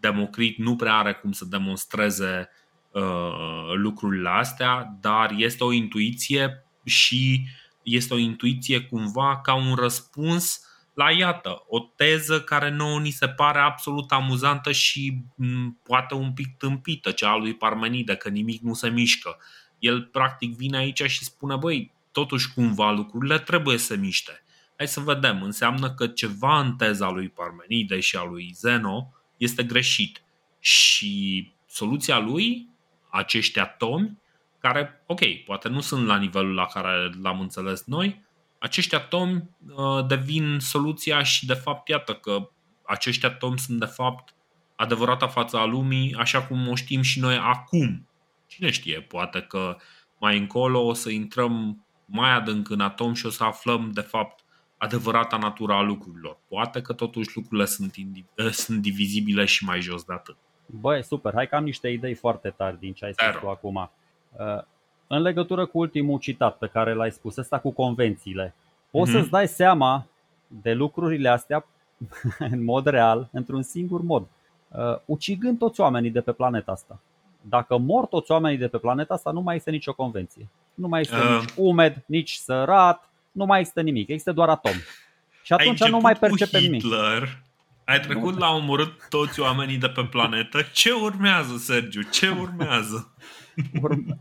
Democrit 0.00 0.58
nu 0.58 0.76
prea 0.76 0.96
are 0.96 1.14
cum 1.14 1.32
să 1.32 1.44
demonstreze 1.44 2.48
uh, 2.50 2.64
lucrurile 3.74 4.28
astea, 4.28 4.96
dar 5.00 5.34
este 5.36 5.64
o 5.64 5.72
intuiție 5.72 6.64
și 6.84 7.46
este 7.82 8.14
o 8.14 8.18
intuiție 8.18 8.80
cumva 8.80 9.40
ca 9.40 9.54
un 9.54 9.74
răspuns 9.74 10.60
la 10.94 11.10
iată, 11.10 11.64
o 11.68 11.78
teză 11.78 12.40
care 12.40 12.70
nouă 12.70 12.98
ni 12.98 13.10
se 13.10 13.28
pare 13.28 13.58
absolut 13.58 14.12
amuzantă 14.12 14.72
și 14.72 15.22
poate 15.82 16.14
un 16.14 16.32
pic 16.32 16.56
tâmpită, 16.56 17.10
cea 17.10 17.30
a 17.30 17.36
lui 17.36 17.54
Parmenide, 17.54 18.14
că 18.14 18.28
nimic 18.28 18.62
nu 18.62 18.74
se 18.74 18.88
mișcă. 18.88 19.36
El 19.78 20.02
practic 20.02 20.56
vine 20.56 20.76
aici 20.76 21.02
și 21.02 21.24
spune, 21.24 21.56
băi, 21.56 21.92
totuși 22.12 22.52
cumva 22.52 22.90
lucrurile 22.90 23.38
trebuie 23.38 23.78
să 23.78 23.96
miște. 23.96 24.44
Hai 24.76 24.88
să 24.88 25.00
vedem, 25.00 25.42
înseamnă 25.42 25.90
că 25.90 26.06
ceva 26.06 26.60
în 26.60 26.76
teza 26.76 27.10
lui 27.10 27.28
Parmenide 27.28 28.00
și 28.00 28.16
a 28.16 28.24
lui 28.24 28.52
Zeno 28.54 29.12
este 29.36 29.62
greșit. 29.62 30.22
Și 30.60 31.52
soluția 31.66 32.18
lui, 32.18 32.68
acești 33.16 33.58
atomi, 33.58 34.18
care, 34.58 35.02
ok, 35.06 35.20
poate 35.44 35.68
nu 35.68 35.80
sunt 35.80 36.06
la 36.06 36.16
nivelul 36.16 36.54
la 36.54 36.66
care 36.66 37.10
l-am 37.22 37.40
înțeles 37.40 37.84
noi, 37.84 38.24
acești 38.58 38.94
atomi 38.94 39.50
uh, 39.76 40.06
devin 40.06 40.58
soluția 40.60 41.22
și 41.22 41.46
de 41.46 41.54
fapt 41.54 41.88
iată 41.88 42.14
că 42.14 42.50
acești 42.86 43.26
atomi 43.26 43.58
sunt 43.58 43.78
de 43.78 43.84
fapt 43.84 44.34
adevărata 44.76 45.26
fața 45.26 45.60
a 45.60 45.64
lumii 45.64 46.14
așa 46.14 46.42
cum 46.42 46.68
o 46.68 46.74
știm 46.74 47.02
și 47.02 47.20
noi 47.20 47.36
acum. 47.36 48.08
Cine 48.46 48.70
știe, 48.70 49.00
poate 49.00 49.40
că 49.40 49.76
mai 50.20 50.38
încolo 50.38 50.86
o 50.86 50.92
să 50.92 51.10
intrăm 51.10 51.84
mai 52.04 52.32
adânc 52.32 52.70
în 52.70 52.80
atom 52.80 53.14
și 53.14 53.26
o 53.26 53.30
să 53.30 53.44
aflăm 53.44 53.90
de 53.90 54.00
fapt 54.00 54.44
adevărata 54.78 55.36
natura 55.36 55.76
a 55.76 55.82
lucrurilor. 55.82 56.38
Poate 56.48 56.80
că 56.80 56.92
totuși 56.92 57.30
lucrurile 57.34 57.66
sunt, 57.66 57.94
indi- 57.98 58.50
sunt 58.62 58.82
divizibile 58.82 59.44
și 59.44 59.64
mai 59.64 59.80
jos 59.80 60.04
de 60.04 60.12
atât. 60.12 60.36
Băi, 60.66 61.04
super, 61.04 61.32
hai 61.34 61.48
că 61.48 61.56
am 61.56 61.64
niște 61.64 61.88
idei 61.88 62.14
foarte 62.14 62.50
tari 62.56 62.78
din 62.78 62.92
ce 62.92 63.04
ai 63.04 63.12
spus 63.12 63.40
tu 63.40 63.48
acum. 63.48 63.90
Uh, 64.36 64.62
în 65.06 65.22
legătură 65.22 65.66
cu 65.66 65.78
ultimul 65.78 66.18
citat 66.18 66.56
pe 66.58 66.66
care 66.66 66.94
l-ai 66.94 67.10
spus, 67.12 67.36
ăsta 67.36 67.58
cu 67.58 67.70
convențiile, 67.70 68.54
poți 68.90 69.10
mm-hmm. 69.10 69.14
să-ți 69.14 69.30
dai 69.30 69.48
seama 69.48 70.06
de 70.46 70.72
lucrurile 70.72 71.28
astea 71.28 71.66
în 72.50 72.64
mod 72.64 72.86
real, 72.86 73.28
într-un 73.32 73.62
singur 73.62 74.00
mod, 74.02 74.26
uh, 74.68 74.98
ucigând 75.04 75.58
toți 75.58 75.80
oamenii 75.80 76.10
de 76.10 76.20
pe 76.20 76.32
planeta 76.32 76.72
asta. 76.72 77.00
Dacă 77.40 77.76
mor 77.76 78.06
toți 78.06 78.30
oamenii 78.30 78.58
de 78.58 78.68
pe 78.68 78.78
planeta 78.78 79.14
asta, 79.14 79.30
nu 79.30 79.40
mai 79.40 79.56
este 79.56 79.70
nicio 79.70 79.92
convenție. 79.92 80.48
Nu 80.74 80.88
mai 80.88 81.00
este 81.00 81.16
uh. 81.16 81.38
nici 81.40 81.52
umed, 81.56 82.02
nici 82.06 82.32
sărat, 82.32 83.10
nu 83.32 83.44
mai 83.44 83.58
există 83.58 83.80
nimic, 83.80 84.08
există 84.08 84.32
doar 84.32 84.48
atom. 84.48 84.74
Și 85.42 85.52
atunci 85.52 85.84
nu 85.84 85.98
mai 85.98 86.14
percepem 86.14 86.60
nimic. 86.60 86.82
Ai 87.86 88.00
trecut 88.00 88.32
nu. 88.32 88.38
la 88.38 88.50
omorât 88.50 89.08
toți 89.08 89.40
oamenii 89.40 89.76
de 89.76 89.88
pe 89.88 90.04
planetă. 90.10 90.58
Ce 90.72 90.92
urmează, 90.92 91.56
Sergiu? 91.56 92.02
Ce 92.02 92.28
urmează? 92.28 93.14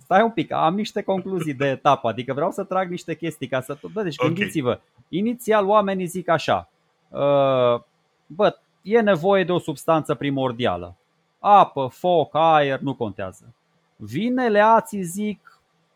Stai 0.04 0.22
un 0.22 0.32
pic, 0.32 0.52
am 0.52 0.76
niște 0.76 1.02
concluzii 1.02 1.54
de 1.54 1.66
etapă, 1.68 2.08
adică 2.08 2.34
vreau 2.34 2.52
să 2.52 2.64
trag 2.64 2.90
niște 2.90 3.16
chestii 3.16 3.48
ca 3.48 3.62
să... 3.62 3.78
Bă, 3.94 4.04
deci 4.04 4.16
okay. 4.18 4.34
gândiți-vă, 4.34 4.80
inițial 5.10 5.66
oamenii 5.66 6.06
zic 6.06 6.30
așa, 6.30 6.70
uh, 7.10 7.82
bă, 8.28 8.58
e 8.82 9.00
nevoie 9.00 9.44
de 9.44 9.52
o 9.52 9.60
substanță 9.60 10.16
primordială. 10.16 10.96
Apă, 11.40 11.88
foc, 11.92 12.36
aer, 12.36 12.80
nu 12.80 12.96
contează. 12.96 13.54
Vine 13.96 14.48
leații 14.48 15.04
zic, 15.04 15.55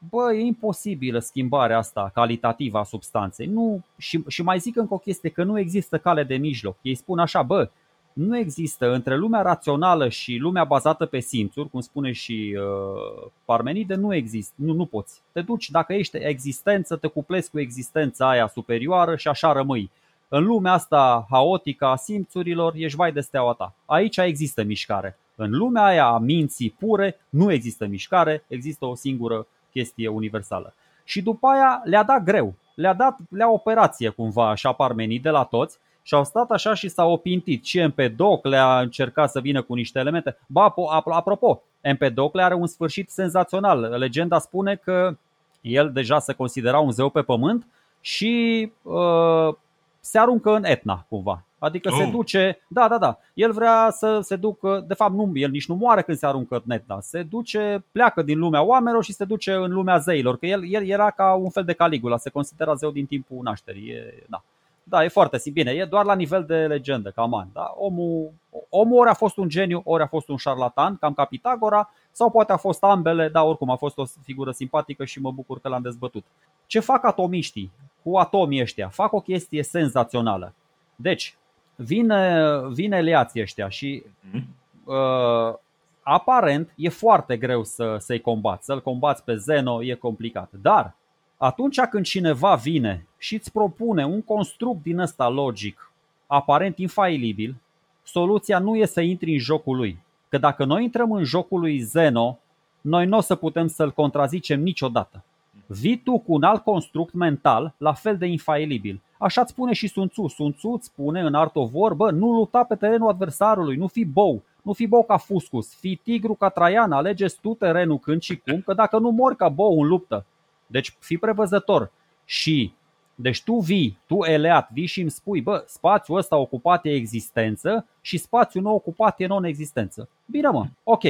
bă, 0.09 0.33
e 0.33 0.39
imposibilă 0.39 1.19
schimbarea 1.19 1.77
asta 1.77 2.11
calitativă 2.13 2.77
a 2.77 2.83
substanței. 2.83 3.45
Nu, 3.45 3.83
și, 3.97 4.23
și 4.27 4.41
mai 4.41 4.59
zic 4.59 4.75
încă 4.75 4.93
o 4.93 4.97
chestie, 4.97 5.29
că 5.29 5.43
nu 5.43 5.59
există 5.59 5.97
cale 5.97 6.23
de 6.23 6.35
mijloc. 6.35 6.77
Ei 6.81 6.95
spun 6.95 7.19
așa, 7.19 7.41
bă, 7.41 7.69
nu 8.13 8.37
există 8.37 8.93
între 8.93 9.15
lumea 9.15 9.41
rațională 9.41 10.09
și 10.09 10.35
lumea 10.35 10.63
bazată 10.63 11.05
pe 11.05 11.19
simțuri, 11.19 11.69
cum 11.69 11.79
spune 11.79 12.11
și 12.11 12.57
uh, 12.57 13.29
Parmenide, 13.45 13.95
nu 13.95 14.13
există, 14.13 14.53
nu, 14.55 14.73
nu 14.73 14.85
poți. 14.85 15.21
Te 15.31 15.41
duci, 15.41 15.69
dacă 15.69 15.93
ești 15.93 16.17
existență, 16.17 16.95
te 16.95 17.07
cuplezi 17.07 17.49
cu 17.49 17.59
existența 17.59 18.29
aia 18.29 18.47
superioară 18.47 19.15
și 19.15 19.27
așa 19.27 19.51
rămâi. 19.51 19.91
În 20.27 20.43
lumea 20.43 20.71
asta 20.71 21.25
haotică 21.29 21.85
a 21.85 21.95
simțurilor, 21.95 22.73
ești 22.75 22.97
vai 22.97 23.11
de 23.11 23.21
steaua 23.21 23.53
ta. 23.53 23.73
Aici 23.85 24.17
există 24.17 24.63
mișcare. 24.63 25.17
În 25.35 25.51
lumea 25.51 25.83
aia 25.83 26.05
a 26.05 26.17
minții 26.17 26.75
pure 26.79 27.19
nu 27.29 27.51
există 27.51 27.85
mișcare, 27.85 28.43
există 28.47 28.85
o 28.85 28.95
singură 28.95 29.47
chestie 29.71 30.07
universală. 30.07 30.73
Și 31.03 31.21
după 31.21 31.47
aia 31.47 31.81
le-a 31.83 32.03
dat 32.03 32.23
greu, 32.23 32.53
le-a 32.75 32.93
dat 32.93 33.17
le-a 33.29 33.49
operație 33.49 34.09
cumva 34.09 34.49
așa 34.49 34.71
parmenii 34.71 35.19
de 35.19 35.29
la 35.29 35.43
toți 35.43 35.79
și 36.01 36.13
au 36.13 36.23
stat 36.23 36.51
așa 36.51 36.73
și 36.73 36.87
s-au 36.87 37.11
opintit. 37.11 37.65
Și 37.65 37.79
Empedocle 37.79 38.57
a 38.57 38.79
încercat 38.79 39.31
să 39.31 39.39
vină 39.39 39.61
cu 39.61 39.73
niște 39.73 39.99
elemente. 39.99 40.37
Ba, 40.47 40.73
apropo, 41.09 41.61
Empedocle 41.81 42.43
are 42.43 42.53
un 42.53 42.67
sfârșit 42.67 43.09
senzațional. 43.09 43.79
Legenda 43.79 44.39
spune 44.39 44.75
că 44.75 45.17
el 45.61 45.91
deja 45.91 46.19
se 46.19 46.33
considera 46.33 46.79
un 46.79 46.91
zeu 46.91 47.09
pe 47.09 47.21
pământ 47.21 47.67
și 48.01 48.71
uh, 48.81 49.55
se 49.99 50.19
aruncă 50.19 50.55
în 50.55 50.63
Etna 50.63 51.05
cumva. 51.09 51.43
Adică 51.59 51.89
oh. 51.91 51.97
se 51.97 52.09
duce, 52.11 52.59
da, 52.67 52.87
da, 52.87 52.97
da, 52.97 53.17
el 53.33 53.51
vrea 53.51 53.89
să 53.91 54.19
se 54.21 54.35
ducă, 54.35 54.83
de 54.87 54.93
fapt 54.93 55.13
nu, 55.13 55.31
el 55.33 55.49
nici 55.49 55.67
nu 55.67 55.75
moare 55.75 56.01
când 56.01 56.17
se 56.17 56.25
aruncă 56.25 56.61
în 56.65 56.71
Etna, 56.71 56.99
se 57.01 57.23
duce, 57.23 57.85
pleacă 57.91 58.21
din 58.21 58.39
lumea 58.39 58.61
oamenilor 58.61 59.03
și 59.03 59.13
se 59.13 59.25
duce 59.25 59.53
în 59.53 59.71
lumea 59.71 59.97
zeilor, 59.97 60.37
că 60.37 60.45
el, 60.45 60.71
el 60.71 60.87
era 60.87 61.11
ca 61.11 61.33
un 61.33 61.49
fel 61.49 61.63
de 61.63 61.73
Caligula, 61.73 62.17
se 62.17 62.29
considera 62.29 62.73
zeu 62.73 62.91
din 62.91 63.05
timpul 63.05 63.39
nașterii, 63.41 63.89
e, 63.89 64.23
da. 64.27 64.43
Da, 64.83 65.03
e 65.03 65.07
foarte 65.07 65.41
bine, 65.53 65.71
e 65.71 65.85
doar 65.85 66.05
la 66.05 66.15
nivel 66.15 66.43
de 66.43 66.55
legendă, 66.55 67.09
cam 67.09 67.33
an. 67.33 67.47
Da? 67.53 67.73
Omul, 67.77 68.31
omul 68.69 68.99
ori 68.99 69.09
a 69.09 69.13
fost 69.13 69.37
un 69.37 69.49
geniu, 69.49 69.81
ori 69.83 70.03
a 70.03 70.07
fost 70.07 70.29
un 70.29 70.37
șarlatan, 70.37 70.97
cam 70.97 71.13
ca 71.13 71.25
Pitagora, 71.25 71.89
sau 72.11 72.29
poate 72.29 72.51
a 72.51 72.57
fost 72.57 72.83
ambele, 72.83 73.29
dar 73.29 73.43
oricum 73.43 73.69
a 73.69 73.75
fost 73.75 73.97
o 73.97 74.03
figură 74.23 74.51
simpatică 74.51 75.05
și 75.05 75.21
mă 75.21 75.31
bucur 75.31 75.59
că 75.59 75.69
l-am 75.69 75.81
dezbătut. 75.81 76.23
Ce 76.65 76.79
fac 76.79 77.05
atomiștii 77.05 77.71
cu 78.03 78.17
atomii 78.17 78.61
ăștia? 78.61 78.87
Fac 78.87 79.13
o 79.13 79.19
chestie 79.19 79.63
senzațională. 79.63 80.53
Deci, 80.95 81.37
vine, 81.75 82.43
vine 82.73 83.01
leații 83.01 83.41
ăștia 83.41 83.69
și 83.69 84.03
mhm. 84.31 84.47
uh, 84.83 85.55
aparent 86.03 86.73
e 86.75 86.89
foarte 86.89 87.37
greu 87.37 87.63
să, 87.63 87.97
să-i 87.99 88.21
combați. 88.21 88.65
Să-l 88.65 88.81
combați 88.81 89.23
pe 89.23 89.35
Zeno 89.35 89.83
e 89.83 89.93
complicat. 89.93 90.49
Dar 90.61 90.95
atunci 91.37 91.79
când 91.79 92.05
cineva 92.05 92.55
vine 92.55 93.07
și 93.17 93.33
îți 93.35 93.51
propune 93.51 94.05
un 94.05 94.21
construct 94.21 94.83
din 94.83 94.99
ăsta 94.99 95.27
logic, 95.27 95.91
aparent 96.27 96.77
infailibil, 96.77 97.55
soluția 98.03 98.59
nu 98.59 98.75
e 98.75 98.85
să 98.85 99.01
intri 99.01 99.31
în 99.31 99.39
jocul 99.39 99.75
lui. 99.75 99.99
Că 100.29 100.37
dacă 100.37 100.65
noi 100.65 100.83
intrăm 100.83 101.11
în 101.11 101.23
jocul 101.23 101.59
lui 101.59 101.79
Zeno, 101.79 102.39
noi 102.81 103.05
nu 103.05 103.17
o 103.17 103.21
să 103.21 103.35
putem 103.35 103.67
să-l 103.67 103.91
contrazicem 103.91 104.61
niciodată. 104.61 105.23
Vii 105.71 105.97
tu 105.97 106.19
cu 106.19 106.33
un 106.33 106.43
alt 106.43 106.63
construct 106.63 107.13
mental 107.13 107.73
la 107.77 107.93
fel 107.93 108.17
de 108.17 108.25
infailibil. 108.25 109.01
Așa 109.17 109.41
îți 109.41 109.51
spune 109.51 109.73
și 109.73 109.87
Sun 109.87 110.07
Tzu. 110.07 110.27
Sun 110.27 110.53
Tzu 110.53 110.69
îți 110.69 110.85
spune 110.85 111.21
în 111.21 111.33
Art 111.33 111.55
of 111.55 111.69
War, 111.73 111.93
bă, 111.93 112.11
nu 112.11 112.31
luta 112.31 112.63
pe 112.63 112.75
terenul 112.75 113.09
adversarului, 113.09 113.75
nu 113.75 113.87
fi 113.87 114.05
bou, 114.05 114.43
nu 114.61 114.73
fi 114.73 114.87
bou 114.87 115.03
ca 115.03 115.17
Fuscus, 115.17 115.75
fi 115.75 115.95
tigru 115.95 116.33
ca 116.33 116.49
Traian, 116.49 116.91
alegeți 116.91 117.39
tu 117.41 117.53
terenul 117.53 117.99
când 117.99 118.21
și 118.21 118.37
cum, 118.37 118.61
că 118.61 118.73
dacă 118.73 118.99
nu 118.99 119.09
mori 119.09 119.35
ca 119.35 119.49
bou 119.49 119.81
în 119.81 119.87
luptă. 119.87 120.25
Deci 120.67 120.95
fii 120.99 121.17
prevăzător. 121.17 121.91
Și 122.25 122.73
deci 123.15 123.43
tu 123.43 123.53
vii, 123.53 123.97
tu 124.07 124.23
eleat, 124.23 124.69
vii 124.71 124.85
și 124.85 125.01
îmi 125.01 125.09
spui, 125.09 125.41
bă, 125.41 125.63
spațiul 125.67 126.17
ăsta 126.17 126.37
ocupat 126.37 126.85
e 126.85 126.89
existență 126.93 127.85
și 128.01 128.17
spațiul 128.17 128.63
nou 128.63 128.75
ocupat 128.75 129.19
e 129.19 129.27
non-existență. 129.27 130.09
Bine 130.25 130.47
mă, 130.47 130.65
ok. 130.83 131.03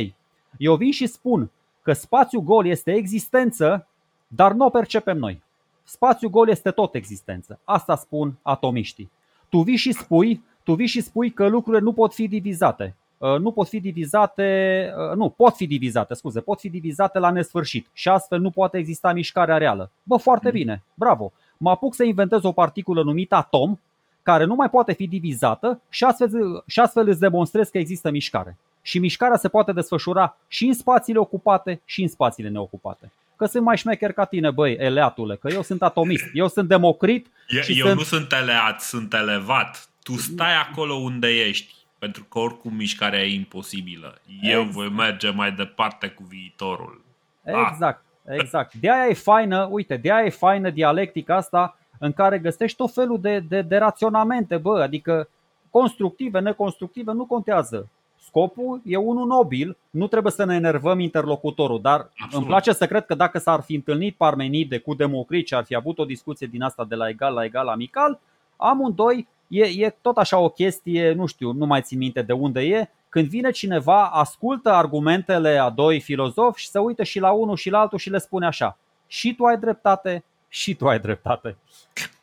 Eu 0.58 0.76
vin 0.76 0.92
și 0.92 1.08
spun 1.08 1.52
că 1.82 1.94
spațiul 1.94 2.42
gol 2.42 2.66
este 2.66 2.94
existență, 2.94 3.88
dar 4.36 4.52
nu 4.52 4.66
o 4.66 4.70
percepem 4.70 5.18
noi. 5.18 5.42
Spațiul 5.84 6.32
gol 6.32 6.50
este 6.50 6.72
tot 6.72 6.96
existență. 6.96 7.60
Asta 7.64 7.96
spun 7.96 8.38
atomiștii. 8.42 9.12
Tu 9.50 9.60
vii 9.62 9.76
și 9.76 9.92
spui, 9.92 10.44
tu 10.64 10.74
vii 10.74 10.88
și 10.88 11.02
spui 11.02 11.32
că 11.32 11.48
lucrurile 11.48 11.84
nu 11.84 11.94
pot 11.94 12.14
fi 12.14 12.28
divizate. 12.28 12.96
Uh, 13.18 13.38
nu 13.40 13.52
pot 13.52 13.68
fi 13.68 13.80
divizate, 13.80 14.90
uh, 15.10 15.16
nu, 15.16 15.30
pot 15.30 15.56
fi 15.56 15.68
divizate, 15.68 16.14
scuze, 16.14 16.42
pot 16.42 16.60
fi 16.60 16.70
divizate 16.70 17.20
la 17.20 17.32
nesfârșit 17.32 17.88
și 17.94 18.10
astfel 18.10 18.40
nu 18.40 18.50
poate 18.50 18.78
exista 18.78 19.14
mișcarea 19.14 19.58
reală. 19.58 19.90
Bă, 20.04 20.18
foarte 20.18 20.48
mm. 20.48 20.54
bine, 20.54 20.84
bravo. 20.94 21.32
Mă 21.58 21.70
apuc 21.70 21.96
să 21.96 22.04
inventez 22.04 22.44
o 22.44 22.52
particulă 22.52 23.04
numită 23.04 23.36
atom, 23.36 23.80
care 24.24 24.44
nu 24.44 24.56
mai 24.56 24.70
poate 24.70 24.94
fi 24.94 25.08
divizată 25.08 25.82
și 25.90 26.04
astfel, 26.04 26.64
și 26.68 26.80
astfel 26.80 27.08
îți 27.08 27.20
demonstrez 27.20 27.70
că 27.70 27.78
există 27.78 28.12
mișcare. 28.12 28.58
Și 28.82 29.00
mișcarea 29.00 29.38
se 29.38 29.48
poate 29.48 29.72
desfășura 29.72 30.38
și 30.48 30.66
în 30.66 30.74
spațiile 30.74 31.20
ocupate 31.20 31.82
și 31.86 32.02
în 32.02 32.08
spațiile 32.08 32.50
neocupate 32.50 33.12
că 33.40 33.46
sunt 33.46 33.64
mai 33.64 33.78
șmecher 33.78 34.12
ca 34.12 34.26
tine, 34.26 34.52
băi, 34.52 34.74
eleatule, 34.74 35.36
că 35.36 35.48
eu 35.52 35.62
sunt 35.62 35.82
atomist, 35.82 36.26
eu 36.34 36.48
sunt 36.48 36.68
democrit. 36.68 37.28
Eu, 37.48 37.62
și 37.62 37.80
eu 37.80 37.86
sunt... 37.86 37.98
nu 37.98 38.04
sunt 38.04 38.32
eleat, 38.32 38.82
sunt 38.82 39.14
elevat. 39.14 39.90
Tu 40.04 40.14
stai 40.14 40.56
acolo 40.56 40.94
unde 40.94 41.28
ești, 41.28 41.76
pentru 42.00 42.24
că 42.24 42.40
oricum 42.40 42.76
mișcarea 42.76 43.20
e 43.20 43.34
imposibilă. 43.34 44.18
Eu 44.42 44.60
exact. 44.60 44.76
voi 44.76 44.90
merge 44.90 45.30
mai 45.30 45.52
departe 45.52 46.08
cu 46.08 46.24
viitorul. 46.24 47.02
Exact, 47.44 48.04
ah. 48.28 48.36
exact. 48.40 48.74
De 48.74 48.92
aia 48.92 49.08
e 49.10 49.14
faină, 49.14 49.68
uite, 49.72 49.98
de 49.98 50.12
aia 50.12 50.26
e 50.26 50.30
faină 50.30 50.70
dialectica 50.70 51.36
asta 51.36 51.78
în 51.98 52.14
care 52.14 52.40
găsești 52.40 52.78
tot 52.78 52.94
felul 52.94 53.22
de, 53.22 53.40
de, 53.40 53.62
de 53.62 53.78
raționamente, 53.78 54.58
bă, 54.58 54.82
adică 54.82 55.30
constructive, 55.70 56.40
neconstructive, 56.40 57.12
nu 57.12 57.26
contează. 57.26 57.90
Scopul 58.30 58.82
e 58.86 58.98
unul 58.98 59.28
nobil, 59.28 59.78
nu 59.90 60.08
trebuie 60.08 60.32
să 60.32 60.46
ne 60.46 60.56
enervăm 60.56 61.00
interlocutorul, 61.00 61.82
dar 61.82 62.00
Absolut. 62.00 62.34
îmi 62.34 62.46
place 62.46 62.72
să 62.72 62.88
cred 62.88 63.06
că 63.06 63.16
dacă 63.16 63.38
s-ar 63.38 63.62
fi 63.62 63.76
întâlnit 63.76 64.16
Parmenide 64.16 64.78
cu 64.78 64.94
Democrit 64.94 65.48
și 65.48 65.56
ar 65.56 65.64
fi 65.64 65.76
avut 65.76 66.00
o 66.00 66.06
discuție 66.06 66.48
din 66.48 66.62
asta 66.62 66.86
de 66.86 66.96
la 66.96 67.10
egal 67.10 67.34
la 67.34 67.44
egal 67.44 67.68
amical, 67.68 68.20
amândoi 68.56 69.28
e, 69.48 69.64
e 69.64 69.96
tot 70.02 70.18
așa 70.18 70.38
o 70.38 70.50
chestie, 70.50 71.12
nu 71.12 71.26
știu, 71.26 71.52
nu 71.52 71.66
mai 71.66 71.82
țin 71.82 71.98
minte 71.98 72.22
de 72.22 72.34
unde 72.34 72.62
e, 72.62 72.90
când 73.10 73.28
vine 73.28 73.52
cineva, 73.52 74.06
ascultă 74.06 74.70
argumentele 74.70 75.58
a 75.58 75.70
doi 75.70 76.00
filozofi 76.00 76.62
și 76.62 76.70
se 76.70 76.80
uită 76.80 77.04
și 77.04 77.20
la 77.20 77.32
unul 77.32 77.56
și 77.56 77.70
la 77.70 77.80
altul 77.80 77.98
și 77.98 78.10
le 78.10 78.18
spune 78.18 78.46
așa, 78.46 78.78
și 79.08 79.36
tu 79.36 79.44
ai 79.44 79.58
dreptate, 79.58 80.24
și 80.48 80.76
tu 80.76 80.88
ai 80.88 81.00
dreptate. 81.00 81.58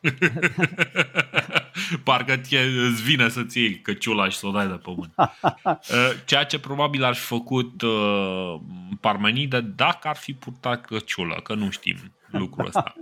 Parcă 2.04 2.32
îți 2.32 3.02
vine 3.02 3.28
să-ți 3.28 3.58
iei 3.58 3.80
căciula 3.80 4.28
și 4.28 4.36
să 4.36 4.46
o 4.46 4.50
dai 4.50 4.66
de 4.66 4.74
pământ. 4.74 5.14
Uh, 5.66 6.10
ceea 6.24 6.44
ce 6.44 6.58
probabil 6.58 7.04
ar 7.04 7.14
fi 7.14 7.24
făcut 7.24 7.82
uh, 7.82 8.60
Parmenide 9.00 9.60
dacă 9.60 10.08
ar 10.08 10.16
fi 10.16 10.32
purtat 10.32 10.84
căciulă, 10.84 11.40
că 11.42 11.54
nu 11.54 11.70
știm 11.70 11.96
lucrul 12.26 12.66
ăsta. 12.66 12.94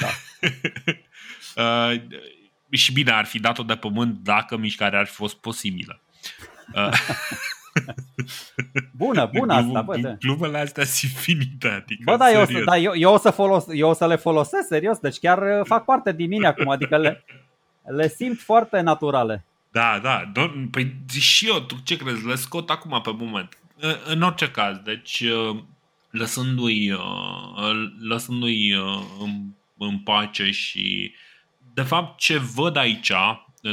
Da. 0.00 0.08
uh, 1.90 2.02
și 2.70 2.92
bine, 2.92 3.10
ar 3.10 3.24
fi 3.24 3.40
dat-o 3.40 3.62
de 3.62 3.76
pământ 3.76 4.18
dacă 4.22 4.56
mișcarea 4.56 4.98
ar 4.98 5.06
fi 5.06 5.14
fost 5.14 5.36
posibilă. 5.36 6.00
Uh, 6.74 6.92
bună, 8.96 9.30
bună 9.32 9.54
asta, 9.54 9.82
bă. 9.82 9.96
Da. 9.96 10.16
Glumele 10.20 10.58
astea 10.58 10.84
sunt 10.84 11.12
finite, 11.12 11.68
adică 11.68 12.02
Bă, 12.04 12.16
da, 12.16 12.30
eu, 12.30 12.44
să, 12.44 12.62
da 12.64 12.78
eu, 12.78 12.92
eu, 12.94 13.12
o 13.12 13.18
să 13.18 13.30
folos, 13.30 13.64
eu 13.72 13.88
o 13.88 13.92
să 13.92 14.06
le 14.06 14.16
folosesc 14.16 14.66
serios, 14.66 14.98
deci 14.98 15.18
chiar 15.18 15.42
uh, 15.42 15.60
fac 15.64 15.84
parte 15.84 16.12
din 16.12 16.28
mine 16.28 16.46
acum, 16.46 16.68
adică 16.68 16.96
le, 16.96 17.24
le 17.82 18.08
simt 18.08 18.38
foarte 18.40 18.80
naturale. 18.80 19.44
Da, 19.72 19.98
da, 20.02 20.32
do- 20.32 20.70
păi 20.70 20.96
și 21.20 21.48
eu, 21.48 21.60
tu 21.60 21.76
ce 21.84 21.96
crezi, 21.96 22.26
le 22.26 22.34
scot 22.34 22.70
acum 22.70 23.00
pe 23.00 23.12
moment. 23.18 23.58
În 24.04 24.22
orice 24.22 24.50
caz, 24.50 24.76
deci 24.76 25.20
uh, 25.20 25.56
lăsându-i, 26.10 26.90
uh, 26.92 27.72
lăsându-i 28.00 28.70
în, 29.20 29.42
în 29.78 29.98
pace 29.98 30.50
și 30.50 31.14
de 31.74 31.82
fapt 31.82 32.18
ce 32.18 32.38
văd 32.38 32.76
aici 32.76 33.12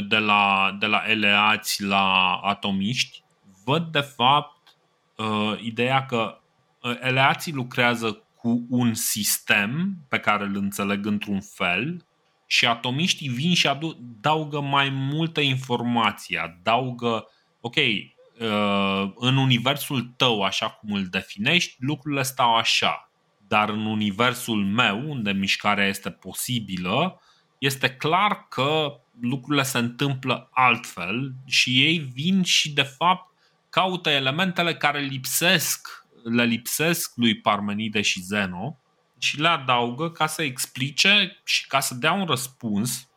de 0.08 0.18
la, 0.18 0.76
de 0.78 0.86
la 0.86 1.02
eleați 1.06 1.82
la 1.82 2.34
atomiști 2.42 3.22
văd 3.64 3.92
de 3.92 4.00
fapt 4.00 4.76
uh, 5.16 5.58
ideea 5.62 6.06
că 6.06 6.38
uh, 6.82 6.96
eleații 7.00 7.52
lucrează 7.52 8.22
cu 8.34 8.66
un 8.68 8.94
sistem 8.94 9.96
pe 10.08 10.18
care 10.18 10.44
îl 10.44 10.56
înțeleg 10.56 11.06
într-un 11.06 11.40
fel 11.40 12.04
și 12.50 12.66
atomiștii 12.66 13.28
vin 13.28 13.54
și 13.54 13.68
adaugă 13.68 14.60
mai 14.60 14.88
multă 14.88 15.40
informație, 15.40 16.38
adaugă, 16.38 17.26
ok, 17.60 17.76
uh, 17.76 19.12
în 19.14 19.36
universul 19.36 20.12
tău, 20.16 20.42
așa 20.42 20.70
cum 20.70 20.92
îl 20.92 21.06
definești, 21.06 21.76
lucrurile 21.78 22.22
stau 22.22 22.56
așa, 22.56 23.10
dar 23.48 23.68
în 23.68 23.86
universul 23.86 24.64
meu, 24.64 25.10
unde 25.10 25.32
mișcarea 25.32 25.86
este 25.86 26.10
posibilă, 26.10 27.20
este 27.58 27.90
clar 27.90 28.46
că 28.48 29.00
lucrurile 29.20 29.62
se 29.62 29.78
întâmplă 29.78 30.48
altfel 30.52 31.34
și 31.46 31.82
ei 31.84 31.98
vin 31.98 32.42
și 32.42 32.72
de 32.72 32.82
fapt 32.82 33.32
caută 33.68 34.10
elementele 34.10 34.74
care 34.74 35.00
lipsesc, 35.00 36.06
le 36.22 36.44
lipsesc 36.44 37.12
lui 37.16 37.40
Parmenide 37.40 38.00
și 38.00 38.20
Zeno 38.20 38.78
și 39.18 39.40
le 39.40 39.48
adaugă 39.48 40.10
ca 40.10 40.26
să 40.26 40.42
explice 40.42 41.40
și 41.44 41.66
ca 41.66 41.80
să 41.80 41.94
dea 41.94 42.12
un 42.12 42.24
răspuns 42.24 43.08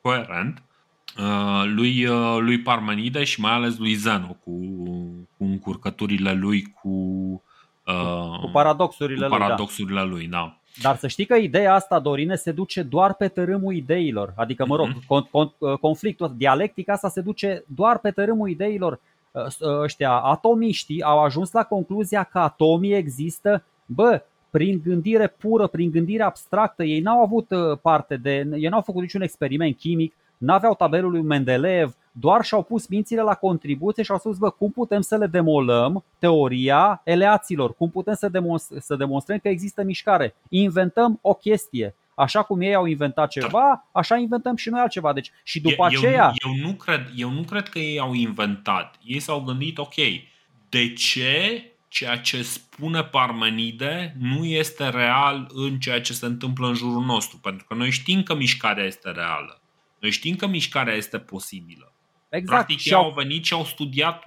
coerent 0.00 0.62
uh, 1.18 1.64
lui, 1.66 2.06
uh, 2.06 2.36
lui 2.40 2.60
Parmenide 2.60 3.24
și 3.24 3.40
mai 3.40 3.52
ales 3.52 3.78
lui 3.78 3.94
Zeno 3.94 4.36
cu, 4.44 4.58
cu 5.36 5.44
încurcăturile 5.44 6.32
lui 6.32 6.62
cu, 6.62 6.88
uh, 7.86 8.38
cu 8.40 8.50
paradoxurile, 8.52 9.26
cu 9.26 9.36
paradoxurile 9.36 10.02
lui, 10.02 10.08
da. 10.08 10.16
lui 10.16 10.28
da. 10.28 10.58
Dar 10.82 10.96
să 10.96 11.06
știi 11.06 11.24
că 11.24 11.34
ideea 11.34 11.74
asta, 11.74 11.98
Dorine, 11.98 12.34
se 12.34 12.52
duce 12.52 12.82
doar 12.82 13.14
pe 13.14 13.28
tărâmul 13.28 13.74
ideilor. 13.74 14.32
Adică, 14.36 14.66
mă 14.66 14.76
rog, 14.76 14.88
uh-huh. 14.88 15.80
conflictul, 15.80 16.32
dialectica 16.36 16.92
asta 16.92 17.08
se 17.08 17.20
duce 17.20 17.64
doar 17.66 17.98
pe 17.98 18.10
tărâmul 18.10 18.48
ideilor 18.48 19.00
ăștia 19.62 20.12
atomiștii 20.12 21.02
au 21.02 21.22
ajuns 21.22 21.52
la 21.52 21.62
concluzia 21.62 22.22
că 22.22 22.38
atomii 22.38 22.94
există, 22.94 23.64
bă, 23.86 24.22
prin 24.54 24.80
gândire 24.84 25.26
pură, 25.26 25.66
prin 25.66 25.90
gândire 25.90 26.22
abstractă. 26.22 26.84
Ei 26.84 27.00
n-au 27.00 27.22
avut 27.22 27.50
uh, 27.50 27.78
parte 27.82 28.16
de, 28.16 28.48
ei 28.54 28.68
n-au 28.68 28.80
făcut 28.80 29.00
niciun 29.00 29.22
experiment 29.22 29.76
chimic, 29.76 30.14
n-aveau 30.38 30.74
tabelul 30.74 31.10
lui 31.10 31.22
Mendeleev, 31.22 31.94
doar 32.12 32.44
și-au 32.44 32.62
pus 32.62 32.86
mințile 32.86 33.20
la 33.20 33.34
contribuție 33.34 34.02
și 34.02 34.10
au 34.10 34.18
spus, 34.18 34.38
bă, 34.38 34.50
cum 34.50 34.70
putem 34.70 35.00
să 35.00 35.16
le 35.16 35.26
demolăm 35.26 36.04
teoria 36.18 37.00
eleaților, 37.04 37.74
cum 37.74 37.90
putem 37.90 38.14
să, 38.14 38.28
demonstrăm, 38.28 38.78
să 38.80 38.96
demonstrăm 38.96 39.38
că 39.38 39.48
există 39.48 39.82
mișcare. 39.82 40.34
Inventăm 40.48 41.18
o 41.22 41.34
chestie. 41.34 41.94
Așa 42.14 42.42
cum 42.42 42.60
ei 42.60 42.74
au 42.74 42.86
inventat 42.86 43.28
ceva, 43.28 43.86
așa 43.92 44.16
inventăm 44.16 44.56
și 44.56 44.70
noi 44.70 44.80
altceva. 44.80 45.12
Deci, 45.12 45.32
și 45.42 45.60
după 45.60 45.88
eu, 45.90 45.98
aceea. 45.98 46.32
Eu, 46.44 46.52
eu, 46.56 46.66
nu 46.66 46.74
cred, 46.74 47.10
eu 47.16 47.30
nu 47.30 47.42
cred 47.42 47.68
că 47.68 47.78
ei 47.78 47.98
au 47.98 48.12
inventat. 48.12 48.94
Ei 49.04 49.20
s-au 49.20 49.40
gândit, 49.40 49.78
ok, 49.78 49.94
de 50.68 50.92
ce 50.92 51.62
ceea 51.94 52.18
ce 52.18 52.42
spune 52.42 53.04
Parmenide 53.04 54.16
nu 54.18 54.44
este 54.44 54.88
real 54.88 55.46
în 55.48 55.78
ceea 55.78 56.00
ce 56.00 56.12
se 56.12 56.26
întâmplă 56.26 56.66
în 56.66 56.74
jurul 56.74 57.04
nostru? 57.04 57.38
Pentru 57.38 57.66
că 57.66 57.74
noi 57.74 57.90
știm 57.90 58.22
că 58.22 58.34
mișcarea 58.34 58.84
este 58.84 59.10
reală. 59.10 59.60
Noi 59.98 60.10
știm 60.10 60.36
că 60.36 60.46
mișcarea 60.46 60.94
este 60.94 61.18
posibilă. 61.18 61.92
Exact. 62.28 62.50
Practic, 62.50 62.78
și 62.78 62.94
au 62.94 63.12
venit 63.16 63.44
și 63.44 63.52
au 63.52 63.64
studiat 63.64 64.24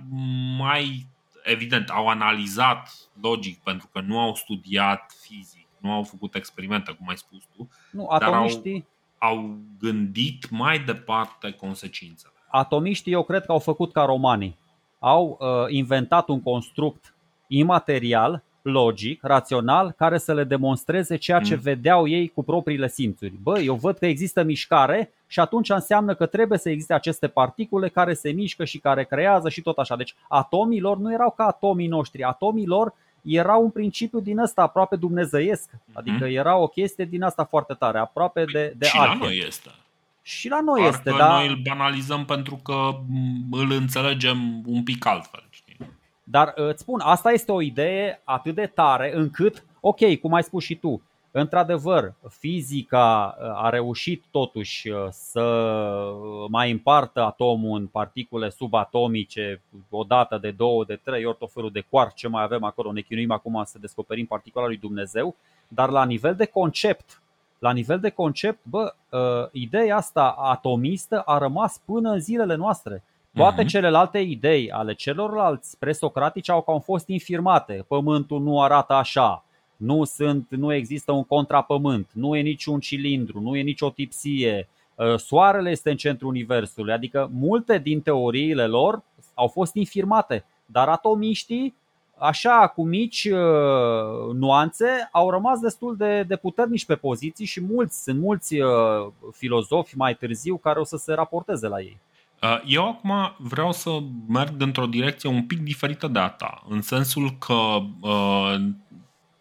mai 0.57 1.07
evident, 1.43 1.89
au 1.89 2.07
analizat 2.07 2.89
logic 3.21 3.59
pentru 3.63 3.89
că 3.93 4.01
nu 4.01 4.19
au 4.19 4.35
studiat 4.35 5.15
fizic 5.21 5.67
nu 5.77 5.91
au 5.91 6.03
făcut 6.03 6.35
experimente, 6.35 6.91
cum 6.91 7.09
ai 7.09 7.17
spus 7.17 7.43
tu, 7.55 7.69
nu, 7.91 8.07
atomiștii... 8.09 8.85
dar 9.19 9.29
au, 9.29 9.37
au 9.37 9.57
gândit 9.79 10.49
mai 10.49 10.79
departe 10.79 11.51
consecințele. 11.51 12.33
Atomiștii 12.49 13.11
eu 13.11 13.23
cred 13.23 13.45
că 13.45 13.51
au 13.51 13.59
făcut 13.59 13.91
ca 13.91 14.03
romanii. 14.05 14.57
Au 14.99 15.37
uh, 15.39 15.47
inventat 15.67 16.27
un 16.27 16.41
construct 16.41 17.16
imaterial, 17.47 18.43
logic, 18.61 19.23
rațional, 19.23 19.91
care 19.97 20.17
să 20.17 20.33
le 20.33 20.43
demonstreze 20.43 21.15
ceea 21.15 21.39
ce 21.39 21.55
mm. 21.55 21.61
vedeau 21.61 22.07
ei 22.07 22.27
cu 22.27 22.43
propriile 22.43 22.87
simțuri. 22.87 23.33
Bă, 23.41 23.59
eu 23.59 23.75
văd 23.75 23.97
că 23.97 24.05
există 24.05 24.43
mișcare 24.43 25.11
și 25.27 25.39
atunci 25.39 25.69
înseamnă 25.69 26.15
că 26.15 26.25
trebuie 26.25 26.57
să 26.57 26.69
existe 26.69 26.93
aceste 26.93 27.27
particule 27.27 27.89
care 27.89 28.13
se 28.13 28.29
mișcă 28.29 28.65
și 28.65 28.77
care 28.77 29.03
creează 29.03 29.49
și 29.49 29.61
tot 29.61 29.77
așa. 29.77 29.95
Deci 29.95 30.15
atomii 30.27 30.79
lor 30.79 30.97
nu 30.97 31.13
erau 31.13 31.33
ca 31.37 31.43
atomii 31.43 31.87
noștri. 31.87 32.23
Atomii 32.23 32.65
lor 32.65 32.93
era 33.21 33.55
un 33.55 33.69
principiu 33.69 34.19
din 34.19 34.37
ăsta 34.37 34.61
aproape 34.61 34.95
dumnezeiesc. 34.95 35.69
Adică 35.93 36.25
mhm. 36.25 36.35
era 36.35 36.57
o 36.57 36.67
chestie 36.67 37.05
din 37.05 37.23
asta 37.23 37.43
foarte 37.43 37.73
tare, 37.73 37.97
aproape 37.97 38.45
de, 38.51 38.73
de 38.77 38.85
Și 38.85 38.97
la 38.97 39.13
noi 39.13 39.43
este. 39.47 39.69
Și 40.21 40.49
la 40.49 40.61
noi 40.61 40.81
Parcă 40.81 40.95
este, 40.97 41.17
da. 41.17 41.33
noi 41.33 41.47
îl 41.47 41.61
banalizăm 41.67 42.25
pentru 42.25 42.55
că 42.55 42.89
îl 43.51 43.71
înțelegem 43.71 44.61
un 44.65 44.83
pic 44.83 45.05
altfel. 45.05 45.46
Știi? 46.27 46.31
Dar 46.31 46.51
îți 46.55 46.81
spun, 46.81 46.99
asta 47.03 47.31
este 47.31 47.51
o 47.51 47.61
idee 47.61 48.21
atât 48.23 48.55
de 48.55 48.65
tare 48.65 49.15
încât, 49.15 49.65
ok, 49.79 50.19
cum 50.19 50.33
ai 50.33 50.43
spus 50.43 50.63
și 50.63 50.75
tu, 50.75 51.01
Într-adevăr, 51.39 52.13
fizica 52.29 53.37
uh, 53.39 53.63
a 53.63 53.69
reușit 53.69 54.23
totuși 54.31 54.89
uh, 54.89 55.07
să 55.09 55.43
mai 56.49 56.71
împartă 56.71 57.21
atomul 57.21 57.79
în 57.79 57.87
particule 57.87 58.49
subatomice 58.49 59.61
o 59.89 60.03
dată 60.03 60.37
de 60.37 60.51
două, 60.51 60.85
de 60.85 60.99
trei 61.03 61.25
ori 61.25 61.37
tot 61.37 61.51
felul 61.51 61.71
de 61.71 61.85
quark 61.89 62.13
ce 62.13 62.27
mai 62.27 62.43
avem 62.43 62.63
acolo. 62.63 62.91
Ne 62.91 63.01
chinuim 63.01 63.31
acum 63.31 63.61
să 63.65 63.79
descoperim 63.79 64.25
particula 64.25 64.65
lui 64.65 64.77
Dumnezeu, 64.77 65.35
dar 65.67 65.89
la 65.89 66.05
nivel 66.05 66.35
de 66.35 66.45
concept, 66.45 67.21
la 67.59 67.71
nivel 67.71 67.99
de 67.99 68.09
concept, 68.09 68.59
bă, 68.63 68.93
uh, 69.09 69.19
ideea 69.51 69.95
asta 69.95 70.35
atomistă 70.37 71.21
a 71.21 71.37
rămas 71.37 71.81
până 71.85 72.11
în 72.11 72.19
zilele 72.19 72.55
noastre. 72.55 73.03
Toate 73.37 73.63
uh-huh. 73.63 73.67
celelalte 73.67 74.17
idei 74.19 74.71
ale 74.71 74.93
celorlalți 74.93 75.77
presocratici 75.77 76.49
au 76.49 76.81
fost 76.83 77.07
infirmate. 77.07 77.85
Pământul 77.87 78.41
nu 78.41 78.61
arată 78.61 78.93
așa, 78.93 79.45
nu, 79.77 80.03
sunt, 80.03 80.47
nu 80.49 80.73
există 80.73 81.11
un 81.11 81.23
contrapământ, 81.23 82.07
nu 82.13 82.35
e 82.35 82.41
niciun 82.41 82.79
cilindru, 82.79 83.39
nu 83.39 83.55
e 83.55 83.61
nicio 83.61 83.89
tipsie, 83.89 84.67
ă, 84.97 85.17
soarele 85.17 85.69
este 85.69 85.89
în 85.89 85.97
centrul 85.97 86.29
universului, 86.29 86.93
adică 86.93 87.29
multe 87.33 87.77
din 87.77 88.01
teoriile 88.01 88.65
lor 88.65 89.01
au 89.33 89.47
fost 89.47 89.75
infirmate, 89.75 90.45
dar 90.65 90.87
atomiștii, 90.87 91.75
așa 92.17 92.67
cu 92.75 92.83
mici 92.83 93.25
uh, 93.25 94.33
nuanțe, 94.33 95.09
au 95.11 95.29
rămas 95.29 95.59
destul 95.59 95.95
de, 95.95 96.23
de 96.23 96.35
puternici 96.35 96.85
pe 96.85 96.95
poziții 96.95 97.45
și 97.45 97.61
mulți, 97.61 98.03
sunt 98.03 98.19
mulți 98.19 98.59
uh, 98.59 99.07
filozofi 99.31 99.97
mai 99.97 100.15
târziu 100.15 100.57
care 100.57 100.79
o 100.79 100.83
să 100.83 100.97
se 100.97 101.13
raporteze 101.13 101.67
la 101.67 101.79
ei. 101.79 101.97
Eu 102.65 102.87
acum 102.89 103.35
vreau 103.37 103.71
să 103.71 103.99
merg 104.27 104.61
într-o 104.61 104.85
direcție 104.85 105.29
un 105.29 105.45
pic 105.45 105.59
diferită 105.59 106.07
de 106.07 106.19
a 106.19 106.29
ta, 106.29 106.63
în 106.69 106.81
sensul 106.81 107.37
că 107.37 107.79
uh, 107.99 108.55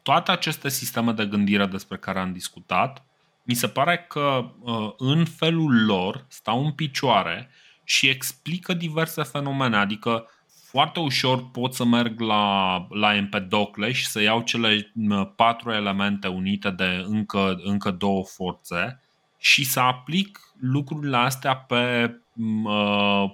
toate 0.03 0.31
aceste 0.31 0.69
sisteme 0.69 1.13
de 1.13 1.27
gândire 1.27 1.67
despre 1.67 1.97
care 1.97 2.19
am 2.19 2.33
discutat, 2.33 3.05
mi 3.43 3.55
se 3.55 3.69
pare 3.69 4.07
că 4.09 4.51
uh, 4.61 4.93
în 4.97 5.25
felul 5.25 5.85
lor 5.85 6.25
stau 6.29 6.65
în 6.65 6.73
picioare 6.73 7.51
și 7.85 8.09
explică 8.09 8.75
diverse 8.75 9.23
fenomene. 9.23 9.77
Adică 9.77 10.27
foarte 10.71 11.01
ușor 11.01 11.51
pot 11.51 11.75
să 11.75 11.85
merg 11.85 12.21
la, 12.21 12.87
la 12.91 13.15
Empedocle 13.15 13.93
și 13.93 14.07
să 14.07 14.23
iau 14.23 14.41
cele 14.41 14.93
uh, 15.09 15.29
patru 15.37 15.73
elemente 15.73 16.29
unite 16.29 16.71
de 16.71 17.05
încă, 17.07 17.61
încă 17.63 17.91
două 17.91 18.25
forțe 18.25 19.01
și 19.39 19.65
să 19.65 19.81
aplic 19.81 20.41
lucrurile 20.61 21.17
astea 21.17 21.57
pe, 21.57 22.05
uh, 22.05 22.21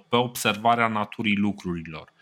pe 0.09 0.17
observarea 0.17 0.89
naturii 0.89 1.37
lucrurilor. 1.37 2.13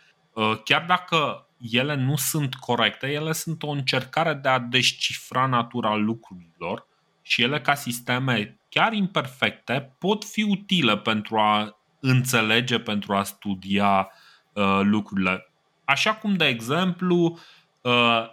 Chiar 0.64 0.84
dacă 0.86 1.48
ele 1.70 1.94
nu 1.94 2.16
sunt 2.16 2.54
corecte, 2.54 3.06
ele 3.06 3.32
sunt 3.32 3.62
o 3.62 3.68
încercare 3.68 4.34
de 4.34 4.48
a 4.48 4.58
descifra 4.58 5.46
natura 5.46 5.94
lucrurilor 5.94 6.86
și 7.22 7.42
ele 7.42 7.60
ca 7.60 7.74
sisteme 7.74 8.60
chiar 8.68 8.92
imperfecte 8.92 9.94
pot 9.98 10.24
fi 10.24 10.42
utile 10.42 10.96
pentru 10.98 11.38
a 11.38 11.76
înțelege, 12.00 12.78
pentru 12.78 13.14
a 13.14 13.22
studia 13.22 14.10
uh, 14.52 14.80
lucrurile. 14.82 15.50
Așa 15.84 16.14
cum, 16.14 16.34
de 16.34 16.46
exemplu, 16.46 17.38
uh, 17.80 18.24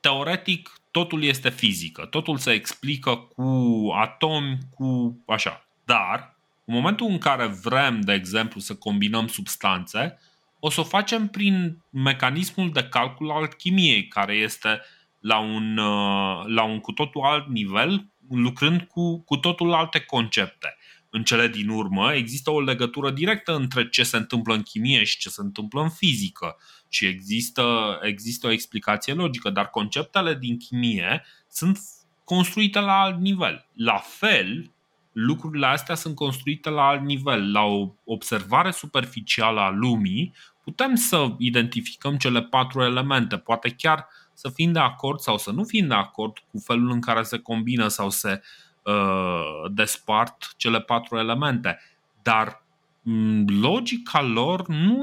teoretic 0.00 0.70
totul 0.90 1.22
este 1.22 1.50
fizică, 1.50 2.04
totul 2.06 2.36
se 2.36 2.52
explică 2.52 3.16
cu 3.16 3.88
atomi, 3.94 4.58
cu 4.74 5.18
așa. 5.26 5.64
Dar, 5.84 6.33
în 6.64 6.74
momentul 6.74 7.06
în 7.06 7.18
care 7.18 7.46
vrem, 7.46 8.00
de 8.00 8.12
exemplu, 8.12 8.60
să 8.60 8.74
combinăm 8.74 9.26
substanțe, 9.26 10.18
o 10.58 10.70
să 10.70 10.80
o 10.80 10.84
facem 10.84 11.28
prin 11.28 11.82
mecanismul 11.90 12.70
de 12.72 12.84
calcul 12.84 13.30
al 13.30 13.46
chimiei, 13.46 14.08
care 14.08 14.34
este 14.34 14.80
la 15.20 15.38
un, 15.38 15.76
uh, 15.76 16.44
la 16.46 16.62
un 16.62 16.80
cu 16.80 16.92
totul 16.92 17.22
alt 17.22 17.48
nivel, 17.48 18.08
lucrând 18.30 18.80
cu, 18.80 19.20
cu 19.20 19.36
totul 19.36 19.72
alte 19.72 20.00
concepte. 20.00 20.76
În 21.10 21.24
cele 21.24 21.48
din 21.48 21.68
urmă 21.68 22.12
există 22.12 22.50
o 22.50 22.60
legătură 22.60 23.10
directă 23.10 23.56
între 23.56 23.88
ce 23.88 24.02
se 24.02 24.16
întâmplă 24.16 24.54
în 24.54 24.62
chimie 24.62 25.04
și 25.04 25.18
ce 25.18 25.28
se 25.28 25.40
întâmplă 25.40 25.82
în 25.82 25.90
fizică 25.90 26.56
și 26.88 27.06
există, 27.06 27.98
există 28.02 28.46
o 28.46 28.50
explicație 28.50 29.12
logică, 29.12 29.50
dar 29.50 29.70
conceptele 29.70 30.34
din 30.34 30.58
chimie 30.58 31.24
sunt 31.48 31.78
construite 32.24 32.80
la 32.80 33.00
alt 33.00 33.20
nivel. 33.20 33.68
La 33.72 33.96
fel, 33.96 34.73
lucrurile 35.14 35.66
astea 35.66 35.94
sunt 35.94 36.14
construite 36.14 36.70
la 36.70 36.86
alt 36.86 37.02
nivel. 37.02 37.52
La 37.52 37.62
o 37.62 37.88
observare 38.04 38.70
superficială 38.70 39.60
a 39.60 39.70
lumii, 39.70 40.34
putem 40.64 40.94
să 40.94 41.34
identificăm 41.38 42.16
cele 42.16 42.42
patru 42.42 42.82
elemente, 42.82 43.36
poate 43.36 43.68
chiar 43.70 44.06
să 44.32 44.48
fim 44.48 44.72
de 44.72 44.78
acord 44.78 45.20
sau 45.20 45.38
să 45.38 45.50
nu 45.50 45.64
fim 45.64 45.86
de 45.86 45.94
acord 45.94 46.38
cu 46.50 46.58
felul 46.58 46.90
în 46.90 47.00
care 47.00 47.22
se 47.22 47.38
combină 47.38 47.88
sau 47.88 48.10
se 48.10 48.42
uh, 48.82 49.70
despart 49.70 50.54
cele 50.56 50.80
patru 50.80 51.18
elemente. 51.18 51.80
Dar 52.22 52.64
mm, 53.02 53.44
logica 53.60 54.22
lor 54.22 54.68
nu 54.68 55.00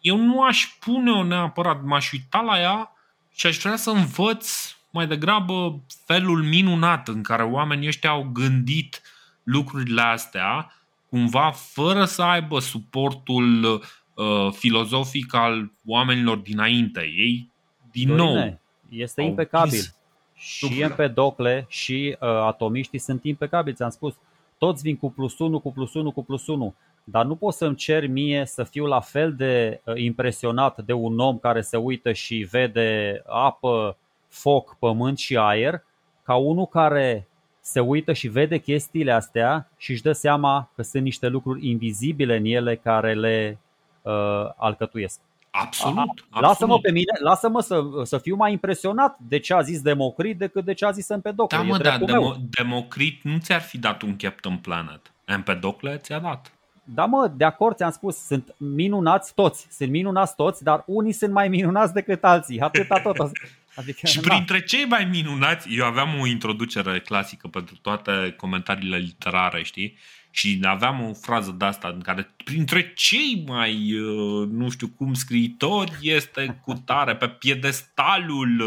eu 0.00 0.16
nu 0.16 0.42
aș 0.42 0.66
pune-o 0.80 1.24
neapărat, 1.24 1.82
m-aș 1.82 2.12
uita 2.12 2.40
la 2.40 2.60
ea 2.60 2.92
și 3.34 3.46
aș 3.46 3.58
vrea 3.58 3.76
să 3.76 3.90
învăț 3.90 4.76
mai 4.90 5.06
degrabă 5.06 5.80
felul 6.04 6.42
minunat 6.42 7.08
în 7.08 7.22
care 7.22 7.42
oamenii 7.42 7.88
ăștia 7.88 8.10
au 8.10 8.30
gândit 8.32 9.02
lucrurile 9.46 10.00
astea, 10.00 10.72
cumva 11.08 11.50
fără 11.50 12.04
să 12.04 12.22
aibă 12.22 12.58
suportul 12.58 13.64
uh, 13.64 14.52
filozofic 14.52 15.34
al 15.34 15.72
oamenilor 15.86 16.36
dinainte. 16.36 17.00
Ei, 17.00 17.50
din 17.90 18.16
Dorine, 18.16 18.44
nou, 18.44 18.58
este 18.88 19.22
impecabil. 19.22 19.94
Și 20.34 20.80
Empedocle 20.80 21.64
și 21.68 22.16
uh, 22.20 22.28
atomiștii 22.28 22.98
sunt 22.98 23.24
impecabili, 23.24 23.76
ți-am 23.76 23.90
spus. 23.90 24.14
Toți 24.58 24.82
vin 24.82 24.96
cu 24.96 25.10
plus 25.10 25.38
1, 25.38 25.60
cu 25.60 25.72
plus 25.72 25.94
1, 25.94 26.10
cu 26.12 26.24
plus 26.24 26.46
1 26.46 26.74
dar 27.08 27.24
nu 27.24 27.34
pot 27.34 27.54
să-mi 27.54 27.76
cer 27.76 28.06
mie 28.06 28.44
să 28.46 28.64
fiu 28.64 28.86
la 28.86 29.00
fel 29.00 29.34
de 29.34 29.80
uh, 29.84 29.94
impresionat 29.96 30.82
de 30.84 30.92
un 30.92 31.18
om 31.18 31.38
care 31.38 31.60
se 31.60 31.76
uită 31.76 32.12
și 32.12 32.48
vede 32.50 33.22
apă, 33.26 33.96
foc, 34.28 34.76
pământ 34.78 35.18
și 35.18 35.36
aer, 35.36 35.84
ca 36.22 36.34
unul 36.34 36.66
care 36.66 37.28
se 37.66 37.80
uită 37.80 38.12
și 38.12 38.28
vede 38.28 38.58
chestiile 38.58 39.12
astea 39.12 39.68
și 39.76 39.90
își 39.90 40.02
dă 40.02 40.12
seama 40.12 40.70
că 40.74 40.82
sunt 40.82 41.02
niște 41.02 41.28
lucruri 41.28 41.68
invizibile 41.68 42.36
în 42.36 42.44
ele 42.44 42.76
care 42.76 43.14
le 43.14 43.58
uh, 44.02 44.12
alcătuiesc. 44.56 45.20
Absolut, 45.50 45.98
absolut. 45.98 46.40
Lasă-mă 46.40 46.78
pe 46.78 46.90
mine, 46.90 47.12
lasă-mă 47.22 47.60
să, 47.60 47.82
să 48.02 48.18
fiu 48.18 48.36
mai 48.36 48.52
impresionat 48.52 49.16
de 49.28 49.38
ce 49.38 49.54
a 49.54 49.60
zis 49.60 49.80
Democrit 49.80 50.38
decât 50.38 50.64
de 50.64 50.72
ce 50.72 50.84
a 50.84 50.90
zis 50.90 51.08
Empedocle. 51.08 51.56
Da, 51.56 51.62
mă, 51.62 51.78
da, 51.78 51.98
Demo- 51.98 52.36
Democrit 52.50 53.22
nu 53.22 53.38
ți-ar 53.38 53.60
fi 53.60 53.78
dat 53.78 54.02
un 54.02 54.16
Captain 54.16 54.56
Planet. 54.56 55.12
Empedocle 55.24 55.96
ți-a 55.96 56.18
dat. 56.18 56.52
Da, 56.84 57.04
mă, 57.04 57.32
de 57.36 57.44
acord, 57.44 57.76
ți-am 57.76 57.90
spus, 57.90 58.16
sunt 58.16 58.54
minunați 58.56 59.34
toți, 59.34 59.66
sunt 59.70 59.90
minunați 59.90 60.34
toți, 60.34 60.62
dar 60.62 60.82
unii 60.86 61.12
sunt 61.12 61.32
mai 61.32 61.48
minunați 61.48 61.92
decât 61.92 62.24
alții, 62.24 62.60
atâta 62.60 63.00
tot. 63.00 63.16
Adică, 63.76 64.06
și 64.06 64.20
printre 64.20 64.60
cei 64.60 64.84
mai 64.84 65.04
minunați, 65.04 65.74
eu 65.74 65.84
aveam 65.84 66.20
o 66.20 66.26
introducere 66.26 67.00
clasică 67.00 67.48
pentru 67.48 67.76
toate 67.82 68.34
comentariile 68.36 68.96
literare, 68.96 69.62
știi? 69.62 69.98
Și 70.30 70.60
aveam 70.62 71.00
o 71.02 71.12
frază 71.12 71.54
de 71.58 71.64
asta 71.64 71.88
în 71.88 72.00
care 72.00 72.34
printre 72.44 72.92
cei 72.94 73.44
mai, 73.46 73.92
uh, 73.98 74.48
nu 74.48 74.70
știu 74.70 74.88
cum, 74.88 75.14
scriitori 75.14 75.92
este 76.00 76.60
cu 76.64 76.72
tare 76.72 77.16
pe 77.16 77.28
piedestalul 77.28 78.60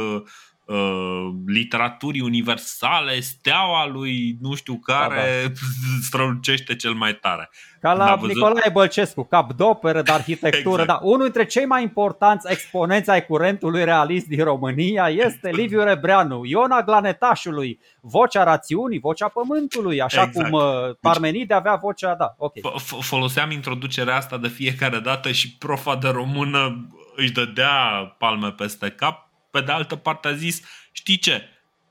uh, 0.69 0.79
Uh, 0.79 1.35
literaturii 1.45 2.21
universale, 2.21 3.19
steaua 3.19 3.87
lui 3.87 4.37
nu 4.41 4.55
știu 4.55 4.75
care 4.75 5.41
da, 5.41 5.47
da. 5.47 5.53
strălucește 6.07 6.75
cel 6.75 6.93
mai 6.93 7.13
tare. 7.13 7.49
Ca 7.81 7.93
la 7.93 8.15
văzut... 8.15 8.35
Nicolae 8.35 8.69
Bălcescu, 8.73 9.23
cap 9.23 9.53
de 9.53 9.63
operă 9.63 10.01
de 10.01 10.11
arhitectură, 10.11 10.81
exact. 10.81 10.99
da. 11.01 11.07
Unul 11.07 11.23
dintre 11.23 11.45
cei 11.45 11.65
mai 11.65 11.81
importanți 11.81 12.51
exponenți 12.51 13.09
ai 13.09 13.25
curentului 13.25 13.83
realist 13.83 14.25
din 14.25 14.43
România 14.43 15.07
este 15.07 15.49
Liviu 15.49 15.83
Rebreanu, 15.83 16.45
Iona 16.45 16.81
Glanetașului, 16.81 17.79
vocea 18.01 18.43
rațiunii, 18.43 18.99
vocea 18.99 19.27
pământului, 19.27 20.01
așa 20.01 20.23
exact. 20.23 20.49
cum 20.49 20.59
uh, 20.59 20.95
Parmenide 21.01 21.53
avea 21.53 21.75
vocea, 21.75 22.15
da, 22.15 22.35
ok. 22.37 22.53
Foloseam 23.01 23.51
introducerea 23.51 24.15
asta 24.15 24.37
de 24.37 24.47
fiecare 24.47 24.99
dată 24.99 25.31
și 25.31 25.57
profa 25.57 25.95
de 25.95 26.07
română 26.09 26.89
își 27.15 27.31
dădea 27.31 27.71
palme 28.17 28.51
peste 28.51 28.89
cap 28.89 29.28
pe 29.51 29.61
de 29.61 29.71
altă 29.71 29.95
parte 29.95 30.27
a 30.27 30.33
zis, 30.33 30.61
știi 30.91 31.17
ce, 31.17 31.43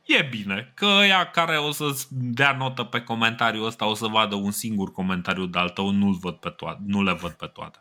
e 0.08 0.22
bine 0.22 0.72
că 0.74 0.84
ea 0.84 1.30
care 1.30 1.56
o 1.56 1.70
să 1.70 1.84
dea 2.10 2.56
notă 2.58 2.82
pe 2.82 3.00
comentariul 3.00 3.66
ăsta 3.66 3.86
o 3.86 3.94
să 3.94 4.06
vadă 4.06 4.34
un 4.34 4.50
singur 4.50 4.92
comentariu 4.92 5.46
de 5.46 5.58
al 5.58 5.68
tău, 5.68 5.90
nu, 5.90 6.10
văd 6.10 6.34
pe 6.34 6.48
toate, 6.48 6.80
nu 6.86 7.02
le 7.02 7.12
văd 7.12 7.30
pe 7.30 7.46
toate. 7.46 7.78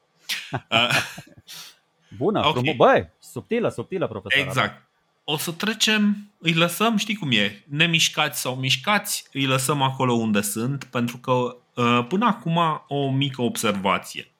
Bună, 2.17 2.39
okay. 2.39 2.51
frumos, 2.51 2.75
băi, 2.75 3.09
subtilă, 3.19 3.69
subtilă 3.69 4.07
profesor. 4.07 4.45
Exact. 4.45 4.85
O 5.23 5.37
să 5.37 5.51
trecem, 5.51 6.31
îi 6.39 6.53
lăsăm, 6.53 6.97
știi 6.97 7.15
cum 7.15 7.31
e, 7.31 7.63
nemișcați 7.67 8.41
sau 8.41 8.55
mișcați, 8.55 9.25
îi 9.33 9.45
lăsăm 9.45 9.81
acolo 9.81 10.13
unde 10.13 10.41
sunt, 10.41 10.83
pentru 10.83 11.17
că 11.17 11.31
uh, 11.31 12.05
până 12.07 12.25
acum 12.25 12.59
o 12.87 13.11
mică 13.11 13.41
observație. 13.41 14.31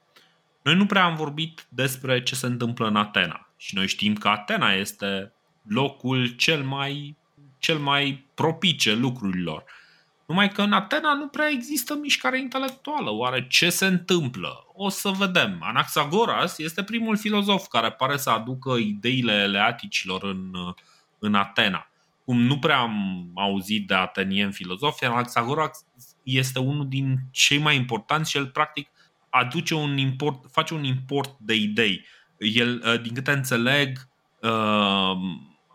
Noi 0.62 0.76
nu 0.76 0.86
prea 0.86 1.04
am 1.04 1.16
vorbit 1.16 1.66
despre 1.70 2.24
ce 2.24 2.36
se 2.36 2.46
întâmplă 2.46 2.88
în 2.88 2.96
Atena. 2.96 3.47
Și 3.58 3.76
noi 3.76 3.88
știm 3.88 4.16
că 4.16 4.28
Atena 4.28 4.74
este 4.74 5.34
locul 5.68 6.28
cel 6.28 6.64
mai, 6.64 7.18
cel 7.58 7.78
mai 7.78 8.26
propice 8.34 8.94
lucrurilor. 8.94 9.64
Numai 10.28 10.50
că 10.50 10.62
în 10.62 10.74
Atena 10.74 11.14
nu 11.14 11.28
prea 11.28 11.50
există 11.50 11.96
mișcare 11.96 12.40
intelectuală. 12.40 13.10
Oare 13.10 13.48
ce 13.48 13.70
se 13.70 13.86
întâmplă? 13.86 14.66
O 14.74 14.90
să 14.90 15.10
vedem. 15.10 15.58
Anaxagoras 15.62 16.58
este 16.58 16.84
primul 16.84 17.18
filozof 17.18 17.68
care 17.68 17.92
pare 17.92 18.18
să 18.18 18.30
aducă 18.30 18.74
ideile 18.74 19.34
eleaticilor 19.34 20.24
în, 20.24 20.52
în 21.20 21.36
Atena. 21.36 21.90
Cum 22.26 22.42
nu 22.42 22.60
prea 22.60 22.80
am 22.80 23.32
auzit 23.36 23.88
de 23.88 23.94
atenieni 23.94 24.52
filozofi, 24.52 25.06
Anaxagoras 25.06 25.86
este 26.24 26.60
unul 26.60 26.88
din 26.88 27.18
cei 27.32 27.58
mai 27.58 27.76
importanți 27.76 28.30
și 28.30 28.38
el 28.38 28.48
practic 28.48 28.90
aduce 29.30 29.74
un 29.74 29.98
import, 29.98 30.46
face 30.52 30.74
un 30.74 30.84
import 30.84 31.38
de 31.40 31.54
idei 31.54 32.06
el, 32.38 32.82
uh, 32.86 33.02
din 33.02 33.14
câte 33.14 33.32
înțeleg, 33.32 34.08
uh, 34.42 35.18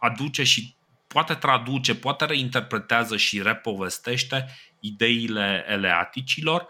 aduce 0.01 0.43
și 0.43 0.75
poate 1.07 1.35
traduce, 1.35 1.95
poate 1.95 2.25
reinterpretează 2.25 3.17
și 3.17 3.43
repovestește 3.43 4.49
ideile 4.81 5.65
eleaticilor, 5.69 6.67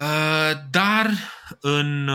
uh, 0.00 0.50
dar 0.70 1.10
în, 1.60 2.08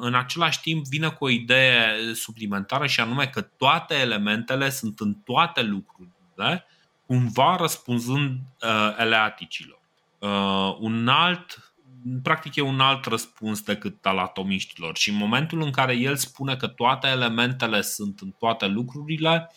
în 0.00 0.14
același 0.14 0.60
timp 0.60 0.86
vine 0.86 1.08
cu 1.08 1.24
o 1.24 1.28
idee 1.28 2.14
suplimentară 2.14 2.86
și 2.86 3.00
anume 3.00 3.26
că 3.26 3.40
toate 3.40 3.94
elementele 3.94 4.70
sunt 4.70 5.00
în 5.00 5.14
toate 5.14 5.62
lucrurile, 5.62 6.66
cumva 7.06 7.56
răspunzând 7.56 8.38
eleaticilor. 8.98 9.80
Un 10.78 11.08
alt 11.08 11.69
practic 12.22 12.56
e 12.56 12.60
un 12.60 12.80
alt 12.80 13.04
răspuns 13.04 13.62
decât 13.62 14.06
al 14.06 14.18
atomiștilor 14.18 14.96
și 14.96 15.10
în 15.10 15.16
momentul 15.16 15.62
în 15.62 15.70
care 15.70 15.94
el 15.94 16.16
spune 16.16 16.56
că 16.56 16.66
toate 16.66 17.06
elementele 17.08 17.80
sunt 17.80 18.20
în 18.20 18.30
toate 18.38 18.66
lucrurile, 18.66 19.50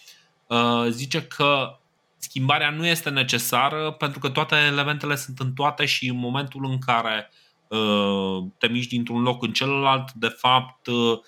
uh, 0.48 0.86
zice 0.90 1.24
că 1.24 1.78
schimbarea 2.18 2.70
nu 2.70 2.86
este 2.86 3.10
necesară 3.10 3.92
pentru 3.92 4.20
că 4.20 4.30
toate 4.30 4.56
elementele 4.56 5.16
sunt 5.16 5.40
în 5.40 5.54
toate 5.54 5.86
și 5.86 6.08
în 6.10 6.18
momentul 6.18 6.66
în 6.66 6.80
care 6.80 7.32
uh, 7.68 8.44
te 8.58 8.68
miști 8.68 8.96
dintr-un 8.96 9.22
loc 9.22 9.44
în 9.44 9.54
celălalt, 9.54 10.12
de 10.12 10.28
fapt 10.28 10.88
uh, 10.88 11.20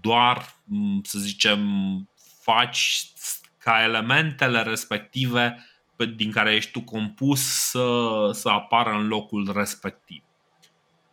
doar, 0.00 0.54
să 1.02 1.18
zicem, 1.18 1.60
faci 2.40 3.06
ca 3.58 3.82
elementele 3.82 4.62
respective 4.62 5.64
din 6.16 6.30
care 6.30 6.54
ești 6.54 6.70
tu 6.70 6.80
compus 6.80 7.40
să, 7.40 8.30
să 8.32 8.48
apară 8.48 8.90
în 8.90 9.06
locul 9.06 9.52
respectiv. 9.54 10.22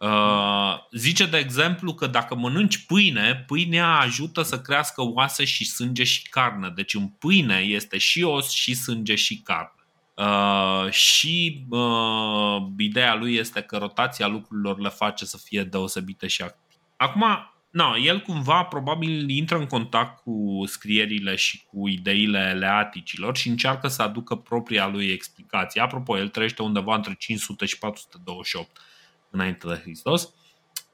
Uh, 0.02 0.78
zice, 0.92 1.26
de 1.26 1.38
exemplu, 1.38 1.94
că 1.94 2.08
dacă 2.08 2.36
mănânci 2.36 2.86
pâine, 2.86 3.44
pâinea 3.48 4.00
ajută 4.00 4.42
să 4.42 4.62
crească 4.62 5.02
oase 5.02 5.46
și 5.46 5.66
sânge 5.66 6.04
și 6.04 6.30
carne. 6.30 6.72
Deci 6.76 6.94
în 6.94 7.08
pâine 7.08 7.58
este 7.58 7.98
și 7.98 8.24
os, 8.24 8.50
și 8.52 8.74
sânge, 8.74 9.16
și 9.16 9.42
carne. 9.42 9.82
Uh, 10.16 10.92
și 10.92 11.66
uh, 11.70 12.58
ideea 12.78 13.16
lui 13.16 13.36
este 13.36 13.62
că 13.62 13.78
rotația 13.78 14.28
lucrurilor 14.28 14.80
le 14.80 14.90
face 14.90 15.26
să 15.26 15.38
fie 15.38 15.64
deosebită 15.64 16.28
și 16.28 16.42
active. 16.42 16.82
Acum, 16.96 17.24
no, 17.72 17.98
el 17.98 18.20
cumva 18.20 18.64
probabil 18.64 19.30
intră 19.30 19.58
în 19.58 19.66
contact 19.66 20.22
cu 20.24 20.64
scrierile 20.66 21.36
și 21.36 21.64
cu 21.66 21.88
ideile 21.88 22.54
leaticilor 22.54 23.38
și 23.38 23.50
încearcă 23.50 23.88
să 23.88 24.02
aducă 24.02 24.36
propria 24.36 24.88
lui 24.88 25.08
explicație. 25.08 25.82
Apropo, 25.82 26.18
el 26.18 26.28
trăiește 26.28 26.62
undeva 26.62 26.96
între 26.96 27.16
500 27.20 27.66
și 27.66 27.78
428 27.78 28.82
înainte 29.30 29.68
de 29.68 29.80
Hristos. 29.84 30.34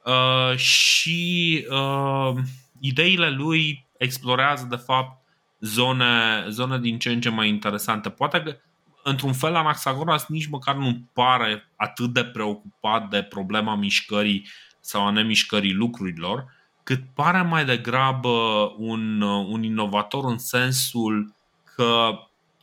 Uh, 0.06 0.58
și 0.58 1.66
uh, 1.70 2.36
ideile 2.80 3.30
lui 3.30 3.86
explorează, 3.98 4.68
de 4.70 4.76
fapt, 4.76 5.22
zone, 5.60 6.46
zone 6.50 6.80
din 6.80 7.00
ce 7.00 7.10
în 7.10 7.22
ce 7.22 7.30
mai 7.30 7.48
interesante. 7.48 8.10
Poate 8.10 8.42
că 8.42 8.58
într-un 9.04 9.34
fel, 9.34 9.56
Anaxagoras 9.56 10.26
nici 10.28 10.48
măcar 10.48 10.76
nu 10.76 11.10
pare 11.14 11.72
atât 11.76 12.14
de 12.14 12.24
preocupat 12.24 13.10
de 13.10 13.24
problema 13.24 13.76
mișcării 13.76 14.48
sau 14.80 15.06
a 15.06 15.12
nemișcării 15.12 15.74
lucrurilor, 15.74 16.46
cât 16.88 17.04
pare 17.14 17.42
mai 17.42 17.66
degrabă 17.66 18.30
un, 18.78 19.22
un 19.22 19.64
inovator 19.64 20.26
în 20.26 20.38
sensul 20.38 21.34
că 21.76 22.10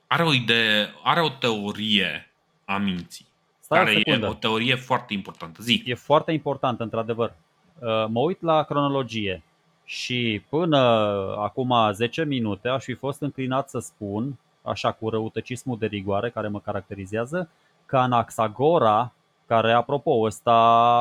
are 0.07 0.23
o 0.23 0.33
idee, 0.33 0.95
are 1.03 1.21
o 1.21 1.29
teorie 1.29 2.31
a 2.65 2.77
minții. 2.77 3.27
Stai 3.61 3.79
care 3.79 4.21
o 4.23 4.27
e 4.27 4.27
o 4.27 4.35
teorie 4.35 4.75
foarte 4.75 5.13
importantă. 5.13 5.63
Zi. 5.63 5.83
E 5.87 5.95
foarte 5.95 6.33
importantă, 6.33 6.83
într-adevăr. 6.83 7.35
Uh, 7.79 8.07
mă 8.09 8.21
uit 8.21 8.43
la 8.43 8.63
cronologie 8.63 9.43
și 9.85 10.43
până 10.49 10.79
acum 11.39 11.75
10 11.93 12.25
minute 12.25 12.69
aș 12.69 12.85
fi 12.85 12.95
fost 12.95 13.21
înclinat 13.21 13.69
să 13.69 13.79
spun 13.79 14.39
așa 14.63 14.93
cu 14.93 15.09
răutăcismul 15.09 15.79
de 15.79 15.87
rigoare 15.87 16.31
care 16.31 16.49
mă 16.49 16.61
caracterizează, 16.61 17.49
că 17.87 17.99
Anaxagora, 17.99 19.13
care 19.47 19.73
apropo 19.73 20.11
ăsta 20.11 20.53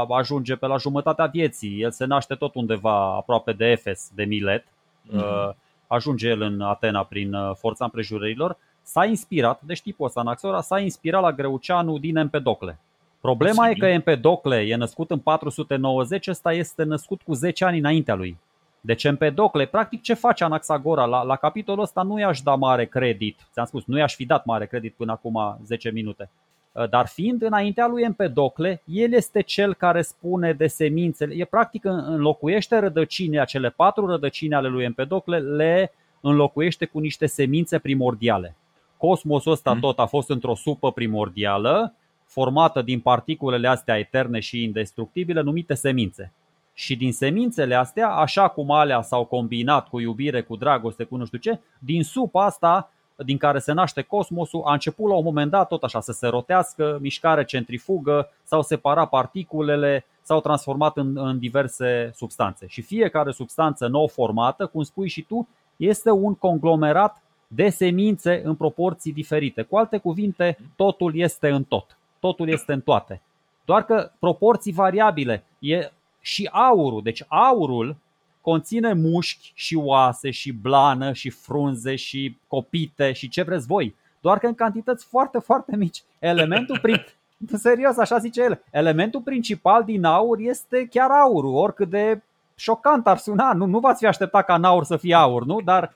ajunge 0.09 0.55
pe 0.55 0.65
la 0.65 0.77
jumătatea 0.77 1.25
vieții, 1.25 1.81
el 1.81 1.91
se 1.91 2.05
naște 2.05 2.35
tot 2.35 2.55
undeva 2.55 3.15
aproape 3.15 3.51
de 3.51 3.65
Efes, 3.65 4.11
de 4.15 4.23
Milet, 4.23 4.65
mm-hmm. 4.65 5.55
ajunge 5.87 6.29
el 6.29 6.41
în 6.41 6.61
Atena 6.61 7.03
prin 7.03 7.33
uh, 7.33 7.55
forța 7.55 7.85
împrejurărilor, 7.85 8.57
s-a 8.81 9.05
inspirat, 9.05 9.61
deci 9.61 9.81
tipul 9.81 10.05
ăsta 10.05 10.19
Anaxagora 10.19 10.61
s-a 10.61 10.79
inspirat 10.79 11.21
la 11.21 11.31
Greuceanu 11.31 11.97
din 11.97 12.17
Empedocle. 12.17 12.79
Problema 13.21 13.63
Posibil. 13.63 13.83
e 13.83 13.87
că 13.87 13.93
Empedocle 13.93 14.57
e 14.57 14.75
născut 14.75 15.11
în 15.11 15.19
490, 15.19 16.27
ăsta 16.27 16.53
este 16.53 16.83
născut 16.83 17.21
cu 17.21 17.33
10 17.33 17.65
ani 17.65 17.77
înaintea 17.77 18.15
lui. 18.15 18.37
Deci 18.81 19.03
Empedocle, 19.03 19.65
practic 19.65 20.01
ce 20.01 20.13
face 20.13 20.43
Anaxagora? 20.43 21.05
La, 21.05 21.21
la 21.21 21.35
capitolul 21.35 21.83
ăsta 21.83 22.01
nu 22.01 22.19
i-aș 22.19 22.41
da 22.41 22.55
mare 22.55 22.85
credit. 22.85 23.47
Ți-am 23.51 23.65
spus, 23.65 23.83
nu 23.85 23.97
i-aș 23.97 24.15
fi 24.15 24.25
dat 24.25 24.45
mare 24.45 24.65
credit 24.65 24.93
până 24.93 25.11
acum 25.11 25.59
10 25.65 25.89
minute. 25.89 26.29
Uh, 26.73 26.89
dar 26.89 27.07
fiind 27.07 27.41
înaintea 27.41 27.87
lui 27.87 28.03
Empedocle, 28.03 28.81
el 28.85 29.13
este 29.13 29.41
cel 29.41 29.73
care 29.73 30.01
spune 30.01 30.53
de 30.53 30.67
semințele. 30.67 31.33
E 31.33 31.45
practic 31.45 31.85
înlocuiește 31.85 32.79
rădăcinile, 32.79 33.41
acele 33.41 33.69
patru 33.69 34.05
rădăcini 34.05 34.53
ale 34.53 34.67
lui 34.67 34.83
Empedocle, 34.83 35.37
le 35.39 35.91
înlocuiește 36.21 36.85
cu 36.85 36.99
niște 36.99 37.25
semințe 37.25 37.79
primordiale. 37.79 38.55
Cosmosul 38.97 39.51
ăsta 39.51 39.73
mm. 39.73 39.79
tot 39.79 39.99
a 39.99 40.05
fost 40.05 40.29
într-o 40.29 40.55
supă 40.55 40.91
primordială, 40.91 41.93
formată 42.25 42.81
din 42.81 42.99
particulele 42.99 43.67
astea 43.67 43.97
eterne 43.97 44.39
și 44.39 44.63
indestructibile, 44.63 45.41
numite 45.41 45.73
semințe. 45.73 46.31
Și 46.73 46.95
din 46.95 47.11
semințele 47.11 47.75
astea, 47.75 48.09
așa 48.09 48.47
cum 48.47 48.71
alea 48.71 49.01
s-au 49.01 49.25
combinat 49.25 49.89
cu 49.89 49.99
iubire, 49.99 50.41
cu 50.41 50.55
dragoste, 50.55 51.03
cu 51.03 51.15
nu 51.15 51.25
știu 51.25 51.37
ce, 51.37 51.59
din 51.79 52.03
supa 52.03 52.45
asta 52.45 52.92
din 53.15 53.37
care 53.37 53.59
se 53.59 53.71
naște 53.71 54.01
cosmosul, 54.01 54.61
a 54.65 54.73
început 54.73 55.09
la 55.09 55.15
un 55.15 55.23
moment 55.23 55.51
dat 55.51 55.67
tot 55.67 55.83
așa 55.83 56.01
să 56.01 56.11
se 56.11 56.27
rotească, 56.27 56.97
mișcare 57.01 57.45
centrifugă, 57.45 58.29
s-au 58.43 58.61
separat 58.61 59.09
particulele, 59.09 60.05
s-au 60.21 60.41
transformat 60.41 60.97
în, 60.97 61.17
în 61.17 61.39
diverse 61.39 62.11
substanțe. 62.15 62.65
Și 62.67 62.81
fiecare 62.81 63.31
substanță 63.31 63.87
nou 63.87 64.07
formată, 64.07 64.65
cum 64.65 64.83
spui 64.83 65.07
și 65.07 65.21
tu, 65.21 65.47
este 65.75 66.11
un 66.11 66.35
conglomerat 66.35 67.21
de 67.47 67.69
semințe 67.69 68.41
în 68.43 68.55
proporții 68.55 69.13
diferite. 69.13 69.61
Cu 69.61 69.77
alte 69.77 69.97
cuvinte, 69.97 70.57
totul 70.75 71.15
este 71.15 71.49
în 71.49 71.63
tot. 71.63 71.97
Totul 72.19 72.49
este 72.49 72.73
în 72.73 72.81
toate. 72.81 73.21
Doar 73.65 73.85
că 73.85 74.11
proporții 74.19 74.73
variabile. 74.73 75.43
E 75.59 75.91
și 76.21 76.49
aurul. 76.51 77.01
Deci 77.03 77.23
aurul 77.27 77.95
conține 78.43 78.93
mușchi 78.93 79.51
și 79.55 79.75
oase 79.75 80.31
și 80.31 80.51
blană 80.51 81.13
și 81.13 81.29
frunze 81.29 81.95
și 81.95 82.37
copite 82.47 83.11
și 83.11 83.29
ce 83.29 83.41
vreți 83.41 83.65
voi. 83.65 83.95
Doar 84.21 84.37
că 84.39 84.47
în 84.47 84.53
cantități 84.53 85.05
foarte, 85.05 85.39
foarte 85.39 85.75
mici. 85.75 86.03
Elementul 86.19 86.79
prin... 86.81 87.05
Serios, 87.53 87.97
așa 87.97 88.17
zice 88.17 88.41
el. 88.41 88.63
Elementul 88.71 89.21
principal 89.21 89.83
din 89.83 90.03
aur 90.03 90.37
este 90.39 90.87
chiar 90.89 91.09
aurul, 91.11 91.55
oricât 91.55 91.89
de 91.89 92.21
șocant 92.55 93.07
ar 93.07 93.17
suna. 93.17 93.53
Nu, 93.53 93.65
nu 93.65 93.79
v-ați 93.79 93.99
fi 93.99 94.05
așteptat 94.05 94.45
ca 94.45 94.55
în 94.55 94.63
aur 94.63 94.83
să 94.83 94.97
fie 94.97 95.15
aur, 95.15 95.45
nu? 95.45 95.61
Dar 95.61 95.93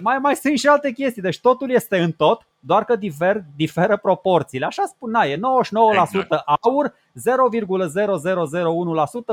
mai, 0.00 0.18
mai 0.18 0.36
sunt 0.36 0.58
și 0.58 0.66
alte 0.66 0.92
chestii. 0.92 1.22
Deci 1.22 1.40
totul 1.40 1.70
este 1.70 1.98
în 1.98 2.12
tot, 2.12 2.46
doar 2.60 2.84
că 2.84 2.96
difer, 2.96 3.44
diferă 3.56 3.96
proporțiile. 3.96 4.66
Așa 4.66 4.84
spunea, 4.86 5.26
e 5.26 5.36
99% 5.36 5.40
exact. 6.12 6.32
aur, 6.60 6.94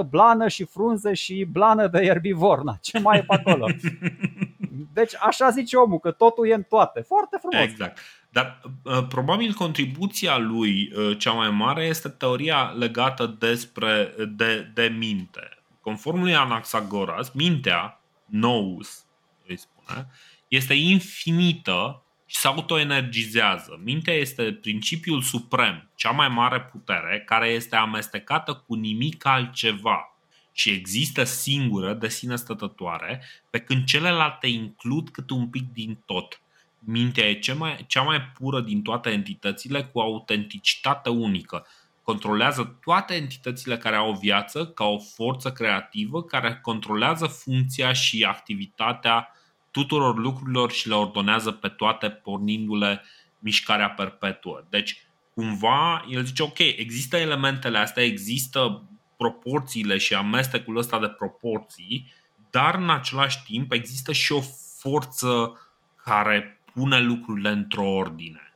0,0001% 0.04 0.10
blană 0.10 0.48
și 0.48 0.64
frunze 0.64 1.14
și 1.14 1.48
blană 1.52 1.88
de 1.88 2.00
erbivorna. 2.00 2.78
Ce 2.82 3.00
mai 3.00 3.18
e 3.18 3.22
pe 3.22 3.34
acolo? 3.34 3.68
Deci 4.94 5.14
așa 5.20 5.50
zice 5.50 5.76
omul, 5.76 6.00
că 6.00 6.12
totul 6.12 6.48
e 6.48 6.54
în 6.54 6.64
toate. 6.64 7.02
Foarte 7.02 7.38
frumos. 7.40 7.64
Exact. 7.64 7.98
Dar 8.30 8.62
uh, 8.84 9.08
probabil 9.08 9.54
contribuția 9.54 10.38
lui 10.38 10.94
uh, 10.96 11.18
cea 11.18 11.32
mai 11.32 11.50
mare 11.50 11.84
este 11.84 12.10
teoria 12.10 12.74
legată 12.78 13.36
despre 13.40 14.14
de, 14.36 14.72
de 14.74 14.96
minte. 14.98 15.42
Conform 15.82 16.20
lui 16.20 16.36
Anaxagoras, 16.36 17.32
mintea, 17.32 18.02
nous, 18.26 19.06
îi 19.48 19.58
spune, 19.58 20.08
este 20.48 20.74
infinită 20.74 22.02
și 22.30 22.38
se 22.38 22.48
autoenergizează. 22.48 23.80
Mintea 23.84 24.14
este 24.14 24.54
principiul 24.54 25.22
suprem, 25.22 25.90
cea 25.96 26.12
mai 26.12 26.28
mare 26.28 26.62
putere, 26.62 27.24
care 27.26 27.48
este 27.48 27.76
amestecată 27.76 28.54
cu 28.54 28.74
nimic 28.74 29.26
altceva 29.26 30.18
și 30.52 30.70
există 30.70 31.24
singură 31.24 31.94
de 31.94 32.08
sine 32.08 32.36
stătătoare, 32.36 33.24
pe 33.50 33.60
când 33.60 33.86
celelalte 33.86 34.48
includ 34.48 35.10
cât 35.10 35.30
un 35.30 35.48
pic 35.48 35.74
din 35.74 35.98
tot. 36.06 36.42
Mintea 36.80 37.30
e 37.30 37.34
cea 37.34 37.54
mai, 37.54 37.86
cea 37.88 38.02
mai 38.02 38.22
pură 38.22 38.62
din 38.62 38.82
toate 38.82 39.10
entitățile 39.10 39.84
cu 39.84 40.00
autenticitate 40.00 41.10
unică. 41.10 41.68
Controlează 42.04 42.78
toate 42.84 43.14
entitățile 43.14 43.78
care 43.78 43.96
au 43.96 44.10
o 44.10 44.18
viață 44.18 44.68
ca 44.68 44.84
o 44.86 45.00
forță 45.00 45.52
creativă 45.52 46.24
care 46.24 46.60
controlează 46.62 47.26
funcția 47.26 47.94
și 47.94 48.24
activitatea 48.24 49.32
tuturor 49.78 50.18
lucrurilor 50.18 50.72
și 50.72 50.88
le 50.88 50.96
ordonează 50.96 51.52
pe 51.52 51.68
toate 51.68 52.10
pornindu-le 52.10 53.02
mișcarea 53.40 53.90
perpetuă. 53.90 54.64
Deci, 54.70 55.08
cumva, 55.34 56.06
el 56.10 56.24
zice, 56.24 56.44
ok, 56.44 56.60
există 56.60 57.18
elementele 57.18 57.78
astea, 57.78 58.04
există 58.04 58.84
proporțiile 59.18 59.98
și 59.98 60.14
amestecul 60.14 60.78
ăsta 60.78 61.00
de 61.00 61.08
proporții, 61.08 62.14
dar 62.50 62.76
în 62.76 62.90
același 62.90 63.44
timp 63.44 63.72
există 63.72 64.12
și 64.12 64.32
o 64.32 64.42
forță 64.78 65.60
care 66.04 66.62
pune 66.74 67.00
lucrurile 67.00 67.50
într-o 67.50 67.88
ordine. 67.88 68.54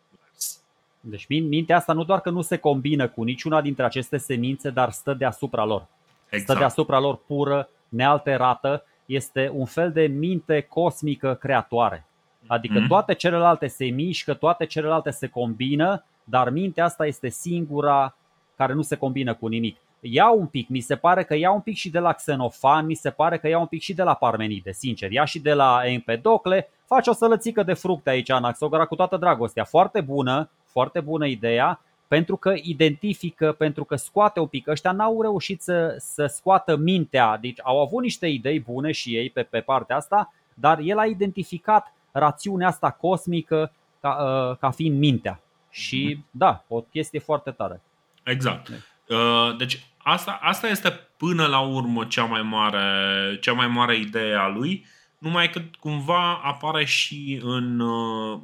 Deci 1.00 1.26
mintea 1.28 1.78
asta 1.78 1.94
nu 1.94 2.04
doar 2.04 2.22
că 2.22 2.30
nu 2.30 2.42
se 2.42 2.58
combină 2.58 3.08
cu 3.08 3.24
niciuna 3.24 3.62
dintre 3.62 3.84
aceste 3.84 4.18
semințe, 4.18 4.70
dar 4.70 4.92
stă 4.92 5.14
deasupra 5.14 5.66
lor. 5.66 5.88
Exact. 6.30 6.50
Stă 6.50 6.54
deasupra 6.60 7.00
lor 7.00 7.18
pură, 7.18 7.70
nealterată 7.90 8.86
este 9.06 9.52
un 9.54 9.66
fel 9.66 9.92
de 9.92 10.02
minte 10.02 10.62
cosmică 10.62 11.34
creatoare. 11.34 12.06
Adică 12.48 12.80
mm-hmm. 12.80 12.88
toate 12.88 13.14
celelalte 13.14 13.68
se 13.68 13.86
mișcă, 13.86 14.34
toate 14.34 14.66
celelalte 14.66 15.10
se 15.10 15.28
combină, 15.28 16.06
dar 16.24 16.50
mintea 16.50 16.84
asta 16.84 17.06
este 17.06 17.30
singura 17.30 18.16
care 18.56 18.74
nu 18.74 18.82
se 18.82 18.96
combină 18.96 19.34
cu 19.34 19.48
nimic. 19.48 19.78
Ia 20.00 20.30
un 20.30 20.46
pic, 20.46 20.70
mi 20.70 20.80
se 20.80 20.96
pare 20.96 21.24
că 21.24 21.36
ia 21.36 21.52
un 21.52 21.60
pic 21.60 21.76
și 21.76 21.90
de 21.90 22.00
la 22.00 22.14
Xenofan, 22.14 22.86
mi 22.86 22.94
se 22.94 23.10
pare 23.10 23.38
că 23.38 23.48
ia 23.48 23.60
un 23.60 23.66
pic 23.66 23.82
și 23.82 23.94
de 23.94 24.04
la 24.04 24.14
Parmenide, 24.14 24.72
sincer. 24.72 25.12
Ia 25.12 25.26
și 25.26 25.40
de 25.40 25.54
la 25.54 25.82
Empedocle, 25.84 26.70
face 26.86 27.10
o 27.10 27.14
sălățică 27.14 27.64
de 27.64 27.74
fructe 27.74 28.10
aici, 28.10 28.30
Anaxogora, 28.30 28.86
cu 28.86 28.96
toată 28.96 29.18
dragostea. 29.18 29.64
Foarte 29.64 30.02
bună, 30.02 30.50
foarte 30.66 31.00
bună 31.00 31.26
ideea, 31.26 31.82
pentru 32.12 32.36
că 32.36 32.54
identifică, 32.62 33.52
pentru 33.52 33.84
că 33.84 33.96
scoate 33.96 34.40
un 34.40 34.48
pic. 34.48 34.68
Ăștia 34.68 34.92
n-au 34.92 35.22
reușit 35.22 35.62
să, 35.62 35.96
să 36.00 36.26
scoată 36.26 36.76
mintea, 36.76 37.38
deci 37.38 37.60
au 37.64 37.82
avut 37.82 38.02
niște 38.02 38.28
idei 38.28 38.60
bune 38.60 38.92
și 38.92 39.16
ei 39.16 39.30
pe, 39.30 39.44
pe 39.44 39.60
partea 39.60 39.96
asta, 39.96 40.34
dar 40.54 40.80
el 40.80 40.98
a 40.98 41.06
identificat 41.06 41.94
rațiunea 42.12 42.68
asta 42.68 42.92
cosmică 42.92 43.72
ca, 44.02 44.10
uh, 44.10 44.58
ca 44.58 44.72
fiind 44.72 45.00
mintea. 45.00 45.42
Și 45.70 46.16
mm-hmm. 46.16 46.32
da, 46.32 46.64
o 46.68 46.82
chestie 46.82 47.20
foarte 47.20 47.52
tare. 47.52 47.82
Exact. 48.24 48.68
Uh, 48.68 49.56
deci 49.58 49.86
asta, 49.98 50.40
asta 50.42 50.68
este 50.68 51.00
până 51.18 51.46
la 51.46 51.60
urmă 51.60 52.06
cea 52.06 52.26
mai 52.26 52.42
mare, 52.42 53.38
cea 53.42 53.54
mai 53.54 53.68
mare 53.68 53.98
idee 53.98 54.36
a 54.36 54.48
lui. 54.48 54.86
Numai 55.22 55.50
că 55.50 55.62
cumva 55.80 56.34
apare 56.44 56.86
și 56.86 57.40
în 57.44 57.80
uh, 57.80 58.40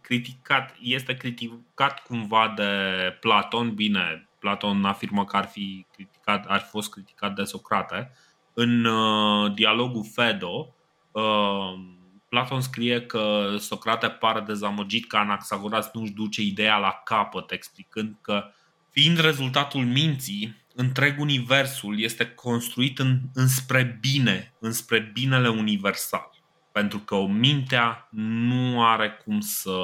criticat, 0.00 0.76
este 0.80 1.16
criticat 1.16 2.02
cumva 2.02 2.52
de 2.56 2.72
Platon, 3.20 3.74
bine, 3.74 4.28
Platon 4.38 4.84
afirmă 4.84 5.24
că 5.24 5.36
ar 5.36 5.46
fi 5.46 5.86
criticat, 5.92 6.44
ar 6.46 6.60
fi 6.60 6.68
fost 6.68 6.90
criticat 6.90 7.34
de 7.34 7.44
Socrate. 7.44 8.12
În 8.52 8.84
uh, 8.84 9.54
dialogul 9.54 10.04
Fedo, 10.14 10.74
uh, 11.12 11.80
Platon 12.28 12.60
scrie 12.60 13.02
că 13.06 13.54
Socrate 13.58 14.08
pare 14.08 14.40
dezamăgit 14.40 15.06
că 15.06 15.16
Anaxagoras 15.16 15.90
nu-și 15.92 16.12
duce 16.12 16.42
ideea 16.42 16.76
la 16.76 17.00
capăt, 17.04 17.50
explicând 17.50 18.16
că 18.20 18.50
fiind 18.90 19.18
rezultatul 19.18 19.84
minții, 19.84 20.61
întreg 20.74 21.20
universul 21.20 22.00
este 22.00 22.26
construit 22.26 22.98
în, 22.98 23.20
înspre 23.34 23.98
bine, 24.00 24.52
înspre 24.58 25.10
binele 25.12 25.48
universal. 25.48 26.30
Pentru 26.72 26.98
că 26.98 27.14
o 27.14 27.26
mintea 27.26 28.08
nu 28.10 28.86
are 28.86 29.10
cum 29.24 29.40
să, 29.40 29.78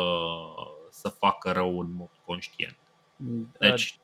să 0.91 1.09
facă 1.09 1.51
rău 1.51 1.81
în 1.81 1.93
mod 1.93 2.11
conștient. 2.25 2.77
Deci, 3.59 3.99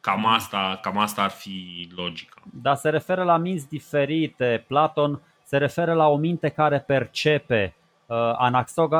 cam 0.00 0.26
asta, 0.26 0.78
cam 0.82 0.98
asta 0.98 1.22
ar 1.22 1.30
fi 1.30 1.88
logica. 1.94 2.42
Dar 2.62 2.76
se 2.76 2.88
referă 2.88 3.22
la 3.22 3.36
minți 3.36 3.68
diferite. 3.68 4.64
Platon 4.66 5.20
se 5.44 5.56
referă 5.56 5.92
la 5.92 6.08
o 6.08 6.16
minte 6.16 6.48
care 6.48 6.80
percepe 6.80 7.74
Uh, 8.06 8.32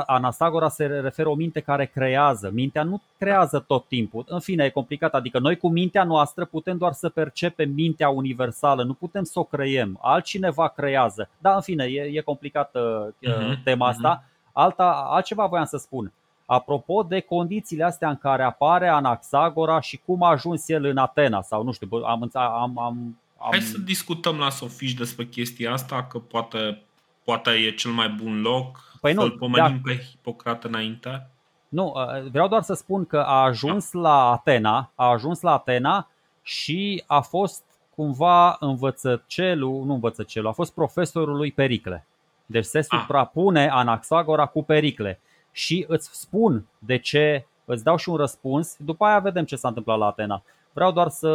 Anastagora 0.07 0.69
se 0.69 0.87
referă 0.87 1.29
o 1.29 1.35
minte 1.35 1.61
care 1.61 1.87
creează. 1.87 2.51
Mintea 2.53 2.83
nu 2.83 3.03
creează 3.19 3.65
tot 3.67 3.85
timpul. 3.89 4.25
În 4.29 4.41
fine, 4.41 4.65
e 4.65 4.69
complicat. 4.69 5.15
Adică 5.15 5.39
noi 5.39 5.57
cu 5.57 5.69
mintea 5.69 6.05
noastră 6.05 6.45
putem 6.45 6.77
doar 6.77 6.93
să 6.93 7.09
percepem 7.09 7.71
mintea 7.71 8.09
universală, 8.09 8.83
nu 8.83 8.93
putem 8.93 9.25
să 9.25 9.39
o 9.39 9.45
creiem. 9.45 9.99
Altcineva 10.03 10.69
creează. 10.69 11.29
Da, 11.39 11.55
în 11.55 11.61
fine, 11.61 11.85
e, 11.85 12.01
e 12.03 12.21
complicată 12.21 13.15
uh-huh, 13.15 13.63
tema 13.65 13.89
asta. 13.89 14.23
Uh-huh. 14.23 14.51
Alta, 14.53 15.07
altceva 15.11 15.47
voiam 15.47 15.65
să 15.65 15.77
spun. 15.77 16.13
Apropo 16.47 17.03
de 17.03 17.21
condițiile 17.21 17.85
astea 17.85 18.09
în 18.09 18.17
care 18.17 18.43
apare 18.43 18.89
Anaxagora 18.89 19.81
și 19.81 20.01
cum 20.05 20.23
a 20.23 20.31
ajuns 20.31 20.69
el 20.69 20.85
în 20.85 20.97
Atena 20.97 21.43
sau 21.43 21.63
nu 21.63 21.73
știu, 21.73 21.89
am, 21.93 22.31
am, 22.33 22.79
am, 22.79 22.79
am 22.79 23.17
Hai 23.51 23.61
să 23.61 23.79
discutăm 23.79 24.39
la 24.39 24.51
Sofiș 24.51 24.95
despre 24.95 25.27
chestia 25.27 25.73
asta, 25.73 26.05
că 26.05 26.19
poate, 26.19 26.83
poate 27.25 27.51
e 27.51 27.71
cel 27.71 27.91
mai 27.91 28.09
bun 28.09 28.41
loc 28.41 28.96
Păi 29.01 29.13
nu, 29.13 29.21
Să-l 29.21 29.31
pomenim 29.31 29.81
da. 29.85 29.91
pe 29.91 29.99
Hipocrat 29.99 30.65
înainte? 30.65 31.27
Nu, 31.69 31.95
uh, 31.97 32.31
vreau 32.31 32.49
doar 32.49 32.63
să 32.63 32.75
spun 32.75 33.05
că 33.05 33.19
a 33.19 33.43
ajuns 33.43 33.93
la 33.93 34.31
Atena, 34.31 34.91
a 34.95 35.11
ajuns 35.11 35.41
la 35.41 35.53
Atena 35.53 36.09
și 36.43 37.05
a 37.07 37.21
fost 37.21 37.65
cumva 37.95 38.57
învățăcelul, 38.61 39.85
nu 39.85 39.93
învățăcelul, 39.93 40.49
a 40.49 40.53
fost 40.53 40.75
profesorul 40.75 41.37
lui 41.37 41.53
Pericle. 41.53 42.07
Deci 42.47 42.65
se 42.65 42.79
ah. 42.79 42.85
suprapune 42.85 43.69
Anaxagora 43.69 44.47
cu 44.47 44.63
Pericle. 44.63 45.21
Și 45.53 45.85
îți 45.89 46.09
spun 46.13 46.67
de 46.79 46.99
ce, 46.99 47.47
îți 47.65 47.85
dau 47.85 47.97
și 47.97 48.09
un 48.09 48.17
răspuns, 48.17 48.77
după 48.79 49.05
aia 49.05 49.19
vedem 49.19 49.45
ce 49.45 49.57
s-a 49.57 49.69
întâmplat 49.69 49.99
la 49.99 50.07
Atena. 50.07 50.43
Vreau 50.73 50.93
doar 50.93 51.09
să 51.09 51.29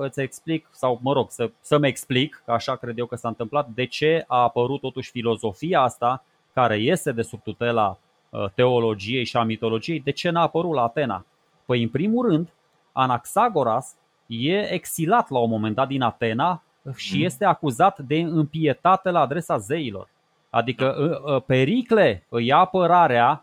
îți 0.00 0.20
explic, 0.20 0.68
sau 0.70 0.98
mă 1.02 1.12
rog, 1.12 1.30
să, 1.30 1.50
să-mi 1.60 1.88
explic, 1.88 2.42
așa 2.46 2.76
cred 2.76 2.98
eu 2.98 3.06
că 3.06 3.16
s-a 3.16 3.28
întâmplat, 3.28 3.68
de 3.68 3.86
ce 3.86 4.24
a 4.26 4.42
apărut 4.42 4.80
totuși 4.80 5.10
filozofia 5.10 5.80
asta 5.80 6.24
care 6.56 6.78
iese 6.78 7.12
de 7.12 7.22
sub 7.22 7.42
tutela 7.42 7.98
uh, 8.30 8.44
teologiei 8.54 9.24
și 9.24 9.36
a 9.36 9.42
mitologiei, 9.42 10.00
de 10.00 10.10
ce 10.10 10.30
n-a 10.30 10.40
apărut 10.40 10.74
la 10.74 10.82
Atena? 10.82 11.24
Păi, 11.66 11.82
în 11.82 11.88
primul 11.88 12.28
rând, 12.28 12.48
Anaxagoras 12.92 13.96
e 14.26 14.72
exilat 14.72 15.30
la 15.30 15.38
un 15.38 15.50
moment 15.50 15.74
dat 15.74 15.88
din 15.88 16.02
Atena 16.02 16.62
și 16.96 17.16
mm. 17.16 17.24
este 17.24 17.44
acuzat 17.44 17.98
de 17.98 18.18
împietate 18.18 19.10
la 19.10 19.20
adresa 19.20 19.58
zeilor. 19.58 20.08
Adică 20.50 20.84
da. 20.84 21.02
uh, 21.02 21.34
uh, 21.34 21.42
Pericle 21.46 22.24
îi 22.28 22.46
ia 22.46 22.56
apărarea 22.56 23.40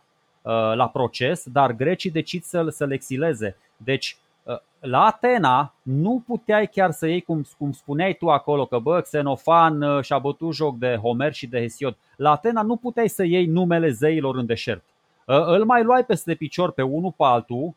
la 0.75 0.89
proces, 0.89 1.45
dar 1.51 1.71
grecii 1.71 2.11
decid 2.11 2.43
să-l, 2.43 2.71
să-l 2.71 2.91
exileze. 2.91 3.57
Deci 3.77 4.17
la 4.85 5.05
Atena 5.05 5.73
nu 5.81 6.23
puteai 6.25 6.67
chiar 6.67 6.91
să 6.91 7.07
iei, 7.07 7.21
cum, 7.21 7.45
cum 7.57 7.71
spuneai 7.71 8.13
tu 8.13 8.29
acolo, 8.29 8.65
că 8.65 8.79
bă, 8.79 9.01
Xenofan 9.01 9.81
uh, 9.81 10.03
și-a 10.03 10.19
bătut 10.19 10.53
joc 10.53 10.77
de 10.77 10.95
Homer 11.01 11.33
și 11.33 11.47
de 11.47 11.59
Hesiod. 11.59 11.97
La 12.15 12.31
Atena 12.31 12.61
nu 12.61 12.75
puteai 12.75 13.09
să 13.09 13.23
iei 13.23 13.45
numele 13.45 13.89
zeilor 13.89 14.35
în 14.35 14.45
deșert. 14.45 14.83
Uh, 15.25 15.45
îl 15.45 15.65
mai 15.65 15.83
luai 15.83 16.05
peste 16.05 16.35
picior 16.35 16.71
pe 16.71 16.81
unul 16.81 17.11
pe 17.11 17.23
altul, 17.23 17.75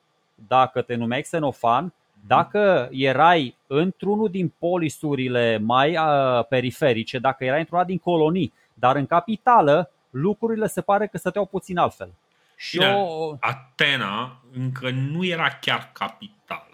dacă 0.48 0.82
te 0.82 0.94
numeai 0.94 1.22
Xenofan, 1.22 1.92
dacă 2.26 2.88
erai 2.92 3.56
într-unul 3.66 4.28
din 4.30 4.52
polisurile 4.58 5.58
mai 5.62 5.96
uh, 5.96 6.46
periferice, 6.48 7.18
dacă 7.18 7.44
erai 7.44 7.58
într-una 7.58 7.84
din 7.84 7.98
colonii, 7.98 8.52
dar 8.74 8.96
în 8.96 9.06
capitală, 9.06 9.90
lucrurile 10.10 10.66
se 10.66 10.80
pare 10.80 11.06
că 11.06 11.18
stăteau 11.18 11.46
puțin 11.46 11.78
altfel. 11.78 12.12
Și 12.56 12.78
o... 12.78 13.36
Atena 13.40 14.36
încă 14.52 14.90
nu 14.90 15.24
era 15.24 15.48
chiar 15.60 15.90
capitală. 15.92 16.65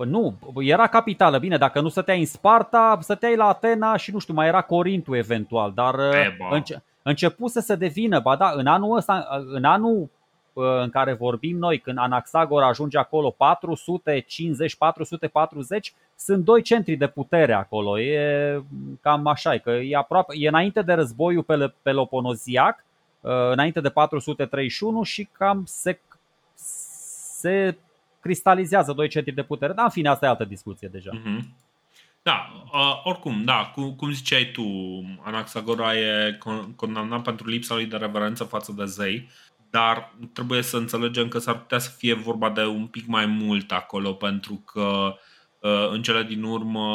Păi 0.00 0.08
nu, 0.08 0.38
era 0.56 0.86
capitală, 0.86 1.38
bine, 1.38 1.56
dacă 1.56 1.80
nu 1.80 1.88
stăteai 1.88 2.18
în 2.18 2.26
Sparta, 2.26 2.98
stăteai 3.00 3.36
la 3.36 3.46
Atena 3.46 3.96
și 3.96 4.12
nu 4.12 4.18
știu, 4.18 4.34
mai 4.34 4.46
era 4.46 4.62
Corintul 4.62 5.16
eventual, 5.16 5.72
dar 5.74 5.94
uh, 5.94 6.12
înce- 6.50 6.82
începuse 7.02 7.60
să 7.60 7.76
devină, 7.76 8.20
ba 8.20 8.36
da, 8.36 8.52
în 8.56 8.66
anul 8.66 8.96
ăsta, 8.96 9.26
în 9.46 9.64
anul 9.64 10.10
uh, 10.52 10.64
în 10.80 10.90
care 10.90 11.12
vorbim 11.12 11.56
noi, 11.58 11.78
când 11.78 11.98
Anaxagora 11.98 12.66
ajunge 12.66 12.98
acolo 12.98 13.34
450-440, 13.34 13.34
sunt 16.16 16.44
doi 16.44 16.62
centri 16.62 16.94
de 16.94 17.06
putere 17.06 17.52
acolo. 17.52 18.00
E 18.00 18.62
cam 19.00 19.26
așa, 19.26 19.58
că 19.58 19.70
e, 19.70 19.96
aproape, 19.96 20.34
e 20.36 20.48
înainte 20.48 20.82
de 20.82 20.92
războiul 20.92 21.74
peloponoziac, 21.82 22.84
uh, 23.20 23.50
înainte 23.50 23.80
de 23.80 23.88
431 23.88 25.02
și 25.02 25.28
cam 25.32 25.62
se, 25.66 26.00
se 26.54 27.76
cristalizează 28.20 28.92
doi 28.92 29.08
centri 29.08 29.34
de 29.34 29.42
putere. 29.42 29.72
Dar 29.72 29.84
în 29.84 29.90
fine, 29.90 30.08
asta 30.08 30.26
e 30.26 30.28
altă 30.28 30.44
discuție 30.44 30.88
deja. 30.88 31.10
Mm-hmm. 31.10 31.68
Da, 32.22 32.64
uh, 32.72 33.00
oricum, 33.04 33.44
da, 33.44 33.70
cum, 33.74 33.94
cum 33.94 34.12
ziceai 34.12 34.50
tu, 34.52 34.64
Anaxagora 35.22 35.96
e 35.96 36.38
condamnat 36.76 37.22
pentru 37.22 37.48
lipsa 37.48 37.74
lui 37.74 37.86
de 37.86 37.96
reverență 37.96 38.44
față 38.44 38.72
de 38.76 38.84
zei, 38.84 39.28
dar 39.70 40.14
trebuie 40.32 40.62
să 40.62 40.76
înțelegem 40.76 41.28
că 41.28 41.38
s-ar 41.38 41.58
putea 41.58 41.78
să 41.78 41.90
fie 41.90 42.14
vorba 42.14 42.50
de 42.50 42.64
un 42.64 42.86
pic 42.86 43.06
mai 43.06 43.26
mult 43.26 43.72
acolo, 43.72 44.12
pentru 44.12 44.54
că 44.54 45.16
uh, 45.58 45.88
în 45.90 46.02
cele 46.02 46.22
din 46.22 46.42
urmă 46.42 46.86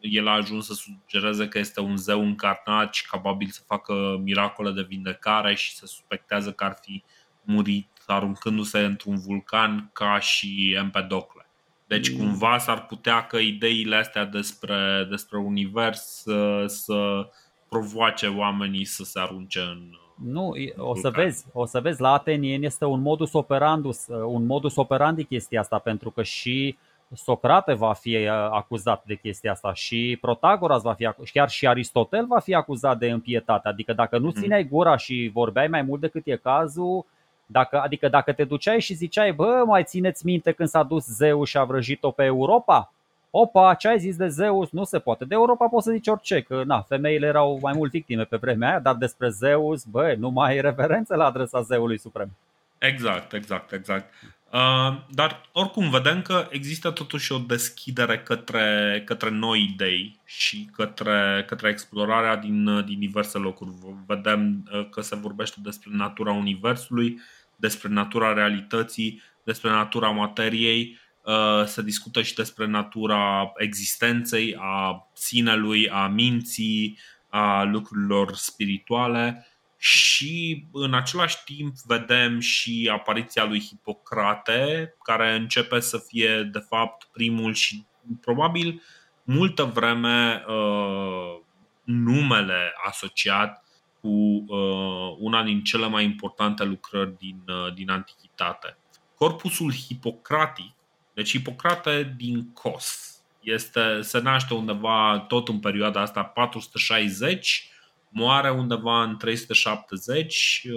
el 0.00 0.28
a 0.28 0.32
ajuns 0.32 0.66
să 0.66 0.72
sugereze 0.74 1.48
că 1.48 1.58
este 1.58 1.80
un 1.80 1.96
zeu 1.96 2.20
încarnat 2.20 2.94
și 2.94 3.06
capabil 3.06 3.48
să 3.48 3.60
facă 3.66 4.20
miracole 4.22 4.70
de 4.70 4.86
vindecare 4.88 5.54
și 5.54 5.74
se 5.74 5.86
suspectează 5.86 6.52
că 6.52 6.64
ar 6.64 6.78
fi 6.80 7.02
murit 7.42 7.88
aruncându-se 8.12 8.78
într-un 8.78 9.18
vulcan 9.18 9.90
ca 9.92 10.18
și 10.18 10.74
Empedocle. 10.78 11.46
Deci 11.86 12.10
mm. 12.10 12.18
cumva 12.18 12.58
s-ar 12.58 12.86
putea 12.86 13.26
că 13.26 13.36
ideile 13.36 13.96
astea 13.96 14.24
despre, 14.24 15.06
despre 15.10 15.38
univers 15.38 16.00
să, 16.00 16.64
să 16.66 17.28
provoace 17.68 18.26
oamenii 18.26 18.84
să 18.84 19.04
se 19.04 19.20
arunce 19.20 19.60
în 19.60 19.90
nu, 20.14 20.54
o 20.76 20.94
să 20.94 21.10
vezi, 21.10 21.46
o 21.52 21.66
să 21.66 21.80
vezi 21.80 22.00
la 22.00 22.12
Atenien 22.12 22.62
este 22.62 22.84
un 22.84 23.00
modus 23.00 23.32
operandus, 23.32 24.06
un 24.26 24.46
modus 24.46 24.76
operandi 24.76 25.24
chestia 25.24 25.60
asta 25.60 25.78
pentru 25.78 26.10
că 26.10 26.22
și 26.22 26.76
Socrate 27.12 27.72
va 27.72 27.92
fi 27.92 28.16
uh, 28.16 28.28
acuzat 28.30 29.04
de 29.06 29.14
chestia 29.14 29.50
asta 29.50 29.72
și 29.72 30.18
Protagoras 30.20 30.82
va 30.82 30.92
fi 30.92 31.06
acuzat, 31.06 31.30
chiar 31.32 31.48
și 31.48 31.66
Aristotel 31.66 32.26
va 32.26 32.38
fi 32.38 32.54
acuzat 32.54 32.98
de 32.98 33.10
împietate. 33.10 33.68
Adică 33.68 33.92
dacă 33.92 34.18
nu 34.18 34.24
mm. 34.24 34.32
țineai 34.32 34.68
gura 34.68 34.96
și 34.96 35.30
vorbeai 35.32 35.68
mai 35.68 35.82
mult 35.82 36.00
decât 36.00 36.26
e 36.26 36.36
cazul, 36.36 37.06
dacă, 37.46 37.80
adică 37.80 38.08
dacă 38.08 38.32
te 38.32 38.44
duceai 38.44 38.80
și 38.80 38.94
ziceai, 38.94 39.32
bă, 39.32 39.62
mai 39.66 39.84
țineți 39.84 40.26
minte 40.26 40.52
când 40.52 40.68
s-a 40.68 40.82
dus 40.82 41.04
Zeus 41.06 41.48
și 41.48 41.58
a 41.58 41.64
vrăjit-o 41.64 42.10
pe 42.10 42.24
Europa? 42.24 42.92
Opa, 43.30 43.74
ce 43.74 43.88
ai 43.88 43.98
zis 43.98 44.16
de 44.16 44.28
Zeus? 44.28 44.70
Nu 44.70 44.84
se 44.84 44.98
poate. 44.98 45.24
De 45.24 45.34
Europa 45.34 45.66
poți 45.66 45.84
să 45.84 45.90
zici 45.90 46.06
orice, 46.06 46.40
că 46.40 46.62
na, 46.64 46.80
femeile 46.80 47.26
erau 47.26 47.58
mai 47.62 47.72
mult 47.76 47.90
victime 47.90 48.24
pe 48.24 48.36
vremea 48.36 48.68
aia, 48.68 48.78
dar 48.78 48.94
despre 48.94 49.28
Zeus, 49.28 49.84
bă, 49.84 50.14
nu 50.18 50.30
mai 50.30 50.50
ai 50.50 50.60
reverență 50.60 51.14
la 51.14 51.24
adresa 51.24 51.60
Zeului 51.60 51.98
Suprem. 51.98 52.30
Exact, 52.78 53.32
exact, 53.32 53.72
exact. 53.72 54.14
Uh, 54.54 54.96
dar 55.10 55.40
oricum 55.52 55.90
vedem 55.90 56.22
că 56.22 56.48
există 56.50 56.90
totuși 56.90 57.32
o 57.32 57.38
deschidere 57.38 58.18
către, 58.18 59.02
către 59.06 59.30
noi 59.30 59.62
idei 59.62 60.20
și 60.24 60.68
către, 60.72 61.44
către 61.46 61.68
explorarea 61.68 62.36
din, 62.36 62.84
din 62.84 62.98
diverse 62.98 63.38
locuri. 63.38 63.70
Vedem 64.06 64.68
uh, 64.72 64.88
că 64.90 65.00
se 65.00 65.16
vorbește 65.16 65.56
despre 65.62 65.90
natura 65.92 66.32
Universului, 66.32 67.20
despre 67.56 67.88
natura 67.88 68.32
realității, 68.32 69.22
despre 69.44 69.70
natura 69.70 70.10
materiei, 70.10 70.98
uh, 71.22 71.64
se 71.66 71.82
discută 71.82 72.22
și 72.22 72.34
despre 72.34 72.66
natura 72.66 73.52
existenței, 73.56 74.56
a 74.58 75.08
sinelui, 75.12 75.88
a 75.88 76.06
minții, 76.06 76.98
a 77.28 77.62
lucrurilor 77.62 78.34
spirituale 78.34 79.46
și 79.84 80.66
în 80.72 80.94
același 80.94 81.36
timp 81.44 81.76
vedem 81.86 82.40
și 82.40 82.90
apariția 82.92 83.44
lui 83.44 83.60
Hipocrate, 83.60 84.94
care 85.02 85.34
începe 85.34 85.80
să 85.80 85.98
fie 85.98 86.42
de 86.52 86.58
fapt 86.58 87.08
primul 87.12 87.54
și 87.54 87.84
probabil 88.20 88.82
multă 89.22 89.64
vreme 89.64 90.44
uh, 90.48 91.40
numele 91.82 92.72
asociat 92.86 93.64
cu 94.00 94.08
uh, 94.08 95.16
una 95.18 95.42
din 95.42 95.62
cele 95.62 95.86
mai 95.86 96.04
importante 96.04 96.64
lucrări 96.64 97.18
din, 97.18 97.42
uh, 97.46 97.74
din 97.74 97.90
antichitate. 97.90 98.76
Corpusul 99.14 99.72
hipocratic, 99.72 100.72
deci 101.14 101.30
Hipocrate 101.30 102.14
din 102.16 102.52
Cos, 102.52 103.18
este, 103.40 104.00
se 104.00 104.18
naște 104.18 104.54
undeva 104.54 105.24
tot 105.28 105.48
în 105.48 105.60
perioada 105.60 106.00
asta 106.00 106.24
460, 106.24 107.68
moare 108.14 108.50
undeva 108.50 109.02
în 109.02 109.16
370 109.16 110.62
uh, 110.64 110.72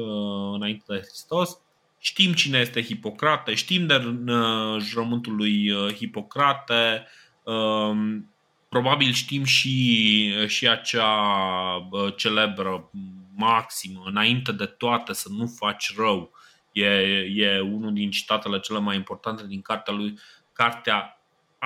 înainte 0.53 0.83
de 0.87 0.99
Hristos. 0.99 1.59
Știm 1.99 2.33
cine 2.33 2.59
este 2.59 2.83
Hipocrate, 2.83 3.53
știm 3.53 3.85
de 3.85 3.95
uh, 3.95 4.79
jurământul 4.79 5.35
lui 5.35 5.71
uh, 5.71 5.93
Hipocrate, 5.93 7.07
um, 7.43 8.31
probabil 8.69 9.11
știm 9.11 9.43
și, 9.43 10.47
și 10.47 10.67
acea 10.67 11.89
celebră 12.15 12.89
maximă, 13.35 14.03
înainte 14.05 14.51
de 14.51 14.65
toate 14.65 15.13
să 15.13 15.29
nu 15.31 15.47
faci 15.47 15.93
rău. 15.97 16.31
E, 16.71 16.85
e 17.35 17.59
unul 17.59 17.93
din 17.93 18.11
citatele 18.11 18.59
cele 18.59 18.79
mai 18.79 18.95
importante 18.95 19.47
din 19.47 19.61
cartea 19.61 19.93
lui, 19.93 20.19
cartea 20.53 21.16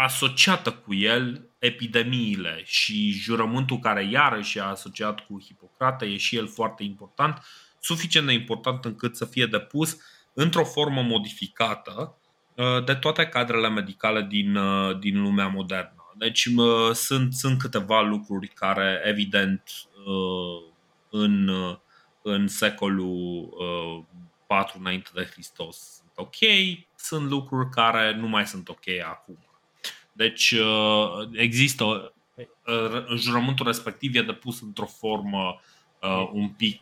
asociată 0.03 0.71
cu 0.71 0.93
el 0.93 1.49
epidemiile 1.59 2.61
și 2.65 3.11
jurământul 3.11 3.79
care 3.79 4.07
iarăși 4.11 4.57
e 4.57 4.61
asociat 4.61 5.25
cu 5.25 5.41
Hipocrate 5.41 6.05
e 6.05 6.17
și 6.17 6.35
el 6.35 6.47
foarte 6.47 6.83
important, 6.83 7.43
suficient 7.79 8.27
de 8.27 8.33
important 8.33 8.85
încât 8.85 9.15
să 9.15 9.25
fie 9.25 9.45
depus 9.45 9.97
într-o 10.33 10.63
formă 10.63 11.01
modificată 11.01 12.15
de 12.85 12.95
toate 12.95 13.25
cadrele 13.25 13.69
medicale 13.69 14.21
din, 14.29 14.57
din 14.99 15.21
lumea 15.21 15.47
modernă. 15.47 16.01
Deci 16.17 16.47
sunt, 16.93 17.33
sunt 17.33 17.59
câteva 17.59 18.01
lucruri 18.01 18.47
care, 18.47 19.01
evident, 19.03 19.63
uh, 20.05 20.71
în, 21.09 21.47
uh, 21.47 21.77
în 22.21 22.47
secolul 22.47 23.49
4 24.47 24.71
uh, 24.73 24.81
înainte 24.81 25.09
de 25.13 25.29
Hristos 25.31 25.77
sunt 25.77 26.11
ok, 26.15 26.35
sunt 26.95 27.29
lucruri 27.29 27.69
care 27.69 28.15
nu 28.15 28.27
mai 28.27 28.47
sunt 28.47 28.69
ok 28.69 28.87
acum. 29.09 29.50
Deci 30.21 30.55
există 31.31 32.13
jurământul 33.15 33.65
respectiv 33.65 34.15
e 34.15 34.21
depus 34.21 34.61
într-o 34.61 34.85
formă 34.85 35.59
un 36.31 36.49
pic 36.49 36.81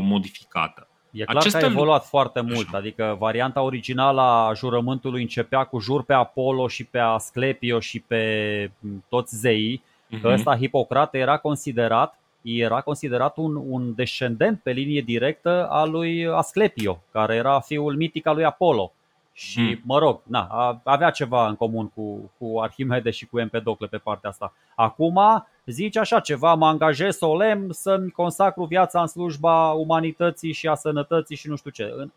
modificată. 0.00 0.88
E 1.10 1.24
clar 1.24 1.36
Aceste 1.36 1.58
că 1.58 1.64
a 1.64 1.68
evoluat 1.68 2.00
lu- 2.00 2.06
foarte 2.08 2.40
mult, 2.40 2.66
Așa. 2.66 2.76
adică 2.76 3.16
varianta 3.18 3.60
originală 3.60 4.20
a 4.20 4.52
jurământului 4.54 5.20
începea 5.20 5.64
cu 5.64 5.78
jur 5.78 6.04
pe 6.04 6.12
Apollo 6.12 6.68
și 6.68 6.84
pe 6.84 6.98
Asclepio 6.98 7.80
și 7.80 8.00
pe 8.00 8.70
toți 9.08 9.36
zeii, 9.36 9.82
uh-huh. 9.82 10.20
că 10.20 10.26
mhm. 10.26 10.36
ăsta 10.36 10.56
Hipocrate 10.56 11.18
era 11.18 11.36
considerat 11.36 12.18
era 12.42 12.80
considerat 12.80 13.36
un, 13.36 13.62
un 13.68 13.94
descendent 13.94 14.60
pe 14.62 14.70
linie 14.70 15.00
directă 15.00 15.68
al 15.70 15.90
lui 15.90 16.26
Asclepio, 16.26 17.02
care 17.12 17.34
era 17.34 17.60
fiul 17.60 17.96
mitic 17.96 18.26
al 18.26 18.34
lui 18.34 18.44
Apollo. 18.44 18.92
Și, 19.36 19.60
hmm. 19.60 19.80
mă 19.84 19.98
rog, 19.98 20.20
na, 20.26 20.80
avea 20.84 21.10
ceva 21.10 21.48
în 21.48 21.56
comun 21.56 21.88
cu, 21.88 22.32
cu 22.38 22.60
Arhimede 22.60 23.10
și 23.10 23.26
cu 23.26 23.38
Empedocle 23.38 23.86
pe 23.86 23.96
partea 23.96 24.30
asta. 24.30 24.52
Acum 24.74 25.20
zice 25.66 25.98
așa 25.98 26.20
ceva, 26.20 26.54
mă 26.54 26.66
angajez 26.66 27.16
solemn 27.16 27.72
să-mi 27.72 28.10
consacru 28.10 28.64
viața 28.64 29.00
în 29.00 29.06
slujba 29.06 29.70
umanității 29.70 30.52
și 30.52 30.68
a 30.68 30.74
sănătății 30.74 31.36
și 31.36 31.48
nu 31.48 31.56
știu 31.56 31.70
ce. 31.70 32.08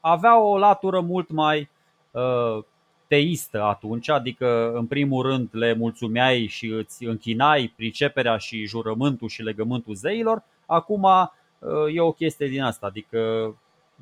Avea 0.00 0.40
o 0.40 0.58
latură 0.58 1.00
mult 1.00 1.30
mai 1.30 1.70
uh, 2.10 2.64
teistă 3.06 3.62
atunci, 3.62 4.08
adică 4.08 4.72
în 4.74 4.86
primul 4.86 5.22
rând 5.22 5.48
le 5.52 5.74
mulțumeai 5.74 6.46
și 6.46 6.66
îți 6.66 7.04
închinai 7.04 7.72
priceperea 7.76 8.36
și 8.36 8.66
jurământul 8.66 9.28
și 9.28 9.42
legământul 9.42 9.94
zeilor. 9.94 10.42
Acum 10.66 11.02
uh, 11.02 11.94
e 11.94 12.00
o 12.00 12.12
chestie 12.12 12.48
din 12.48 12.62
asta, 12.62 12.86
adică 12.86 13.18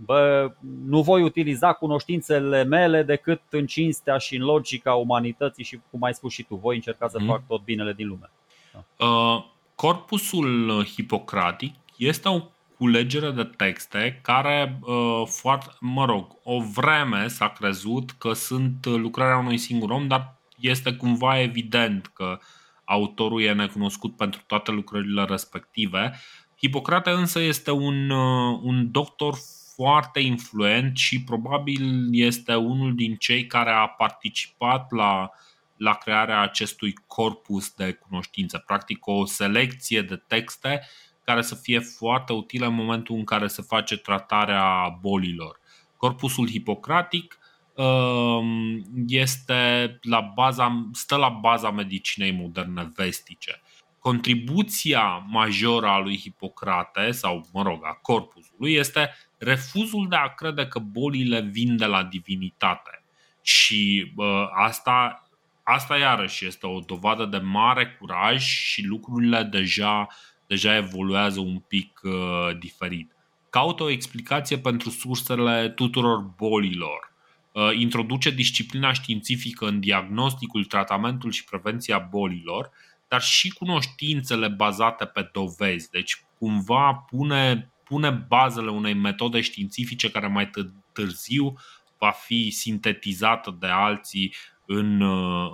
bă, 0.05 0.53
nu 0.85 1.03
voi 1.03 1.23
utiliza 1.23 1.73
cunoștințele 1.73 2.65
mele 2.65 3.03
decât 3.03 3.41
în 3.51 3.67
cinstea 3.67 4.19
și 4.19 4.37
în 4.37 4.43
logica 4.43 4.95
umanității 4.95 5.65
și 5.65 5.81
cum 5.91 6.03
ai 6.03 6.15
spus 6.15 6.33
și 6.33 6.43
tu, 6.43 6.55
voi 6.55 6.75
încerca 6.75 7.09
să 7.09 7.19
mm. 7.21 7.27
fac 7.27 7.47
tot 7.47 7.65
binele 7.65 7.93
din 7.93 8.09
lume. 8.09 8.31
Da. 8.73 9.07
Uh, 9.07 9.45
corpusul 9.75 10.85
hipocratic 10.85 11.75
este 11.97 12.29
o 12.29 12.41
culegere 12.79 13.31
de 13.31 13.45
texte 13.45 14.21
care, 14.23 14.79
uh, 14.81 15.23
foarte, 15.27 15.67
mă 15.81 16.05
rog, 16.05 16.37
o 16.43 16.61
vreme 16.61 17.29
s-a 17.29 17.49
crezut 17.49 18.11
că 18.11 18.33
sunt 18.33 18.87
lucrarea 18.87 19.37
unui 19.37 19.59
singur 19.59 19.91
om, 19.91 20.07
dar 20.07 20.35
este 20.59 20.93
cumva 20.93 21.41
evident 21.41 22.07
că 22.07 22.39
autorul 22.85 23.43
e 23.43 23.53
necunoscut 23.53 24.17
pentru 24.17 24.41
toate 24.47 24.71
lucrările 24.71 25.25
respective. 25.25 26.13
Hipocrate 26.59 27.11
însă 27.11 27.41
este 27.41 27.71
un, 27.71 28.11
uh, 28.11 28.61
un 28.63 28.91
doctor 28.91 29.35
foarte 29.75 30.21
influent 30.21 30.97
și 30.97 31.23
probabil 31.23 32.09
este 32.11 32.55
unul 32.55 32.95
din 32.95 33.17
cei 33.17 33.47
care 33.47 33.71
a 33.71 33.87
participat 33.87 34.93
la, 34.93 35.31
la 35.77 35.95
crearea 35.95 36.41
acestui 36.41 36.95
corpus 37.07 37.75
de 37.75 37.93
cunoștințe, 37.93 38.59
practic 38.59 39.07
o 39.07 39.25
selecție 39.25 40.03
de 40.03 40.17
texte 40.17 40.81
care 41.25 41.43
să 41.43 41.55
fie 41.55 41.79
foarte 41.79 42.33
utile 42.33 42.67
în 42.67 42.75
momentul 42.75 43.17
în 43.17 43.25
care 43.25 43.47
se 43.47 43.63
face 43.63 43.97
tratarea 43.97 44.99
bolilor. 45.01 45.61
Corpusul 45.97 46.49
hipocratic 46.49 47.39
um, 47.75 48.83
este 49.07 49.99
la 50.03 50.21
baza, 50.21 50.89
stă 50.93 51.17
la 51.17 51.29
baza 51.29 51.71
medicinei 51.71 52.33
moderne 52.33 52.93
vestice. 52.95 53.63
Contribuția 53.99 55.27
majoră 55.29 55.87
a 55.87 55.99
lui 55.99 56.19
Hipocrate, 56.19 57.11
sau 57.11 57.49
mă 57.53 57.63
rog, 57.63 57.81
a 57.85 57.99
corpusului, 58.03 58.73
este 58.73 59.11
refuzul 59.43 60.09
de 60.09 60.17
a 60.17 60.29
crede 60.29 60.67
că 60.67 60.79
bolile 60.79 61.41
vin 61.41 61.77
de 61.77 61.85
la 61.85 62.05
divinitate. 62.05 63.05
Și 63.43 64.13
uh, 64.17 64.47
asta, 64.55 65.29
asta 65.63 65.97
iarăși 65.97 66.47
este 66.47 66.67
o 66.67 66.79
dovadă 66.79 67.25
de 67.25 67.39
mare 67.39 67.97
curaj 67.99 68.43
și 68.43 68.85
lucrurile 68.85 69.43
deja, 69.43 70.07
deja 70.47 70.77
evoluează 70.77 71.41
un 71.41 71.59
pic 71.59 72.01
uh, 72.03 72.59
diferit. 72.59 73.13
Caută 73.51 73.83
o 73.83 73.91
explicație 73.91 74.59
pentru 74.59 74.91
sursele 74.91 75.69
tuturor 75.69 76.19
bolilor. 76.19 77.13
Uh, 77.53 77.71
introduce 77.75 78.31
disciplina 78.31 78.93
științifică 78.93 79.67
în 79.67 79.81
diagnosticul, 79.81 80.65
tratamentul 80.65 81.31
și 81.31 81.45
prevenția 81.45 81.99
bolilor, 81.99 82.71
dar 83.09 83.23
și 83.23 83.51
cunoștințele 83.53 84.49
bazate 84.49 85.05
pe 85.05 85.31
dovezi. 85.33 85.91
Deci, 85.91 86.25
cumva 86.39 86.93
pune 87.11 87.72
pune 87.93 88.11
bazele 88.11 88.71
unei 88.71 88.95
metode 88.95 89.41
științifice 89.41 90.11
care 90.11 90.27
mai 90.27 90.51
târziu 90.93 91.55
va 91.99 92.11
fi 92.11 92.51
sintetizată 92.51 93.57
de 93.61 93.67
alții 93.67 94.35
în, 94.67 95.03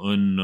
în, 0.03 0.41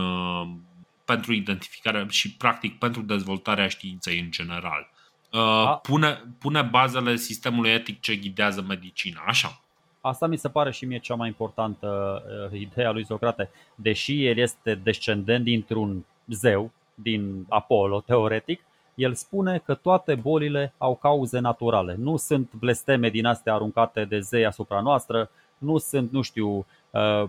pentru 1.05 1.33
identificarea 1.33 2.07
și 2.09 2.37
practic 2.37 2.79
pentru 2.79 3.03
dezvoltarea 3.03 3.69
științei 3.69 4.19
în 4.19 4.31
general. 4.31 4.91
Uh, 5.33 5.79
pune, 5.83 6.23
pune 6.39 6.63
bazele 6.63 7.17
sistemului 7.17 7.71
etic 7.71 8.01
ce 8.01 8.17
ghidează 8.17 8.63
medicina. 8.63 9.23
Așa. 9.27 9.61
Asta 10.01 10.27
mi 10.27 10.37
se 10.37 10.49
pare 10.49 10.71
și 10.71 10.85
mie 10.85 10.99
cea 10.99 11.15
mai 11.15 11.29
importantă 11.29 12.23
uh, 12.53 12.61
idee 12.61 12.87
a 12.87 12.91
lui 12.91 13.05
Socrate. 13.05 13.51
Deși 13.75 14.27
el 14.27 14.37
este 14.37 14.75
descendent 14.75 15.45
dintr-un 15.45 16.05
zeu, 16.27 16.73
din 16.95 17.47
Apollo, 17.49 18.01
teoretic, 18.01 18.61
el 18.95 19.15
spune 19.15 19.63
că 19.65 19.75
toate 19.75 20.15
bolile 20.15 20.73
au 20.79 20.97
cauze 20.97 21.39
naturale. 21.39 21.95
Nu 21.99 22.17
sunt 22.17 22.53
blesteme 22.59 23.09
din 23.09 23.27
astea 23.27 23.55
aruncate 23.55 24.05
de 24.05 24.21
zei 24.21 24.47
asupra 24.47 24.81
noastră, 24.81 25.31
nu 25.59 25.79
sunt, 25.79 26.13
nu 26.13 26.23
știu, 26.23 26.67
uh, 26.91 27.25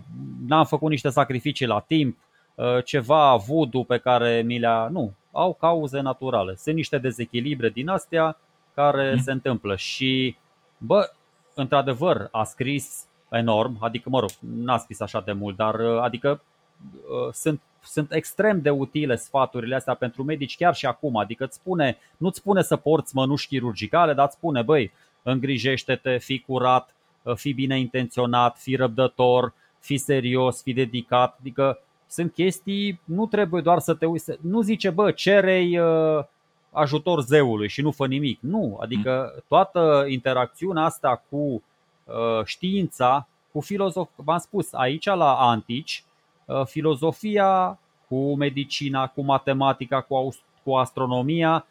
n-am 0.46 0.64
făcut 0.64 0.90
niște 0.90 1.08
sacrificii 1.08 1.66
la 1.66 1.80
timp, 1.80 2.18
uh, 2.54 2.84
ceva 2.84 3.36
voodoo 3.36 3.82
pe 3.82 3.98
care 3.98 4.42
mi 4.42 4.58
le-a... 4.58 4.88
Nu, 4.88 5.12
au 5.32 5.54
cauze 5.54 6.00
naturale. 6.00 6.54
Sunt 6.56 6.74
niște 6.74 6.98
dezechilibre 6.98 7.68
din 7.68 7.88
astea 7.88 8.38
care 8.74 9.12
mm. 9.14 9.20
se 9.20 9.32
întâmplă 9.32 9.76
și, 9.76 10.36
bă, 10.78 11.10
într-adevăr, 11.54 12.28
a 12.30 12.44
scris 12.44 13.04
enorm, 13.30 13.76
adică, 13.80 14.08
mă 14.08 14.20
rog, 14.20 14.30
n-a 14.40 14.76
scris 14.78 15.00
așa 15.00 15.20
de 15.20 15.32
mult, 15.32 15.56
dar 15.56 15.74
uh, 15.74 16.00
adică 16.00 16.42
sunt 17.32 17.60
sunt 17.86 18.12
extrem 18.12 18.60
de 18.60 18.70
utile 18.70 19.16
sfaturile 19.16 19.74
astea 19.74 19.94
pentru 19.94 20.22
medici 20.24 20.56
chiar 20.56 20.74
și 20.74 20.86
acum. 20.86 21.16
Adică 21.16 21.44
îți 21.44 21.56
spune, 21.56 21.98
nu-ți 22.16 22.38
spune 22.38 22.62
să 22.62 22.76
porți 22.76 23.14
mănuși 23.14 23.46
chirurgicale, 23.46 24.12
dar 24.12 24.26
îți 24.26 24.34
spune, 24.34 24.62
băi, 24.62 24.92
îngrijește-te, 25.22 26.18
fii 26.18 26.40
curat, 26.40 26.94
fii 27.34 27.52
bine 27.52 27.78
intenționat, 27.78 28.58
fii 28.58 28.76
răbdător, 28.76 29.54
fii 29.78 29.98
serios, 29.98 30.62
fii 30.62 30.74
dedicat. 30.74 31.36
Adică 31.40 31.78
sunt 32.06 32.32
chestii, 32.32 33.00
nu 33.04 33.26
trebuie 33.26 33.62
doar 33.62 33.78
să 33.78 33.94
te 33.94 34.06
uiți, 34.06 34.32
nu 34.40 34.60
zice, 34.60 34.90
bă, 34.90 35.10
cerei 35.10 35.78
uh, 35.78 36.24
ajutor 36.70 37.20
zeului 37.20 37.68
și 37.68 37.82
nu 37.82 37.90
fă 37.90 38.06
nimic. 38.06 38.38
Nu, 38.40 38.78
adică 38.80 39.42
toată 39.48 40.04
interacțiunea 40.08 40.82
asta 40.82 41.22
cu 41.28 41.36
uh, 41.36 42.44
știința, 42.44 43.28
cu 43.52 43.60
filozof, 43.60 44.08
v-am 44.14 44.38
spus, 44.38 44.72
aici 44.72 45.04
la 45.04 45.34
antici, 45.34 46.00
Uh, 46.00 46.15
filozofia, 46.64 47.78
cu 48.08 48.36
medicina, 48.36 49.06
cu 49.06 49.22
matematica, 49.22 50.00
cu, 50.00 50.36
cu 50.62 50.74
astronomia, 50.74 51.66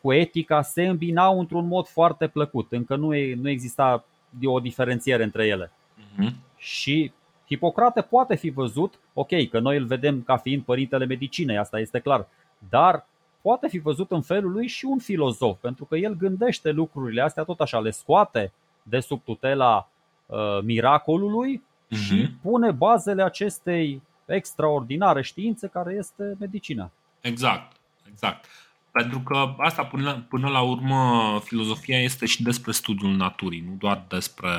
cu 0.00 0.12
etica 0.12 0.62
se 0.62 0.86
îmbinau 0.86 1.38
într-un 1.38 1.66
mod 1.66 1.86
foarte 1.86 2.28
plăcut. 2.28 2.72
Încă 2.72 2.96
nu, 2.96 3.14
e, 3.14 3.34
nu 3.34 3.48
exista 3.48 4.04
o 4.44 4.60
diferențiere 4.60 5.22
între 5.22 5.46
ele. 5.46 5.70
Uh-huh. 5.70 6.32
Și 6.56 7.12
Hipocrate 7.46 8.00
poate 8.00 8.36
fi 8.36 8.50
văzut, 8.50 8.98
ok, 9.14 9.48
că 9.50 9.58
noi 9.58 9.76
îl 9.76 9.84
vedem 9.84 10.22
ca 10.22 10.36
fiind 10.36 10.62
părintele 10.62 11.04
medicinei, 11.04 11.58
asta 11.58 11.80
este 11.80 11.98
clar, 11.98 12.26
dar 12.68 13.06
poate 13.40 13.68
fi 13.68 13.78
văzut 13.78 14.10
în 14.10 14.22
felul 14.22 14.52
lui 14.52 14.66
și 14.66 14.84
un 14.84 14.98
filozof, 14.98 15.58
pentru 15.60 15.84
că 15.84 15.96
el 15.96 16.16
gândește 16.16 16.70
lucrurile 16.70 17.22
astea 17.22 17.44
tot 17.44 17.60
așa, 17.60 17.80
le 17.80 17.90
scoate 17.90 18.52
de 18.82 19.00
sub 19.00 19.20
tutela 19.24 19.88
uh, 20.26 20.58
miracolului 20.62 21.62
uh-huh. 21.90 22.06
și 22.06 22.30
pune 22.42 22.70
bazele 22.70 23.22
acestei 23.22 24.02
extraordinare 24.26 25.22
științe 25.22 25.66
care 25.66 25.94
este 25.98 26.36
medicina. 26.38 26.90
Exact, 27.20 27.76
exact. 28.10 28.46
Pentru 28.92 29.20
că 29.20 29.54
asta 29.58 29.84
până, 29.84 30.26
până 30.28 30.48
la 30.48 30.60
urmă 30.60 31.38
filozofia 31.44 31.98
este 31.98 32.26
și 32.26 32.42
despre 32.42 32.72
studiul 32.72 33.16
naturii, 33.16 33.60
nu 33.60 33.74
doar 33.78 34.04
despre, 34.08 34.50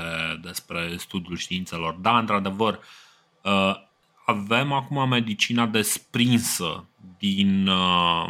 despre 0.42 0.96
studiul 0.98 1.38
științelor. 1.38 1.94
Da, 1.94 2.18
într-adevăr, 2.18 2.80
uh, 3.44 3.76
avem 4.26 4.72
acum 4.72 5.10
medicina 5.10 5.66
desprinsă 5.66 6.86
din, 7.18 7.68
uh, 7.68 8.28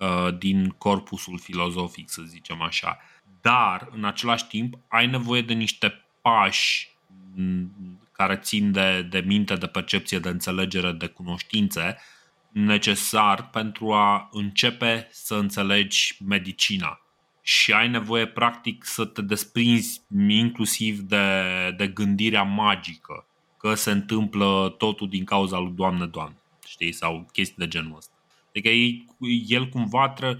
uh, 0.00 0.38
din 0.38 0.74
corpusul 0.78 1.38
filozofic, 1.38 2.10
să 2.10 2.22
zicem 2.22 2.62
așa. 2.62 2.98
Dar, 3.40 3.88
în 3.92 4.04
același 4.04 4.46
timp, 4.46 4.74
ai 4.88 5.06
nevoie 5.06 5.42
de 5.42 5.52
niște 5.52 6.04
pași 6.22 6.96
care 8.16 8.36
țin 8.36 8.72
de, 8.72 9.06
de 9.10 9.18
minte, 9.26 9.54
de 9.54 9.66
percepție, 9.66 10.18
de 10.18 10.28
înțelegere, 10.28 10.92
de 10.92 11.06
cunoștințe, 11.06 11.96
necesar 12.52 13.50
pentru 13.50 13.92
a 13.92 14.28
începe 14.32 15.08
să 15.10 15.34
înțelegi 15.34 16.16
medicina. 16.26 17.00
Și 17.42 17.72
ai 17.72 17.88
nevoie, 17.88 18.26
practic, 18.26 18.84
să 18.84 19.04
te 19.04 19.22
desprinzi 19.22 20.00
inclusiv 20.28 20.98
de, 20.98 21.44
de 21.76 21.86
gândirea 21.86 22.42
magică, 22.42 23.26
că 23.58 23.74
se 23.74 23.90
întâmplă 23.90 24.74
totul 24.78 25.08
din 25.08 25.24
cauza 25.24 25.58
lui 25.58 25.72
Doamne, 25.74 26.06
Doamne, 26.06 26.36
știi, 26.66 26.92
sau 26.92 27.28
chestii 27.32 27.56
de 27.58 27.68
genul 27.68 27.96
ăsta. 27.96 28.12
Adică 28.48 28.68
el 29.46 29.68
cumva 29.68 30.08
tră, 30.08 30.38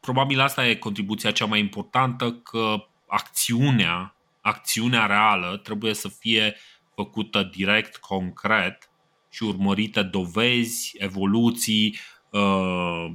probabil 0.00 0.40
asta 0.40 0.66
e 0.66 0.74
contribuția 0.74 1.30
cea 1.30 1.44
mai 1.44 1.60
importantă, 1.60 2.32
că 2.32 2.86
acțiunea, 3.06 4.14
acțiunea 4.40 5.06
reală 5.06 5.56
trebuie 5.56 5.94
să 5.94 6.08
fie 6.08 6.56
făcută 6.94 7.42
direct, 7.42 7.96
concret 7.96 8.90
și 9.30 9.42
urmărite 9.42 10.02
dovezi, 10.02 10.92
evoluții 10.98 11.98
uh, 12.30 13.06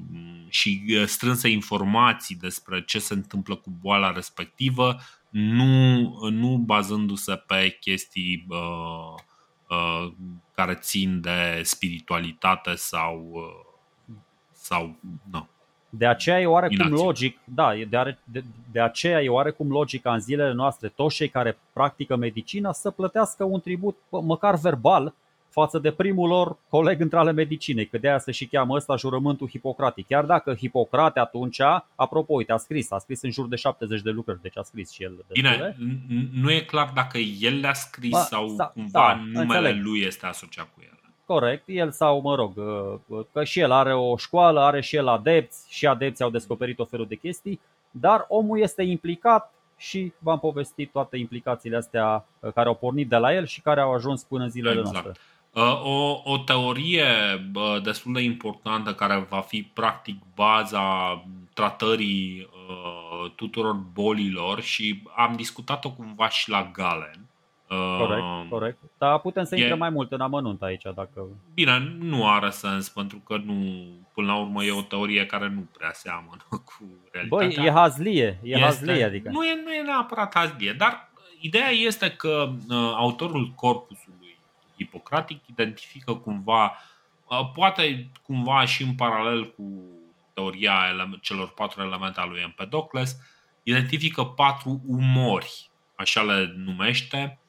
și 0.49 0.83
uh, 0.87 1.05
strânse 1.05 1.49
informații 1.49 2.35
despre 2.35 2.83
ce 2.83 2.99
se 2.99 3.13
întâmplă 3.13 3.55
cu 3.55 3.69
boala 3.81 4.11
respectivă, 4.11 4.99
nu, 5.29 6.17
nu 6.29 6.57
bazându-se 6.57 7.35
pe 7.35 7.77
chestii 7.79 8.45
uh, 8.49 9.21
uh, 9.69 10.13
care 10.55 10.75
țin 10.75 11.21
de 11.21 11.61
spiritualitate 11.63 12.75
sau, 12.75 13.31
uh, 13.33 14.15
sau 14.51 14.99
nu. 15.31 15.49
De 15.89 16.05
aceea 16.05 16.41
e 16.41 16.45
oarecum 16.45 16.85
Inație. 16.85 17.05
logic, 17.05 17.37
da, 17.43 17.73
de, 17.89 18.17
de, 18.23 18.43
de 18.71 18.81
aceea 18.81 19.21
e 19.21 19.29
oarecum 19.29 19.71
logic 19.71 20.05
în 20.05 20.19
zilele 20.19 20.53
noastre 20.53 20.87
toți 20.87 21.15
cei 21.15 21.29
care 21.29 21.57
practică 21.73 22.15
medicina 22.15 22.71
să 22.71 22.91
plătească 22.91 23.43
un 23.43 23.59
tribut 23.59 23.97
măcar 24.09 24.55
verbal 24.55 25.13
față 25.49 25.79
de 25.79 25.91
primul 25.91 26.27
lor 26.27 26.57
coleg 26.69 27.01
între 27.01 27.17
ale 27.17 27.31
medicinei, 27.31 27.87
că 27.87 27.97
de 27.97 28.07
aia 28.07 28.19
se 28.19 28.31
și 28.31 28.45
cheamă 28.45 28.75
ăsta 28.75 28.95
jurământul 28.95 29.49
hipocratic. 29.49 30.07
Chiar 30.07 30.25
dacă 30.25 30.53
Hipocrate 30.53 31.19
atunci, 31.19 31.61
apropo, 31.95 32.33
uite, 32.33 32.51
a 32.51 32.57
scris, 32.57 32.91
a 32.91 32.97
scris 32.97 33.21
în 33.21 33.31
jur 33.31 33.47
de 33.47 33.55
70 33.55 34.01
de 34.01 34.09
lucruri, 34.09 34.41
deci 34.41 34.57
a 34.57 34.61
scris 34.61 34.91
și 34.91 35.03
el. 35.03 35.25
Bine, 35.31 35.77
nu 36.31 36.51
e 36.51 36.59
clar 36.59 36.91
dacă 36.93 37.17
el 37.17 37.59
le-a 37.59 37.73
scris 37.73 38.09
ba, 38.09 38.19
sau 38.19 38.47
sa, 38.47 38.65
cumva 38.65 38.89
da, 38.99 39.15
numele 39.15 39.57
înțeleg. 39.57 39.83
lui 39.83 40.01
este 40.01 40.25
asociat 40.25 40.69
cu 40.73 40.81
el. 40.83 40.98
Corect, 41.33 41.63
el 41.65 41.91
sau, 41.91 42.21
mă 42.21 42.35
rog, 42.35 42.53
uh, 43.07 43.25
că 43.33 43.43
și 43.43 43.59
el 43.59 43.71
are 43.71 43.93
o 43.93 44.17
școală, 44.17 44.59
are 44.59 44.81
și 44.81 44.95
el 44.95 45.07
adepți, 45.07 45.65
și 45.67 45.87
adepți 45.87 46.23
au 46.23 46.29
descoperit 46.29 46.79
o 46.79 46.85
felul 46.85 47.05
de 47.05 47.15
chestii, 47.15 47.59
dar 47.91 48.25
omul 48.27 48.59
este 48.59 48.83
implicat 48.83 49.53
și 49.77 50.13
v-am 50.19 50.39
povestit 50.39 50.91
toate 50.91 51.17
implicațiile 51.17 51.77
astea 51.77 52.25
uh, 52.39 52.51
care 52.53 52.67
au 52.67 52.75
pornit 52.75 53.09
de 53.09 53.15
la 53.15 53.33
el 53.33 53.45
și 53.45 53.61
care 53.61 53.81
au 53.81 53.93
ajuns 53.93 54.23
până 54.23 54.43
în 54.43 54.49
zilele 54.49 54.79
exact. 54.79 55.03
noastre. 55.03 55.23
Uh, 55.53 55.83
o, 55.83 56.21
o 56.23 56.37
teorie 56.37 57.05
destul 57.83 58.13
de 58.13 58.21
importantă 58.21 58.93
care 58.93 59.27
va 59.29 59.41
fi 59.41 59.63
practic 59.73 60.15
baza 60.35 61.23
tratării 61.53 62.49
uh, 62.69 63.31
tuturor 63.35 63.73
bolilor 63.73 64.61
și 64.61 65.03
am 65.15 65.33
discutat-o 65.35 65.91
cumva 65.91 66.29
și 66.29 66.49
la 66.49 66.71
Galen. 66.73 67.29
Uh, 67.69 67.97
corect, 67.97 68.49
corect. 68.49 68.77
Dar 68.97 69.19
putem 69.19 69.43
să 69.43 69.55
e... 69.55 69.59
intrăm 69.59 69.77
mai 69.77 69.89
mult 69.89 70.11
în 70.11 70.21
amănunt 70.21 70.61
aici 70.61 70.83
dacă... 70.95 71.27
Bine, 71.53 71.95
nu 71.99 72.29
are 72.29 72.49
sens 72.49 72.89
pentru 72.89 73.17
că 73.17 73.37
nu, 73.37 73.87
până 74.13 74.27
la 74.27 74.39
urmă 74.39 74.63
e 74.63 74.71
o 74.71 74.81
teorie 74.81 75.25
care 75.25 75.47
nu 75.47 75.67
prea 75.77 75.91
seamănă 75.93 76.43
cu 76.69 76.83
realitatea. 77.11 77.47
Băi, 77.47 77.65
e 77.65 77.71
hazlie, 77.71 78.39
e 78.43 78.49
este, 78.49 78.63
hazlie 78.63 79.03
adică. 79.03 79.29
Nu 79.29 79.45
e, 79.45 79.61
nu 79.63 79.73
e 79.73 79.81
neapărat 79.81 80.35
hazlie, 80.35 80.73
dar 80.73 81.09
ideea 81.39 81.69
este 81.69 82.11
că 82.11 82.49
uh, 82.69 82.75
autorul 82.95 83.51
corpusului 83.55 84.37
hipocratic 84.75 85.47
identifică 85.47 86.13
cumva, 86.13 86.77
uh, 87.27 87.51
poate 87.53 88.09
cumva 88.23 88.65
și 88.65 88.83
în 88.83 88.93
paralel 88.95 89.51
cu 89.51 89.63
teoria 90.33 90.73
celor 91.21 91.49
patru 91.53 91.81
elemente 91.81 92.19
ale 92.19 92.29
lui 92.29 92.41
Empedocles, 92.41 93.17
identifică 93.63 94.23
patru 94.23 94.81
umori, 94.87 95.69
așa 95.95 96.21
le 96.21 96.53
numește, 96.57 97.39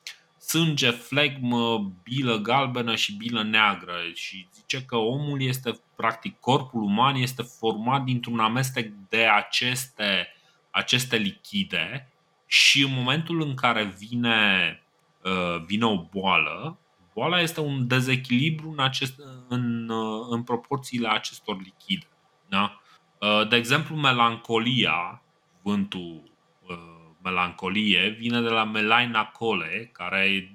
sânge, 0.41 0.91
flegmă, 0.91 1.93
bilă 2.03 2.37
galbenă 2.37 2.95
și 2.95 3.12
bilă 3.12 3.43
neagră 3.43 3.95
și 4.15 4.49
zice 4.55 4.85
că 4.85 4.97
omul 4.97 5.43
este, 5.43 5.81
practic, 5.97 6.41
corpul 6.41 6.83
uman 6.83 7.15
este 7.15 7.43
format 7.43 8.03
dintr-un 8.05 8.39
amestec 8.39 8.93
de 9.09 9.27
aceste, 9.27 10.29
aceste 10.71 11.17
lichide 11.17 12.09
și 12.47 12.83
în 12.83 12.93
momentul 12.93 13.43
în 13.43 13.55
care 13.55 13.85
vine, 13.99 14.83
uh, 15.23 15.65
vine 15.67 15.85
o 15.85 16.03
boală, 16.03 16.79
Boala 17.15 17.41
este 17.41 17.61
un 17.61 17.87
dezechilibru 17.87 18.71
în, 18.71 18.79
acest, 18.79 19.21
în, 19.49 19.91
în 20.31 20.43
proporțiile 20.43 21.09
acestor 21.09 21.62
lichide. 21.62 22.07
Da? 22.49 22.81
Uh, 23.19 23.49
de 23.49 23.57
exemplu, 23.57 23.97
melancolia, 23.97 25.23
vântul 25.62 26.23
uh, 26.69 26.99
melancolie, 27.22 28.09
vine 28.09 28.40
de 28.40 28.48
la 28.48 28.64
melaina 28.64 29.24
cole, 29.24 29.90
care 29.92 30.52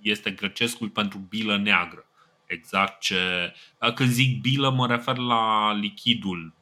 este 0.00 0.30
grecescul 0.30 0.88
pentru 0.88 1.18
bilă 1.18 1.56
neagră. 1.56 2.04
Exact 2.46 3.00
ce. 3.00 3.52
Când 3.94 4.08
zic 4.08 4.40
bilă, 4.40 4.70
mă 4.70 4.86
refer 4.86 5.16
la 5.16 5.72
lichidul 5.80 6.54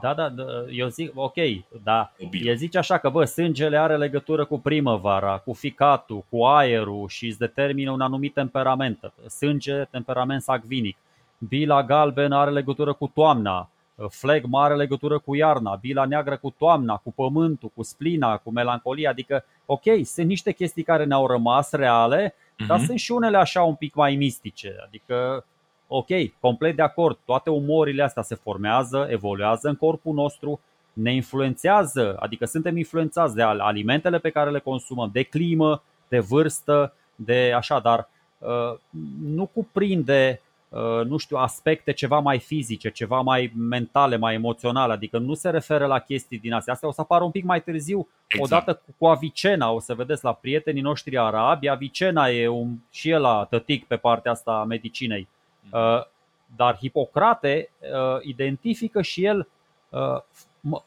da, 0.00 0.14
da, 0.14 0.28
da, 0.28 0.44
eu 0.70 0.88
zic, 0.88 1.10
ok, 1.14 1.34
da. 1.82 2.12
El 2.30 2.56
zice 2.56 2.78
așa 2.78 2.98
că, 2.98 3.08
bă, 3.08 3.24
sângele 3.24 3.78
are 3.78 3.96
legătură 3.96 4.44
cu 4.44 4.60
primăvara, 4.60 5.38
cu 5.38 5.52
ficatul, 5.52 6.24
cu 6.28 6.44
aerul 6.44 7.08
și 7.08 7.26
îți 7.26 7.38
determină 7.38 7.90
un 7.90 8.00
anumit 8.00 8.34
temperament. 8.34 9.12
Sânge, 9.28 9.84
temperament 9.84 10.42
sacvinic. 10.42 10.96
Bila 11.38 11.82
galbenă 11.82 12.36
are 12.36 12.50
legătură 12.50 12.92
cu 12.92 13.10
toamna, 13.14 13.70
flegma 14.08 14.64
are 14.64 14.74
legătură 14.74 15.18
cu 15.18 15.34
iarna, 15.34 15.74
bila 15.80 16.04
neagră 16.04 16.36
cu 16.36 16.54
toamna, 16.58 16.96
cu 16.96 17.12
pământul, 17.12 17.70
cu 17.74 17.82
splina, 17.82 18.36
cu 18.36 18.50
melancolia. 18.50 19.10
Adică, 19.10 19.44
ok, 19.66 19.82
sunt 20.04 20.26
niște 20.26 20.52
chestii 20.52 20.82
care 20.82 21.04
ne-au 21.04 21.26
rămas 21.26 21.70
reale, 21.70 22.34
uh-huh. 22.34 22.66
dar 22.66 22.76
mhm. 22.76 22.86
sunt 22.86 22.98
și 22.98 23.12
unele 23.12 23.36
așa 23.36 23.62
un 23.62 23.74
pic 23.74 23.94
mai 23.94 24.16
mistice. 24.16 24.76
Adică 24.86 25.44
ok, 25.86 26.08
complet 26.40 26.76
de 26.76 26.82
acord, 26.82 27.18
toate 27.24 27.50
umorile 27.50 28.02
astea 28.02 28.22
se 28.22 28.34
formează, 28.34 29.06
evoluează 29.10 29.68
în 29.68 29.76
corpul 29.76 30.14
nostru, 30.14 30.60
ne 30.92 31.14
influențează, 31.14 32.16
adică 32.18 32.44
suntem 32.44 32.76
influențați 32.76 33.34
de 33.34 33.42
alimentele 33.42 34.18
pe 34.18 34.30
care 34.30 34.50
le 34.50 34.58
consumăm, 34.58 35.10
de 35.12 35.22
climă, 35.22 35.82
de 36.08 36.18
vârstă, 36.18 36.94
de 37.14 37.52
așa, 37.56 37.78
dar 37.78 38.08
uh, 38.38 38.78
nu 39.22 39.46
cuprinde 39.46 40.40
uh, 40.40 40.45
nu 41.04 41.16
știu, 41.16 41.36
aspecte 41.36 41.92
ceva 41.92 42.18
mai 42.18 42.38
fizice, 42.38 42.90
ceva 42.90 43.20
mai 43.20 43.52
mentale, 43.56 44.16
mai 44.16 44.34
emoționale, 44.34 44.92
adică 44.92 45.18
nu 45.18 45.34
se 45.34 45.50
referă 45.50 45.86
la 45.86 45.98
chestii 45.98 46.38
din 46.38 46.52
astea. 46.52 46.72
Astea 46.72 46.88
o 46.88 46.92
să 46.92 47.00
apară 47.00 47.24
un 47.24 47.30
pic 47.30 47.44
mai 47.44 47.62
târziu, 47.62 48.08
exact. 48.26 48.52
odată 48.52 48.74
cu, 48.74 48.94
cu 48.98 49.06
Avicena, 49.06 49.70
o 49.70 49.80
să 49.80 49.94
vedeți 49.94 50.24
la 50.24 50.32
prietenii 50.32 50.82
noștri 50.82 51.18
arabi, 51.18 51.68
Avicena 51.68 52.28
e 52.28 52.48
un, 52.48 52.74
și 52.90 53.10
el 53.10 53.20
la 53.20 53.46
tătic 53.50 53.86
pe 53.86 53.96
partea 53.96 54.30
asta 54.30 54.52
a 54.52 54.64
medicinei. 54.64 55.28
Uh, 55.72 56.02
dar 56.56 56.76
Hipocrate 56.76 57.70
uh, 57.80 58.22
identifică 58.22 59.02
și 59.02 59.24
el 59.24 59.48
uh, 59.88 60.20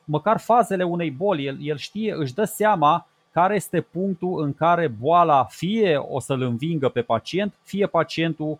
măcar 0.03 0.39
fazele 0.39 0.83
unei 0.83 1.11
boli, 1.11 1.45
el, 1.45 1.57
el 1.61 1.77
știe, 1.77 2.13
își 2.13 2.33
dă 2.33 2.43
seama 2.43 3.07
care 3.31 3.55
este 3.55 3.81
punctul 3.81 4.43
în 4.43 4.53
care 4.53 4.87
boala 4.87 5.43
fie 5.43 5.95
o 5.97 6.19
să-l 6.19 6.41
învingă 6.41 6.89
pe 6.89 7.01
pacient, 7.01 7.53
fie 7.63 7.87
pacientul 7.87 8.59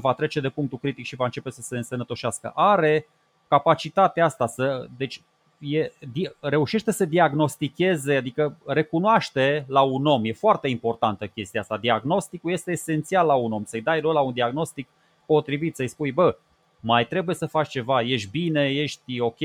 va 0.00 0.12
trece 0.12 0.40
de 0.40 0.48
punctul 0.48 0.78
critic 0.78 1.04
și 1.04 1.16
va 1.16 1.24
începe 1.24 1.50
să 1.50 1.62
se 1.62 1.76
însănătoșească. 1.76 2.52
Are 2.54 3.06
capacitatea 3.48 4.24
asta 4.24 4.46
să. 4.46 4.86
Deci 4.96 5.22
e, 5.58 5.92
reușește 6.40 6.90
să 6.90 7.04
diagnosticheze, 7.04 8.16
adică 8.16 8.56
recunoaște 8.66 9.64
la 9.68 9.80
un 9.80 10.06
om. 10.06 10.24
E 10.24 10.32
foarte 10.32 10.68
importantă 10.68 11.26
chestia 11.26 11.60
asta. 11.60 11.76
Diagnosticul 11.76 12.52
este 12.52 12.70
esențial 12.70 13.26
la 13.26 13.34
un 13.34 13.52
om. 13.52 13.64
Să-i 13.64 13.80
dai 13.82 14.00
la 14.00 14.20
un 14.20 14.32
diagnostic 14.32 14.88
potrivit, 15.26 15.76
să-i 15.76 15.88
spui, 15.88 16.12
bă, 16.12 16.36
mai 16.80 17.06
trebuie 17.06 17.34
să 17.34 17.46
faci 17.46 17.68
ceva, 17.68 18.02
ești 18.02 18.30
bine, 18.30 18.70
ești 18.70 19.20
ok, 19.20 19.40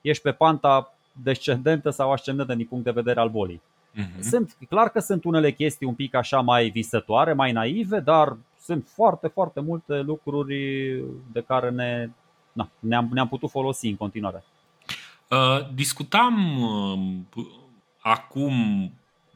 ești 0.00 0.22
pe 0.22 0.32
panta 0.32 0.94
descendentă 1.22 1.90
sau 1.90 2.12
ascendentă 2.12 2.54
din 2.54 2.66
punct 2.66 2.84
de 2.84 2.90
vedere 2.90 3.20
al 3.20 3.28
bolii. 3.28 3.62
Uh-huh. 3.94 4.20
Sunt 4.20 4.56
clar 4.68 4.88
că 4.88 5.00
sunt 5.00 5.24
unele 5.24 5.50
chestii 5.50 5.86
un 5.86 5.94
pic 5.94 6.14
așa 6.14 6.40
mai 6.40 6.68
visătoare, 6.68 7.32
mai 7.32 7.52
naive, 7.52 8.00
dar 8.00 8.36
sunt 8.68 8.88
foarte, 8.94 9.28
foarte 9.28 9.60
multe 9.60 10.00
lucruri 10.00 10.56
de 11.32 11.40
care 11.40 11.70
ne, 11.70 12.10
na, 12.52 12.70
ne-am, 12.78 13.08
ne-am 13.12 13.28
putut 13.28 13.50
folosi 13.50 13.86
în 13.86 13.96
continuare. 13.96 14.44
Uh, 15.30 15.74
discutam 15.74 16.62
uh, 16.62 17.46
acum, 18.00 18.54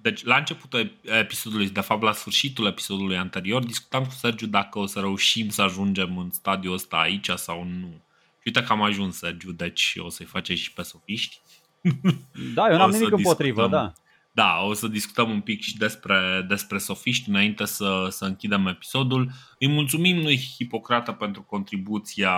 deci 0.02 0.24
la 0.24 0.36
începutul 0.36 0.92
episodului, 1.02 1.70
de 1.70 1.80
fapt 1.80 2.02
la 2.02 2.12
sfârșitul 2.12 2.66
episodului 2.66 3.16
anterior, 3.16 3.64
discutam 3.64 4.04
cu 4.04 4.10
Sergiu 4.10 4.46
dacă 4.46 4.78
o 4.78 4.86
să 4.86 5.00
reușim 5.00 5.48
să 5.48 5.62
ajungem 5.62 6.18
în 6.18 6.30
stadiul 6.30 6.74
ăsta 6.74 6.96
aici 6.96 7.30
sau 7.30 7.64
nu. 7.64 7.90
Și 8.38 8.46
uite 8.46 8.62
că 8.62 8.72
am 8.72 8.82
ajuns, 8.82 9.16
Sergiu, 9.16 9.52
deci 9.52 9.94
o 9.98 10.08
să-i 10.08 10.26
face 10.26 10.54
și 10.54 10.72
pe 10.72 10.82
sofiști. 10.82 11.40
Da, 12.54 12.70
eu 12.70 12.76
n-am 12.76 12.90
nimic 12.96 13.12
împotrivă, 13.12 13.68
da. 13.68 13.92
Da, 14.34 14.60
o 14.62 14.72
să 14.72 14.88
discutăm 14.88 15.30
un 15.30 15.40
pic 15.40 15.60
și 15.60 15.76
despre, 15.76 16.44
despre 16.48 16.78
sofiști 16.78 17.28
înainte 17.28 17.64
să, 17.64 18.06
să 18.10 18.24
închidem 18.24 18.66
episodul. 18.66 19.30
Îi 19.58 19.68
mulțumim 19.68 20.22
lui 20.22 20.38
Hipocrata 20.56 21.14
pentru 21.14 21.42
contribuția 21.42 22.32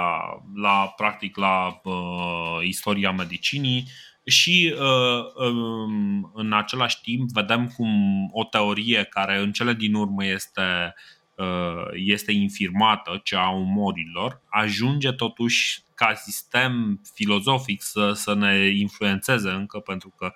la, 0.55 0.93
practic, 0.97 1.37
la 1.37 1.81
uh, 1.85 2.59
istoria 2.63 3.13
medicinii 3.13 3.89
și 4.25 4.75
uh, 4.79 5.49
um, 5.49 6.31
în 6.35 6.53
același 6.53 7.01
timp 7.01 7.31
vedem 7.31 7.67
cum 7.77 7.91
o 8.33 8.45
teorie 8.45 9.05
care 9.05 9.39
în 9.39 9.53
cele 9.53 9.73
din 9.73 9.95
urmă 9.95 10.25
este, 10.25 10.95
uh, 11.37 11.87
este 11.93 12.33
infirmată, 12.33 13.21
cea 13.25 13.45
a 13.45 13.51
umorilor, 13.51 14.43
ajunge 14.51 15.13
totuși 15.13 15.83
ca 15.95 16.15
sistem 16.15 17.01
filozofic 17.15 17.83
să, 17.83 18.13
să 18.13 18.35
ne 18.35 18.67
influențeze 18.67 19.51
încă 19.51 19.79
pentru 19.79 20.15
că 20.17 20.33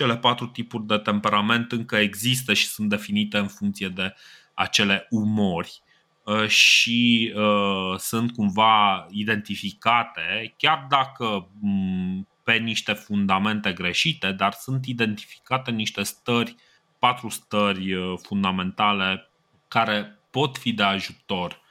cele 0.00 0.16
patru 0.16 0.46
tipuri 0.46 0.86
de 0.86 0.96
temperament 0.96 1.72
încă 1.72 1.96
există 1.96 2.54
și 2.54 2.66
sunt 2.66 2.88
definite 2.88 3.38
în 3.38 3.46
funcție 3.46 3.88
de 3.88 4.14
acele 4.54 5.06
umori 5.10 5.82
uh, 6.24 6.46
și 6.46 7.32
uh, 7.36 7.98
sunt 7.98 8.32
cumva 8.32 9.06
identificate, 9.10 10.54
chiar 10.56 10.86
dacă 10.88 11.48
mm, 11.60 12.28
pe 12.44 12.52
niște 12.52 12.92
fundamente 12.92 13.72
greșite, 13.72 14.32
dar 14.32 14.52
sunt 14.52 14.86
identificate 14.86 15.70
niște 15.70 16.02
stări, 16.02 16.54
patru 16.98 17.28
stări 17.28 17.94
uh, 17.94 18.18
fundamentale 18.22 19.30
care 19.68 20.18
pot 20.30 20.58
fi 20.58 20.72
de 20.72 20.82
ajutor 20.82 21.68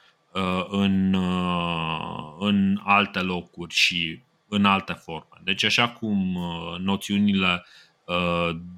în, 0.68 1.14
în 2.38 2.80
alte 2.84 3.20
locuri 3.20 3.74
și 3.74 4.22
în 4.48 4.64
alte 4.64 4.92
forme. 4.92 5.40
Deci 5.44 5.64
așa 5.64 5.88
cum 5.88 6.38
noțiunile 6.78 7.48
Uh, 7.52 7.89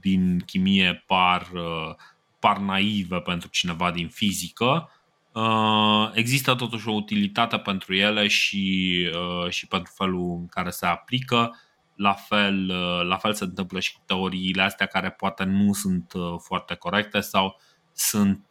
din 0.00 0.42
chimie 0.46 1.04
par, 1.06 1.48
uh, 1.54 1.94
par 2.38 2.58
naive 2.58 3.20
pentru 3.20 3.48
cineva 3.48 3.90
din 3.90 4.08
fizică, 4.08 4.90
uh, 5.32 6.10
există 6.14 6.54
totuși 6.54 6.88
o 6.88 6.92
utilitate 6.92 7.58
pentru 7.58 7.94
ele 7.94 8.28
și, 8.28 9.06
și 9.48 9.66
pentru 9.66 9.92
felul 9.96 10.36
în 10.40 10.46
care 10.46 10.70
se 10.70 10.86
aplică. 10.86 11.56
La 11.94 12.12
fel, 12.12 12.66
la 13.06 13.16
fel 13.16 13.34
se 13.34 13.44
întâmplă 13.44 13.80
și 13.80 13.92
cu 13.92 14.00
teoriile 14.06 14.62
astea 14.62 14.86
care 14.86 15.10
poate 15.10 15.44
nu 15.44 15.72
sunt 15.72 16.12
foarte 16.38 16.74
corecte 16.74 17.20
sau 17.20 17.60
sunt, 17.92 18.44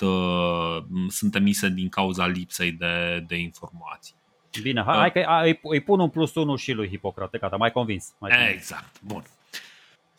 sunt 1.07 1.35
emise 1.35 1.69
din 1.69 1.89
cauza 1.89 2.27
lipsei 2.27 2.71
de, 2.71 3.23
de 3.27 3.35
informații. 3.35 4.15
Bine, 4.61 4.83
hai, 4.83 4.97
hai 4.97 5.11
că 5.11 5.25
îi, 5.43 5.59
îi 5.63 5.79
pun 5.79 5.99
un 5.99 6.09
plus 6.09 6.35
unu 6.35 6.55
și 6.55 6.71
lui 6.71 6.89
Hipocrate, 6.89 7.37
gata, 7.37 7.55
mai 7.55 7.71
convins. 7.71 8.13
Mai 8.17 8.31
convins. 8.31 8.53
Exact, 8.53 9.01
bun. 9.01 9.23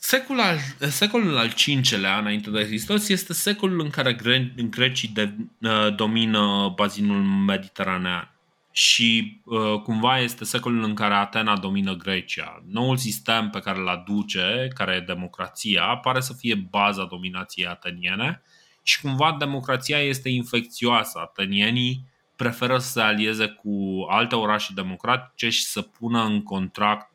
Secolul 0.04 0.42
al, 0.42 0.58
secolul 0.90 1.36
al 1.36 1.52
V-lea 1.66 2.18
înainte 2.18 2.50
de 2.50 2.64
Hristos 2.64 3.08
este 3.08 3.32
secolul 3.32 3.80
în 3.80 3.90
care 3.90 4.12
gre- 4.12 4.54
grecii 4.70 5.08
de, 5.08 5.34
uh, 5.60 5.94
domină 5.94 6.72
bazinul 6.76 7.22
mediteranean 7.22 8.34
și 8.70 9.40
uh, 9.44 9.80
cumva 9.82 10.18
este 10.18 10.44
secolul 10.44 10.82
în 10.82 10.94
care 10.94 11.14
Atena 11.14 11.56
domină 11.56 11.94
Grecia. 11.94 12.62
Noul 12.66 12.96
sistem 12.96 13.50
pe 13.50 13.60
care 13.60 13.78
îl 13.78 13.88
aduce, 13.88 14.68
care 14.74 14.94
e 14.94 15.00
democrația, 15.00 15.84
pare 15.84 16.20
să 16.20 16.32
fie 16.32 16.54
baza 16.54 17.04
dominației 17.04 17.66
ateniene 17.66 18.42
și 18.82 19.00
cumva 19.00 19.36
democrația 19.38 19.98
este 19.98 20.28
infecțioasă. 20.28 21.18
Atenienii 21.18 22.04
preferă 22.36 22.78
să 22.78 22.90
se 22.90 23.00
alieze 23.00 23.46
cu 23.46 24.06
alte 24.08 24.34
orașe 24.34 24.72
democratice 24.74 25.48
și 25.48 25.64
să 25.64 25.82
pună 25.82 26.24
în 26.24 26.42
contract 26.42 27.11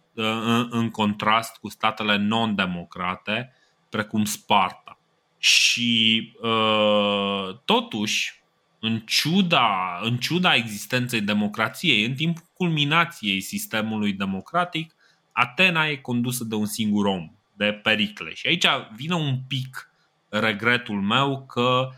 în 0.69 0.89
contrast 0.89 1.57
cu 1.57 1.69
statele 1.69 2.15
non-democrate, 2.15 3.53
precum 3.89 4.25
Sparta. 4.25 4.99
Și 5.37 6.33
uh, 6.41 7.57
totuși, 7.65 8.41
în 8.79 8.99
ciuda, 8.99 9.99
în 10.03 10.17
ciuda 10.17 10.55
existenței 10.55 11.21
democrației, 11.21 12.05
în 12.05 12.13
timpul 12.13 12.43
culminației 12.53 13.41
sistemului 13.41 14.13
democratic, 14.13 14.95
Atena 15.31 15.87
e 15.87 15.95
condusă 15.95 16.43
de 16.43 16.55
un 16.55 16.65
singur 16.65 17.05
om, 17.05 17.31
de 17.53 17.71
Pericle. 17.83 18.33
Și 18.33 18.47
aici 18.47 18.65
vine 18.95 19.15
un 19.15 19.39
pic 19.47 19.91
regretul 20.29 21.01
meu 21.01 21.45
că, 21.45 21.89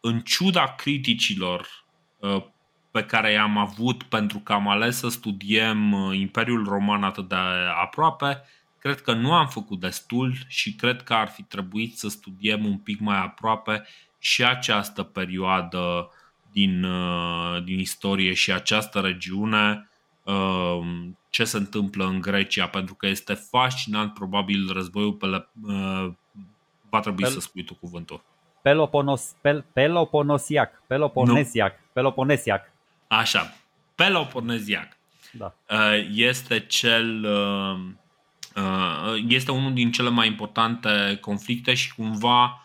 în 0.00 0.20
ciuda 0.20 0.74
criticilor 0.74 1.84
uh, 2.18 2.44
pe 2.96 3.04
care 3.04 3.32
i-am 3.32 3.58
avut 3.58 4.02
pentru 4.02 4.38
că 4.38 4.52
am 4.52 4.68
ales 4.68 4.98
să 4.98 5.08
studiem 5.08 5.92
uh, 5.92 6.18
Imperiul 6.18 6.64
Roman 6.64 7.02
atât 7.02 7.28
de 7.28 7.34
aproape, 7.82 8.42
cred 8.78 9.00
că 9.00 9.12
nu 9.12 9.32
am 9.32 9.46
făcut 9.46 9.80
destul 9.80 10.32
și 10.46 10.74
cred 10.74 11.02
că 11.02 11.14
ar 11.14 11.28
fi 11.28 11.42
trebuit 11.42 11.98
să 11.98 12.08
studiem 12.08 12.64
un 12.64 12.78
pic 12.78 13.00
mai 13.00 13.18
aproape 13.18 13.86
și 14.18 14.44
această 14.44 15.02
perioadă 15.02 16.10
din, 16.52 16.84
uh, 16.84 17.64
din 17.64 17.78
istorie 17.78 18.32
și 18.32 18.52
această 18.52 19.00
regiune, 19.00 19.90
uh, 20.22 20.80
ce 21.30 21.44
se 21.44 21.56
întâmplă 21.56 22.04
în 22.04 22.20
Grecia, 22.20 22.66
pentru 22.66 22.94
că 22.94 23.06
este 23.06 23.34
fascinant, 23.34 24.14
probabil 24.14 24.72
războiul 24.72 25.12
pe 25.12 25.26
le, 25.26 25.48
va 26.90 27.00
trebui 27.00 27.22
Pel- 27.22 27.32
să 27.32 27.40
spui 27.40 27.64
tu 27.64 27.74
cuvântul. 27.74 28.22
Peloponos, 28.62 29.34
pel, 29.40 29.64
Peloponesiac, 29.72 30.82
Peloponesiac, 30.86 31.72
nu. 31.72 31.86
Peloponesiac. 31.92 32.74
Așa, 33.08 33.54
Peloponeziac 33.94 34.96
da. 35.36 35.54
Uh, 35.70 36.08
este 36.12 36.60
cel 36.60 37.24
uh, 37.24 37.78
uh, 38.62 39.24
este 39.28 39.50
unul 39.50 39.72
din 39.72 39.92
cele 39.92 40.08
mai 40.08 40.26
importante 40.26 41.18
conflicte 41.20 41.74
și 41.74 41.94
cumva 41.94 42.60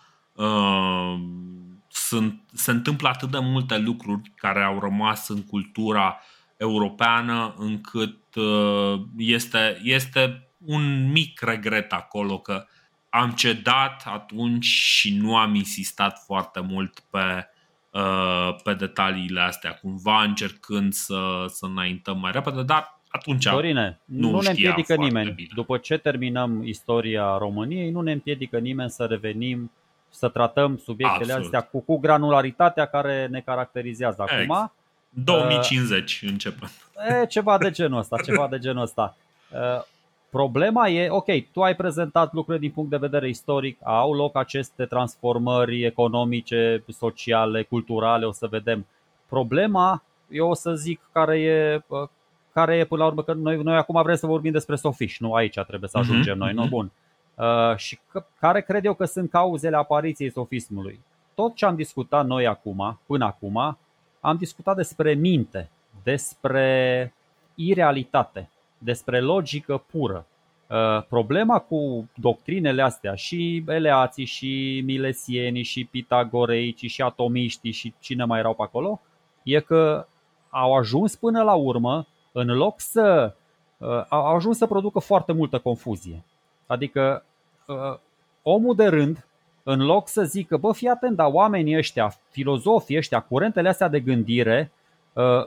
sunt, 1.88 2.42
se 2.54 2.72
întâmplă 2.72 3.10
atât 3.10 3.32
de 3.32 3.40
multe 3.40 3.78
lucruri 3.78 4.32
care 4.36 4.64
au 4.64 4.80
rămas 4.80 5.28
în 5.28 5.44
cultura 5.44 6.20
europeană 6.58 7.56
încât 7.58 8.18
este, 9.18 9.80
este 9.84 10.50
un 10.58 11.12
mic 11.12 11.42
regret 11.42 11.94
acolo 11.94 12.40
că 12.40 12.66
am 13.10 13.32
cedat 13.32 14.04
atunci 14.06 14.66
și 14.66 15.16
nu 15.16 15.38
am 15.38 15.56
insistat 15.56 16.24
foarte 16.26 16.60
mult 16.60 17.00
pe 17.10 17.20
Uh, 17.20 17.61
pe 18.64 18.74
detaliile 18.74 19.42
astea, 19.42 19.74
cumva 19.74 20.24
încercând 20.24 20.94
să, 20.94 21.46
să 21.48 21.66
înaintăm 21.66 22.20
mai 22.20 22.32
repede, 22.32 22.64
dar 22.64 23.00
atunci 23.12 23.44
Dorine, 23.44 24.00
nu, 24.06 24.30
nu 24.30 24.42
ne 24.42 24.50
împiedică 24.50 24.96
nimeni. 24.96 25.32
Bine. 25.32 25.48
După 25.56 25.78
ce 25.78 25.98
terminăm 25.98 26.64
istoria 26.64 27.38
României, 27.38 27.90
nu 27.90 28.02
ne 28.02 28.12
împiedică 28.12 28.58
nimeni 28.58 28.90
să 28.90 29.06
revenim, 29.06 29.72
să 30.10 30.28
tratăm 30.28 30.78
subiectele 30.78 31.34
Absolut. 31.34 31.44
astea 31.44 31.62
cu, 31.62 31.80
cu 31.80 31.98
granularitatea 31.98 32.86
care 32.86 33.28
ne 33.28 33.40
caracterizează 33.40 34.26
acum. 34.28 34.72
2050 35.10 36.22
uh, 36.24 36.30
începem. 36.30 36.70
E, 37.22 37.26
ceva 37.26 37.58
de 37.58 37.72
genul 37.72 38.00
ăsta, 38.00 38.18
ceva 38.26 38.48
de 38.48 38.60
genul 38.60 38.82
ăsta. 38.82 39.18
Uh, 39.50 39.82
Problema 40.32 40.88
e, 40.88 41.10
ok, 41.10 41.26
tu 41.52 41.62
ai 41.62 41.76
prezentat 41.76 42.34
lucruri 42.34 42.60
din 42.60 42.72
punct 42.72 42.90
de 42.90 42.98
vedere 42.98 43.30
istoric, 43.30 43.78
au 43.84 44.14
loc 44.14 44.36
aceste 44.36 44.86
transformări 44.86 45.84
economice, 45.84 46.84
sociale, 46.88 47.64
culturale, 47.64 48.26
o 48.26 48.32
să 48.32 48.48
vedem. 48.48 48.86
Problema, 49.30 50.04
eu 50.30 50.50
o 50.50 50.54
să 50.54 50.74
zic, 50.74 51.02
care 51.12 51.40
e, 51.40 51.82
care 52.54 52.76
e 52.76 52.86
până 52.86 53.02
la 53.02 53.08
urmă, 53.08 53.24
că 53.24 53.34
noi, 53.34 53.58
noi 53.58 53.76
acum 53.76 54.02
vrem 54.04 54.16
să 54.16 54.26
vorbim 54.26 54.52
despre 54.52 54.76
sofiști, 54.76 55.24
nu 55.24 55.34
aici 55.34 55.60
trebuie 55.68 55.90
să 55.90 55.98
mhm, 55.98 56.10
ajungem 56.10 56.36
uh-huh, 56.36 56.38
noi, 56.38 56.50
uh-huh. 56.52 56.56
nu? 56.56 56.62
Mhm. 56.62 56.70
Bun. 56.70 56.92
Uh, 57.36 57.76
și 57.76 58.00
că, 58.12 58.26
care 58.40 58.62
cred 58.62 58.86
eu 58.86 58.94
că 58.94 59.06
sunt 59.06 59.30
cauzele 59.30 59.76
apariției 59.76 60.32
sofismului? 60.32 61.00
Tot 61.36 61.56
ce 61.56 61.66
am 61.66 61.76
discutat 61.76 62.26
noi 62.26 62.48
acum, 62.48 63.00
până 63.06 63.26
acum, 63.26 63.78
am 64.20 64.38
discutat 64.38 64.76
despre 64.76 65.14
minte, 65.14 65.70
despre 66.04 67.14
irealitate, 67.56 68.50
despre 68.84 69.20
logică 69.20 69.84
pură. 69.92 70.26
Uh, 70.68 71.04
problema 71.10 71.60
cu 71.60 72.10
doctrinele 72.16 72.82
astea 72.82 73.16
și 73.16 73.64
eleații 73.68 74.26
și 74.26 74.82
milesienii 74.86 75.64
și 75.64 75.86
pitagoreici 75.86 76.86
și 76.86 77.02
atomiștii 77.02 77.72
și 77.72 77.94
cine 78.00 78.24
mai 78.24 78.40
erau 78.40 78.54
pe 78.54 78.62
acolo 78.62 79.02
e 79.44 79.60
că 79.60 80.08
au 80.50 80.76
ajuns 80.76 81.16
până 81.16 81.44
la 81.44 81.54
urmă 81.54 82.08
în 82.32 82.48
loc 82.48 82.80
să 82.80 83.34
uh, 83.78 84.06
au 84.10 84.36
ajuns 84.36 84.58
să 84.58 84.68
producă 84.68 85.00
foarte 85.00 85.32
multă 85.34 85.60
confuzie. 85.60 86.24
Adică 86.66 87.26
uh, 87.68 87.98
omul 88.42 88.76
de 88.76 88.86
rând 88.86 89.26
în 89.64 89.86
loc 89.86 90.08
să 90.08 90.24
zică, 90.24 90.58
bă, 90.58 90.74
fii 90.74 90.88
atent, 90.88 91.16
dar 91.16 91.30
oamenii 91.32 91.78
ăștia, 91.78 92.14
filozofii 92.30 92.98
ăștia, 92.98 93.20
curentele 93.20 93.70
astea 93.70 93.88
de 93.88 94.00
gândire, 94.00 94.72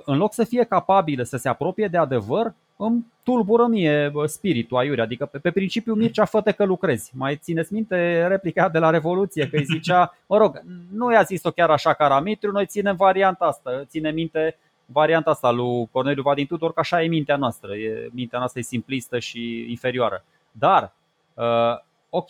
în 0.04 0.16
loc 0.16 0.32
să 0.32 0.44
fie 0.44 0.64
capabile 0.64 1.24
să 1.24 1.36
se 1.36 1.48
apropie 1.48 1.86
de 1.86 1.96
adevăr, 1.96 2.54
îmi 2.76 3.04
tulbură 3.22 3.66
mie 3.66 4.12
spiritul 4.24 4.76
aiure, 4.76 5.02
adică 5.02 5.26
pe, 5.26 5.38
pe 5.38 5.50
principiu 5.50 5.94
Mircea 5.94 6.24
făte 6.24 6.52
că 6.52 6.64
lucrezi. 6.64 7.10
Mai 7.14 7.36
țineți 7.36 7.72
minte 7.72 8.26
replica 8.26 8.68
de 8.68 8.78
la 8.78 8.90
Revoluție, 8.90 9.48
că 9.48 9.56
îi 9.56 9.64
zicea, 9.64 10.16
mă 10.28 10.36
rog, 10.36 10.62
nu 10.92 11.12
i-a 11.12 11.22
zis-o 11.22 11.50
chiar 11.50 11.70
așa 11.70 11.92
Caramitru, 11.92 12.52
noi 12.52 12.66
ținem 12.66 12.96
varianta 12.96 13.44
asta, 13.44 13.84
ține 13.84 14.10
minte 14.10 14.58
varianta 14.86 15.30
asta 15.30 15.50
lui 15.50 15.88
Corneliu 15.90 16.22
Vadin 16.22 16.46
Tudor, 16.46 16.72
că 16.72 16.80
așa 16.80 17.02
e 17.02 17.06
mintea 17.06 17.36
noastră, 17.36 17.74
e, 17.74 18.08
mintea 18.12 18.38
noastră 18.38 18.60
e 18.60 18.62
simplistă 18.62 19.18
și 19.18 19.66
inferioară. 19.68 20.24
Dar, 20.52 20.92
uh, 21.34 21.78
ok, 22.08 22.28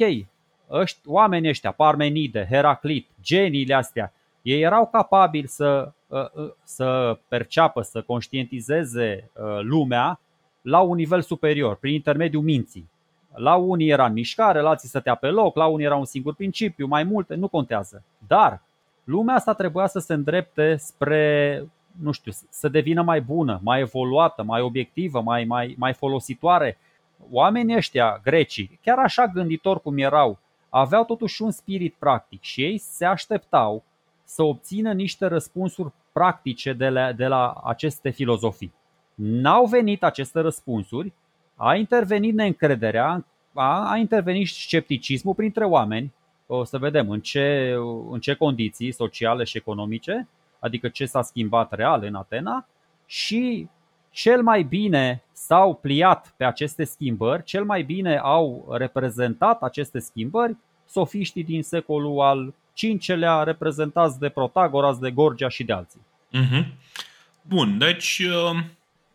ăști, 0.70 0.98
oamenii 1.06 1.48
ăștia, 1.48 1.70
Parmenide, 1.70 2.46
Heraclit, 2.50 3.08
geniile 3.22 3.74
astea, 3.74 4.12
ei 4.42 4.60
erau 4.60 4.88
capabili 4.88 5.48
să, 5.48 5.92
uh, 6.06 6.30
uh, 6.32 6.50
să 6.62 7.18
perceapă, 7.28 7.82
să 7.82 8.02
conștientizeze 8.02 9.30
uh, 9.32 9.60
lumea 9.62 10.20
la 10.64 10.80
un 10.80 10.96
nivel 10.96 11.20
superior, 11.20 11.76
prin 11.76 11.94
intermediul 11.94 12.42
minții. 12.42 12.90
La 13.34 13.54
unii 13.54 13.88
era 13.88 14.06
în 14.06 14.12
mișcare, 14.12 14.60
la 14.60 14.68
alții 14.68 14.88
stătea 14.88 15.14
pe 15.14 15.26
loc, 15.26 15.56
la 15.56 15.66
unii 15.66 15.86
era 15.86 15.96
un 15.96 16.04
singur 16.04 16.34
principiu, 16.34 16.86
mai 16.86 17.02
multe, 17.02 17.34
nu 17.34 17.48
contează. 17.48 18.04
Dar 18.26 18.62
lumea 19.04 19.34
asta 19.34 19.54
trebuia 19.54 19.86
să 19.86 19.98
se 19.98 20.14
îndrepte 20.14 20.76
spre, 20.76 21.66
nu 22.00 22.12
știu, 22.12 22.32
să 22.48 22.68
devină 22.68 23.02
mai 23.02 23.20
bună, 23.20 23.60
mai 23.62 23.80
evoluată, 23.80 24.42
mai 24.42 24.60
obiectivă, 24.60 25.20
mai, 25.20 25.44
mai, 25.44 25.74
mai 25.78 25.92
folositoare. 25.92 26.78
Oamenii 27.30 27.76
ăștia, 27.76 28.20
grecii, 28.22 28.78
chiar 28.82 28.98
așa 28.98 29.26
gânditori 29.26 29.80
cum 29.82 29.98
erau, 29.98 30.38
aveau 30.68 31.04
totuși 31.04 31.42
un 31.42 31.50
spirit 31.50 31.94
practic 31.98 32.42
și 32.42 32.62
ei 32.62 32.78
se 32.78 33.04
așteptau 33.04 33.82
să 34.24 34.42
obțină 34.42 34.92
niște 34.92 35.26
răspunsuri 35.26 35.92
practice 36.12 36.72
de 36.72 36.88
la, 36.88 37.12
de 37.12 37.26
la 37.26 37.52
aceste 37.64 38.10
filozofii. 38.10 38.72
N-au 39.14 39.66
venit 39.66 40.02
aceste 40.02 40.40
răspunsuri, 40.40 41.12
a 41.56 41.74
intervenit 41.74 42.34
neîncrederea, 42.34 43.24
a, 43.52 43.90
a 43.90 43.96
intervenit 43.96 44.48
scepticismul 44.48 45.34
printre 45.34 45.64
oameni, 45.64 46.12
o 46.46 46.64
să 46.64 46.78
vedem 46.78 47.10
în 47.10 47.20
ce, 47.20 47.74
în 48.10 48.20
ce 48.20 48.34
condiții 48.34 48.92
sociale 48.92 49.44
și 49.44 49.56
economice, 49.56 50.28
adică 50.58 50.88
ce 50.88 51.06
s-a 51.06 51.22
schimbat 51.22 51.72
real 51.72 52.04
în 52.04 52.14
Atena 52.14 52.66
și 53.06 53.68
cel 54.10 54.42
mai 54.42 54.62
bine 54.62 55.22
s-au 55.32 55.74
pliat 55.74 56.34
pe 56.36 56.44
aceste 56.44 56.84
schimbări, 56.84 57.44
cel 57.44 57.64
mai 57.64 57.82
bine 57.82 58.16
au 58.16 58.68
reprezentat 58.70 59.62
aceste 59.62 59.98
schimbări 59.98 60.56
sofiștii 60.86 61.44
din 61.44 61.62
secolul 61.62 62.20
al 62.20 62.54
V-lea, 63.06 63.42
reprezentați 63.42 64.18
de 64.18 64.28
Protagoras, 64.28 64.98
de 64.98 65.10
Gorgia 65.10 65.48
și 65.48 65.64
de 65.64 65.72
alții. 65.72 66.00
Uh-huh. 66.32 66.66
Bun, 67.42 67.78
deci 67.78 68.18
uh, 68.18 68.58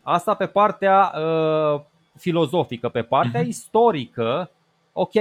Asta 0.02 0.34
pe 0.34 0.46
partea 0.46 1.12
uh, 1.14 1.80
filozofică, 2.18 2.88
pe 2.88 3.02
partea 3.02 3.42
uh-huh. 3.42 3.46
istorică, 3.46 4.50
ok, 4.92 5.12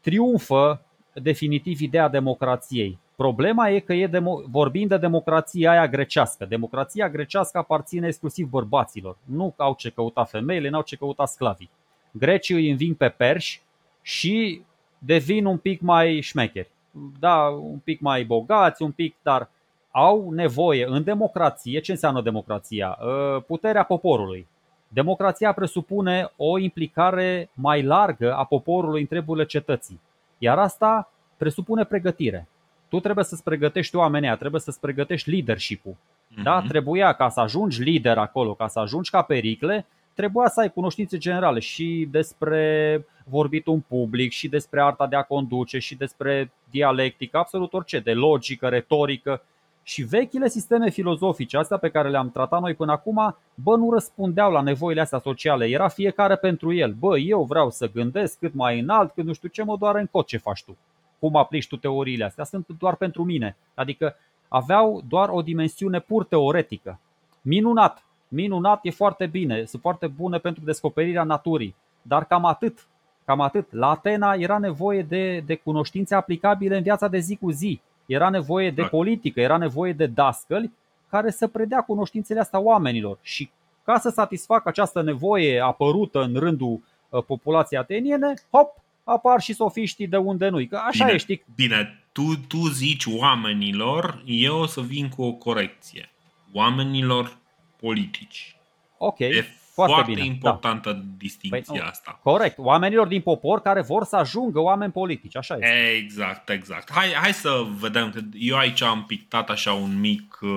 triumfă 0.00 0.80
definitiv 1.12 1.80
ideea 1.80 2.08
democrației. 2.08 2.98
Problema 3.16 3.68
e 3.68 3.78
că 3.78 3.92
e 3.92 4.08
demo- 4.08 4.44
vorbim 4.50 4.86
de 4.86 4.96
democrația 4.96 5.70
aia 5.70 5.88
grecească. 5.88 6.44
Democrația 6.44 7.08
grecească 7.08 7.58
aparține 7.58 8.06
exclusiv 8.06 8.48
bărbaților. 8.48 9.16
Nu 9.24 9.54
au 9.56 9.74
ce 9.74 9.90
căuta 9.90 10.24
femeile, 10.24 10.68
n-au 10.68 10.82
ce 10.82 10.96
căuta 10.96 11.26
sclavii. 11.26 11.70
Grecii 12.10 12.54
îi 12.54 12.70
înving 12.70 12.96
pe 12.96 13.08
perși 13.08 13.62
și 14.02 14.62
devin 14.98 15.44
un 15.44 15.58
pic 15.58 15.80
mai 15.80 16.20
șmecheri. 16.20 16.70
Da, 17.18 17.38
un 17.48 17.78
pic 17.78 18.00
mai 18.00 18.24
bogați, 18.24 18.82
un 18.82 18.90
pic, 18.90 19.16
dar 19.22 19.50
au 19.96 20.30
nevoie 20.30 20.86
în 20.88 21.04
democrație. 21.04 21.80
Ce 21.80 21.90
înseamnă 21.90 22.22
democrația? 22.22 22.98
Ă, 23.00 23.40
puterea 23.46 23.82
poporului. 23.82 24.46
Democrația 24.88 25.52
presupune 25.52 26.32
o 26.36 26.58
implicare 26.58 27.50
mai 27.52 27.82
largă 27.82 28.34
a 28.34 28.44
poporului 28.44 29.00
în 29.00 29.06
treburile 29.06 29.46
cetății. 29.46 30.00
Iar 30.38 30.58
asta 30.58 31.12
presupune 31.36 31.84
pregătire. 31.84 32.48
Tu 32.88 33.00
trebuie 33.00 33.24
să-ți 33.24 33.42
pregătești 33.42 33.96
oamenii, 33.96 34.36
trebuie 34.36 34.60
să-ți 34.60 34.80
pregătești 34.80 35.30
leadership-ul. 35.30 35.94
Mm-hmm. 35.94 36.42
Da? 36.42 36.64
Trebuia 36.68 37.12
ca 37.12 37.28
să 37.28 37.40
ajungi 37.40 37.82
lider 37.82 38.18
acolo, 38.18 38.54
ca 38.54 38.68
să 38.68 38.78
ajungi 38.78 39.10
ca 39.10 39.22
pericle, 39.22 39.86
trebuia 40.14 40.48
să 40.48 40.60
ai 40.60 40.70
cunoștințe 40.70 41.18
generale 41.18 41.58
și 41.58 42.08
despre 42.10 43.04
vorbitul 43.24 43.72
în 43.72 43.80
public, 43.80 44.32
și 44.32 44.48
despre 44.48 44.82
arta 44.82 45.06
de 45.06 45.16
a 45.16 45.22
conduce, 45.22 45.78
și 45.78 45.94
despre 45.94 46.52
dialectică, 46.70 47.38
absolut 47.38 47.72
orice, 47.72 47.98
de 47.98 48.12
logică, 48.12 48.68
retorică. 48.68 49.42
Și 49.86 50.02
vechile 50.02 50.48
sisteme 50.48 50.90
filozofice, 50.90 51.56
astea 51.56 51.76
pe 51.76 51.88
care 51.88 52.08
le-am 52.08 52.30
tratat 52.30 52.60
noi 52.60 52.74
până 52.74 52.92
acum, 52.92 53.36
bă, 53.54 53.76
nu 53.76 53.92
răspundeau 53.92 54.52
la 54.52 54.60
nevoile 54.60 55.00
astea 55.00 55.18
sociale. 55.18 55.66
Era 55.66 55.88
fiecare 55.88 56.36
pentru 56.36 56.72
el. 56.72 56.92
Bă, 56.92 57.18
eu 57.18 57.42
vreau 57.42 57.70
să 57.70 57.90
gândesc 57.90 58.38
cât 58.38 58.54
mai 58.54 58.78
înalt, 58.78 59.10
cât 59.10 59.24
nu 59.24 59.32
știu 59.32 59.48
ce, 59.48 59.62
mă 59.62 59.76
doar 59.76 59.94
în 59.94 60.06
cot 60.06 60.26
ce 60.26 60.36
faci 60.36 60.64
tu. 60.64 60.76
Cum 61.18 61.36
aplici 61.36 61.68
tu 61.68 61.76
teoriile 61.76 62.24
astea? 62.24 62.44
Sunt 62.44 62.66
doar 62.78 62.96
pentru 62.96 63.24
mine. 63.24 63.56
Adică 63.74 64.16
aveau 64.48 65.02
doar 65.08 65.28
o 65.28 65.42
dimensiune 65.42 66.00
pur 66.00 66.24
teoretică. 66.24 66.98
Minunat! 67.42 68.04
Minunat, 68.28 68.80
e 68.82 68.90
foarte 68.90 69.26
bine, 69.26 69.64
sunt 69.64 69.82
foarte 69.82 70.06
bune 70.06 70.38
pentru 70.38 70.64
descoperirea 70.64 71.22
naturii. 71.22 71.74
Dar 72.02 72.24
cam 72.24 72.44
atât. 72.44 72.86
Cam 73.24 73.40
atât. 73.40 73.72
La 73.72 73.90
Atena 73.90 74.34
era 74.34 74.58
nevoie 74.58 75.02
de, 75.02 75.40
de 75.46 75.54
cunoștințe 75.54 76.14
aplicabile 76.14 76.76
în 76.76 76.82
viața 76.82 77.08
de 77.08 77.18
zi 77.18 77.36
cu 77.36 77.50
zi 77.50 77.80
era 78.06 78.28
nevoie 78.28 78.70
de 78.70 78.82
politică, 78.82 79.40
era 79.40 79.56
nevoie 79.56 79.92
de 79.92 80.06
dascăli 80.06 80.72
care 81.10 81.30
să 81.30 81.48
predea 81.48 81.80
cunoștințele 81.80 82.40
astea 82.40 82.58
oamenilor. 82.58 83.18
Și 83.22 83.50
ca 83.84 83.98
să 83.98 84.08
satisfacă 84.08 84.68
această 84.68 85.02
nevoie 85.02 85.60
apărută 85.60 86.22
în 86.22 86.34
rândul 86.36 86.80
uh, 87.08 87.22
populației 87.22 87.80
ateniene, 87.80 88.34
hop, 88.50 88.82
apar 89.04 89.40
și 89.40 89.52
sofiștii 89.52 90.06
de 90.06 90.16
unde 90.16 90.48
nu 90.48 90.66
Că 90.66 90.76
așa 90.76 91.04
bine, 91.04 91.14
e, 91.14 91.18
știi? 91.18 91.44
Bine, 91.54 92.04
tu, 92.12 92.36
tu 92.48 92.68
zici 92.68 93.04
oamenilor, 93.18 94.22
eu 94.24 94.58
o 94.58 94.66
să 94.66 94.80
vin 94.80 95.08
cu 95.08 95.22
o 95.22 95.32
corecție. 95.32 96.10
Oamenilor 96.52 97.36
politici. 97.80 98.56
Ok. 98.98 99.18
E 99.18 99.44
foarte, 99.74 99.94
foarte 99.94 100.12
bine. 100.12 100.26
Da. 100.26 100.32
importantă 100.32 100.92
da. 100.92 101.00
distinția 101.16 101.62
păi, 101.66 101.80
asta. 101.80 102.20
Corect. 102.22 102.58
Oamenilor 102.58 103.06
din 103.06 103.20
popor 103.20 103.60
care 103.60 103.82
vor 103.82 104.04
să 104.04 104.16
ajungă 104.16 104.60
oameni 104.60 104.92
politici, 104.92 105.36
așa 105.36 105.54
este. 105.54 105.96
Exact, 105.96 106.48
exact. 106.48 106.92
Hai, 106.92 107.12
hai 107.12 107.32
să 107.32 107.64
vedem. 107.78 108.10
Că 108.10 108.20
eu 108.32 108.56
aici 108.56 108.82
am 108.82 109.04
pictat 109.04 109.50
așa 109.50 109.72
un 109.72 110.00
mic... 110.00 110.38
Uh, 110.40 110.50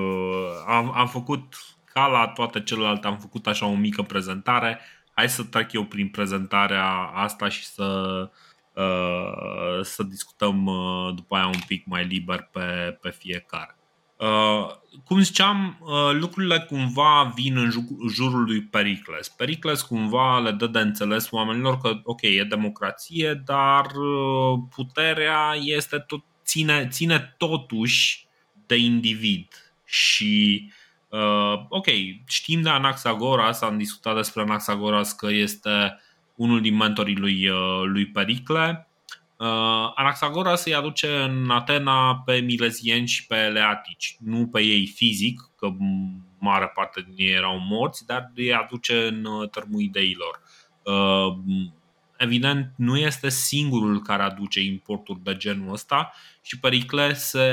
am, 0.67 0.91
am 0.95 1.07
făcut, 1.07 1.53
ca 1.93 2.07
la 2.07 2.27
toate 2.27 2.63
celelalte, 2.63 3.07
am 3.07 3.17
făcut 3.17 3.47
așa 3.47 3.65
o 3.65 3.75
mică 3.75 4.01
prezentare. 4.01 4.79
Hai 5.13 5.29
să 5.29 5.43
trec 5.43 5.71
eu 5.71 5.83
prin 5.83 6.09
prezentarea 6.09 6.87
asta 7.13 7.49
și 7.49 7.65
să, 7.65 8.29
uh, 8.73 9.81
să 9.81 10.03
discutăm 10.03 10.65
uh, 10.65 11.13
după 11.15 11.35
aia 11.35 11.45
un 11.45 11.61
pic 11.67 11.85
mai 11.85 12.05
liber 12.05 12.49
pe, 12.51 12.97
pe 13.01 13.09
fiecare. 13.09 13.76
Uh, 14.17 14.75
cum 15.03 15.19
ziceam, 15.19 15.77
uh, 15.81 16.13
lucrurile 16.13 16.59
cumva 16.59 17.31
vin 17.35 17.57
în 17.57 17.71
jurul 18.09 18.43
lui 18.43 18.61
Pericles. 18.61 19.29
Pericles 19.29 19.81
cumva 19.81 20.39
le 20.39 20.51
dă 20.51 20.67
de 20.67 20.79
înțeles 20.79 21.31
oamenilor 21.31 21.77
că, 21.77 21.99
ok, 22.03 22.21
e 22.21 22.43
democrație, 22.43 23.41
dar 23.45 23.85
uh, 23.85 24.59
puterea 24.75 25.53
este 25.59 25.97
tot, 25.97 26.23
ține, 26.45 26.87
ține 26.87 27.35
totuși 27.37 28.27
de 28.65 28.75
individ. 28.75 29.47
Și, 29.85 30.71
uh, 31.09 31.65
ok, 31.69 31.85
știm 32.27 32.61
de 32.61 32.69
Anaxagoras, 32.69 33.61
am 33.61 33.77
discutat 33.77 34.15
despre 34.15 34.41
Anaxagoras 34.41 35.13
că 35.13 35.31
este 35.31 35.99
unul 36.35 36.61
din 36.61 36.75
mentorii 36.75 37.17
lui, 37.17 37.49
uh, 37.49 37.81
lui 37.83 38.05
Pericle 38.05 38.81
Uh, 38.81 38.86
Anaxagoras 39.95 40.65
îi 40.65 40.75
aduce 40.75 41.17
în 41.17 41.49
Atena 41.49 42.21
pe 42.25 42.39
milezieni 42.39 43.07
și 43.07 43.27
pe 43.27 43.35
leatici, 43.35 44.17
nu 44.19 44.47
pe 44.47 44.61
ei 44.61 44.85
fizic, 44.87 45.41
că 45.57 45.67
mare 46.39 46.71
parte 46.73 47.01
din 47.01 47.27
ei 47.27 47.33
erau 47.33 47.59
morți, 47.59 48.05
dar 48.05 48.31
îi 48.35 48.53
aduce 48.53 49.07
în 49.07 49.25
uh, 49.25 49.49
tărmul 49.49 49.81
ideilor. 49.81 50.41
Uh, 50.83 51.37
evident, 52.17 52.73
nu 52.75 52.97
este 52.97 53.29
singurul 53.29 54.01
care 54.01 54.23
aduce 54.23 54.61
importuri 54.61 55.23
de 55.23 55.35
genul 55.37 55.73
ăsta 55.73 56.13
și 56.41 56.59
Pericle 56.59 57.13
se, 57.13 57.49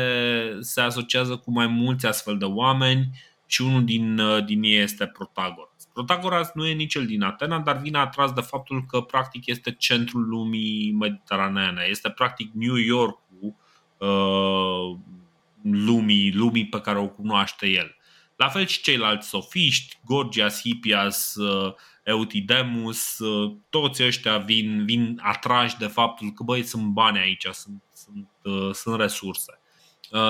se 0.60 0.80
asociază 0.80 1.36
cu 1.36 1.50
mai 1.50 1.66
mulți 1.66 2.06
astfel 2.06 2.38
de 2.38 2.44
oameni 2.44 3.08
și 3.46 3.62
unul 3.62 3.84
din, 3.84 4.18
uh, 4.18 4.44
din 4.44 4.62
ei 4.62 4.82
este 4.82 5.06
Protagoras. 5.06 5.73
Protagoras 5.94 6.50
nu 6.54 6.66
e 6.66 6.72
nici 6.72 6.90
cel 6.90 7.06
din 7.06 7.22
Atena, 7.22 7.58
dar 7.58 7.76
vine 7.76 7.98
atras 7.98 8.32
de 8.32 8.40
faptul 8.40 8.84
că 8.88 9.00
practic 9.00 9.46
este 9.46 9.72
centrul 9.72 10.28
lumii 10.28 10.92
mediteraneene. 10.92 11.86
Este 11.88 12.10
practic 12.10 12.50
New 12.52 12.74
York-ul 12.74 13.54
uh, 13.98 14.98
lumii, 15.62 16.32
lumii 16.32 16.66
pe 16.66 16.80
care 16.80 16.98
o 16.98 17.08
cunoaște 17.08 17.66
el. 17.66 17.96
La 18.36 18.48
fel 18.48 18.66
și 18.66 18.82
ceilalți 18.82 19.28
sofiști, 19.28 19.98
Gorgias, 20.04 20.60
Hippias, 20.60 21.34
uh, 21.34 21.74
Eutidemus, 22.02 23.18
uh, 23.18 23.56
toți 23.70 24.04
ăștia 24.04 24.38
vin, 24.38 24.84
vin 24.84 25.20
atrași 25.22 25.76
de 25.76 25.86
faptul 25.86 26.32
că 26.32 26.42
băi, 26.42 26.62
sunt 26.62 26.84
bani 26.84 27.18
aici, 27.18 27.46
sunt, 27.50 27.82
sunt, 27.92 28.28
uh, 28.42 28.74
sunt 28.74 29.00
resurse. 29.00 29.60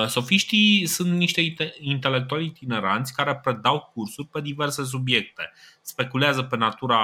Sofiștii 0.07 0.85
sunt 0.85 1.11
niște 1.11 1.53
intelectuali 1.79 2.45
itineranți 2.45 3.13
care 3.13 3.35
predau 3.35 3.91
cursuri 3.93 4.27
pe 4.27 4.41
diverse 4.41 4.83
subiecte. 4.83 5.51
Speculează 5.81 6.43
pe 6.43 6.57
natura 6.57 6.99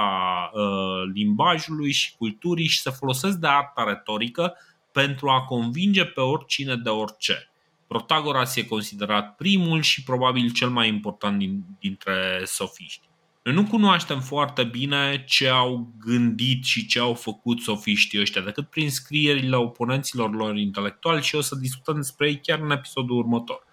limbajului 1.12 1.92
și 1.92 2.16
culturii 2.16 2.66
și 2.66 2.80
se 2.80 2.90
folosesc 2.90 3.36
de 3.36 3.46
arta 3.46 3.84
retorică 3.84 4.54
pentru 4.92 5.28
a 5.28 5.44
convinge 5.44 6.04
pe 6.04 6.20
oricine 6.20 6.76
de 6.76 6.88
orice. 6.88 7.50
Protagoras 7.86 8.56
e 8.56 8.64
considerat 8.64 9.36
primul 9.36 9.82
și 9.82 10.02
probabil 10.02 10.50
cel 10.50 10.68
mai 10.68 10.88
important 10.88 11.38
din, 11.38 11.64
dintre 11.80 12.42
sofiști. 12.44 13.10
Noi 13.42 13.54
nu 13.54 13.64
cunoaștem 13.64 14.20
foarte 14.20 14.64
bine 14.64 15.24
ce 15.26 15.48
au 15.48 15.94
gândit 15.98 16.64
și 16.64 16.86
ce 16.86 16.98
au 16.98 17.14
făcut 17.14 17.60
sofiștii 17.60 18.20
ăștia, 18.20 18.42
decât 18.42 18.70
prin 18.70 18.90
scrierile 18.90 19.56
oponenților 19.56 20.34
lor 20.34 20.56
intelectuali 20.56 21.22
și 21.22 21.34
o 21.34 21.40
să 21.40 21.54
discutăm 21.54 21.94
despre 21.94 22.28
ei 22.28 22.40
chiar 22.40 22.58
în 22.58 22.70
episodul 22.70 23.16
următor. 23.16 23.66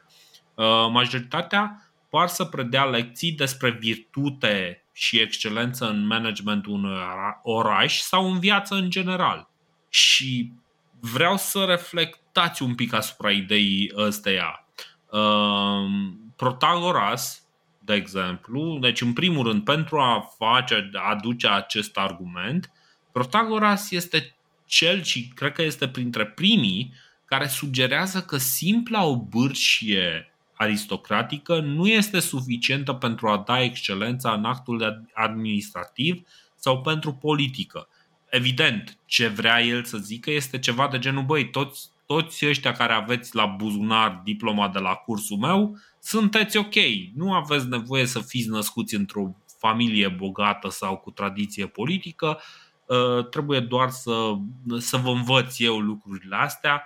Uh, 0.53 0.65
majoritatea 0.91 1.91
par 2.09 2.27
să 2.27 2.45
predea 2.45 2.85
lecții 2.85 3.31
despre 3.31 3.71
virtute 3.71 4.85
și 4.93 5.19
excelență 5.19 5.89
în 5.89 6.05
managementul 6.05 6.73
unui 6.73 6.97
oraș 7.43 7.97
sau 7.99 8.31
în 8.31 8.39
viață 8.39 8.75
în 8.75 8.89
general. 8.89 9.49
Și 9.89 10.51
vreau 10.99 11.37
să 11.37 11.63
reflectați 11.67 12.63
un 12.63 12.75
pic 12.75 12.93
asupra 12.93 13.31
ideii 13.31 13.91
ăsteia. 13.95 14.67
Uh, 15.11 16.09
Protagoras, 16.35 17.48
de 17.89 17.95
exemplu, 17.95 18.77
deci 18.81 19.01
în 19.01 19.13
primul 19.13 19.47
rând, 19.47 19.63
pentru 19.63 19.99
a 19.99 20.29
face, 20.37 20.89
a 20.93 21.09
aduce 21.09 21.47
acest 21.47 21.97
argument, 21.97 22.71
Protagoras 23.11 23.91
este 23.91 24.35
cel 24.65 25.03
și 25.03 25.27
cred 25.35 25.51
că 25.51 25.61
este 25.61 25.87
printre 25.87 26.25
primii 26.25 26.93
care 27.25 27.47
sugerează 27.47 28.21
că 28.21 28.37
simpla 28.37 29.03
obârșie 29.03 30.33
aristocratică 30.53 31.59
nu 31.59 31.87
este 31.87 32.19
suficientă 32.19 32.93
pentru 32.93 33.27
a 33.27 33.43
da 33.47 33.61
excelența 33.61 34.31
în 34.31 34.45
actul 34.45 35.07
administrativ 35.13 36.27
sau 36.55 36.81
pentru 36.81 37.13
politică. 37.13 37.87
Evident, 38.29 38.97
ce 39.05 39.27
vrea 39.27 39.61
el 39.61 39.83
să 39.83 39.97
zică 39.97 40.31
este 40.31 40.59
ceva 40.59 40.87
de 40.87 40.99
genul, 40.99 41.23
băi, 41.23 41.49
toți, 41.49 41.89
toți 42.05 42.47
ăștia 42.47 42.71
care 42.71 42.93
aveți 42.93 43.35
la 43.35 43.45
buzunar 43.45 44.21
diploma 44.23 44.69
de 44.69 44.79
la 44.79 44.93
cursul 44.93 45.37
meu, 45.37 45.77
sunteți 46.09 46.57
ok. 46.57 46.73
Nu 47.15 47.33
aveți 47.33 47.67
nevoie 47.67 48.05
să 48.05 48.19
fiți 48.19 48.49
născuți 48.49 48.95
într-o 48.95 49.35
familie 49.59 50.07
bogată 50.07 50.69
sau 50.69 50.97
cu 50.97 51.11
tradiție 51.11 51.67
politică, 51.67 52.41
uh, 52.85 53.27
trebuie 53.29 53.59
doar 53.59 53.89
să, 53.89 54.33
să 54.77 54.97
vă 54.97 55.09
învăț 55.09 55.59
eu 55.59 55.79
lucrurile 55.79 56.35
astea 56.35 56.83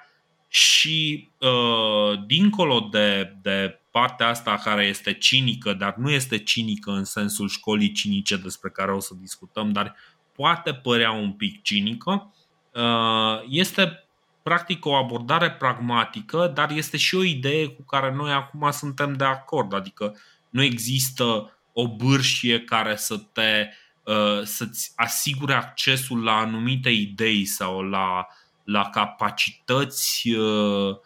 și 0.48 1.30
uh, 1.38 2.26
dincolo 2.26 2.88
de, 2.92 3.36
de 3.42 3.80
partea 3.92 4.28
asta 4.28 4.62
care 4.64 4.86
este 4.86 5.14
cinică, 5.14 5.74
dar 5.74 5.96
nu 5.96 6.10
este 6.10 6.38
cinică 6.38 6.92
în 6.92 7.04
sensul 7.04 7.50
școlii 7.50 7.92
cinice 7.92 8.38
despre 8.38 8.70
care 8.70 8.94
o 8.94 9.00
să 9.00 9.14
discutăm, 9.20 9.72
dar 9.72 9.96
poate 10.36 10.74
părea 10.74 11.12
un 11.12 11.32
pic 11.32 11.62
cinică, 11.62 12.34
uh, 12.74 13.44
este 13.50 14.08
practic 14.44 14.86
o 14.86 14.94
abordare 14.94 15.52
pragmatică, 15.52 16.52
dar 16.54 16.72
este 16.72 16.98
și 16.98 17.16
o 17.16 17.24
idee 17.24 17.68
cu 17.68 17.84
care 17.84 18.14
noi 18.14 18.32
acum 18.32 18.72
suntem 18.72 19.14
de 19.14 19.24
acord. 19.24 19.74
Adică 19.74 20.16
nu 20.50 20.62
există 20.62 21.58
o 21.74 21.96
bârșie 21.96 22.60
care 22.60 22.96
să 22.96 23.18
te 23.18 23.70
uh, 24.04 24.42
să-ți 24.44 24.94
asigure 24.96 25.54
accesul 25.54 26.24
la 26.24 26.38
anumite 26.38 26.90
idei 26.90 27.46
sau 27.46 27.82
la, 27.82 28.28
la 28.64 28.90
capacități 28.90 30.30
uh, 30.30 30.98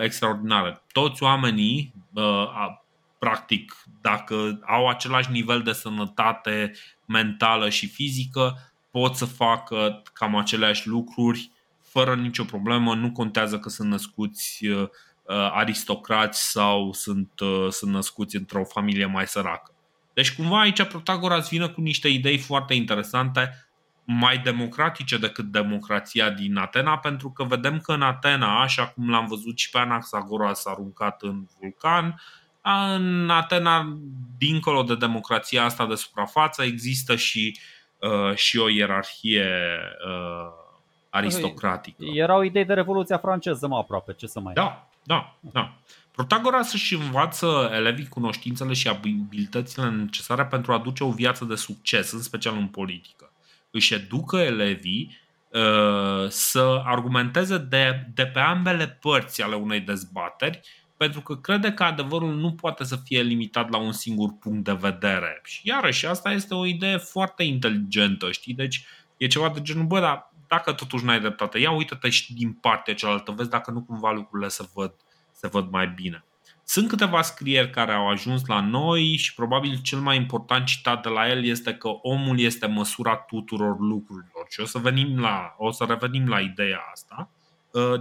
extraordinare. 0.00 0.82
Toți 0.92 1.22
oamenii, 1.22 1.94
practic, 3.18 3.76
dacă 4.00 4.60
au 4.66 4.88
același 4.88 5.30
nivel 5.30 5.62
de 5.62 5.72
sănătate 5.72 6.72
mentală 7.04 7.68
și 7.68 7.88
fizică 7.88 8.72
pot 8.90 9.16
să 9.16 9.24
facă 9.24 10.02
cam 10.12 10.36
aceleași 10.36 10.88
lucruri 10.88 11.50
fără 11.90 12.14
nicio 12.14 12.44
problemă, 12.44 12.94
nu 12.94 13.12
contează 13.12 13.58
că 13.58 13.68
sunt 13.68 13.88
născuți 13.88 14.66
uh, 14.66 14.80
uh, 14.80 15.50
aristocrați 15.52 16.50
sau 16.50 16.92
sunt, 16.92 17.40
uh, 17.40 17.66
sunt 17.70 17.92
născuți 17.92 18.36
într-o 18.36 18.64
familie 18.64 19.06
mai 19.06 19.26
săracă. 19.26 19.74
Deci 20.14 20.34
cumva 20.34 20.60
aici 20.60 20.82
Protagoras 20.82 21.48
vine 21.48 21.68
cu 21.68 21.80
niște 21.80 22.08
idei 22.08 22.38
foarte 22.38 22.74
interesante, 22.74 23.70
mai 24.04 24.38
democratice 24.38 25.18
decât 25.18 25.44
democrația 25.44 26.30
din 26.30 26.56
Atena, 26.56 26.98
pentru 26.98 27.30
că 27.30 27.44
vedem 27.44 27.78
că 27.78 27.92
în 27.92 28.02
Atena, 28.02 28.62
așa 28.62 28.86
cum 28.86 29.10
l-am 29.10 29.26
văzut 29.26 29.58
și 29.58 29.70
pe 29.70 29.78
Anaxagoras 29.78 30.66
aruncat 30.66 31.22
în 31.22 31.46
vulcan, 31.58 32.20
în 32.92 33.30
Atena, 33.30 33.98
dincolo 34.38 34.82
de 34.82 34.94
democrația 34.94 35.64
asta 35.64 35.86
de 35.86 35.94
suprafață, 35.94 36.62
există 36.62 37.16
și, 37.16 37.58
uh, 37.98 38.34
și 38.34 38.58
o 38.58 38.68
ierarhie 38.68 39.48
uh, 40.06 40.59
aristocratică. 41.10 42.04
Erau 42.04 42.42
idei 42.42 42.64
de 42.64 42.72
Revoluția 42.72 43.18
franceză, 43.18 43.66
mă 43.66 43.76
aproape, 43.76 44.12
ce 44.12 44.26
să 44.26 44.40
mai... 44.40 44.54
Da, 44.54 44.88
da, 45.02 45.36
da. 45.40 45.72
Protagoras 46.10 46.72
își 46.72 46.94
învață 46.94 47.70
elevii 47.72 48.08
cunoștințele 48.08 48.72
și 48.72 48.88
abilitățile 48.88 49.90
necesare 49.90 50.46
pentru 50.46 50.72
a 50.72 50.78
duce 50.78 51.04
o 51.04 51.10
viață 51.10 51.44
de 51.44 51.54
succes, 51.54 52.12
în 52.12 52.22
special 52.22 52.56
în 52.56 52.66
politică. 52.66 53.32
Își 53.70 53.94
educă 53.94 54.36
elevii 54.36 55.18
uh, 55.48 56.28
să 56.28 56.82
argumenteze 56.84 57.58
de, 57.58 58.06
de 58.14 58.26
pe 58.26 58.38
ambele 58.38 58.98
părți 59.00 59.42
ale 59.42 59.54
unei 59.54 59.80
dezbateri 59.80 60.60
pentru 61.00 61.20
că 61.20 61.36
crede 61.36 61.72
că 61.72 61.82
adevărul 61.82 62.34
nu 62.34 62.52
poate 62.52 62.84
să 62.84 62.96
fie 63.04 63.22
limitat 63.22 63.70
la 63.70 63.78
un 63.78 63.92
singur 63.92 64.30
punct 64.40 64.64
de 64.64 64.72
vedere. 64.72 65.40
Și 65.44 65.60
iarăși, 65.62 66.06
asta 66.06 66.32
este 66.32 66.54
o 66.54 66.66
idee 66.66 66.96
foarte 66.96 67.42
inteligentă, 67.42 68.30
știi? 68.30 68.54
Deci 68.54 68.84
e 69.16 69.26
ceva 69.26 69.48
de 69.48 69.62
genul, 69.62 69.86
bă, 69.86 70.00
dar 70.00 70.29
dacă 70.50 70.72
totuși 70.72 71.04
n-ai 71.04 71.20
dreptate, 71.20 71.58
ia 71.58 71.70
uite-te 71.70 72.08
și 72.08 72.34
din 72.34 72.52
partea 72.52 72.94
cealaltă, 72.94 73.32
vezi 73.32 73.50
dacă 73.50 73.70
nu 73.70 73.82
cumva 73.82 74.10
lucrurile 74.10 74.48
se 74.48 74.68
văd, 74.74 74.94
se 75.32 75.46
văd 75.48 75.70
mai 75.70 75.88
bine. 75.88 76.24
Sunt 76.64 76.88
câteva 76.88 77.22
scrieri 77.22 77.70
care 77.70 77.92
au 77.92 78.08
ajuns 78.08 78.46
la 78.46 78.60
noi 78.60 79.16
și 79.16 79.34
probabil 79.34 79.80
cel 79.82 79.98
mai 79.98 80.16
important 80.16 80.66
citat 80.66 81.02
de 81.02 81.08
la 81.08 81.28
el 81.28 81.44
este 81.44 81.74
că 81.74 81.88
omul 81.88 82.40
este 82.40 82.66
măsura 82.66 83.16
tuturor 83.16 83.78
lucrurilor 83.78 84.46
și 84.48 84.60
o 84.60 84.64
să, 84.64 84.78
venim 84.78 85.20
la, 85.20 85.54
o 85.58 85.70
să 85.70 85.84
revenim 85.88 86.28
la 86.28 86.40
ideea 86.40 86.80
asta, 86.92 87.30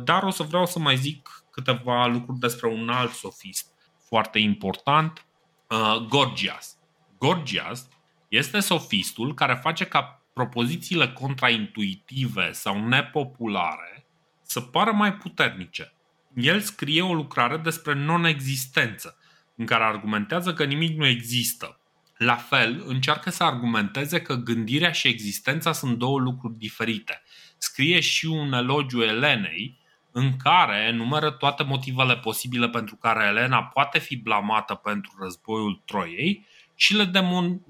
dar 0.03 0.23
o 0.23 0.29
să 0.29 0.43
vreau 0.43 0.65
să 0.65 0.79
mai 0.79 0.97
zic 0.97 1.43
câteva 1.51 2.05
lucruri 2.05 2.39
despre 2.39 2.67
un 2.67 2.89
alt 2.89 3.11
sofist 3.11 3.71
foarte 4.07 4.39
important, 4.39 5.25
uh, 5.67 6.05
Gorgias. 6.07 6.77
Gorgias 7.17 7.87
este 8.27 8.59
sofistul 8.59 9.33
care 9.33 9.59
face 9.61 9.85
ca 9.85 10.18
propozițiile 10.39 11.09
contraintuitive 11.09 12.51
sau 12.51 12.87
nepopulare 12.87 14.05
să 14.43 14.61
pară 14.61 14.91
mai 14.91 15.13
puternice. 15.13 15.93
El 16.35 16.59
scrie 16.59 17.01
o 17.01 17.13
lucrare 17.13 17.57
despre 17.57 17.93
non-existență, 17.93 19.17
în 19.55 19.65
care 19.65 19.83
argumentează 19.83 20.53
că 20.53 20.63
nimic 20.63 20.97
nu 20.97 21.05
există. 21.05 21.79
La 22.17 22.35
fel, 22.35 22.83
încearcă 22.85 23.29
să 23.29 23.43
argumenteze 23.43 24.21
că 24.21 24.35
gândirea 24.35 24.91
și 24.91 25.07
existența 25.07 25.71
sunt 25.71 25.97
două 25.97 26.19
lucruri 26.19 26.57
diferite. 26.57 27.21
Scrie 27.57 27.99
și 27.99 28.25
un 28.25 28.53
elogiu 28.53 29.01
Elenei, 29.01 29.79
în 30.11 30.37
care 30.37 30.85
enumeră 30.87 31.31
toate 31.31 31.63
motivele 31.63 32.17
posibile 32.17 32.69
pentru 32.69 32.95
care 32.95 33.25
Elena 33.25 33.63
poate 33.63 33.99
fi 33.99 34.15
blamată 34.17 34.73
pentru 34.73 35.11
războiul 35.19 35.81
Troiei 35.85 36.45
și 36.75 36.95
le 36.95 37.03
demon, 37.03 37.61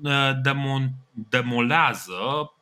demon, 0.42 0.92
demolează 1.12 2.54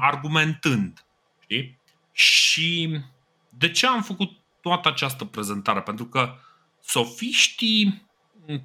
argumentând. 0.00 1.04
Știi? 1.40 1.78
Și 2.12 3.00
de 3.48 3.70
ce 3.70 3.86
am 3.86 4.02
făcut 4.02 4.30
toată 4.60 4.88
această 4.88 5.24
prezentare? 5.24 5.80
Pentru 5.80 6.06
că 6.06 6.34
sofiștii 6.82 8.06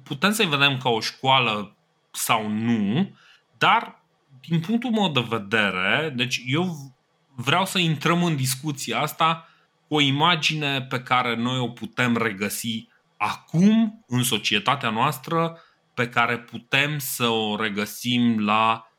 putem 0.02 0.32
să-i 0.32 0.48
vedem 0.48 0.78
ca 0.78 0.88
o 0.88 1.00
școală 1.00 1.76
sau 2.10 2.48
nu, 2.48 3.16
dar 3.58 4.02
din 4.48 4.60
punctul 4.60 4.90
meu 4.90 5.08
de 5.08 5.26
vedere, 5.28 6.12
deci 6.16 6.42
eu 6.46 6.94
vreau 7.34 7.66
să 7.66 7.78
intrăm 7.78 8.24
în 8.24 8.36
discuția 8.36 9.00
asta 9.00 9.48
o 9.88 10.00
imagine 10.00 10.82
pe 10.82 11.02
care 11.02 11.36
noi 11.36 11.58
o 11.58 11.68
putem 11.68 12.16
regăsi 12.16 12.88
acum 13.16 14.04
în 14.06 14.22
societatea 14.22 14.90
noastră 14.90 15.58
pe 15.94 16.08
care 16.08 16.38
putem 16.38 16.98
să 16.98 17.26
o 17.26 17.56
regăsim 17.56 18.44
la, 18.44 18.86
uh, 18.86 18.91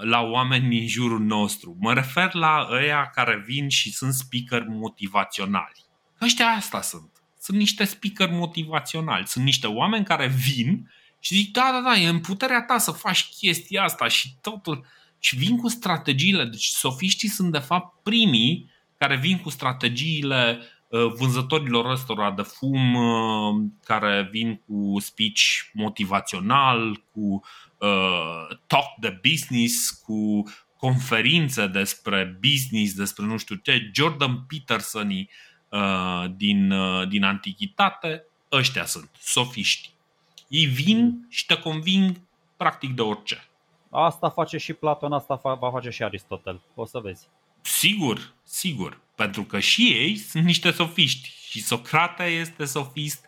la 0.00 0.20
oameni 0.20 0.68
din 0.68 0.88
jurul 0.88 1.20
nostru. 1.20 1.76
Mă 1.80 1.92
refer 1.92 2.34
la 2.34 2.68
ăia 2.70 3.10
care 3.14 3.42
vin 3.46 3.68
și 3.68 3.92
sunt 3.92 4.12
speaker 4.12 4.66
motivaționali. 4.68 5.84
Ăștia 6.20 6.46
asta 6.46 6.80
sunt. 6.80 7.10
Sunt 7.40 7.58
niște 7.58 7.84
speaker 7.84 8.28
motivaționali. 8.30 9.26
Sunt 9.26 9.44
niște 9.44 9.66
oameni 9.66 10.04
care 10.04 10.26
vin 10.26 10.90
și 11.18 11.34
zic, 11.34 11.52
da, 11.52 11.70
da, 11.72 11.90
da, 11.90 12.00
e 12.00 12.08
în 12.08 12.20
puterea 12.20 12.62
ta 12.62 12.78
să 12.78 12.90
faci 12.90 13.28
chestia 13.38 13.82
asta 13.82 14.08
și 14.08 14.34
totul. 14.40 14.86
Și 15.18 15.36
vin 15.36 15.56
cu 15.56 15.68
strategiile. 15.68 16.44
Deci 16.44 16.66
sofiștii 16.66 17.28
sunt 17.28 17.52
de 17.52 17.58
fapt 17.58 18.02
primii 18.02 18.70
care 18.98 19.16
vin 19.16 19.38
cu 19.38 19.50
strategiile 19.50 20.58
uh, 20.88 21.12
vânzătorilor 21.18 21.90
ăstora 21.90 22.30
de 22.30 22.42
fum 22.42 22.94
uh, 22.94 23.64
care 23.84 24.28
vin 24.30 24.62
cu 24.66 25.00
speech 25.00 25.42
motivațional, 25.72 27.02
cu 27.12 27.20
uh, 27.20 27.40
talk 28.66 28.94
de 29.00 29.20
business, 29.22 29.90
cu 29.90 30.42
conferințe 30.76 31.66
despre 31.66 32.38
business, 32.40 32.94
despre 32.94 33.24
nu 33.24 33.36
știu 33.36 33.54
ce, 33.54 33.90
Jordan 33.94 34.44
Peterson 34.48 35.10
uh, 35.10 36.24
din, 36.36 36.70
uh, 36.70 37.08
din 37.08 37.24
antichitate, 37.24 38.24
ăștia 38.52 38.84
sunt, 38.84 39.10
sofiști. 39.20 39.90
Ei 40.48 40.64
vin 40.64 41.26
și 41.28 41.46
te 41.46 41.58
conving 41.58 42.20
practic 42.56 42.94
de 42.94 43.02
orice. 43.02 43.48
Asta 43.90 44.30
face 44.30 44.58
și 44.58 44.72
Platon, 44.72 45.12
asta 45.12 45.40
va 45.42 45.70
face 45.70 45.90
și 45.90 46.02
Aristotel. 46.02 46.60
O 46.74 46.84
să 46.84 46.98
vezi. 46.98 47.28
Sigur, 47.60 48.32
sigur. 48.42 49.00
Pentru 49.14 49.44
că 49.44 49.58
și 49.58 49.86
ei 49.86 50.16
sunt 50.16 50.44
niște 50.44 50.70
sofiști. 50.70 51.32
Și 51.48 51.62
Socrate 51.62 52.24
este 52.24 52.64
sofist, 52.64 53.24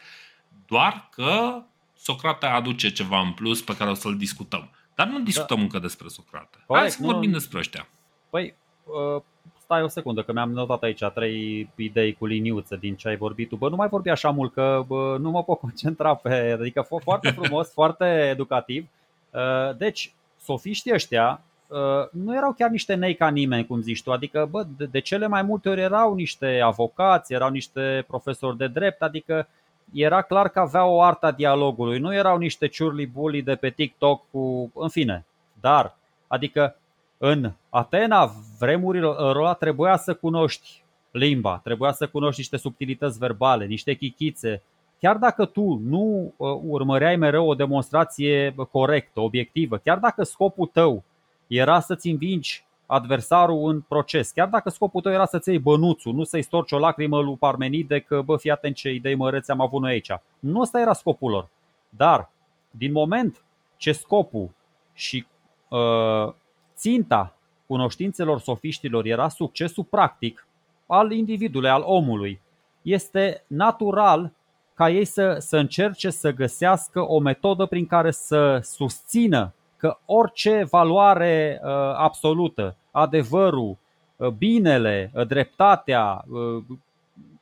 doar 0.66 1.09
că 1.11 1.62
Socrate 2.07 2.47
aduce 2.47 2.91
ceva 2.91 3.20
în 3.20 3.33
plus 3.33 3.62
pe 3.62 3.77
care 3.77 3.91
o 3.91 3.95
să-l 3.95 4.16
discutăm. 4.16 4.70
Dar 4.95 5.07
nu 5.07 5.19
discutăm 5.19 5.57
da. 5.57 5.62
încă 5.62 5.78
despre 5.78 6.09
Socrate. 6.09 6.59
Corect, 6.66 6.87
Hai 6.87 6.91
să 6.91 7.03
nu, 7.03 7.11
vorbim 7.11 7.31
despre 7.31 7.59
ăștia. 7.59 7.89
Păi, 8.31 8.55
uh, 8.85 9.23
stai 9.62 9.83
o 9.83 9.89
secundă, 9.89 10.23
că 10.23 10.33
mi-am 10.33 10.51
notat 10.51 10.83
aici 10.83 11.05
trei 11.15 11.69
idei 11.77 12.12
cu 12.12 12.27
liniuță 12.27 12.77
din 12.77 12.97
ce 12.97 13.09
ai 13.09 13.16
vorbit 13.16 13.49
tu. 13.49 13.57
Bă, 13.57 13.69
nu 13.69 13.77
mai 13.77 13.89
vorbi 13.89 14.09
așa 14.09 14.31
mult, 14.31 14.53
că 14.53 14.85
bă, 14.87 15.16
nu 15.20 15.31
mă 15.31 15.45
pot 15.45 15.59
concentra 15.59 16.15
pe... 16.15 16.57
Adică 16.61 16.87
foarte 17.03 17.31
frumos, 17.31 17.73
foarte 17.81 18.28
educativ. 18.31 18.87
Uh, 19.31 19.77
deci, 19.77 20.12
sofiștii 20.43 20.93
ăștia 20.95 21.41
uh, 21.66 22.09
nu 22.11 22.35
erau 22.37 22.53
chiar 22.53 22.70
niște 22.70 22.95
nei 22.95 23.15
ca 23.15 23.28
nimeni, 23.28 23.66
cum 23.66 23.81
zici 23.81 24.03
tu. 24.03 24.12
Adică, 24.12 24.49
bă, 24.51 24.66
de, 24.77 24.85
de 24.85 25.01
cele 25.01 25.27
mai 25.27 25.43
multe 25.43 25.69
ori 25.69 25.81
erau 25.81 26.15
niște 26.15 26.61
avocați, 26.61 27.33
erau 27.33 27.51
niște 27.51 28.05
profesori 28.07 28.57
de 28.57 28.66
drept, 28.66 29.03
adică 29.03 29.49
era 29.93 30.23
clar 30.23 30.49
că 30.49 30.59
aveau 30.59 30.95
o 30.95 31.03
arta 31.03 31.31
dialogului. 31.31 31.99
Nu 31.99 32.15
erau 32.15 32.37
niște 32.39 32.67
ciurli 32.67 33.07
bully 33.07 33.43
de 33.43 33.55
pe 33.55 33.71
TikTok 33.71 34.23
cu... 34.31 34.71
În 34.75 34.89
fine. 34.89 35.27
Dar, 35.61 35.97
adică 36.27 36.77
în 37.19 37.53
Atena, 37.71 38.31
vremurilor 38.59 39.37
ăla, 39.37 39.55
trebuia 39.55 39.97
să 39.97 40.15
cunoști 40.15 40.83
limba, 41.11 41.61
trebuia 41.65 41.93
să 41.93 42.09
cunoști 42.09 42.41
niște 42.41 42.57
subtilități 42.57 43.19
verbale, 43.19 43.67
niște 43.67 43.95
chichițe. 43.95 44.63
Chiar 45.01 45.17
dacă 45.17 45.45
tu 45.45 45.81
nu 45.85 46.33
uh, 46.37 46.59
urmăreai 46.63 47.17
mereu 47.17 47.49
o 47.49 47.55
demonstrație 47.55 48.55
corectă, 48.71 49.21
obiectivă, 49.21 49.77
chiar 49.77 49.99
dacă 49.99 50.23
scopul 50.23 50.67
tău 50.67 51.05
era 51.47 51.81
să-ți 51.81 52.09
învingi 52.09 52.65
adversarul 52.87 53.69
în 53.69 53.81
proces, 53.81 54.31
chiar 54.31 54.49
dacă 54.49 54.71
scopul 54.71 55.01
tău 55.01 55.13
era 55.13 55.27
să-ți 55.27 55.49
iei 55.49 55.59
bănuțul, 55.59 56.15
nu 56.15 56.25
să-i 56.25 56.43
storci 56.43 56.73
o 56.73 56.79
lacrimă 56.79 57.21
lui 57.21 57.37
Parmenide 57.37 58.01
că, 58.01 58.23
bă, 58.23 58.37
fii 58.37 58.51
atent 58.51 58.75
ce 58.75 58.91
idei 58.91 59.15
măreți 59.15 59.51
am 59.51 59.61
avut 59.61 59.81
noi 59.81 59.91
aici. 59.91 60.11
Nu 60.39 60.61
ăsta 60.61 60.81
era 60.81 60.93
scopul 60.93 61.31
lor. 61.31 61.49
Dar, 61.89 62.31
din 62.71 62.93
moment 62.93 63.45
ce 63.77 63.93
scopul 63.93 64.51
și 64.93 65.27
uh, 65.69 66.33
ținta 66.77 67.37
cunoștințelor 67.67 68.41
sofiștilor 68.41 69.05
era 69.05 69.29
succesul 69.29 69.85
practic 69.85 70.47
al 70.87 71.13
individului, 71.13 71.69
al 71.69 71.83
omului. 71.85 72.41
Este 72.83 73.45
natural 73.47 74.33
ca 74.75 74.91
ei 74.91 75.05
să, 75.05 75.37
să 75.39 75.57
încerce 75.57 76.11
să 76.11 76.31
găsească 76.31 77.01
o 77.01 77.19
metodă 77.19 77.67
prin 77.67 77.87
care 77.87 78.11
să 78.11 78.61
susțină 78.63 79.55
că 79.77 79.98
orice 80.05 80.66
valoare 80.70 81.61
uh, 81.62 81.70
absolută, 81.97 82.77
adevărul, 82.90 83.77
uh, 84.16 84.28
binele, 84.28 85.11
uh, 85.15 85.27
dreptatea, 85.27 86.24
uh, 86.28 86.65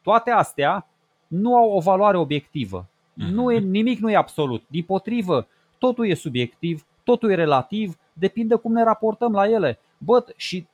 toate 0.03 0.31
astea 0.31 0.87
nu 1.27 1.57
au 1.57 1.71
o 1.71 1.81
valoare 1.81 2.17
obiectivă. 2.17 2.87
Nu 3.15 3.53
e, 3.53 3.59
nimic 3.59 3.99
nu 3.99 4.11
e 4.11 4.17
absolut. 4.17 4.63
Din 4.67 4.85
potrivă, 4.85 5.47
totul 5.79 6.07
e 6.07 6.15
subiectiv, 6.15 6.85
totul 7.05 7.31
e 7.31 7.35
relativ, 7.35 7.99
depinde 8.13 8.55
cum 8.55 8.73
ne 8.73 8.83
raportăm 8.83 9.33
la 9.33 9.49
ele. 9.49 9.79
Bă, 9.99 10.25
și 10.37 10.67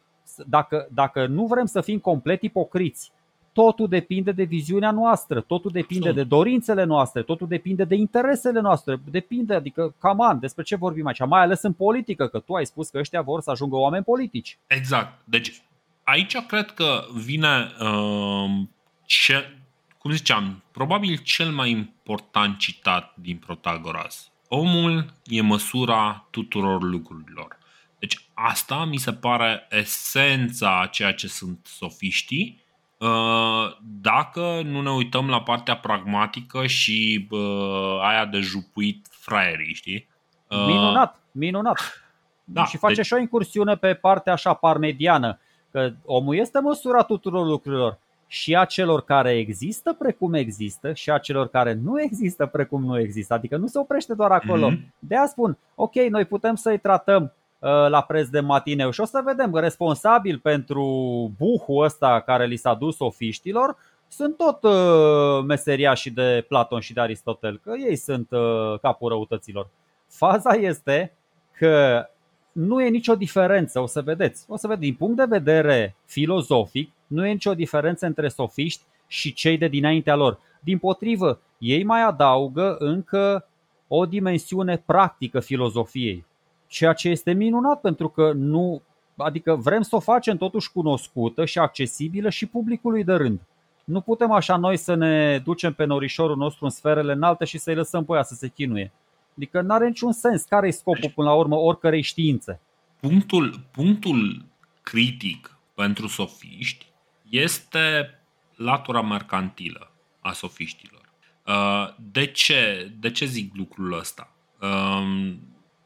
dacă, 0.46 0.88
dacă 0.92 1.26
nu 1.26 1.46
vrem 1.46 1.66
să 1.66 1.80
fim 1.80 1.98
complet 1.98 2.42
ipocriți, 2.42 3.12
totul 3.52 3.88
depinde 3.88 4.32
de 4.32 4.42
viziunea 4.42 4.90
noastră, 4.90 5.40
totul 5.40 5.70
depinde 5.70 6.12
de 6.12 6.22
dorințele 6.22 6.84
noastre, 6.84 7.22
totul 7.22 7.48
depinde 7.48 7.84
de 7.84 7.94
interesele 7.94 8.60
noastre, 8.60 9.00
depinde, 9.10 9.54
adică, 9.54 9.94
cam 9.98 10.38
despre 10.40 10.62
ce 10.62 10.76
vorbim 10.76 11.06
aici, 11.06 11.26
mai 11.26 11.40
ales 11.40 11.62
în 11.62 11.72
politică, 11.72 12.26
că 12.26 12.38
tu 12.38 12.54
ai 12.54 12.66
spus 12.66 12.88
că 12.88 12.98
ăștia 12.98 13.22
vor 13.22 13.40
să 13.40 13.50
ajungă 13.50 13.76
oameni 13.76 14.04
politici. 14.04 14.58
Exact. 14.66 15.20
Deci, 15.24 15.62
aici 16.02 16.36
cred 16.36 16.70
că 16.70 17.04
vine, 17.14 17.70
uh, 17.80 18.50
ce, 19.04 19.56
cum 19.98 20.10
ziceam, 20.10 20.62
probabil 20.72 21.16
cel 21.16 21.50
mai 21.50 21.70
important 21.70 22.58
citat 22.58 23.12
din 23.14 23.36
Protagoras. 23.36 24.30
Omul 24.48 25.14
e 25.24 25.40
măsura 25.40 26.26
tuturor 26.30 26.82
lucrurilor. 26.82 27.58
Deci 27.98 28.24
asta 28.34 28.84
mi 28.84 28.96
se 28.96 29.12
pare 29.12 29.66
esența 29.70 30.80
a 30.80 30.86
ceea 30.86 31.12
ce 31.12 31.28
sunt 31.28 31.58
sofiștii, 31.62 32.56
uh, 32.58 32.59
dacă 34.00 34.60
nu 34.64 34.82
ne 34.82 34.90
uităm 34.90 35.28
la 35.28 35.42
partea 35.42 35.76
pragmatică 35.76 36.66
și 36.66 37.26
uh, 37.30 37.98
aia 38.02 38.26
de 38.26 38.38
jupuit 38.38 39.06
fraierii, 39.10 39.74
știi? 39.74 40.08
Uh, 40.48 40.64
minunat, 40.66 41.20
minunat. 41.32 41.78
Da, 42.44 42.64
și 42.64 42.76
face 42.76 42.94
deci... 42.94 43.06
și 43.06 43.12
o 43.12 43.18
incursiune 43.18 43.74
pe 43.76 43.94
partea 43.94 44.32
așa 44.32 44.54
parmediană, 44.54 45.38
că 45.70 45.92
omul 46.04 46.36
este 46.36 46.58
măsura 46.58 47.02
tuturor 47.02 47.46
lucrurilor 47.46 47.98
și 48.26 48.56
a 48.56 48.64
celor 48.64 49.04
care 49.04 49.30
există 49.30 49.92
precum 49.92 50.34
există 50.34 50.92
și 50.92 51.10
a 51.10 51.18
celor 51.18 51.48
care 51.48 51.72
nu 51.72 52.02
există 52.02 52.46
precum 52.46 52.84
nu 52.84 52.98
există. 52.98 53.34
Adică 53.34 53.56
nu 53.56 53.66
se 53.66 53.78
oprește 53.78 54.14
doar 54.14 54.30
acolo. 54.30 54.70
Mm-hmm. 54.70 54.98
De 54.98 55.16
a 55.16 55.26
spun, 55.26 55.58
ok, 55.74 55.94
noi 55.94 56.24
putem 56.24 56.54
să-i 56.54 56.78
tratăm 56.78 57.22
uh, 57.22 57.30
la 57.88 58.02
preț 58.02 58.28
de 58.28 58.40
matineu 58.40 58.90
și 58.90 59.00
o 59.00 59.04
să 59.04 59.22
vedem 59.24 59.54
responsabil 59.54 60.38
pentru 60.38 60.84
buhul 61.38 61.84
ăsta 61.84 62.22
care 62.26 62.46
li 62.46 62.56
s-a 62.56 62.74
dus 62.74 62.98
ofiștilor 62.98 63.76
sunt 64.10 64.36
tot 64.36 64.62
uh, 64.62 65.44
meseriașii 65.46 66.10
de 66.10 66.44
Platon 66.48 66.80
și 66.80 66.92
de 66.92 67.00
Aristotel, 67.00 67.60
că 67.62 67.72
ei 67.88 67.96
sunt 67.96 68.30
uh, 68.30 68.78
capul 68.80 69.08
răutăților. 69.08 69.68
Faza 70.08 70.52
este 70.52 71.12
că 71.52 72.06
nu 72.52 72.82
e 72.82 72.88
nicio 72.88 73.14
diferență, 73.14 73.80
o 73.80 73.86
să 73.86 74.02
vedeți. 74.02 74.44
O 74.48 74.56
să 74.56 74.66
vedeți, 74.66 74.86
din 74.86 74.94
punct 74.94 75.16
de 75.16 75.24
vedere 75.28 75.96
filozofic, 76.06 76.90
nu 77.06 77.26
e 77.26 77.32
nicio 77.32 77.54
diferență 77.54 78.06
între 78.06 78.28
sofiști 78.28 78.82
și 79.06 79.32
cei 79.32 79.58
de 79.58 79.68
dinaintea 79.68 80.14
lor. 80.14 80.38
Din 80.60 80.78
potrivă, 80.78 81.40
ei 81.58 81.82
mai 81.82 82.02
adaugă 82.02 82.76
încă 82.78 83.48
o 83.88 84.06
dimensiune 84.06 84.82
practică 84.86 85.40
filozofiei, 85.40 86.24
ceea 86.70 86.92
ce 86.92 87.08
este 87.08 87.32
minunat 87.32 87.80
pentru 87.80 88.08
că 88.08 88.32
nu, 88.32 88.82
adică 89.16 89.54
vrem 89.54 89.82
să 89.82 89.96
o 89.96 90.00
facem 90.00 90.36
totuși 90.36 90.72
cunoscută 90.72 91.44
și 91.44 91.58
accesibilă 91.58 92.30
și 92.30 92.46
publicului 92.46 93.04
de 93.04 93.12
rând. 93.12 93.40
Nu 93.84 94.00
putem 94.00 94.30
așa 94.30 94.56
noi 94.56 94.76
să 94.76 94.94
ne 94.94 95.38
ducem 95.38 95.72
pe 95.72 95.84
norișorul 95.84 96.36
nostru 96.36 96.64
în 96.64 96.70
sferele 96.70 97.12
înalte 97.12 97.44
și 97.44 97.58
să-i 97.58 97.74
lăsăm 97.74 98.04
pe 98.04 98.12
ea 98.12 98.22
să 98.22 98.34
se 98.34 98.48
chinuie. 98.48 98.92
Adică 99.36 99.60
nu 99.60 99.74
are 99.74 99.86
niciun 99.86 100.12
sens. 100.12 100.42
Care 100.42 100.66
e 100.66 100.70
scopul 100.70 101.12
până 101.14 101.28
la 101.28 101.34
urmă 101.34 101.56
oricărei 101.56 102.02
științe? 102.02 102.60
Punctul, 103.00 103.60
punctul 103.70 104.44
critic 104.82 105.58
pentru 105.74 106.06
sofiști 106.06 106.86
este 107.28 108.18
latura 108.54 109.02
mercantilă 109.02 109.90
a 110.20 110.32
sofiștilor. 110.32 111.12
Uh, 111.46 111.94
de 112.12 112.26
ce, 112.26 112.92
de 113.00 113.10
ce 113.10 113.24
zic 113.24 113.56
lucrul 113.56 113.98
ăsta? 113.98 114.32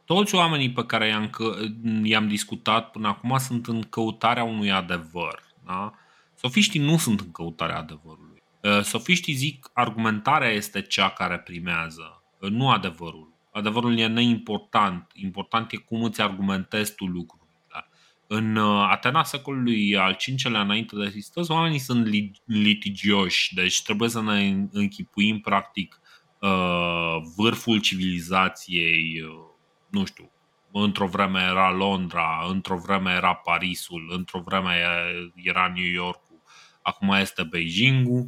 Um, 0.07 0.17
toți 0.17 0.35
oamenii 0.35 0.71
pe 0.71 0.85
care 0.85 1.09
i-am, 1.09 1.31
i-am 2.03 2.29
discutat 2.29 2.91
până 2.91 3.09
acum 3.09 3.39
sunt 3.39 3.67
în 3.67 3.83
căutarea 3.83 4.45
unui 4.45 4.73
adevăr. 4.73 5.43
Da? 5.67 5.95
Sofiștii 6.35 6.81
nu 6.81 6.99
sunt 6.99 7.21
în 7.21 7.31
căutarea 7.31 7.79
adevărului. 7.79 8.43
Uh, 8.61 8.81
sofiștii 8.81 9.35
zic 9.35 9.71
argumentarea 9.73 10.49
este 10.51 10.83
cea 10.83 11.11
care 11.11 11.39
primează, 11.39 12.23
uh, 12.39 12.51
nu 12.51 12.71
adevărul. 12.71 13.33
Adevărul 13.53 13.99
e 13.99 14.07
neimportant. 14.07 15.11
Important 15.15 15.73
e 15.73 15.77
cum 15.77 16.03
îți 16.03 16.21
argumentezi 16.21 16.95
tu 16.95 17.05
lucrul. 17.05 17.43
În 18.27 18.57
uh, 18.57 18.87
Atena 18.91 19.25
secolului 19.25 19.97
al 19.97 20.17
V-lea 20.43 20.61
înainte 20.61 20.97
de 20.97 21.09
Hristos, 21.09 21.49
oamenii 21.49 21.79
sunt 21.79 22.07
litigioși, 22.45 23.55
deci 23.55 23.83
trebuie 23.83 24.09
să 24.09 24.23
ne 24.23 24.67
închipuim 24.73 25.41
practic 25.41 26.01
uh, 26.39 27.17
vârful 27.37 27.81
civilizației, 27.81 29.23
uh, 29.23 29.54
nu 29.95 30.05
știu, 30.05 30.31
într-o 30.73 31.07
vreme 31.07 31.43
era 31.43 31.71
Londra, 31.71 32.47
într-o 32.49 32.77
vreme 32.77 33.13
era 33.13 33.35
Parisul, 33.35 34.09
într-o 34.17 34.41
vreme 34.41 34.83
era 35.35 35.73
New 35.75 35.91
Yorkul, 35.93 36.43
acum 36.83 37.09
este 37.09 37.43
Beijingul. 37.43 38.27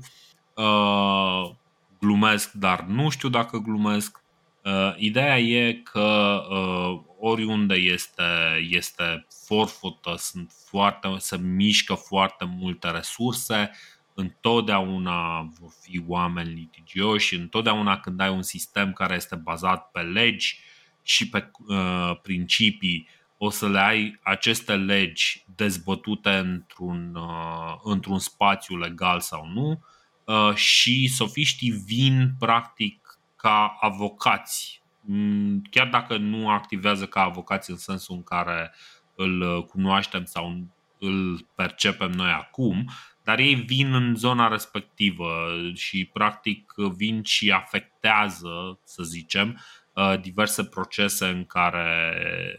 Uh, 0.54 1.50
glumesc, 1.98 2.52
dar 2.52 2.80
nu 2.80 3.08
știu 3.08 3.28
dacă 3.28 3.58
glumesc. 3.58 4.24
Uh, 4.64 4.94
ideea 4.96 5.38
e 5.38 5.72
că 5.72 6.40
uh, 6.50 7.00
oriunde 7.18 7.74
este, 7.74 8.22
este 8.70 9.26
forfotă, 9.46 10.14
sunt 10.18 10.52
foarte, 10.68 11.08
se 11.18 11.36
mișcă 11.36 11.94
foarte 11.94 12.44
multe 12.44 12.90
resurse, 12.90 13.70
întotdeauna 14.14 15.48
vor 15.60 15.70
fi 15.80 16.04
oameni 16.06 16.54
litigioși, 16.54 17.34
întotdeauna 17.34 18.00
când 18.00 18.20
ai 18.20 18.30
un 18.30 18.42
sistem 18.42 18.92
care 18.92 19.14
este 19.14 19.36
bazat 19.36 19.90
pe 19.90 20.00
legi 20.00 20.60
și 21.06 21.28
pe 21.28 21.50
uh, 21.66 22.18
principii, 22.22 23.08
o 23.38 23.50
să 23.50 23.68
le 23.68 23.78
ai 23.78 24.18
aceste 24.22 24.76
legi 24.76 25.44
dezbătute 25.56 26.30
într-un, 26.30 27.14
uh, 27.14 27.74
într-un 27.82 28.18
spațiu 28.18 28.76
legal 28.76 29.20
sau 29.20 29.46
nu 29.46 29.80
uh, 30.24 30.54
și 30.54 31.08
sofiștii 31.08 31.70
vin 31.70 32.34
practic 32.38 33.18
ca 33.36 33.76
avocați, 33.80 34.82
mm, 35.00 35.62
chiar 35.70 35.88
dacă 35.88 36.16
nu 36.16 36.50
activează 36.50 37.06
ca 37.06 37.22
avocați 37.22 37.70
în 37.70 37.76
sensul 37.76 38.14
în 38.14 38.22
care 38.22 38.74
îl 39.14 39.64
cunoaștem 39.64 40.24
sau 40.24 40.66
îl 40.98 41.46
percepem 41.54 42.10
noi 42.10 42.30
acum, 42.30 42.90
dar 43.22 43.38
ei 43.38 43.54
vin 43.54 43.94
în 43.94 44.14
zona 44.14 44.48
respectivă 44.48 45.28
și 45.74 46.10
practic 46.12 46.72
vin 46.96 47.22
și 47.22 47.50
afectează, 47.50 48.78
să 48.84 49.02
zicem, 49.02 49.48
uh, 49.48 49.85
diverse 50.20 50.64
procese 50.64 51.26
în 51.26 51.44
care, 51.44 52.10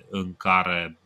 în 0.10 0.36
care 0.36 1.00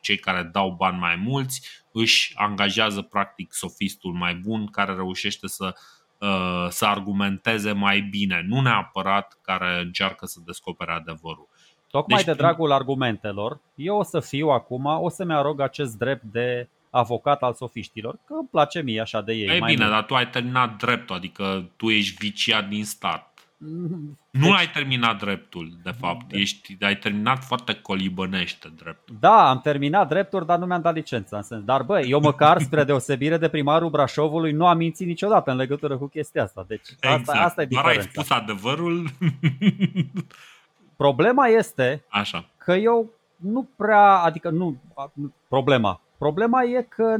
cei 0.00 0.16
care 0.16 0.42
dau 0.42 0.70
bani 0.70 0.98
mai 0.98 1.16
mulți 1.16 1.68
își 1.92 2.32
angajează 2.36 3.02
practic 3.02 3.52
sofistul 3.52 4.12
mai 4.12 4.34
bun 4.34 4.66
care 4.66 4.94
reușește 4.94 5.46
să, 5.46 5.74
uh, 6.18 6.66
să 6.68 6.86
argumenteze 6.86 7.72
mai 7.72 8.00
bine, 8.00 8.44
nu 8.46 8.60
neapărat 8.60 9.38
care 9.42 9.80
încearcă 9.80 10.26
să 10.26 10.40
descopere 10.44 10.92
adevărul. 10.92 11.48
Tocmai 11.90 12.16
deci, 12.16 12.26
de 12.26 12.42
dragul 12.42 12.72
argumentelor, 12.72 13.60
eu 13.74 13.96
o 13.96 14.02
să 14.02 14.20
fiu 14.20 14.48
acum, 14.48 14.84
o 14.84 15.08
să-mi 15.08 15.34
arog 15.34 15.60
acest 15.60 15.98
drept 15.98 16.22
de 16.22 16.68
avocat 16.90 17.42
al 17.42 17.54
sofiștilor, 17.54 18.18
că 18.26 18.34
îmi 18.34 18.48
place 18.50 18.80
mie 18.80 19.00
așa 19.00 19.20
de 19.20 19.32
ei. 19.32 19.56
E 19.56 19.58
mai 19.58 19.72
bine, 19.72 19.84
mult. 19.84 19.96
dar 19.96 20.04
tu 20.04 20.14
ai 20.14 20.28
terminat 20.30 20.76
dreptul, 20.76 21.16
adică 21.16 21.70
tu 21.76 21.90
ești 21.90 22.16
viciat 22.18 22.68
din 22.68 22.84
start. 22.84 23.29
Deci, 23.62 24.42
nu 24.42 24.52
ai 24.52 24.70
terminat 24.70 25.18
dreptul, 25.18 25.78
de 25.82 25.90
fapt. 25.90 26.28
De... 26.28 26.38
Ești, 26.38 26.76
ai 26.80 26.96
terminat 26.96 27.44
foarte 27.44 27.74
colibănește 27.74 28.72
dreptul. 28.76 29.16
Da, 29.20 29.48
am 29.48 29.60
terminat 29.60 30.08
drepturi, 30.08 30.46
dar 30.46 30.58
nu 30.58 30.66
mi-am 30.66 30.80
dat 30.80 30.94
licența. 30.94 31.36
În 31.36 31.42
sens. 31.42 31.64
Dar 31.64 31.82
băi, 31.82 32.10
eu 32.10 32.20
măcar, 32.20 32.60
spre 32.60 32.84
deosebire 32.84 33.36
de 33.36 33.48
primarul 33.48 33.90
Brașovului, 33.90 34.52
nu 34.52 34.66
am 34.66 34.76
mințit 34.76 35.06
niciodată 35.06 35.50
în 35.50 35.56
legătură 35.56 35.96
cu 35.96 36.06
chestia 36.06 36.42
asta. 36.42 36.64
Deci 36.68 36.88
exact. 37.00 37.28
asta, 37.28 37.44
asta 37.44 37.62
e 37.62 37.66
diferența. 37.66 37.92
Doar 37.92 38.04
ai 38.04 38.10
spus 38.12 38.30
adevărul. 38.30 39.10
Problema 40.96 41.46
este 41.46 42.04
Așa. 42.08 42.48
că 42.56 42.72
eu 42.72 43.10
nu 43.36 43.68
prea, 43.76 44.18
adică 44.18 44.50
nu, 44.50 44.76
problema. 45.48 46.00
Problema 46.18 46.62
e 46.62 46.82
că, 46.82 47.16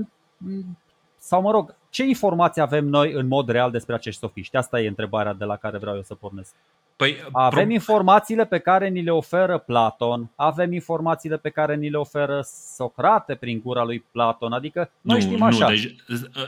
sau 1.18 1.42
mă 1.42 1.50
rog, 1.50 1.74
ce 1.90 2.04
informații 2.04 2.60
avem 2.60 2.86
noi 2.86 3.12
în 3.12 3.26
mod 3.26 3.48
real 3.48 3.70
despre 3.70 3.94
acești 3.94 4.20
sofiști? 4.20 4.56
Asta 4.56 4.80
e 4.80 4.88
întrebarea 4.88 5.32
de 5.32 5.44
la 5.44 5.56
care 5.56 5.78
vreau 5.78 5.96
eu 5.96 6.02
să 6.02 6.14
pornesc. 6.14 6.54
Păi, 6.96 7.16
avem 7.32 7.64
pro... 7.64 7.72
informațiile 7.72 8.46
pe 8.46 8.58
care 8.58 8.88
ni 8.88 9.02
le 9.02 9.10
oferă 9.10 9.58
Platon, 9.58 10.30
avem 10.34 10.72
informațiile 10.72 11.36
pe 11.36 11.50
care 11.50 11.76
ni 11.76 11.90
le 11.90 11.96
oferă 11.96 12.40
Socrate 12.74 13.34
prin 13.34 13.60
gura 13.64 13.84
lui 13.84 14.04
Platon, 14.10 14.52
adică 14.52 14.90
noi 15.00 15.18
nu, 15.18 15.26
știm 15.26 15.42
așa. 15.42 15.68
Nu, 15.68 15.74
deci, 15.74 15.94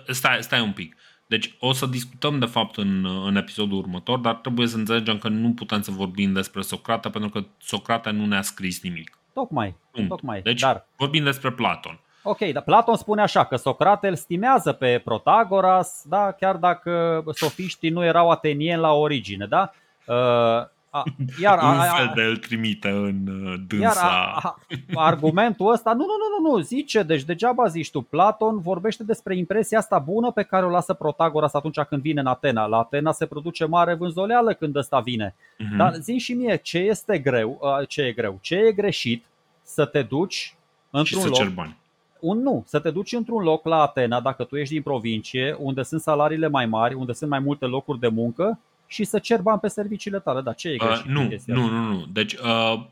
stai, 0.06 0.43
stai 0.43 0.60
un 0.60 0.73
pic. 0.73 0.97
Deci 1.27 1.56
o 1.59 1.73
să 1.73 1.86
discutăm 1.86 2.39
de 2.39 2.47
fapt 2.47 2.77
în, 2.77 3.06
în 3.27 3.36
episodul 3.36 3.78
următor, 3.78 4.19
dar 4.19 4.35
trebuie 4.35 4.66
să 4.66 4.77
înțelegem 4.77 5.19
că 5.19 5.28
nu 5.28 5.52
putem 5.52 5.82
să 5.82 5.90
vorbim 5.90 6.32
despre 6.32 6.60
Socrate 6.60 7.09
pentru 7.09 7.31
că 7.31 7.44
Socrate 7.59 8.10
nu 8.10 8.27
ne-a 8.27 8.43
scris 8.43 8.82
nimic. 8.82 9.19
Tocmai, 9.32 9.74
tocmai. 10.09 10.43
Deci 10.43 10.60
dar... 10.60 10.86
vorbim 10.97 11.24
despre 11.24 11.51
Platon. 11.51 12.01
Ok, 12.23 12.39
dar 12.39 12.62
Platon 12.62 12.97
spune 12.97 13.23
așa 13.23 13.44
că 13.44 13.57
Socrate 13.57 14.09
îl 14.09 14.16
stimează 14.16 14.73
pe 14.73 15.01
Protagoras, 15.05 16.05
da, 16.09 16.32
chiar 16.32 16.57
dacă 16.57 17.24
sofiștii 17.32 17.90
nu 17.90 18.05
erau 18.05 18.31
atenieni 18.31 18.81
la 18.81 18.93
origine, 18.93 19.47
da? 19.47 19.73
Uh, 20.07 20.70
a, 20.94 21.05
iar, 21.40 21.59
a, 21.59 21.81
a, 21.81 21.82
fel 21.82 22.12
de 22.15 22.23
îl 22.23 22.36
trimite 22.36 22.89
în 22.89 23.27
uh, 23.27 23.55
dânsa. 23.66 23.85
Iar 23.85 23.97
a, 23.97 24.57
a, 24.94 25.05
argumentul 25.05 25.73
ăsta, 25.73 25.93
nu, 25.93 25.99
nu, 25.99 26.05
nu, 26.05 26.49
nu, 26.49 26.57
nu, 26.57 26.62
zice, 26.62 27.03
deci 27.03 27.23
degeaba 27.23 27.66
zici 27.66 27.90
tu, 27.90 28.01
Platon 28.01 28.61
vorbește 28.61 29.05
despre 29.05 29.36
impresia 29.36 29.78
asta 29.78 29.99
bună 29.99 30.31
pe 30.31 30.43
care 30.43 30.66
o 30.66 30.69
lasă 30.69 30.93
Protagoras 30.93 31.55
atunci 31.55 31.81
când 31.81 32.03
vine 32.03 32.20
în 32.20 32.27
Atena. 32.27 32.66
La 32.66 32.78
Atena 32.78 33.12
se 33.12 33.27
produce 33.27 33.65
mare 33.65 33.94
vânzoleală 33.94 34.53
când 34.53 34.77
ăsta 34.77 35.01
vine. 35.01 35.35
Uh-huh. 35.35 35.77
Dar 35.77 35.94
zi 35.94 36.19
și 36.19 36.32
mie, 36.32 36.57
ce 36.57 36.78
este 36.78 37.19
greu, 37.19 37.61
ce 37.89 38.03
e 38.03 38.12
greu, 38.12 38.39
ce 38.40 38.55
e 38.55 38.73
greșit 38.73 39.24
să 39.62 39.85
te 39.85 40.03
duci 40.03 40.57
într-un 40.90 41.05
și 41.05 41.24
să 41.24 41.27
loc, 41.27 41.36
cer 41.36 41.49
bani 41.49 41.81
un 42.23 42.43
nu, 42.43 42.65
să 42.66 42.78
te 42.78 42.90
duci 42.90 43.12
într-un 43.12 43.43
loc 43.43 43.65
la 43.65 43.81
Atena, 43.81 44.20
dacă 44.20 44.44
tu 44.44 44.57
ești 44.57 44.73
din 44.73 44.82
provincie, 44.82 45.57
unde 45.59 45.82
sunt 45.82 46.01
salariile 46.01 46.49
mai 46.49 46.66
mari, 46.66 46.94
unde 46.94 47.12
sunt 47.12 47.31
mai 47.31 47.39
multe 47.39 47.65
locuri 47.65 47.99
de 47.99 48.09
muncă 48.09 48.61
și 48.86 49.05
să 49.05 49.19
cer 49.19 49.40
bani 49.40 49.61
pe 49.61 49.69
serviciile 49.69 50.19
tale. 50.19 50.40
Dar 50.40 50.55
ce 50.55 50.69
e 50.69 50.77
greșit? 50.77 51.05
Uh, 51.05 51.11
nu, 51.11 51.28
nu, 51.47 51.69
nu, 51.69 51.86
nu. 51.86 52.07
Deci, 52.12 52.32
uh, 52.32 52.85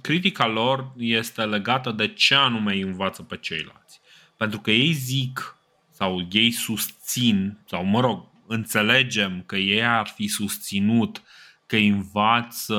critica 0.00 0.46
lor 0.46 0.92
este 0.96 1.44
legată 1.44 1.90
de 1.90 2.08
ce 2.08 2.34
anume 2.34 2.72
îi 2.72 2.80
învață 2.80 3.22
pe 3.22 3.36
ceilalți. 3.36 4.00
Pentru 4.36 4.60
că 4.60 4.70
ei 4.70 4.92
zic 4.92 5.56
sau 5.90 6.28
ei 6.30 6.50
susțin, 6.50 7.58
sau 7.64 7.84
mă 7.84 8.00
rog, 8.00 8.24
înțelegem 8.46 9.42
că 9.46 9.56
ei 9.56 9.84
ar 9.84 10.06
fi 10.06 10.28
susținut 10.28 11.22
că 11.66 11.76
învață, 11.76 12.74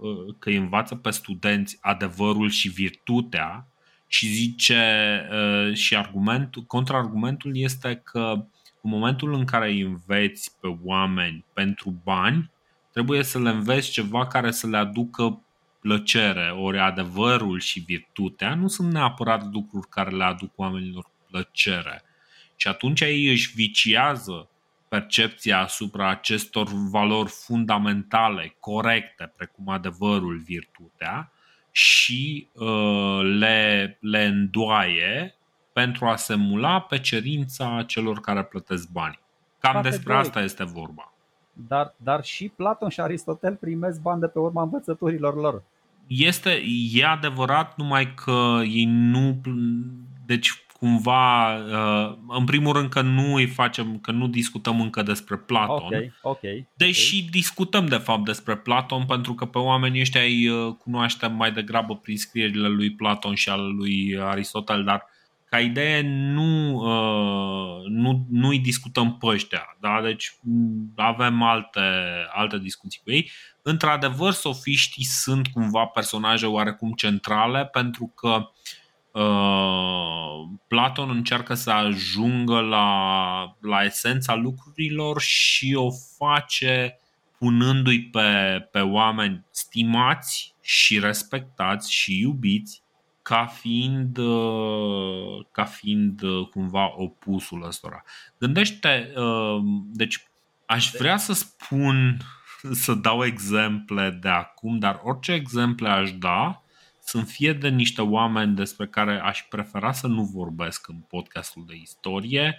uh, 0.00 0.34
că 0.38 0.50
învață 0.50 0.94
pe 0.94 1.10
studenți 1.10 1.78
adevărul 1.80 2.50
și 2.50 2.68
virtutea 2.68 3.68
și 4.06 4.26
zice 4.26 4.82
uh, 5.32 5.74
și 5.74 5.96
argumentul, 5.96 6.62
contraargumentul 6.62 7.56
este 7.56 8.00
că 8.04 8.46
în 8.80 8.90
momentul 8.90 9.34
în 9.34 9.44
care 9.44 9.70
îi 9.70 9.80
înveți 9.80 10.50
pe 10.60 10.76
oameni 10.84 11.44
pentru 11.52 12.00
bani, 12.04 12.50
trebuie 12.92 13.22
să 13.22 13.38
le 13.38 13.50
înveți 13.50 13.90
ceva 13.90 14.26
care 14.26 14.50
să 14.50 14.66
le 14.66 14.76
aducă 14.76 15.42
plăcere, 15.80 16.50
ori 16.50 16.78
adevărul 16.78 17.60
și 17.60 17.80
virtutea 17.80 18.54
nu 18.54 18.68
sunt 18.68 18.92
neapărat 18.92 19.52
lucruri 19.52 19.88
care 19.88 20.10
le 20.10 20.24
aduc 20.24 20.52
oamenilor 20.56 21.10
plăcere. 21.30 22.02
Și 22.56 22.68
atunci 22.68 23.00
ei 23.00 23.26
își 23.26 23.52
viciază 23.54 24.48
percepția 24.88 25.60
asupra 25.60 26.10
acestor 26.10 26.68
valori 26.90 27.30
fundamentale, 27.30 28.56
corecte, 28.60 29.32
precum 29.36 29.68
adevărul, 29.68 30.38
virtutea, 30.38 31.32
și 31.76 32.48
uh, 32.52 33.20
le, 33.38 33.98
le 34.00 34.24
îndoaie 34.24 35.34
pentru 35.72 36.06
a 36.06 36.16
se 36.16 36.34
mula 36.34 36.80
pe 36.80 36.98
cerința 36.98 37.84
celor 37.86 38.20
care 38.20 38.42
plătesc 38.42 38.88
bani. 38.88 39.18
Cam 39.58 39.72
Poate 39.72 39.88
despre 39.88 40.14
asta 40.14 40.40
este 40.40 40.64
vorba. 40.64 41.12
Dar, 41.52 41.94
dar 41.96 42.24
și 42.24 42.48
Platon 42.48 42.88
și 42.88 43.00
Aristotel 43.00 43.54
primesc 43.54 44.00
bani 44.00 44.20
de 44.20 44.26
pe 44.26 44.38
urma 44.38 44.62
învățăturilor 44.62 45.34
lor. 45.34 45.62
Este, 46.06 46.62
e 46.92 47.04
adevărat, 47.06 47.76
numai 47.76 48.14
că 48.14 48.60
ei 48.62 48.84
nu. 48.84 49.40
Deci 50.26 50.63
cumva, 50.84 51.54
uh, 51.54 52.16
în 52.28 52.44
primul 52.44 52.72
rând 52.72 52.88
că 52.88 53.00
nu 53.00 53.34
îi 53.34 53.46
facem, 53.46 53.98
că 53.98 54.10
nu 54.10 54.26
discutăm 54.26 54.80
încă 54.80 55.02
despre 55.02 55.36
Platon. 55.36 55.84
Okay, 55.84 56.12
okay, 56.22 56.68
deși 56.76 57.16
okay. 57.16 57.28
discutăm 57.30 57.86
de 57.86 57.96
fapt 57.96 58.24
despre 58.24 58.56
Platon 58.56 59.04
pentru 59.06 59.34
că 59.34 59.44
pe 59.44 59.58
oamenii 59.58 60.00
ăștia 60.00 60.20
îi 60.20 60.48
uh, 60.48 60.74
cunoaștem 60.74 61.34
mai 61.34 61.52
degrabă 61.52 61.96
prin 61.96 62.16
scrierile 62.16 62.68
lui 62.68 62.90
Platon 62.90 63.34
și 63.34 63.48
al 63.48 63.74
lui 63.74 64.18
Aristotel, 64.20 64.84
dar 64.84 65.06
ca 65.44 65.60
idee 65.60 66.02
nu, 66.06 66.74
uh, 66.74 67.86
nu, 67.88 68.26
nu 68.30 68.48
îi 68.48 68.58
discutăm 68.58 69.16
pe 69.16 69.26
ăștia. 69.26 69.76
Da? 69.80 70.00
Deci 70.02 70.36
avem 70.96 71.42
alte, 71.42 71.80
alte 72.32 72.58
discuții 72.58 73.00
cu 73.04 73.10
ei. 73.10 73.30
Într-adevăr, 73.62 74.32
sofiștii 74.32 75.04
sunt 75.04 75.46
cumva 75.46 75.84
personaje 75.84 76.46
oarecum 76.46 76.92
centrale 76.92 77.66
pentru 77.66 78.12
că 78.14 78.28
uh, 78.28 78.46
Uh, 78.48 78.83
Platon 80.68 81.10
încearcă 81.10 81.54
să 81.54 81.70
ajungă 81.70 82.60
la, 82.60 83.56
la 83.60 83.82
esența 83.82 84.34
lucrurilor 84.34 85.20
și 85.20 85.74
o 85.74 85.90
face 86.16 86.98
punându-i 87.38 88.02
pe, 88.02 88.58
pe 88.72 88.80
oameni 88.80 89.44
stimați 89.50 90.54
și 90.60 90.98
respectați 90.98 91.92
și 91.92 92.20
iubiți 92.20 92.82
ca 93.22 93.46
fiind, 93.46 94.16
uh, 94.16 95.44
ca 95.50 95.64
fiind 95.64 96.22
uh, 96.22 96.48
cumva 96.48 96.94
opusul 96.96 97.66
ăstora. 97.66 98.04
Gândește, 98.38 99.12
deci 99.92 100.26
aș 100.66 100.90
vrea 100.90 101.16
să 101.16 101.32
spun 101.32 102.16
să 102.84 102.94
dau 102.94 103.24
exemple 103.24 104.18
de 104.20 104.28
acum, 104.28 104.78
dar 104.78 105.00
orice 105.02 105.32
exemple 105.32 105.88
aș 105.88 106.12
da 106.12 106.63
sunt 107.04 107.28
fie 107.28 107.52
de 107.52 107.68
niște 107.68 108.02
oameni 108.02 108.54
despre 108.54 108.86
care 108.86 109.20
aș 109.20 109.44
prefera 109.48 109.92
să 109.92 110.06
nu 110.06 110.22
vorbesc 110.22 110.88
în 110.88 110.96
podcastul 111.08 111.64
de 111.66 111.74
istorie, 111.74 112.58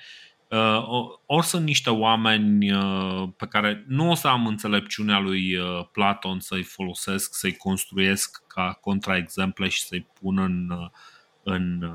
uh, 0.49 0.83
ori 1.25 1.45
sunt 1.45 1.65
niște 1.65 1.89
oameni 1.89 2.71
uh, 2.71 3.29
pe 3.37 3.47
care 3.47 3.83
nu 3.87 4.09
o 4.09 4.13
să 4.13 4.27
am 4.27 4.47
înțelepciunea 4.47 5.19
lui 5.19 5.55
uh, 5.55 5.85
Platon 5.91 6.39
să-i 6.39 6.63
folosesc, 6.63 7.35
să-i 7.35 7.55
construiesc 7.55 8.43
ca 8.47 8.77
contraexemple 8.81 9.67
și 9.67 9.83
să-i 9.83 10.07
pun 10.21 10.37
în, 10.37 10.89
în, 11.43 11.93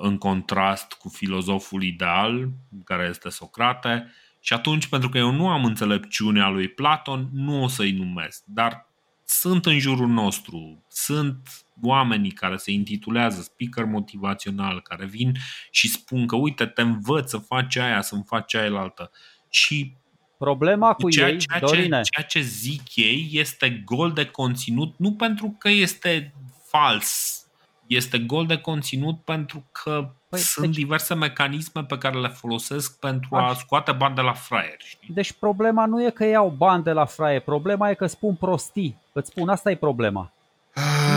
în 0.00 0.18
contrast 0.18 0.92
cu 0.92 1.08
filozoful 1.08 1.82
ideal, 1.82 2.48
care 2.84 3.06
este 3.10 3.28
Socrate, 3.28 4.12
și 4.40 4.52
atunci, 4.52 4.86
pentru 4.86 5.08
că 5.08 5.18
eu 5.18 5.30
nu 5.30 5.48
am 5.48 5.64
înțelepciunea 5.64 6.48
lui 6.48 6.68
Platon, 6.68 7.28
nu 7.32 7.62
o 7.62 7.68
să-i 7.68 7.92
numesc. 7.92 8.42
Dar 8.46 8.87
sunt 9.30 9.66
în 9.66 9.78
jurul 9.78 10.08
nostru, 10.08 10.84
sunt 10.88 11.64
oamenii 11.82 12.30
care 12.30 12.56
se 12.56 12.70
intitulează 12.70 13.40
speaker 13.40 13.84
motivațional, 13.84 14.82
care 14.82 15.06
vin 15.06 15.36
și 15.70 15.88
spun 15.88 16.26
că 16.26 16.36
uite, 16.36 16.66
te 16.66 16.82
învăț 16.82 17.30
să 17.30 17.38
faci 17.38 17.76
aia, 17.76 18.00
să-mi 18.00 18.24
faci 18.26 18.54
aia 18.54 18.80
altă. 18.80 19.10
Și 19.48 19.96
Problema 20.38 20.94
cu 20.94 21.08
ceea, 21.08 21.28
ei, 21.28 21.38
ceea 21.38 21.60
Dorine. 21.60 22.00
Ce, 22.00 22.10
ceea 22.10 22.26
ce 22.26 22.40
zic 22.40 22.96
ei 22.96 23.28
este 23.32 23.82
gol 23.84 24.12
de 24.12 24.24
conținut, 24.24 24.94
nu 24.98 25.12
pentru 25.12 25.56
că 25.58 25.68
este 25.68 26.34
fals, 26.66 27.42
este 27.86 28.18
gol 28.18 28.46
de 28.46 28.56
conținut 28.56 29.20
pentru 29.24 29.68
că 29.72 30.14
Păi, 30.28 30.38
Sunt 30.38 30.66
deci, 30.66 30.74
diverse 30.74 31.14
mecanisme 31.14 31.84
pe 31.84 31.98
care 31.98 32.18
le 32.18 32.28
folosesc 32.28 32.98
pentru 32.98 33.36
a 33.36 33.54
scoate 33.54 33.92
bani 33.92 34.14
de 34.14 34.20
la 34.20 34.32
fraier. 34.32 34.76
Știi? 34.78 35.14
Deci 35.14 35.32
problema 35.32 35.86
nu 35.86 36.04
e 36.04 36.10
că 36.10 36.24
iau 36.24 36.48
bani 36.48 36.82
de 36.82 36.92
la 36.92 37.04
fraier, 37.04 37.40
problema 37.40 37.90
e 37.90 37.94
că 37.94 38.06
spun 38.06 38.34
prostii. 38.34 38.96
Îți 39.12 39.30
spun, 39.30 39.48
asta 39.48 39.70
e 39.70 39.76
problema. 39.76 40.32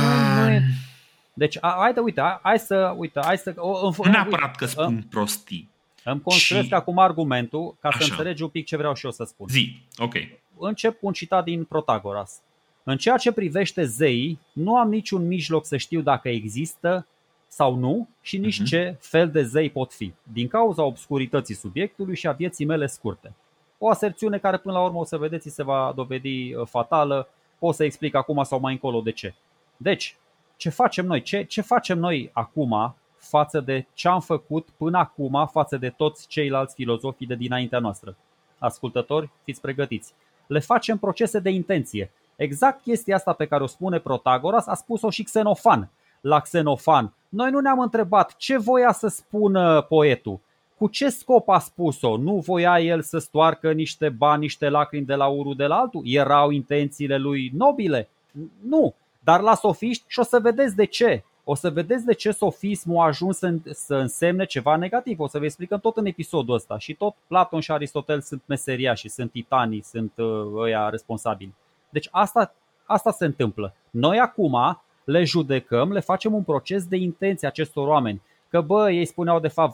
nu, 0.02 0.42
nu 0.42 0.50
e... 0.50 0.64
Deci, 1.34 1.58
haide, 1.62 2.00
uite, 2.00 2.40
hai 2.42 2.60
să, 2.60 2.94
uite, 2.98 3.20
hai 3.24 3.38
să... 3.38 3.54
O, 3.56 3.92
nu 4.04 4.12
neapărat 4.12 4.56
că 4.56 4.66
spun 4.66 4.86
îmi, 4.86 5.08
prostii. 5.10 5.70
Îmi 6.04 6.22
construiesc 6.22 6.68
și... 6.68 6.74
acum 6.74 6.98
argumentul 6.98 7.76
ca 7.80 7.88
Așa. 7.88 8.00
să 8.00 8.10
înțelegi 8.10 8.44
un 8.44 8.50
pic 8.50 8.66
ce 8.66 8.78
vreau 8.78 8.94
și 8.94 9.06
eu 9.06 9.12
să 9.12 9.24
spun. 9.24 9.48
Zi, 9.50 9.82
ok. 9.98 10.14
Încep 10.58 10.98
un 11.02 11.14
citat 11.14 11.44
din 11.44 11.64
Protagoras. 11.64 12.42
În 12.84 12.98
ceea 12.98 13.18
ce 13.18 13.32
privește 13.32 13.84
zeii, 13.84 14.40
nu 14.52 14.78
am 14.78 14.90
niciun 14.90 15.28
mijloc 15.28 15.66
să 15.66 15.78
știu 15.78 16.02
dacă 16.02 16.30
există 16.30 17.08
sau 17.54 17.76
nu 17.76 18.08
și 18.22 18.38
nici 18.38 18.62
uh-huh. 18.62 18.66
ce 18.66 18.98
fel 19.00 19.30
de 19.30 19.44
zei 19.44 19.70
pot 19.70 19.94
fi, 19.94 20.14
din 20.24 20.48
cauza 20.48 20.84
obscurității 20.84 21.56
subiectului 21.56 22.16
și 22.16 22.28
a 22.28 22.32
vieții 22.32 22.66
mele 22.66 22.86
scurte. 22.86 23.34
O 23.78 23.90
aserțiune 23.90 24.38
care 24.38 24.58
până 24.58 24.74
la 24.74 24.84
urmă 24.84 25.00
o 25.00 25.04
să 25.04 25.18
vedeți 25.18 25.50
se 25.50 25.64
va 25.64 25.94
dovedi 25.96 26.54
uh, 26.54 26.68
fatală, 26.68 27.28
o 27.60 27.72
să 27.72 27.84
explic 27.84 28.16
acum 28.16 28.44
sau 28.44 28.60
mai 28.60 28.72
încolo 28.72 29.02
de 29.02 29.12
ce. 29.12 29.34
Deci, 29.78 30.18
ce 30.56 30.70
facem 30.70 31.06
noi? 31.06 31.22
Ce, 31.22 31.44
ce 31.44 31.62
facem 31.62 32.00
noi 32.00 32.30
acum 32.34 32.96
față 33.18 33.60
de 33.60 33.86
ce 33.94 34.08
am 34.08 34.22
făcut 34.22 34.68
până 34.78 34.98
acum 34.98 35.48
față 35.52 35.78
de 35.78 35.90
toți 35.90 36.28
ceilalți 36.28 36.76
filozofii 36.76 37.28
de 37.28 37.36
dinaintea 37.36 37.80
noastră? 37.80 38.16
Ascultători, 38.58 39.30
fiți 39.44 39.62
pregătiți. 39.62 40.14
Le 40.48 40.60
facem 40.60 40.98
procese 40.98 41.40
de 41.40 41.50
intenție. 41.50 42.12
Exact 42.36 42.82
chestia 42.82 43.16
asta 43.16 43.34
pe 43.34 43.46
care 43.46 43.64
o 43.64 43.68
spune 43.68 44.00
Protagoras 44.00 44.68
a 44.68 44.74
spus-o 44.74 45.10
și 45.10 45.24
Xenofan. 45.24 45.90
La 46.22 46.40
Xenofan 46.40 47.14
noi 47.32 47.52
nu 47.52 47.60
ne-am 47.60 47.80
întrebat 47.80 48.36
ce 48.36 48.58
voia 48.58 48.92
să 48.92 49.08
spună 49.08 49.82
poetul, 49.82 50.40
cu 50.78 50.88
ce 50.88 51.10
scop 51.10 51.50
a 51.50 51.60
spus-o? 51.60 52.18
Nu 52.18 52.36
voia 52.36 52.80
el 52.80 53.02
să 53.02 53.18
stoarcă 53.18 53.72
niște 53.72 54.10
bani, 54.10 54.42
niște 54.42 54.70
lacrimi 54.70 55.06
de 55.06 55.16
la 55.16 55.28
unul 55.28 55.56
de 55.56 55.66
la 55.66 55.76
altul? 55.76 56.02
Erau 56.06 56.50
intențiile 56.50 57.18
lui 57.18 57.52
nobile? 57.54 58.10
Nu, 58.68 58.94
dar 59.20 59.42
la 59.42 59.56
sofiști 59.56 60.04
și 60.08 60.20
o 60.20 60.24
să 60.24 60.40
vedeți 60.40 60.76
de 60.76 60.86
ce. 60.86 61.24
O 61.44 61.56
să 61.56 61.70
vedeți 61.70 62.06
de 62.06 62.14
ce 62.14 62.32
sofismul 62.32 62.98
a 62.98 63.06
ajuns 63.06 63.38
să, 63.38 63.54
să 63.72 63.96
însemne 63.96 64.46
ceva 64.46 64.76
negativ. 64.76 65.20
O 65.20 65.28
să 65.28 65.38
vă 65.40 65.46
explicăm 65.46 65.80
tot 65.80 65.98
în 65.98 66.06
episodul 66.06 66.56
ăsta. 66.56 66.78
Și 66.78 66.94
tot 66.94 67.16
Platon 67.28 67.60
și 67.60 67.72
Aristotel 67.72 68.22
sunt 68.22 68.42
și 68.96 69.10
sunt 69.10 69.32
titanii, 69.32 69.82
sunt 69.82 70.12
uh, 70.18 70.52
ăia 70.56 70.90
responsabili. 70.90 71.54
Deci 71.90 72.08
asta, 72.12 72.54
asta 72.86 73.12
se 73.12 73.26
întâmplă. 73.26 73.74
Noi 73.90 74.20
acum 74.20 74.78
le 75.04 75.24
judecăm, 75.24 75.92
le 75.92 76.00
facem 76.00 76.34
un 76.34 76.44
proces 76.44 76.86
de 76.86 76.96
intenție 76.96 77.48
acestor 77.48 77.88
oameni. 77.88 78.22
Că 78.50 78.62
bă, 78.62 78.92
ei 78.92 79.06
spuneau 79.06 79.40
de 79.40 79.48
fapt 79.48 79.74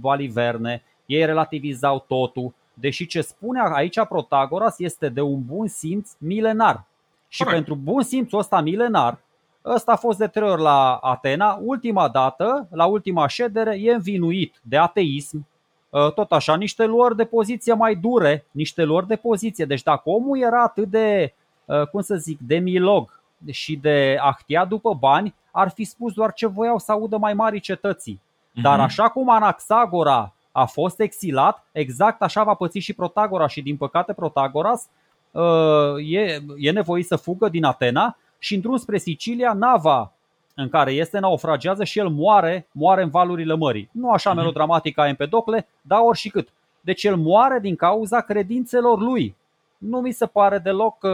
valiverne, 0.00 0.82
ei 1.06 1.24
relativizau 1.24 2.04
totul, 2.08 2.54
deși 2.74 3.06
ce 3.06 3.20
spune 3.20 3.60
aici 3.72 4.04
Protagoras 4.08 4.78
este 4.78 5.08
de 5.08 5.20
un 5.20 5.42
bun 5.44 5.68
simț 5.68 6.10
milenar. 6.18 6.84
Și 7.28 7.42
Correct. 7.42 7.64
pentru 7.64 7.82
bun 7.82 8.02
simțul 8.02 8.38
ăsta 8.38 8.60
milenar, 8.60 9.18
ăsta 9.64 9.92
a 9.92 9.96
fost 9.96 10.18
de 10.18 10.26
trei 10.26 10.48
ori 10.48 10.62
la 10.62 10.94
Atena, 10.94 11.58
ultima 11.62 12.08
dată, 12.08 12.68
la 12.70 12.86
ultima 12.86 13.26
ședere, 13.26 13.78
e 13.80 13.92
învinuit 13.92 14.60
de 14.62 14.76
ateism, 14.76 15.46
ă, 15.92 16.10
tot 16.10 16.32
așa, 16.32 16.56
niște 16.56 16.84
luări 16.84 17.16
de 17.16 17.24
poziție 17.24 17.72
mai 17.72 17.94
dure, 17.94 18.44
niște 18.50 18.82
luări 18.82 19.06
de 19.06 19.16
poziție. 19.16 19.64
Deci 19.64 19.82
dacă 19.82 20.02
omul 20.04 20.38
era 20.38 20.62
atât 20.62 20.88
de, 20.88 21.34
ă, 21.68 21.84
cum 21.84 22.00
să 22.00 22.14
zic, 22.14 22.38
de 22.40 22.56
milog, 22.56 23.21
și 23.50 23.76
de 23.76 24.16
ahtia 24.20 24.64
după 24.64 24.94
bani, 24.94 25.34
ar 25.50 25.70
fi 25.70 25.84
spus 25.84 26.12
doar 26.12 26.32
ce 26.32 26.46
voiau 26.46 26.78
să 26.78 26.92
audă 26.92 27.16
mai 27.16 27.34
mari 27.34 27.60
cetății. 27.60 28.20
Dar 28.62 28.74
mhm. 28.74 28.82
așa 28.82 29.08
cum 29.08 29.30
Anaxagora 29.30 30.32
a 30.52 30.64
fost 30.64 31.00
exilat, 31.00 31.66
exact 31.72 32.22
așa 32.22 32.42
va 32.42 32.54
păți 32.54 32.78
și 32.78 32.92
Protagora 32.92 33.46
și 33.46 33.62
din 33.62 33.76
păcate 33.76 34.12
Protagoras 34.12 34.88
uh, 35.30 36.10
e, 36.10 36.42
e 36.56 36.70
nevoit 36.70 37.06
să 37.06 37.16
fugă 37.16 37.48
din 37.48 37.64
Atena 37.64 38.16
și 38.38 38.54
în 38.54 38.60
drum 38.60 38.76
spre 38.76 38.98
Sicilia, 38.98 39.52
nava 39.52 40.12
în 40.54 40.68
care 40.68 40.92
este 40.92 41.18
naufragează 41.18 41.84
și 41.84 41.98
el 41.98 42.08
moare, 42.08 42.68
moare 42.72 43.02
în 43.02 43.10
valurile 43.10 43.54
mării. 43.54 43.88
Nu 43.92 44.10
așa 44.10 44.30
mhm. 44.30 44.38
melodramatic 44.38 44.94
ca 44.94 45.08
Empedocle, 45.08 45.68
dar 45.82 45.98
oricât. 46.02 46.48
Deci 46.80 47.04
el 47.04 47.16
moare 47.16 47.58
din 47.60 47.76
cauza 47.76 48.20
credințelor 48.20 48.98
lui 48.98 49.36
nu 49.82 50.00
mi 50.00 50.12
se 50.12 50.26
pare 50.26 50.58
deloc 50.58 51.02
uh, 51.02 51.12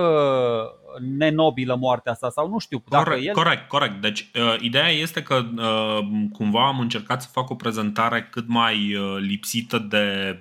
nenobilă 1.16 1.76
moartea 1.76 2.12
asta 2.12 2.30
sau 2.30 2.48
nu 2.48 2.58
știu. 2.58 2.82
Dacă 2.88 3.04
corect, 3.04 3.26
el... 3.26 3.34
corect, 3.34 3.68
corect. 3.68 4.00
Deci 4.00 4.30
uh, 4.34 4.56
ideea 4.60 4.88
este 4.88 5.22
că 5.22 5.44
uh, 5.56 5.98
cumva 6.32 6.66
am 6.66 6.80
încercat 6.80 7.22
să 7.22 7.28
fac 7.32 7.50
o 7.50 7.54
prezentare 7.54 8.28
cât 8.30 8.48
mai 8.48 8.94
uh, 8.94 9.16
lipsită 9.18 9.78
de, 9.78 10.38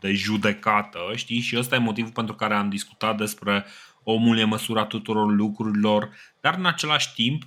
de 0.00 0.12
judecată, 0.12 0.98
știi? 1.14 1.40
Și 1.40 1.58
ăsta 1.58 1.74
e 1.74 1.78
motivul 1.78 2.12
pentru 2.12 2.34
care 2.34 2.54
am 2.54 2.68
discutat 2.68 3.16
despre 3.16 3.64
omul 4.02 4.38
e 4.38 4.44
măsura 4.44 4.84
tuturor 4.84 5.32
lucrurilor, 5.32 6.10
dar 6.40 6.54
în 6.58 6.66
același 6.66 7.14
timp 7.14 7.42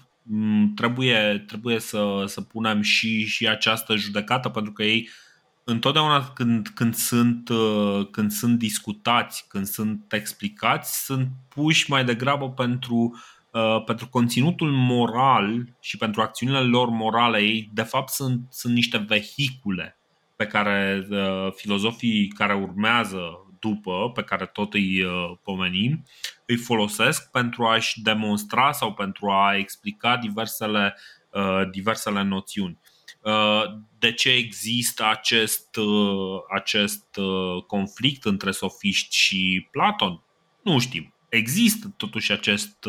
trebuie, 0.76 1.44
trebuie 1.48 1.80
să, 1.80 2.24
să 2.26 2.42
punem 2.42 2.82
și, 2.82 3.26
și 3.26 3.48
această 3.48 3.96
judecată 3.96 4.50
pentru 4.50 4.72
că 4.72 4.84
ei 4.84 5.10
uh, 5.10 5.23
întotdeauna 5.64 6.30
când, 6.30 6.68
când, 6.68 6.96
sunt, 6.96 7.50
uh, 7.50 8.08
când 8.12 8.32
sunt 8.32 8.58
discutați, 8.58 9.46
când 9.48 9.66
sunt 9.66 10.14
explicați, 10.14 11.06
sunt 11.06 11.28
puși 11.48 11.90
mai 11.90 12.06
degrabă 12.06 12.50
pentru, 12.50 13.22
uh, 13.52 13.84
pentru 13.84 14.08
conținutul 14.08 14.72
moral 14.72 15.76
și 15.80 15.98
pentru 15.98 16.22
acțiunile 16.22 16.60
lor 16.60 16.90
morale. 16.90 17.40
Ei, 17.40 17.70
de 17.74 17.82
fapt, 17.82 18.10
sunt, 18.10 18.42
sunt 18.50 18.74
niște 18.74 18.98
vehicule 18.98 19.98
pe 20.36 20.48
care 20.48 21.08
uh, 21.10 21.52
filozofii 21.56 22.28
care 22.28 22.54
urmează 22.54 23.20
după, 23.60 24.12
pe 24.14 24.24
care 24.24 24.46
tot 24.46 24.74
îi 24.74 25.06
pomenim, 25.44 26.04
îi 26.46 26.58
folosesc 26.58 27.32
pentru 27.32 27.66
a-și 27.66 28.02
demonstra 28.02 28.72
sau 28.72 28.94
pentru 28.94 29.30
a 29.30 29.56
explica 29.56 30.18
diversele, 30.18 30.96
diversele 31.72 32.24
noțiuni. 32.24 32.80
Uh, 33.24 33.64
de 34.00 34.14
ce 34.14 34.30
există 34.30 35.06
acest, 35.10 35.76
uh, 35.76 36.40
acest 36.56 37.16
uh, 37.16 37.64
conflict 37.68 38.26
între 38.26 38.52
sofiști 38.52 39.16
și 39.16 39.68
Platon? 39.72 40.24
Nu 40.64 40.80
știm. 40.80 41.14
Există 41.30 41.94
totuși 41.98 42.32
acest, 42.32 42.88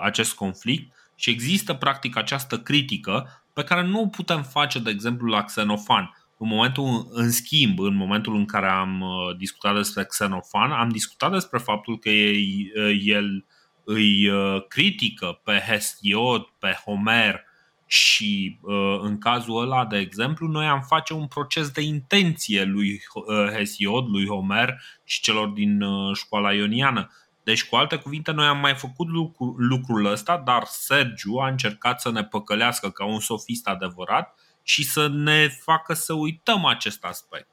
acest 0.00 0.34
conflict 0.34 0.92
și 1.16 1.30
există 1.30 1.74
practic 1.74 2.16
această 2.16 2.58
critică 2.58 3.44
pe 3.52 3.64
care 3.64 3.82
nu 3.82 4.00
o 4.00 4.06
putem 4.06 4.42
face, 4.42 4.78
de 4.78 4.90
exemplu, 4.90 5.28
la 5.28 5.44
Xenofan. 5.44 6.16
În 6.38 6.48
momentul, 6.48 7.08
în 7.10 7.30
schimb, 7.30 7.78
în 7.80 7.94
momentul 7.94 8.34
în 8.34 8.44
care 8.44 8.68
am 8.68 9.04
discutat 9.38 9.74
despre 9.74 10.04
Xenofan, 10.04 10.70
am 10.70 10.88
discutat 10.88 11.32
despre 11.32 11.58
faptul 11.58 11.98
că 11.98 12.08
ei, 12.08 12.72
el 13.04 13.44
îi 13.84 14.30
critică 14.68 15.40
pe 15.44 15.62
Hesiod, 15.68 16.42
pe 16.58 16.80
Homer, 16.84 17.44
și 17.92 18.58
uh, 18.60 18.98
în 19.00 19.18
cazul 19.18 19.62
ăla, 19.62 19.84
de 19.84 19.96
exemplu, 19.98 20.46
noi 20.46 20.66
am 20.66 20.80
face 20.80 21.12
un 21.12 21.26
proces 21.26 21.70
de 21.70 21.80
intenție 21.80 22.64
lui 22.64 23.02
uh, 23.14 23.50
Hesiod, 23.56 24.08
lui 24.08 24.26
Homer 24.26 24.82
și 25.04 25.20
celor 25.20 25.48
din 25.48 25.82
uh, 25.82 26.16
școala 26.16 26.52
ioniană. 26.52 27.10
Deci, 27.42 27.64
cu 27.64 27.76
alte 27.76 27.96
cuvinte, 27.96 28.30
noi 28.30 28.46
am 28.46 28.58
mai 28.58 28.74
făcut 28.74 29.08
lucru, 29.08 29.54
lucrul 29.58 30.04
ăsta, 30.04 30.42
dar 30.44 30.62
Sergiu 30.66 31.36
a 31.36 31.48
încercat 31.48 32.00
să 32.00 32.10
ne 32.10 32.24
păcălească 32.24 32.90
ca 32.90 33.04
un 33.04 33.20
sofist 33.20 33.68
adevărat 33.68 34.34
și 34.62 34.84
să 34.84 35.08
ne 35.08 35.48
facă 35.48 35.94
să 35.94 36.12
uităm 36.12 36.64
acest 36.64 37.04
aspect. 37.04 37.48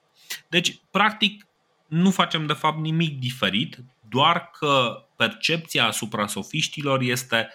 Deci, 0.49 0.81
practic, 0.91 1.47
nu 1.87 2.11
facem 2.11 2.45
de 2.45 2.53
fapt 2.53 2.79
nimic 2.79 3.19
diferit, 3.19 3.77
doar 4.09 4.49
că 4.59 5.05
percepția 5.15 5.85
asupra 5.85 6.27
sofiștilor 6.27 7.01
este 7.01 7.49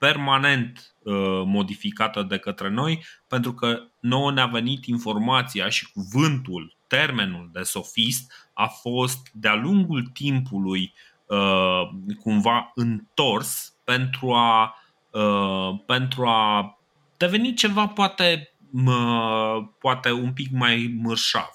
permanent 0.00 0.94
uh, 0.98 1.14
modificată 1.44 2.22
de 2.22 2.38
către 2.38 2.68
noi, 2.68 3.04
pentru 3.28 3.54
că 3.54 3.78
nouă 4.00 4.32
ne-a 4.32 4.46
venit 4.46 4.84
informația 4.86 5.68
și 5.68 5.92
cuvântul, 5.92 6.76
termenul 6.86 7.50
de 7.52 7.62
sofist 7.62 8.50
a 8.54 8.66
fost 8.66 9.28
de-a 9.32 9.54
lungul 9.54 10.10
timpului 10.12 10.94
uh, 11.26 11.82
cumva 12.20 12.70
întors 12.74 13.74
pentru 13.84 14.32
a, 14.32 14.74
uh, 15.10 15.80
pentru 15.86 16.26
a 16.26 16.78
deveni 17.16 17.54
ceva 17.54 17.86
poate, 17.86 18.54
uh, 18.72 19.68
poate 19.78 20.12
un 20.12 20.32
pic 20.32 20.50
mai 20.50 20.96
mărșav. 21.02 21.50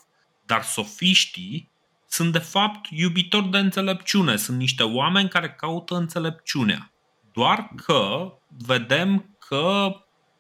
Dar 0.45 0.63
sofiștii 0.63 1.71
sunt 2.07 2.31
de 2.31 2.39
fapt 2.39 2.87
iubitori 2.89 3.49
de 3.49 3.57
înțelepciune, 3.57 4.35
sunt 4.35 4.57
niște 4.57 4.83
oameni 4.83 5.29
care 5.29 5.49
caută 5.49 5.95
înțelepciunea. 5.95 6.94
Doar 7.35 7.69
că 7.85 8.31
vedem 8.65 9.37
că 9.47 9.91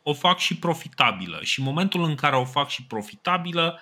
o 0.03 0.13
fac 0.13 0.37
și 0.37 0.57
profitabilă 0.57 1.39
și 1.41 1.59
în 1.59 1.65
momentul 1.65 2.03
în 2.03 2.15
care 2.15 2.35
o 2.35 2.45
fac 2.45 2.69
și 2.69 2.85
profitabilă 2.85 3.79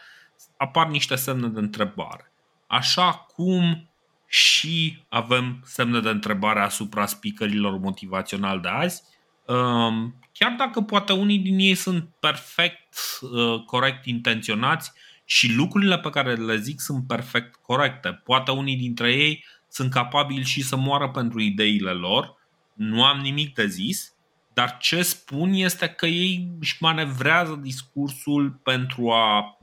apar 0.58 0.88
niște 0.88 1.16
semne 1.16 1.48
de 1.48 1.60
întrebare. 1.60 2.32
Așa 2.68 3.14
cum 3.14 3.90
și 4.28 5.04
avem 5.10 5.62
semne 5.66 6.00
de 6.00 6.10
întrebare 6.10 6.60
asupra 6.60 7.06
speakerilor 7.06 7.78
motivaționali 7.78 8.62
de 8.62 8.68
azi, 8.68 9.04
um, 9.46 10.20
chiar 10.32 10.56
dacă 10.58 10.82
poate 10.82 11.14
unii 11.14 11.40
din 11.40 11.60
ei 11.60 11.76
sunt 11.76 12.10
perfect 12.20 12.98
uh, 13.22 13.64
corect 13.66 14.06
intenționați 14.06 14.92
și 15.26 15.54
lucrurile 15.54 16.00
pe 16.00 16.10
care 16.10 16.34
le 16.34 16.58
zic 16.58 16.80
sunt 16.80 17.08
perfect 17.08 17.56
corecte. 17.56 18.22
Poate 18.24 18.52
unii 18.52 18.76
dintre 18.76 19.14
ei 19.14 19.46
sunt 19.70 19.92
capabili 19.92 20.44
și 20.44 20.62
să 20.62 20.76
moară 20.76 21.10
pentru 21.10 21.40
ideile 21.40 21.92
lor, 21.92 22.42
nu 22.74 23.04
am 23.04 23.20
nimic 23.20 23.54
de 23.54 23.66
zis, 23.66 24.16
dar 24.54 24.78
ce 24.78 25.02
spun 25.02 25.54
este 25.54 25.88
că 25.90 26.06
ei 26.06 26.48
își 26.60 26.78
manevrează 26.80 27.60
discursul 27.62 28.60
pentru 28.64 29.12
a 29.12 29.58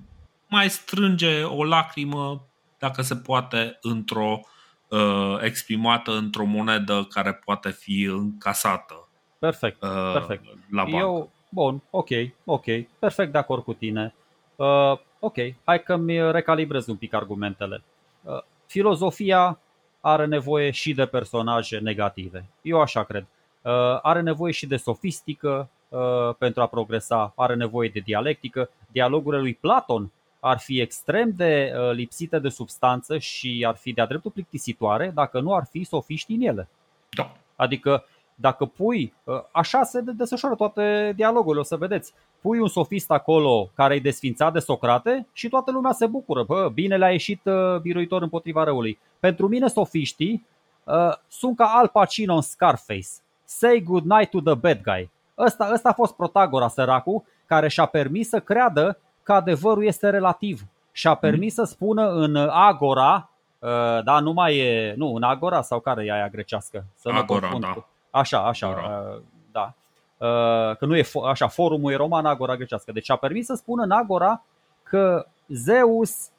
mai 0.48 0.70
strânge 0.70 1.42
o 1.42 1.64
lacrimă, 1.64 2.46
dacă 2.78 3.02
se 3.02 3.16
poate, 3.16 3.78
într-o 3.80 4.40
uh, 4.88 5.36
exprimată 5.40 6.16
într-o 6.16 6.44
monedă 6.44 7.06
care 7.10 7.32
poate 7.32 7.70
fi 7.70 8.02
încasată. 8.02 9.08
Perfect, 9.38 9.82
uh, 9.82 10.12
perfect. 10.12 10.44
La 10.70 10.82
bancă. 10.82 10.96
Eu, 10.96 11.30
bun, 11.48 11.82
ok, 11.90 12.08
ok, 12.44 12.64
perfect 12.98 13.32
de 13.32 13.38
acord 13.38 13.62
cu 13.64 13.72
tine. 13.72 14.14
Uh, 14.56 14.98
ok, 15.18 15.36
hai 15.64 15.82
că 15.82 15.96
mi 15.96 16.32
recalibrez 16.32 16.86
un 16.86 16.96
pic 16.96 17.14
argumentele. 17.14 17.82
Uh, 18.22 18.42
filozofia 18.66 19.58
are 20.00 20.26
nevoie 20.26 20.70
și 20.70 20.94
de 20.94 21.06
personaje 21.06 21.78
negative. 21.78 22.44
Eu 22.62 22.80
așa 22.80 23.04
cred. 23.04 23.26
Uh, 23.62 23.72
are 24.02 24.20
nevoie 24.20 24.52
și 24.52 24.66
de 24.66 24.76
sofistică 24.76 25.68
uh, 25.88 26.34
pentru 26.38 26.62
a 26.62 26.66
progresa, 26.66 27.32
are 27.36 27.54
nevoie 27.54 27.88
de 27.88 28.00
dialectică. 28.00 28.70
Dialogurile 28.92 29.42
lui 29.42 29.54
Platon 29.54 30.10
ar 30.40 30.58
fi 30.58 30.80
extrem 30.80 31.32
de 31.36 31.72
uh, 31.74 31.90
lipsite 31.92 32.38
de 32.38 32.48
substanță 32.48 33.18
și 33.18 33.64
ar 33.66 33.76
fi 33.76 33.92
de-a 33.92 34.06
dreptul 34.06 34.30
plictisitoare 34.30 35.10
dacă 35.14 35.40
nu 35.40 35.54
ar 35.54 35.66
fi 35.70 35.84
sofiști 35.84 36.32
în 36.32 36.40
ele. 36.40 36.68
Da. 37.10 37.32
Adică 37.56 38.04
dacă 38.40 38.64
pui, 38.64 39.14
așa 39.52 39.82
se 39.82 40.00
desfășoară 40.00 40.54
toate 40.54 41.12
dialogurile, 41.16 41.60
o 41.60 41.64
să 41.64 41.76
vedeți. 41.76 42.12
Pui 42.40 42.58
un 42.58 42.68
sofist 42.68 43.10
acolo 43.10 43.70
care 43.74 43.94
e 43.94 44.00
desfințat 44.00 44.52
de 44.52 44.58
Socrate 44.58 45.26
și 45.32 45.48
toată 45.48 45.70
lumea 45.70 45.92
se 45.92 46.06
bucură. 46.06 46.42
Bă, 46.42 46.70
bine 46.74 46.96
le-a 46.96 47.10
ieșit 47.10 47.40
biruitor 47.82 48.22
împotriva 48.22 48.64
răului. 48.64 48.98
Pentru 49.20 49.48
mine 49.48 49.66
sofiștii 49.66 50.46
uh, 50.84 51.16
sunt 51.28 51.56
ca 51.56 51.64
Al 51.64 51.88
Pacino 51.88 52.34
în 52.34 52.40
Scarface. 52.40 53.08
Say 53.44 53.82
good 53.82 54.04
night 54.04 54.30
to 54.30 54.40
the 54.40 54.54
bad 54.54 54.80
guy. 54.82 55.10
Ăsta, 55.38 55.70
ăsta 55.72 55.88
a 55.88 55.92
fost 55.92 56.14
Protagora, 56.14 56.68
săracul, 56.68 57.22
care 57.46 57.68
și-a 57.68 57.86
permis 57.86 58.28
să 58.28 58.40
creadă 58.40 58.98
că 59.22 59.32
adevărul 59.32 59.84
este 59.84 60.10
relativ. 60.10 60.62
Și-a 60.92 61.14
permis 61.14 61.54
să 61.54 61.64
spună 61.64 62.10
în 62.10 62.36
Agora, 62.50 63.30
uh, 63.58 63.68
da, 64.04 64.20
nu 64.20 64.32
mai 64.32 64.56
e, 64.56 64.94
nu, 64.96 65.14
în 65.14 65.22
Agora 65.22 65.62
sau 65.62 65.80
care 65.80 66.04
e 66.04 66.12
aia 66.12 66.28
grecească? 66.28 66.84
Să 66.94 67.08
Agora, 67.08 67.50
da. 67.60 67.86
Așa, 68.10 68.46
așa, 68.46 68.68
uh, 68.68 69.22
da. 69.52 69.74
Uh, 70.16 70.76
că 70.76 70.86
nu 70.86 70.96
e, 70.96 71.04
așa, 71.26 71.48
forumul 71.48 71.92
e 71.92 71.96
roman, 71.96 72.26
Agora 72.26 72.56
grecească. 72.56 72.92
Deci 72.92 73.10
a 73.10 73.16
permis 73.16 73.46
să 73.46 73.54
spună 73.54 73.82
în 73.82 73.90
Agora 73.90 74.42
că 74.82 75.26
Zeus 75.46 76.30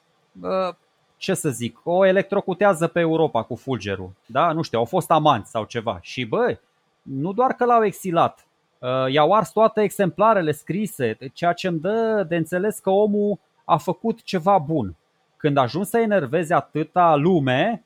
uh, 0.41 0.75
ce 1.17 1.33
să 1.33 1.49
zic, 1.49 1.79
o 1.83 2.05
electrocutează 2.05 2.87
pe 2.87 2.99
Europa 2.99 3.43
cu 3.43 3.55
fulgerul. 3.55 4.11
Da? 4.25 4.51
Nu 4.51 4.61
știu, 4.61 4.79
au 4.79 4.85
fost 4.85 5.11
amanți 5.11 5.49
sau 5.49 5.63
ceva. 5.63 5.99
Și 6.01 6.25
bă, 6.25 6.57
nu 7.01 7.33
doar 7.33 7.53
că 7.53 7.65
l-au 7.65 7.83
exilat, 7.85 8.47
uh, 8.79 9.11
i-au 9.11 9.33
ars 9.33 9.51
toate 9.51 9.81
exemplarele 9.81 10.51
scrise, 10.51 11.17
ceea 11.33 11.53
ce 11.53 11.67
îmi 11.67 11.79
dă 11.79 12.25
de 12.27 12.35
înțeles 12.35 12.79
că 12.79 12.89
omul 12.89 13.39
a 13.65 13.77
făcut 13.77 14.23
ceva 14.23 14.57
bun. 14.57 14.95
Când 15.37 15.57
a 15.57 15.61
ajuns 15.61 15.89
să 15.89 15.97
enerveze 15.97 16.53
atâta 16.53 17.15
lume, 17.15 17.83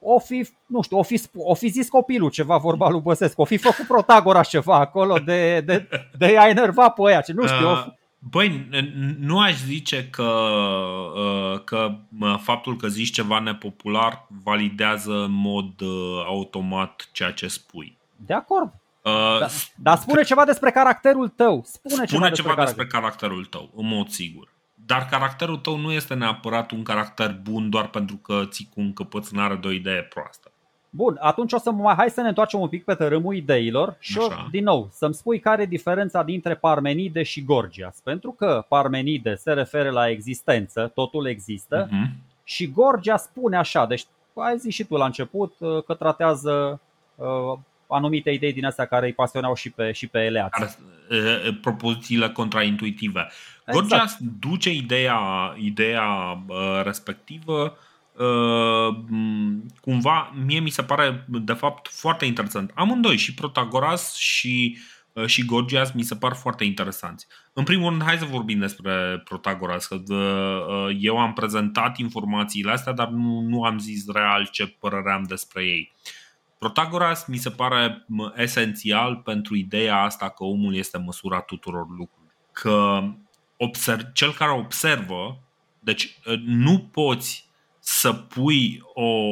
o 0.00 0.18
fi, 0.18 0.48
nu 0.66 0.82
știu, 0.82 0.98
o 0.98 1.02
fi, 1.02 1.20
o 1.34 1.54
fi 1.54 1.68
zis 1.68 1.88
copilul 1.88 2.30
ceva 2.30 2.56
vorba 2.56 2.88
lui 2.88 3.00
Băsescu, 3.00 3.40
o 3.40 3.44
fi 3.44 3.56
făcut 3.56 3.86
Protagora 3.86 4.42
ceva 4.42 4.78
acolo 4.78 5.18
de, 5.18 5.60
de, 5.60 5.88
de 6.18 6.38
a 6.38 6.48
enerva 6.48 6.88
pe 6.88 7.02
aia, 7.06 7.20
ce 7.20 7.32
nu 7.32 7.46
știu, 7.46 7.70
uh, 7.70 7.86
Băi, 8.22 8.68
nu 9.18 9.40
aș 9.40 9.56
zice 9.56 10.08
că, 10.10 10.22
uh, 10.22 11.64
că 11.64 11.94
faptul 12.42 12.76
că 12.76 12.88
zici 12.88 13.12
ceva 13.12 13.38
nepopular 13.38 14.26
validează 14.44 15.12
în 15.12 15.32
mod 15.32 15.80
uh, 15.80 16.24
automat 16.26 17.08
ceea 17.12 17.30
ce 17.30 17.48
spui. 17.48 17.98
De 18.16 18.34
acord. 18.34 18.72
Uh, 19.02 19.38
da, 19.38 19.46
dar 19.76 19.96
spune 19.96 20.22
ceva 20.22 20.44
despre 20.44 20.70
caracterul 20.70 21.28
tău. 21.28 21.62
Spune, 21.66 21.94
spune 21.94 22.06
ceva, 22.06 22.30
ceva 22.30 22.54
despre, 22.54 22.64
despre 22.64 22.86
caracterul 22.86 23.44
tău, 23.44 23.70
în 23.76 23.86
mod 23.86 24.08
sigur. 24.08 24.48
Dar 24.90 25.06
caracterul 25.10 25.56
tău 25.56 25.76
nu 25.76 25.92
este 25.92 26.14
neapărat 26.14 26.70
un 26.70 26.82
caracter 26.82 27.38
bun 27.42 27.70
doar 27.70 27.88
pentru 27.88 28.16
că 28.16 28.42
ții 28.44 28.68
cu 28.74 28.80
un 28.80 28.92
căpățânare 28.92 29.54
de 29.54 29.66
o 29.66 29.70
idee 29.70 30.02
proastă. 30.02 30.50
Bun, 30.90 31.16
atunci 31.20 31.52
o 31.52 31.58
să 31.58 31.70
mai 31.70 31.94
hai 31.94 32.10
să 32.10 32.20
ne 32.20 32.28
întoarcem 32.28 32.60
un 32.60 32.68
pic 32.68 32.84
pe 32.84 32.94
tărâmul 32.94 33.34
ideilor 33.34 33.96
și 33.98 34.18
o, 34.18 34.26
din 34.50 34.64
nou 34.64 34.88
să-mi 34.92 35.14
spui 35.14 35.38
care 35.38 35.62
e 35.62 35.66
diferența 35.66 36.22
dintre 36.22 36.54
Parmenide 36.54 37.22
și 37.22 37.44
Gorgias. 37.44 38.00
Pentru 38.04 38.30
că 38.30 38.64
Parmenide 38.68 39.34
se 39.34 39.52
referă 39.52 39.90
la 39.90 40.08
existență, 40.08 40.90
totul 40.94 41.26
există, 41.26 41.86
uh-huh. 41.86 42.10
și 42.44 42.70
Gorgias 42.70 43.22
spune 43.22 43.56
așa, 43.56 43.86
deci 43.86 44.06
ai 44.34 44.58
zis 44.58 44.74
și 44.74 44.84
tu 44.84 44.96
la 44.96 45.04
început 45.04 45.54
uh, 45.58 45.82
că 45.84 45.94
tratează 45.94 46.80
uh, 47.14 47.58
anumite 47.90 48.30
idei 48.30 48.52
din 48.52 48.64
astea 48.64 48.84
care 48.84 49.06
îi 49.06 49.12
pasioneau 49.12 49.54
și 49.54 49.70
pe, 49.70 49.92
și 49.92 50.06
pe 50.06 50.18
eleați. 50.18 50.78
Uh, 51.10 51.58
propozițiile 51.60 52.28
contraintuitive. 52.28 53.28
Exact. 53.66 53.88
Gorgias 53.88 54.16
duce 54.40 54.70
ideea, 54.72 55.18
ideea 55.58 56.42
uh, 56.46 56.80
respectivă 56.84 57.76
Uh, 58.20 58.96
cumva 59.80 60.34
mie 60.44 60.60
mi 60.60 60.70
se 60.70 60.82
pare 60.82 61.24
de 61.28 61.52
fapt 61.52 61.88
foarte 61.88 62.24
interesant. 62.24 62.70
Amândoi, 62.74 63.16
și 63.16 63.34
Protagoras 63.34 64.14
și, 64.14 64.78
uh, 65.12 65.26
și 65.26 65.44
Gorgias 65.44 65.92
mi 65.92 66.02
se 66.02 66.14
par 66.14 66.34
foarte 66.34 66.64
interesanți. 66.64 67.26
În 67.52 67.64
primul 67.64 67.88
rând, 67.88 68.02
hai 68.02 68.18
să 68.18 68.24
vorbim 68.24 68.58
despre 68.58 69.22
Protagoras, 69.24 69.86
că 69.86 69.94
uh, 69.94 70.96
eu 71.00 71.18
am 71.18 71.32
prezentat 71.32 71.98
informațiile 71.98 72.70
astea, 72.70 72.92
dar 72.92 73.08
nu, 73.08 73.40
nu 73.40 73.62
am 73.62 73.78
zis 73.78 74.12
real 74.12 74.48
ce 74.50 74.66
părere 74.66 75.12
am 75.12 75.22
despre 75.22 75.62
ei. 75.62 75.92
Protagoras 76.60 77.26
mi 77.26 77.36
se 77.36 77.50
pare 77.50 78.06
esențial 78.36 79.16
pentru 79.16 79.56
ideea 79.56 80.02
asta 80.02 80.28
că 80.28 80.44
omul 80.44 80.74
este 80.74 80.98
măsura 80.98 81.40
tuturor 81.40 81.86
lucrurilor. 81.88 82.34
Că 82.52 83.02
observ, 83.56 84.12
cel 84.12 84.32
care 84.32 84.50
observă, 84.50 85.40
deci 85.78 86.18
nu 86.44 86.78
poți 86.78 87.48
să 87.78 88.12
pui 88.12 88.82
o, 88.94 89.28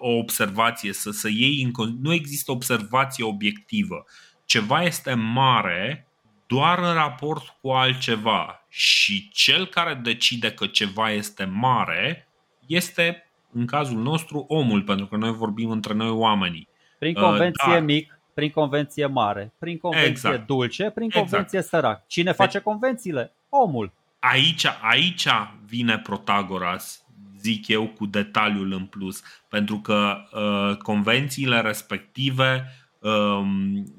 o 0.00 0.16
observație, 0.18 0.92
să, 0.92 1.10
să 1.10 1.28
iei 1.28 1.62
în 1.62 1.98
Nu 2.00 2.12
există 2.12 2.50
observație 2.50 3.24
obiectivă. 3.24 4.04
Ceva 4.44 4.82
este 4.82 5.14
mare 5.14 6.08
doar 6.46 6.78
în 6.78 6.92
raport 6.92 7.56
cu 7.60 7.70
altceva 7.70 8.66
și 8.68 9.30
cel 9.32 9.66
care 9.66 9.94
decide 9.94 10.52
că 10.52 10.66
ceva 10.66 11.10
este 11.10 11.44
mare 11.44 12.28
este, 12.66 13.30
în 13.52 13.66
cazul 13.66 13.98
nostru, 13.98 14.44
omul, 14.48 14.82
pentru 14.82 15.06
că 15.06 15.16
noi 15.16 15.32
vorbim 15.32 15.70
între 15.70 15.94
noi 15.94 16.10
oamenii. 16.10 16.68
Prin 17.00 17.14
convenție 17.14 17.76
uh, 17.76 17.82
mic, 17.82 18.18
prin 18.34 18.50
convenție 18.50 19.06
mare, 19.06 19.52
prin 19.58 19.78
convenție 19.78 20.10
exact. 20.10 20.46
dulce, 20.46 20.90
prin 20.90 21.06
exact. 21.06 21.24
convenție 21.24 21.58
exact. 21.58 21.82
sărac. 21.82 22.06
Cine 22.06 22.32
face 22.32 22.52
deci, 22.52 22.62
convențiile? 22.62 23.32
Omul. 23.48 23.92
Aici, 24.18 24.66
aici 24.80 25.26
vine 25.66 25.98
Protagoras 25.98 27.04
zic 27.40 27.68
eu, 27.68 27.86
cu 27.86 28.06
detaliul 28.06 28.72
în 28.72 28.84
plus, 28.84 29.22
pentru 29.48 29.78
că 29.78 30.16
uh, 30.32 30.76
convențiile 30.76 31.60
respective 31.60 32.64
uh, 32.98 33.42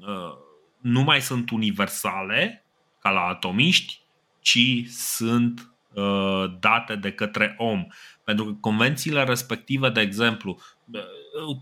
uh, 0.00 0.32
nu 0.80 1.02
mai 1.02 1.20
sunt 1.20 1.50
universale 1.50 2.64
ca 2.98 3.10
la 3.10 3.20
atomiști, 3.20 4.00
ci 4.40 4.84
sunt 4.88 5.72
uh, 5.92 6.44
date 6.60 6.96
de 6.96 7.12
către 7.12 7.54
om. 7.58 7.86
Pentru 8.24 8.44
că 8.44 8.52
convențiile 8.60 9.24
respective, 9.24 9.88
de 9.88 10.00
exemplu, 10.00 10.58
uh, 10.92 11.00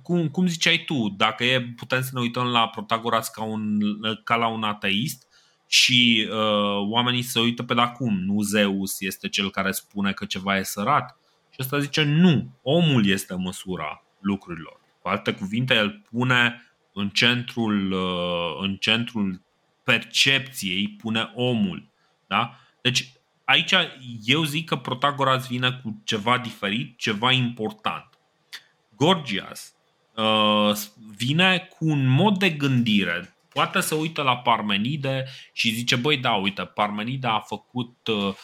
cum, 0.03 0.29
cum 0.29 0.47
ziceai 0.47 0.83
tu, 0.87 1.15
dacă 1.17 1.45
e, 1.45 1.73
putem 1.77 2.03
să 2.03 2.11
ne 2.13 2.21
uităm 2.21 2.47
la 2.47 2.69
Protagoras 2.69 3.29
ca, 3.29 3.43
un, 3.43 3.79
ca 4.25 4.37
la 4.37 4.47
un 4.47 4.63
ateist 4.63 5.27
și 5.67 6.29
uh, 6.31 6.89
oamenii 6.89 7.23
se 7.23 7.41
uită 7.41 7.63
pe 7.63 7.75
acum, 7.77 8.21
nu 8.21 8.41
Zeus 8.41 9.01
este 9.01 9.29
cel 9.29 9.51
care 9.51 9.71
spune 9.71 10.13
că 10.13 10.25
ceva 10.25 10.57
e 10.57 10.63
sărat. 10.63 11.17
Și 11.51 11.57
ăsta 11.59 11.79
zice 11.79 12.03
nu, 12.03 12.59
omul 12.63 13.07
este 13.07 13.35
măsura 13.35 14.05
lucrurilor. 14.21 14.81
Cu 15.03 15.09
alte 15.09 15.33
cuvinte, 15.35 15.75
el 15.75 16.03
pune 16.11 16.63
în 16.93 17.09
centrul, 17.09 17.93
uh, 17.93 18.59
în 18.61 18.77
centrul 18.77 19.41
percepției, 19.85 20.89
pune 20.89 21.33
omul. 21.35 21.89
Da? 22.27 22.57
Deci 22.83 23.13
aici 23.45 23.75
eu 24.25 24.45
zic 24.45 24.69
că 24.69 24.77
Protagoras 24.77 25.47
vine 25.47 25.81
cu 25.83 26.01
ceva 26.05 26.39
diferit, 26.39 26.99
ceva 26.99 27.33
important. 27.33 28.10
Gorgias 29.05 29.75
uh, 30.15 30.77
vine 31.17 31.69
cu 31.79 31.89
un 31.89 32.07
mod 32.07 32.39
de 32.39 32.51
gândire. 32.51 33.35
Poate 33.53 33.81
să 33.81 33.95
uită 33.95 34.23
la 34.23 34.37
Parmenide 34.37 35.25
și 35.53 35.71
zice, 35.71 35.97
băi, 35.97 36.17
da, 36.17 36.35
uite, 36.35 36.63
Parmenide 36.63 37.27
a 37.27 37.39
făcut 37.39 37.97
uh, 38.07 38.35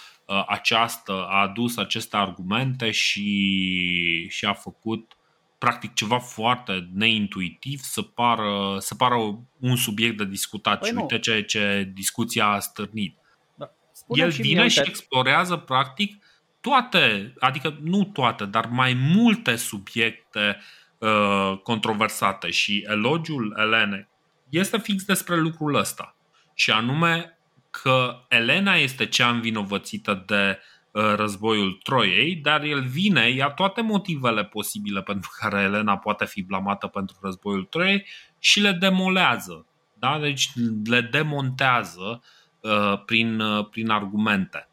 această, 0.46 1.12
a 1.12 1.40
adus 1.40 1.76
aceste 1.76 2.16
argumente 2.16 2.90
și, 2.90 4.28
și 4.28 4.44
a 4.44 4.52
făcut 4.52 5.16
practic 5.58 5.94
ceva 5.94 6.18
foarte 6.18 6.88
neintuitiv 6.92 7.80
să 7.80 8.02
pară, 8.02 8.76
să 8.78 8.94
pară 8.94 9.16
un 9.60 9.76
subiect 9.76 10.16
de 10.16 10.24
discutat 10.24 10.78
păi 10.78 10.88
și 10.88 10.94
nu. 10.94 11.00
uite 11.00 11.18
ce, 11.18 11.42
ce 11.42 11.90
discuția 11.94 12.46
a 12.46 12.58
stârnit. 12.58 13.18
Da. 13.54 13.72
El 14.08 14.30
și 14.30 14.40
vine 14.40 14.60
mie, 14.60 14.68
și 14.68 14.82
explorează 14.84 15.56
practic 15.56 16.24
toate, 16.68 17.34
adică 17.38 17.78
nu 17.82 18.04
toate, 18.04 18.44
dar 18.44 18.66
mai 18.66 18.94
multe 18.94 19.56
subiecte 19.56 20.60
uh, 20.98 21.58
controversate 21.62 22.50
și 22.50 22.84
elogiul 22.88 23.54
Elene 23.58 24.08
este 24.48 24.78
fix 24.78 25.04
despre 25.04 25.36
lucrul 25.36 25.74
ăsta 25.74 26.16
și 26.54 26.70
anume 26.70 27.38
că 27.70 28.24
Elena 28.28 28.74
este 28.74 29.06
cea 29.06 29.28
învinovățită 29.28 30.24
de 30.26 30.58
uh, 30.58 30.76
Uh, 30.96 31.14
războiul 31.16 31.78
Troiei, 31.82 32.34
dar 32.34 32.62
el 32.62 32.82
vine, 32.82 33.30
ia 33.30 33.48
toate 33.50 33.80
motivele 33.80 34.44
posibile 34.44 35.02
pentru 35.02 35.30
care 35.38 35.60
Elena 35.62 35.96
poate 35.96 36.24
fi 36.24 36.42
blamată 36.42 36.86
pentru 36.86 37.16
războiul 37.22 37.64
Troiei 37.64 38.06
și 38.38 38.60
le 38.60 38.72
demolează. 38.72 39.66
Da? 39.94 40.18
Deci 40.18 40.48
le 40.84 41.00
demontează 41.00 42.22
uh, 42.60 43.02
prin, 43.04 43.40
uh, 43.40 43.68
prin 43.68 43.90
argumente. 43.90 44.68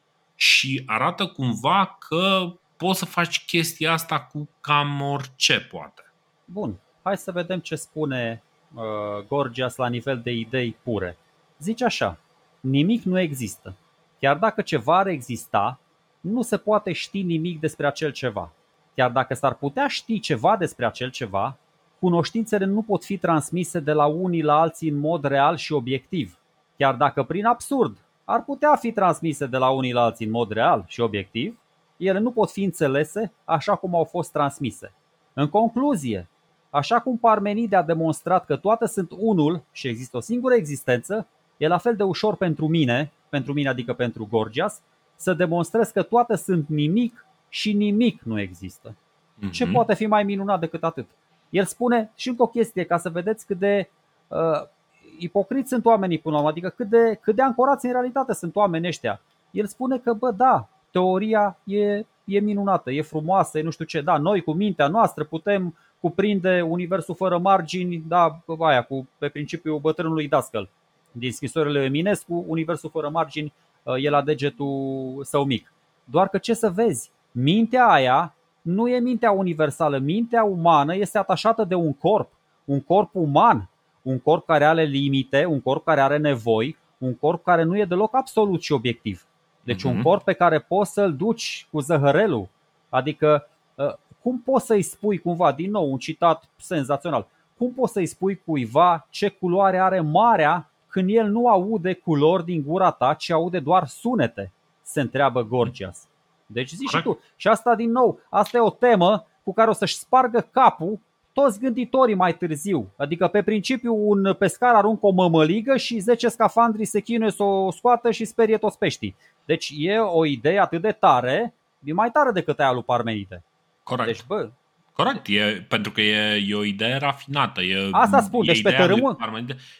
Și 0.45 0.83
arată 0.85 1.27
cumva 1.27 1.97
că 1.99 2.53
poți 2.77 2.99
să 2.99 3.05
faci 3.05 3.45
chestia 3.45 3.91
asta 3.91 4.19
cu 4.21 4.49
cam 4.61 5.01
orice 5.01 5.59
poate. 5.59 6.11
Bun, 6.45 6.79
hai 7.03 7.17
să 7.17 7.31
vedem 7.31 7.59
ce 7.59 7.75
spune 7.75 8.43
uh, 8.73 9.25
Gorgias 9.27 9.75
la 9.75 9.87
nivel 9.87 10.21
de 10.21 10.31
idei 10.31 10.75
pure. 10.83 11.17
Zice 11.59 11.85
așa, 11.85 12.17
nimic 12.59 13.03
nu 13.03 13.19
există. 13.19 13.75
Chiar 14.19 14.37
dacă 14.37 14.61
ceva 14.61 14.97
ar 14.97 15.07
exista, 15.07 15.79
nu 16.21 16.41
se 16.41 16.57
poate 16.57 16.93
ști 16.93 17.21
nimic 17.21 17.59
despre 17.59 17.87
acel 17.87 18.11
ceva. 18.11 18.51
Chiar 18.95 19.11
dacă 19.11 19.33
s-ar 19.33 19.53
putea 19.53 19.87
ști 19.87 20.19
ceva 20.19 20.57
despre 20.57 20.85
acel 20.85 21.09
ceva, 21.09 21.57
cunoștințele 21.99 22.65
nu 22.65 22.81
pot 22.81 23.05
fi 23.05 23.17
transmise 23.17 23.79
de 23.79 23.91
la 23.91 24.05
unii 24.05 24.43
la 24.43 24.59
alții 24.59 24.89
în 24.89 24.97
mod 24.97 25.23
real 25.23 25.55
și 25.57 25.73
obiectiv. 25.73 26.37
Chiar 26.77 26.95
dacă 26.95 27.23
prin 27.23 27.45
absurd 27.45 27.97
ar 28.25 28.43
putea 28.43 28.75
fi 28.75 28.91
transmise 28.91 29.45
de 29.45 29.57
la 29.57 29.69
unii 29.69 29.93
la 29.93 30.01
alții 30.01 30.25
în 30.25 30.31
mod 30.31 30.51
real 30.51 30.83
și 30.87 30.99
obiectiv, 30.99 31.59
ele 31.97 32.19
nu 32.19 32.31
pot 32.31 32.51
fi 32.51 32.63
înțelese 32.63 33.31
așa 33.45 33.75
cum 33.75 33.95
au 33.95 34.03
fost 34.03 34.31
transmise. 34.31 34.93
În 35.33 35.49
concluzie, 35.49 36.27
așa 36.69 36.99
cum 36.99 37.17
Parmenide 37.17 37.75
a 37.75 37.83
demonstrat 37.83 38.45
că 38.45 38.55
toate 38.55 38.87
sunt 38.87 39.11
unul 39.17 39.61
și 39.71 39.87
există 39.87 40.17
o 40.17 40.19
singură 40.19 40.53
existență, 40.53 41.27
e 41.57 41.67
la 41.67 41.77
fel 41.77 41.95
de 41.95 42.03
ușor 42.03 42.35
pentru 42.35 42.67
mine, 42.67 43.11
pentru 43.29 43.53
mine 43.53 43.69
adică 43.69 43.93
pentru 43.93 44.27
Gorgias, 44.31 44.81
să 45.15 45.33
demonstrez 45.33 45.89
că 45.89 46.01
toate 46.01 46.35
sunt 46.35 46.67
nimic 46.67 47.25
și 47.49 47.73
nimic 47.73 48.21
nu 48.21 48.39
există. 48.39 48.89
Mm-hmm. 48.89 49.51
Ce 49.51 49.63
mhm. 49.63 49.73
poate 49.73 49.93
fi 49.93 50.05
mai 50.05 50.23
minunat 50.23 50.59
decât 50.59 50.83
atât? 50.83 51.07
El 51.49 51.65
spune 51.65 52.11
și 52.15 52.29
încă 52.29 52.41
o 52.41 52.47
chestie 52.47 52.83
ca 52.83 52.97
să 52.97 53.09
vedeți 53.09 53.45
cât 53.45 53.57
de 53.57 53.89
uh, 54.27 54.67
ipocriți 55.17 55.69
sunt 55.69 55.85
oamenii 55.85 56.19
până 56.19 56.33
la 56.33 56.39
urmă, 56.39 56.51
adică 56.51 56.69
cât 56.69 56.87
de, 56.89 57.19
cât 57.21 57.35
de 57.35 57.41
ancorați 57.41 57.85
în 57.85 57.91
realitate 57.91 58.33
sunt 58.33 58.55
oamenii 58.55 58.87
ăștia. 58.87 59.21
El 59.51 59.65
spune 59.65 59.97
că, 59.97 60.13
bă, 60.13 60.31
da, 60.31 60.67
teoria 60.91 61.57
e, 61.63 62.05
e 62.25 62.39
minunată, 62.39 62.91
e 62.91 63.01
frumoasă, 63.01 63.57
e 63.57 63.61
nu 63.61 63.69
știu 63.69 63.85
ce, 63.85 64.01
da, 64.01 64.17
noi 64.17 64.41
cu 64.41 64.51
mintea 64.51 64.87
noastră 64.87 65.23
putem 65.23 65.75
cuprinde 65.99 66.61
universul 66.61 67.15
fără 67.15 67.37
margini, 67.37 68.03
da, 68.07 68.39
aia, 68.59 68.81
cu, 68.81 69.07
pe 69.17 69.29
principiul 69.29 69.79
bătrânului 69.79 70.27
Dascăl. 70.27 70.69
Din 71.11 71.31
scrisorile 71.31 71.83
Eminescu, 71.83 72.43
universul 72.47 72.89
fără 72.89 73.09
margini 73.09 73.53
Uh, 73.83 74.03
e 74.03 74.09
la 74.09 74.21
degetul 74.21 75.21
său 75.23 75.43
mic. 75.43 75.73
Doar 76.03 76.27
că 76.27 76.37
ce 76.37 76.53
să 76.53 76.69
vezi, 76.69 77.09
mintea 77.31 77.87
aia 77.87 78.35
nu 78.61 78.87
e 78.87 78.99
mintea 78.99 79.31
universală. 79.31 79.97
Mintea 79.97 80.43
umană 80.43 80.95
este 80.95 81.17
atașată 81.17 81.63
de 81.63 81.75
un 81.75 81.93
corp, 81.93 82.29
un 82.65 82.81
corp 82.81 83.09
uman, 83.13 83.69
un 84.03 84.19
corp 84.19 84.45
care 84.45 84.65
are 84.65 84.83
limite, 84.83 85.45
un 85.45 85.61
corp 85.61 85.83
care 85.83 86.01
are 86.01 86.17
nevoi, 86.17 86.77
un 86.97 87.15
corp 87.15 87.43
care 87.43 87.63
nu 87.63 87.77
e 87.77 87.85
deloc 87.85 88.15
absolut 88.15 88.61
și 88.61 88.71
obiectiv. 88.71 89.25
Deci 89.63 89.81
uh-huh. 89.81 89.89
un 89.89 89.93
mhm. 89.93 90.03
corp 90.03 90.23
pe 90.23 90.33
care 90.33 90.59
poți 90.59 90.93
să-l 90.93 91.15
duci 91.15 91.67
cu 91.71 91.79
zăhărelul. 91.79 92.49
Adică 92.89 93.47
uh, 93.75 93.93
cum 94.21 94.39
poți 94.39 94.65
să-i 94.65 94.81
spui 94.81 95.17
cumva, 95.17 95.51
din 95.51 95.71
nou 95.71 95.91
un 95.91 95.97
citat 95.97 96.49
senzațional, 96.57 97.27
cum 97.57 97.73
poți 97.73 97.93
să-i 97.93 98.05
spui 98.05 98.41
cuiva 98.45 99.07
ce 99.09 99.29
culoare 99.29 99.79
are 99.79 99.99
marea 99.99 100.71
când 100.87 101.09
el 101.09 101.27
nu 101.27 101.47
aude 101.47 101.93
culori 101.93 102.45
din 102.45 102.63
gura 102.67 102.91
ta, 102.91 103.13
ci 103.13 103.29
aude 103.29 103.59
doar 103.59 103.87
sunete? 103.87 104.51
Se 104.81 105.01
întreabă 105.01 105.43
Gorgias. 105.43 106.07
Deci 106.45 106.69
zici 106.69 106.89
și 106.89 107.01
tu. 107.01 107.19
Și 107.35 107.47
asta 107.47 107.75
din 107.75 107.91
nou, 107.91 108.19
asta 108.29 108.57
e 108.57 108.59
o 108.59 108.69
temă 108.69 109.25
cu 109.43 109.53
care 109.53 109.69
o 109.69 109.73
să-și 109.73 109.97
spargă 109.97 110.47
capul 110.51 110.99
toți 111.33 111.59
gânditorii 111.59 112.15
mai 112.15 112.37
târziu. 112.37 112.93
Adică 112.97 113.27
pe 113.27 113.43
principiu 113.43 113.95
un 114.09 114.33
pescar 114.33 114.75
aruncă 114.75 115.05
o 115.05 115.11
mămăligă 115.11 115.77
și 115.77 115.99
10 115.99 116.27
scafandri 116.27 116.85
se 116.85 116.99
chinuie 116.99 117.31
să 117.31 117.43
o 117.43 117.71
scoată 117.71 118.11
și 118.11 118.25
sperie 118.25 118.57
toți 118.57 118.77
peștii. 118.77 119.15
Deci 119.45 119.73
e 119.77 119.97
o 119.97 120.25
idee 120.25 120.59
atât 120.59 120.81
de 120.81 120.91
tare, 120.91 121.53
e 121.83 121.93
mai 121.93 122.11
tare 122.11 122.31
decât 122.31 122.59
aia 122.59 122.71
lui 122.71 122.83
Parmenide. 122.83 123.43
Corect. 123.83 124.07
Deci, 124.07 124.23
bă, 124.27 124.49
Corect, 124.93 125.27
e, 125.27 125.65
pentru 125.67 125.91
că 125.91 126.01
e, 126.01 126.45
e 126.47 126.55
o 126.55 126.63
idee 126.63 126.97
rafinată. 126.97 127.61
E, 127.61 127.89
Asta 127.91 128.21
spun, 128.21 128.45
deci 128.45 128.61
pe 128.61 128.71
tărâmul, 128.71 129.17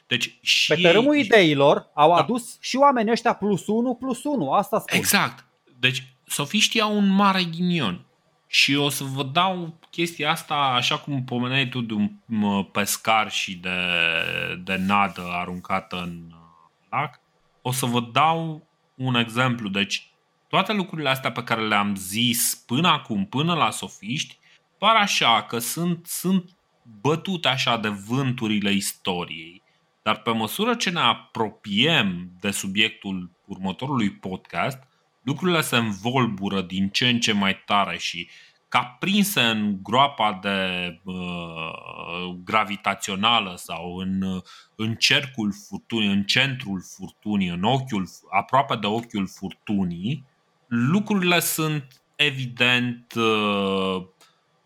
deci 0.08 0.38
și 0.42 0.74
pe 0.74 0.82
tărâmul 0.82 1.16
ideilor 1.16 1.90
au 1.94 2.10
da. 2.10 2.16
adus 2.16 2.58
și 2.62 2.78
oamenii 2.78 3.12
ăștia 3.12 3.34
plus 3.34 3.68
1 3.68 3.96
plus 3.96 4.24
1, 4.24 4.52
asta 4.52 4.80
spun. 4.80 4.98
Exact. 4.98 5.46
Deci 5.80 6.16
sofiștii 6.26 6.82
au 6.82 6.96
un 6.98 7.08
mare 7.08 7.44
ghinion. 7.44 8.06
Și 8.54 8.76
o 8.76 8.90
să 8.90 9.04
vă 9.04 9.24
dau 9.24 9.80
chestia 9.90 10.32
asta, 10.32 10.56
așa 10.56 10.98
cum 10.98 11.24
pomeneai 11.24 11.70
tu 11.70 11.82
de 11.82 11.94
un 11.94 12.64
pescar 12.64 13.32
și 13.32 13.56
de, 13.56 13.78
de 14.64 14.76
nadă 14.76 15.22
aruncată 15.32 16.02
în 16.02 16.32
lac, 16.90 17.20
o 17.62 17.72
să 17.72 17.86
vă 17.86 18.00
dau 18.12 18.68
un 18.96 19.16
exemplu. 19.16 19.70
Deci 19.70 20.12
toate 20.48 20.74
lucrurile 20.74 21.10
astea 21.10 21.32
pe 21.32 21.44
care 21.44 21.68
le-am 21.68 21.96
zis 21.96 22.64
până 22.66 22.88
acum, 22.88 23.26
până 23.26 23.54
la 23.54 23.70
sofiști, 23.70 24.40
par 24.78 24.96
așa 24.96 25.44
că 25.44 25.60
sunt, 25.60 26.08
sunt 26.08 26.58
bătute 27.02 27.48
așa 27.48 27.78
de 27.78 27.90
vânturile 27.90 28.72
istoriei. 28.72 29.62
Dar 30.04 30.18
pe 30.18 30.32
măsură 30.32 30.76
ce 30.76 30.90
ne 30.90 31.00
apropiem 31.00 32.32
de 32.40 32.52
subiectul 32.52 33.32
următorului 33.46 34.12
podcast, 34.12 34.88
lucrurile 35.24 35.62
se 35.62 35.76
învolbură 35.76 36.62
din 36.62 36.90
ce 36.90 37.10
în 37.10 37.20
ce 37.20 37.32
mai 37.32 37.64
tare 37.66 37.98
și 37.98 38.30
ca 38.74 38.96
prinse 39.00 39.42
în 39.42 39.80
groapa 39.84 40.40
de 40.42 41.00
uh, 41.04 42.36
gravitațională 42.44 43.54
sau 43.56 43.96
în, 43.96 44.42
în 44.76 44.96
cercul 44.96 45.54
furtunii, 45.68 46.12
în 46.12 46.24
centrul 46.24 46.84
furtunii, 46.96 47.48
în 47.48 47.64
ochiul, 47.64 48.10
aproape 48.32 48.76
de 48.76 48.88
ochiul 48.88 49.28
furtunii, 49.28 50.26
lucrurile 50.68 51.40
sunt 51.40 52.02
evident 52.16 53.14
uh, 53.16 54.04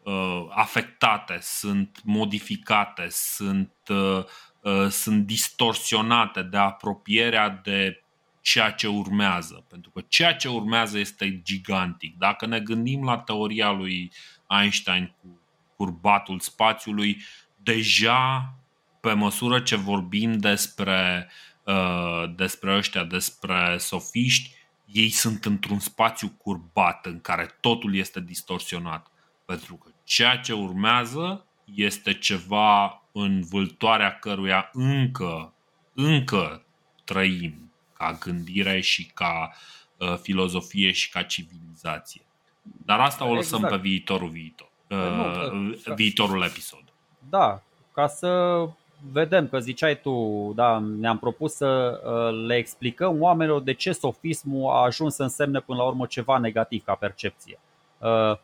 uh, 0.03 0.45
afectate, 0.49 1.37
sunt 1.41 2.01
modificate, 2.03 3.07
sunt, 3.09 3.73
uh, 3.87 4.23
uh, 4.61 4.87
sunt 4.89 5.25
distorsionate 5.25 6.41
de 6.41 6.57
apropierea 6.57 7.49
de 7.63 8.03
ceea 8.47 8.71
ce 8.71 8.87
urmează. 8.87 9.65
Pentru 9.69 9.89
că 9.89 10.01
ceea 10.07 10.35
ce 10.35 10.47
urmează 10.47 10.97
este 10.97 11.41
gigantic. 11.43 12.17
Dacă 12.17 12.45
ne 12.45 12.59
gândim 12.59 13.03
la 13.03 13.17
teoria 13.17 13.71
lui 13.71 14.11
Einstein 14.49 15.15
cu 15.21 15.39
curbatul 15.75 16.39
spațiului, 16.39 17.21
deja 17.55 18.53
pe 18.99 19.13
măsură 19.13 19.59
ce 19.59 19.75
vorbim 19.75 20.37
despre, 20.37 21.29
uh, 21.63 22.23
despre 22.35 22.75
ăștia, 22.75 23.03
despre 23.03 23.75
sofiști, 23.79 24.55
ei 24.85 25.09
sunt 25.09 25.45
într-un 25.45 25.79
spațiu 25.79 26.29
curbat 26.29 27.05
în 27.05 27.21
care 27.21 27.57
totul 27.59 27.95
este 27.95 28.19
distorsionat. 28.19 29.07
Pentru 29.45 29.75
că 29.75 29.89
ceea 30.03 30.37
ce 30.37 30.53
urmează 30.53 31.45
este 31.73 32.13
ceva 32.13 33.03
în 33.11 33.41
vâltoarea 33.41 34.19
căruia 34.19 34.69
încă, 34.73 35.53
încă 35.93 36.65
trăim 37.03 37.66
ca 37.97 38.17
gândire 38.19 38.79
și 38.79 39.05
ca 39.05 39.53
uh, 39.97 40.17
filozofie 40.21 40.91
și 40.91 41.09
ca 41.09 41.21
civilizație. 41.21 42.21
Dar 42.85 42.99
asta 42.99 43.25
o 43.25 43.33
lăsăm 43.33 43.63
exact. 43.63 43.73
pe 43.75 43.87
viitorul 43.87 44.29
viitor. 44.29 44.69
Uh, 44.89 45.51
nu, 45.51 45.69
uh, 45.69 45.93
viitorul 45.95 46.43
episod. 46.43 46.83
Da, 47.29 47.61
ca 47.93 48.07
să 48.07 48.63
vedem 49.11 49.47
că 49.47 49.59
ziceai 49.59 49.99
tu, 49.99 50.51
da, 50.55 50.79
ne-am 50.79 51.17
propus 51.17 51.53
să 51.53 52.01
uh, 52.05 52.45
le 52.47 52.55
explicăm 52.55 53.21
oamenilor 53.21 53.61
de 53.61 53.73
ce 53.73 53.91
sofismul 53.91 54.71
a 54.71 54.83
ajuns 54.83 55.15
să 55.15 55.23
însemne 55.23 55.59
până 55.59 55.77
la 55.77 55.85
urmă 55.85 56.05
ceva 56.05 56.37
negativ 56.37 56.83
ca 56.83 56.95
percepție. 56.95 57.59
Uh, 57.97 58.37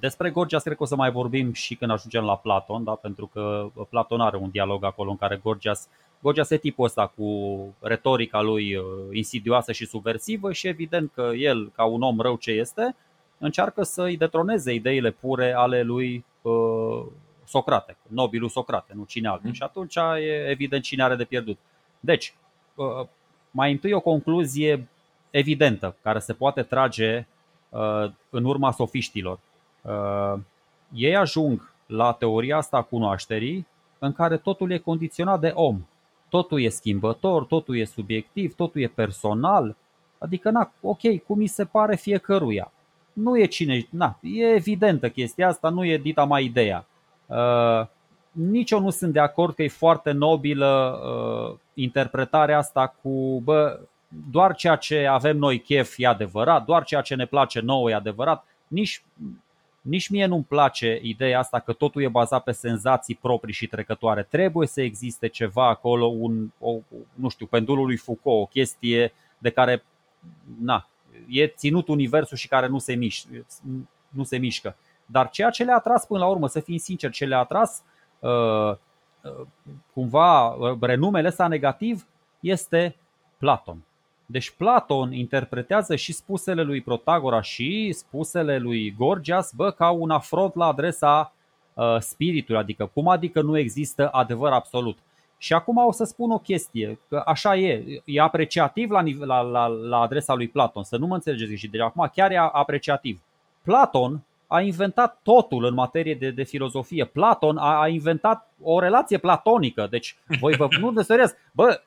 despre 0.00 0.30
Gorgias 0.30 0.62
cred 0.62 0.76
că 0.76 0.82
o 0.82 0.86
să 0.86 0.96
mai 0.96 1.10
vorbim 1.10 1.52
și 1.52 1.74
când 1.74 1.90
ajungem 1.90 2.24
la 2.24 2.36
Platon, 2.36 2.84
da? 2.84 2.92
pentru 2.92 3.26
că 3.26 3.70
Platon 3.88 4.20
are 4.20 4.36
un 4.36 4.50
dialog 4.50 4.84
acolo 4.84 5.10
în 5.10 5.16
care 5.16 5.36
Gorgias, 5.36 5.88
Gorgias 6.22 6.50
e 6.50 6.56
tipul 6.56 6.84
ăsta 6.84 7.06
cu 7.06 7.58
retorica 7.80 8.40
lui 8.40 8.76
uh, 8.76 8.84
insidioasă 9.12 9.72
și 9.72 9.86
subversivă 9.86 10.52
și 10.52 10.66
evident 10.66 11.10
că 11.14 11.30
el, 11.36 11.70
ca 11.74 11.84
un 11.84 12.02
om 12.02 12.20
rău 12.20 12.36
ce 12.36 12.50
este, 12.50 12.96
încearcă 13.38 13.82
să 13.82 14.02
îi 14.02 14.16
detroneze 14.16 14.72
ideile 14.72 15.10
pure 15.10 15.52
ale 15.52 15.82
lui 15.82 16.24
uh, 16.42 17.04
Socrate, 17.44 17.96
nobilul 18.08 18.48
Socrate, 18.48 18.92
nu 18.96 19.04
cine 19.04 19.28
altul. 19.28 19.46
Mm. 19.46 19.52
Și 19.52 19.62
atunci 19.62 19.96
e 19.96 20.48
evident 20.48 20.82
cine 20.82 21.02
are 21.02 21.16
de 21.16 21.24
pierdut. 21.24 21.58
Deci, 22.00 22.34
uh, 22.74 23.06
mai 23.50 23.72
întâi 23.72 23.92
o 23.92 24.00
concluzie 24.00 24.88
evidentă 25.30 25.96
care 26.02 26.18
se 26.18 26.32
poate 26.32 26.62
trage 26.62 27.26
uh, 27.68 28.10
în 28.30 28.44
urma 28.44 28.70
sofiștilor. 28.70 29.38
Uh, 29.82 30.40
ei 30.92 31.16
ajung 31.16 31.72
la 31.86 32.12
teoria 32.12 32.56
asta 32.56 32.76
a 32.76 32.82
cunoașterii 32.82 33.66
în 33.98 34.12
care 34.12 34.36
totul 34.36 34.70
e 34.70 34.78
condiționat 34.78 35.40
de 35.40 35.52
om. 35.54 35.86
Totul 36.32 36.60
e 36.60 36.68
schimbător, 36.68 37.44
totul 37.44 37.76
e 37.76 37.84
subiectiv, 37.84 38.54
totul 38.54 38.80
e 38.80 38.86
personal. 38.86 39.76
Adică, 40.18 40.50
na, 40.50 40.72
ok, 40.80 41.22
cum 41.26 41.38
mi 41.38 41.46
se 41.46 41.64
pare 41.64 41.96
fiecăruia. 41.96 42.72
Nu 43.12 43.38
e 43.38 43.44
cine, 43.44 43.86
na, 43.90 44.18
e 44.20 44.54
evidentă 44.54 45.08
chestia 45.08 45.48
asta, 45.48 45.68
nu 45.68 45.84
e 45.84 45.96
dita 45.96 46.24
mai 46.24 46.44
ideea. 46.44 46.86
Uh, 47.26 47.86
nici 48.30 48.70
eu 48.70 48.80
nu 48.80 48.90
sunt 48.90 49.12
de 49.12 49.20
acord 49.20 49.54
că 49.54 49.62
e 49.62 49.68
foarte 49.68 50.10
nobilă 50.10 51.00
uh, 51.04 51.58
interpretarea 51.74 52.58
asta 52.58 52.94
cu 53.02 53.40
bă, 53.44 53.80
doar 54.30 54.54
ceea 54.54 54.76
ce 54.76 55.06
avem 55.06 55.36
noi 55.36 55.60
chef 55.60 55.94
e 55.96 56.06
adevărat, 56.06 56.64
doar 56.64 56.84
ceea 56.84 57.00
ce 57.00 57.14
ne 57.14 57.26
place 57.26 57.60
nouă 57.60 57.90
e 57.90 57.94
adevărat. 57.94 58.44
Nici, 58.68 59.02
nici 59.82 60.08
mie 60.08 60.26
nu-mi 60.26 60.44
place 60.44 60.98
ideea 61.02 61.38
asta 61.38 61.58
că 61.58 61.72
totul 61.72 62.02
e 62.02 62.08
bazat 62.08 62.42
pe 62.42 62.52
senzații 62.52 63.14
proprii 63.14 63.54
și 63.54 63.66
trecătoare. 63.66 64.22
Trebuie 64.22 64.66
să 64.66 64.80
existe 64.82 65.26
ceva 65.28 65.68
acolo, 65.68 66.06
un, 66.06 66.50
o, 66.58 66.76
nu 67.14 67.28
știu, 67.28 67.46
pendulul 67.46 67.86
lui 67.86 67.96
Foucault, 67.96 68.42
o 68.42 68.46
chestie 68.46 69.12
de 69.38 69.50
care 69.50 69.84
na, 70.60 70.88
e 71.28 71.46
ținut 71.46 71.88
universul 71.88 72.36
și 72.36 72.48
care 72.48 72.66
nu 72.66 72.78
se, 72.78 72.94
miș, 72.94 73.22
nu 74.08 74.24
se 74.24 74.36
mișcă. 74.36 74.76
Dar 75.06 75.30
ceea 75.30 75.50
ce 75.50 75.64
le-a 75.64 75.76
atras 75.76 76.06
până 76.06 76.20
la 76.20 76.26
urmă, 76.26 76.48
să 76.48 76.60
fim 76.60 76.76
sinceri, 76.76 77.12
ce 77.12 77.24
le-a 77.24 77.38
atras 77.38 77.82
uh, 78.18 78.30
uh 78.30 78.76
cumva 79.92 80.48
uh, 80.48 80.78
renumele 80.80 81.28
ăsta 81.28 81.46
negativ 81.46 82.06
este 82.40 82.96
Platon. 83.38 83.84
Deci 84.32 84.50
Platon 84.50 85.12
interpretează 85.12 85.96
și 85.96 86.12
spusele 86.12 86.62
lui 86.62 86.80
Protagora 86.80 87.40
și 87.42 87.92
spusele 87.92 88.58
lui 88.58 88.94
Gorgias 88.98 89.52
bă, 89.56 89.70
ca 89.70 89.90
un 89.90 90.10
afront 90.10 90.54
la 90.54 90.66
adresa 90.66 91.34
uh, 91.74 91.96
spiritului, 91.98 92.60
adică 92.60 92.90
cum 92.94 93.08
adică 93.08 93.42
nu 93.42 93.58
există 93.58 94.08
adevăr 94.08 94.52
absolut. 94.52 94.98
Și 95.38 95.52
acum 95.52 95.76
o 95.76 95.92
să 95.92 96.04
spun 96.04 96.30
o 96.30 96.38
chestie, 96.38 96.98
că 97.08 97.22
așa 97.26 97.56
e, 97.56 98.02
e 98.04 98.20
apreciativ 98.20 98.90
la, 98.90 99.02
la, 99.18 99.40
la, 99.40 99.66
la 99.66 99.98
adresa 100.00 100.34
lui 100.34 100.48
Platon, 100.48 100.82
să 100.82 100.96
nu 100.96 101.06
mă 101.06 101.14
înțelegeți 101.14 101.60
și 101.60 101.68
deci 101.68 101.80
acum 101.80 102.10
chiar 102.14 102.30
e 102.30 102.36
apreciativ. 102.52 103.20
Platon 103.62 104.20
a 104.46 104.60
inventat 104.60 105.18
totul 105.22 105.64
în 105.64 105.74
materie 105.74 106.14
de, 106.14 106.30
de 106.30 106.42
filozofie. 106.42 107.04
Platon 107.04 107.56
a, 107.56 107.80
a 107.80 107.88
inventat 107.88 108.50
o 108.62 108.80
relație 108.80 109.18
platonică. 109.18 109.86
Deci, 109.90 110.16
voi 110.40 110.56
vă, 110.56 110.66
nu 110.80 110.92
de 110.92 111.02
serios, 111.02 111.30
bă, 111.52 111.80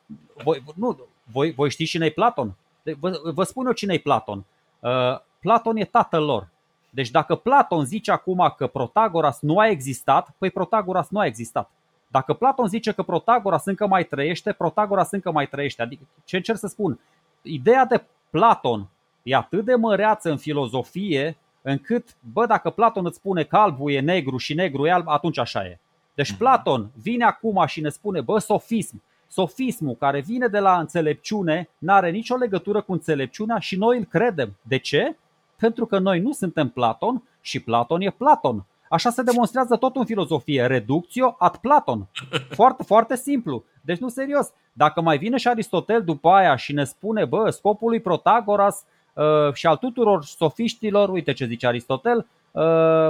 voi, 0.44 0.64
nu, 0.76 1.08
voi, 1.32 1.54
voi 1.54 1.70
știți 1.70 1.90
cine 1.90 2.06
e 2.06 2.10
Platon? 2.10 2.56
Vă, 3.00 3.20
vă 3.34 3.44
spun 3.44 3.66
eu 3.66 3.72
cine 3.72 3.94
e 3.94 4.00
Platon. 4.00 4.46
Uh, 4.80 5.20
Platon 5.40 5.78
e 5.78 5.86
tatăl 5.86 6.24
lor. 6.24 6.50
Deci 6.90 7.10
dacă 7.10 7.36
Platon 7.36 7.86
zice 7.86 8.12
acum 8.12 8.54
că 8.58 8.68
Protagoras 8.68 9.40
nu 9.42 9.60
a 9.60 9.68
existat, 9.68 10.36
păi 10.38 10.50
Protagoras 10.50 11.10
nu 11.10 11.20
a 11.20 11.26
existat. 11.26 11.70
Dacă 12.08 12.34
Platon 12.34 12.68
zice 12.68 12.92
că 12.92 13.04
Protagoras 13.04 13.66
încă 13.66 13.88
mai 13.88 14.04
trăiește, 14.04 14.52
Protagoras 14.52 15.12
încă 15.12 15.32
mai 15.32 15.48
trăiește. 15.48 15.82
Adică 15.82 16.04
ce 16.24 16.36
încerc 16.36 16.58
să 16.58 16.68
spun? 16.68 17.00
Ideea 17.42 17.86
de 17.86 18.04
Platon 18.30 18.88
e 19.24 19.36
atât 19.36 19.66
de 19.66 19.76
măreață 19.76 20.30
în 20.30 20.38
filozofie 20.38 21.38
încât, 21.62 22.16
bă, 22.34 22.46
dacă 22.46 22.70
Platon 22.70 23.06
îți 23.06 23.16
spune 23.16 23.44
că 23.44 23.58
albul 23.58 23.92
e 23.92 24.00
negru 24.00 24.38
și 24.38 24.54
negru 24.54 24.86
e 24.86 24.92
alb, 24.92 25.08
atunci 25.08 25.38
așa 25.38 25.66
e. 25.66 25.80
Deci 26.14 26.30
mhm. 26.30 26.38
Platon 26.38 26.90
vine 27.02 27.24
acum 27.24 27.66
și 27.66 27.82
ne 27.82 27.90
spune, 27.90 28.22
bă, 28.22 28.40
sofism. 28.40 29.02
Sofismul 29.36 29.96
care 29.96 30.20
vine 30.20 30.48
de 30.48 30.60
la 30.60 30.80
înțelepciune 30.80 31.70
n-are 31.78 32.10
nicio 32.10 32.36
legătură 32.36 32.82
cu 32.82 32.92
înțelepciunea 32.92 33.60
și 33.60 33.78
noi 33.78 33.98
îl 33.98 34.04
credem. 34.04 34.58
De 34.62 34.78
ce? 34.78 35.18
Pentru 35.56 35.86
că 35.86 36.00
noi 36.00 36.20
nu 36.20 36.32
suntem 36.32 36.70
Platon 36.70 37.24
și 37.42 37.60
Platon 37.60 38.02
e 38.02 38.10
Platon. 38.10 38.66
Așa 38.90 39.10
se 39.10 39.22
demonstrează 39.22 39.76
tot 39.76 39.96
în 39.96 40.06
filozofie. 40.06 40.66
Reductio 40.66 41.36
ad 41.40 41.56
Platon. 41.56 42.08
Foarte, 42.50 42.84
foarte 42.84 43.16
simplu. 43.16 43.64
Deci 43.82 44.00
nu 44.00 44.10
serios. 44.10 44.52
Dacă 44.74 45.02
mai 45.02 45.18
vine 45.18 45.38
și 45.38 45.48
Aristotel 45.48 46.04
după 46.04 46.30
aia 46.30 46.56
și 46.56 46.74
ne 46.74 46.84
spune, 46.84 47.26
bă, 47.26 47.50
scopul 47.50 47.90
lui 47.90 48.00
Protagoras 48.00 48.86
Uh, 49.16 49.54
și 49.54 49.68
al 49.68 49.78
tuturor 49.78 50.24
sofiștilor, 50.24 51.10
uite 51.10 51.34
ce 51.34 51.46
zice 51.46 51.68
Aristotel, 51.68 52.28
uh, 52.52 53.10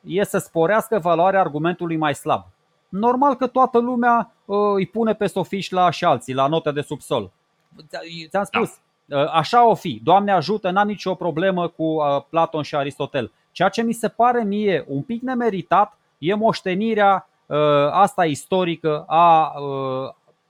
e 0.00 0.24
să 0.24 0.38
sporească 0.38 0.98
valoarea 0.98 1.40
argumentului 1.40 1.96
mai 1.96 2.14
slab. 2.14 2.44
Normal 2.88 3.34
că 3.34 3.46
toată 3.46 3.78
lumea 3.78 4.18
uh, 4.18 4.35
îi 4.74 4.86
pune 4.86 5.14
pe 5.14 5.26
sofiști 5.26 5.74
la 5.74 5.90
și 5.90 6.04
alții, 6.04 6.34
la 6.34 6.46
note 6.46 6.70
de 6.70 6.80
subsol. 6.80 7.30
Ți-am 8.28 8.44
spus, 8.44 8.78
da. 9.04 9.24
așa 9.24 9.68
o 9.68 9.74
fi. 9.74 10.00
Doamne 10.04 10.32
ajută, 10.32 10.70
n-am 10.70 10.86
nicio 10.86 11.14
problemă 11.14 11.68
cu 11.68 11.96
Platon 12.30 12.62
și 12.62 12.76
Aristotel. 12.76 13.32
Ceea 13.52 13.68
ce 13.68 13.82
mi 13.82 13.92
se 13.92 14.08
pare 14.08 14.44
mie 14.44 14.84
un 14.88 15.02
pic 15.02 15.22
nemeritat 15.22 15.98
e 16.18 16.34
moștenirea 16.34 17.28
asta 17.90 18.24
istorică 18.24 19.04
a, 19.06 19.54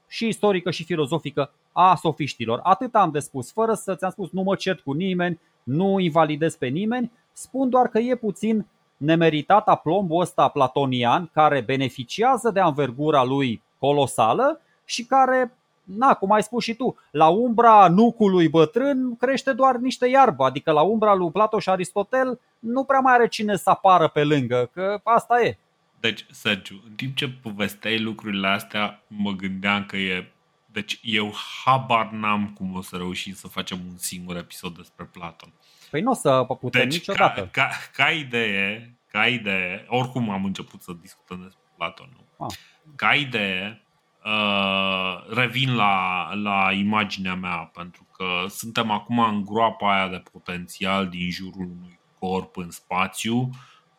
și 0.08 0.26
istorică 0.26 0.70
și 0.70 0.84
filozofică 0.84 1.50
a 1.72 1.94
sofiștilor. 1.94 2.60
Atât 2.62 2.94
am 2.94 3.10
de 3.10 3.18
spus, 3.18 3.52
fără 3.52 3.74
să 3.74 3.94
ți-am 3.94 4.10
spus 4.10 4.30
nu 4.30 4.42
mă 4.42 4.54
cert 4.54 4.80
cu 4.80 4.92
nimeni, 4.92 5.40
nu 5.62 5.98
invalidez 5.98 6.56
pe 6.56 6.66
nimeni, 6.66 7.12
spun 7.32 7.70
doar 7.70 7.88
că 7.88 7.98
e 7.98 8.14
puțin 8.14 8.66
nemeritat 8.96 9.68
aplombul 9.68 10.20
ăsta 10.20 10.48
platonian 10.48 11.30
care 11.32 11.60
beneficiază 11.60 12.50
de 12.50 12.60
anvergura 12.60 13.24
lui 13.24 13.62
colosală 13.78 14.60
și 14.84 15.04
care, 15.04 15.52
na, 15.82 16.14
cum 16.14 16.32
ai 16.32 16.42
spus 16.42 16.64
și 16.64 16.74
tu, 16.74 16.96
la 17.10 17.28
umbra 17.28 17.88
nucului 17.88 18.48
bătrân 18.48 19.16
crește 19.16 19.52
doar 19.52 19.76
niște 19.76 20.08
iarbă, 20.08 20.44
adică 20.44 20.70
la 20.70 20.82
umbra 20.82 21.14
lui 21.14 21.30
Plato 21.30 21.58
și 21.58 21.68
Aristotel 21.68 22.40
nu 22.58 22.84
prea 22.84 23.00
mai 23.00 23.14
are 23.14 23.28
cine 23.28 23.56
să 23.56 23.70
apară 23.70 24.08
pe 24.08 24.24
lângă, 24.24 24.70
că 24.72 25.00
asta 25.04 25.40
e. 25.40 25.58
Deci, 26.00 26.26
Sergiu, 26.30 26.82
în 26.88 26.94
timp 26.94 27.16
ce 27.16 27.28
povesteai 27.42 27.98
lucrurile 27.98 28.48
astea, 28.48 29.02
mă 29.06 29.30
gândeam 29.30 29.84
că 29.84 29.96
e 29.96 30.30
deci 30.76 30.98
eu 31.02 31.34
habar 31.64 32.10
n-am 32.10 32.48
cum 32.48 32.76
o 32.76 32.82
să 32.82 32.96
reușim 32.96 33.32
să 33.32 33.48
facem 33.48 33.78
un 33.88 33.96
singur 33.96 34.36
episod 34.36 34.76
despre 34.76 35.04
Platon. 35.04 35.52
Păi 35.90 36.00
nu 36.00 36.10
o 36.10 36.14
să 36.14 36.46
putem 36.60 36.82
deci, 36.82 36.92
niciodată. 36.92 37.40
Ca, 37.40 37.48
ca, 37.50 37.68
ca, 37.92 38.10
idee, 38.10 38.96
ca 39.10 39.26
idee, 39.26 39.84
oricum 39.88 40.30
am 40.30 40.44
început 40.44 40.82
să 40.82 40.92
discutăm 41.00 41.42
despre 41.42 41.62
Platon. 41.76 42.08
Nu? 42.16 42.46
Ah. 42.46 42.54
Ca 42.96 43.14
idee, 43.14 43.82
uh, 44.24 45.26
revin 45.28 45.74
la, 45.74 46.28
la 46.34 46.72
imaginea 46.72 47.34
mea, 47.34 47.70
pentru 47.74 48.06
că 48.12 48.44
suntem 48.48 48.90
acum 48.90 49.18
în 49.18 49.44
groapa 49.44 49.94
aia 49.94 50.08
de 50.08 50.22
potențial 50.32 51.08
din 51.08 51.30
jurul 51.30 51.70
unui 51.78 51.98
corp 52.18 52.56
în 52.56 52.70
spațiu 52.70 53.50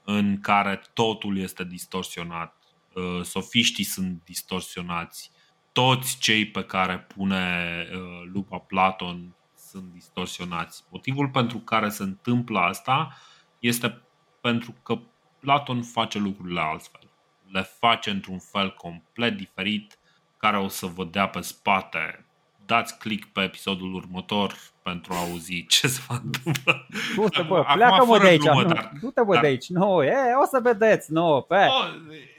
în 0.03 0.39
care 0.41 0.81
totul 0.93 1.37
este 1.37 1.63
distorsionat. 1.63 2.55
Uh, 2.93 3.23
sofiștii 3.23 3.83
sunt 3.83 4.21
distorsionați 4.25 5.31
toți 5.77 6.17
cei 6.17 6.45
pe 6.47 6.63
care 6.63 6.99
pune 6.99 7.85
uh, 7.91 8.29
lupa 8.33 8.57
Platon 8.57 9.35
sunt 9.55 9.91
distorsionați. 9.93 10.83
Motivul 10.89 11.29
pentru 11.29 11.57
care 11.57 11.89
se 11.89 12.03
întâmplă 12.03 12.59
asta 12.59 13.17
este 13.59 14.01
pentru 14.41 14.75
că 14.83 14.99
Platon 15.39 15.83
face 15.83 16.19
lucrurile 16.19 16.59
altfel. 16.59 17.06
Le 17.51 17.61
face 17.79 18.09
într-un 18.09 18.39
fel 18.39 18.73
complet 18.73 19.37
diferit 19.37 19.97
care 20.37 20.57
o 20.57 20.67
să 20.67 20.85
vă 20.85 21.03
dea 21.03 21.27
pe 21.27 21.41
spate 21.41 22.27
dați 22.67 22.97
click 22.97 23.27
pe 23.31 23.41
episodul 23.41 23.93
următor 23.93 24.55
pentru 24.83 25.13
a 25.13 25.17
auzi 25.29 25.65
ce 25.67 25.87
se 25.87 26.01
va 26.07 26.15
întâmpla. 26.23 26.85
Du-te, 27.15 27.41
bă, 27.41 27.65
pleacă-mă 27.73 28.19
de 28.19 28.27
aici. 28.27 28.41
Glumă, 28.41 28.61
nu, 28.61 28.67
dar, 28.67 28.91
du-te, 29.01 29.21
bă, 29.23 29.33
dar, 29.33 29.41
de 29.41 29.47
aici. 29.47 29.69
Nu, 29.69 30.03
e, 30.03 30.15
o 30.41 30.45
să 30.45 30.59
vedeți. 30.63 31.11
Nu, 31.11 31.45
pe. 31.47 31.55
O, 31.55 31.83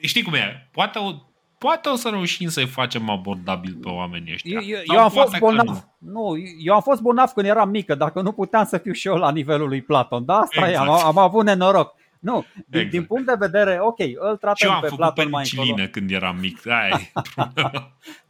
știi 0.00 0.22
cum 0.22 0.34
e? 0.34 0.68
Poate 0.72 0.98
o, 0.98 1.12
poate 1.58 1.88
o 1.88 1.94
să 1.94 2.08
reușim 2.08 2.48
să-i 2.48 2.66
facem 2.66 3.10
abordabil 3.10 3.78
pe 3.82 3.88
oamenii 3.88 4.32
ăștia. 4.32 4.60
Eu, 4.60 4.78
eu 4.94 5.00
am 5.00 5.10
fost 5.10 5.38
bolnav. 5.38 5.66
Nu. 5.66 6.10
nu, 6.12 6.36
eu 6.64 6.74
am 6.74 6.80
fost 6.80 7.00
bolnav 7.00 7.30
când 7.30 7.46
eram 7.46 7.68
mică, 7.68 7.94
dacă 7.94 8.20
nu 8.20 8.32
puteam 8.32 8.64
să 8.64 8.78
fiu 8.78 8.92
și 8.92 9.08
eu 9.08 9.16
la 9.16 9.30
nivelul 9.30 9.68
lui 9.68 9.82
Platon. 9.82 10.24
Da, 10.24 10.38
asta 10.38 10.68
exact. 10.68 10.88
e, 10.88 10.90
am, 10.90 11.06
am 11.06 11.18
avut 11.18 11.44
nenoroc. 11.44 11.94
Nu, 12.18 12.44
din, 12.54 12.64
exact. 12.68 12.90
din 12.90 13.04
punct 13.04 13.26
de 13.26 13.34
vedere, 13.38 13.78
ok, 13.80 13.98
îl 13.98 14.36
tratăm 14.36 14.78
pe 14.80 14.90
Platon 14.96 15.28
mai 15.28 15.50
încolo. 15.52 15.88
când 15.90 16.10
eram 16.10 16.36
mic, 16.36 16.66
Ai. 16.82 17.12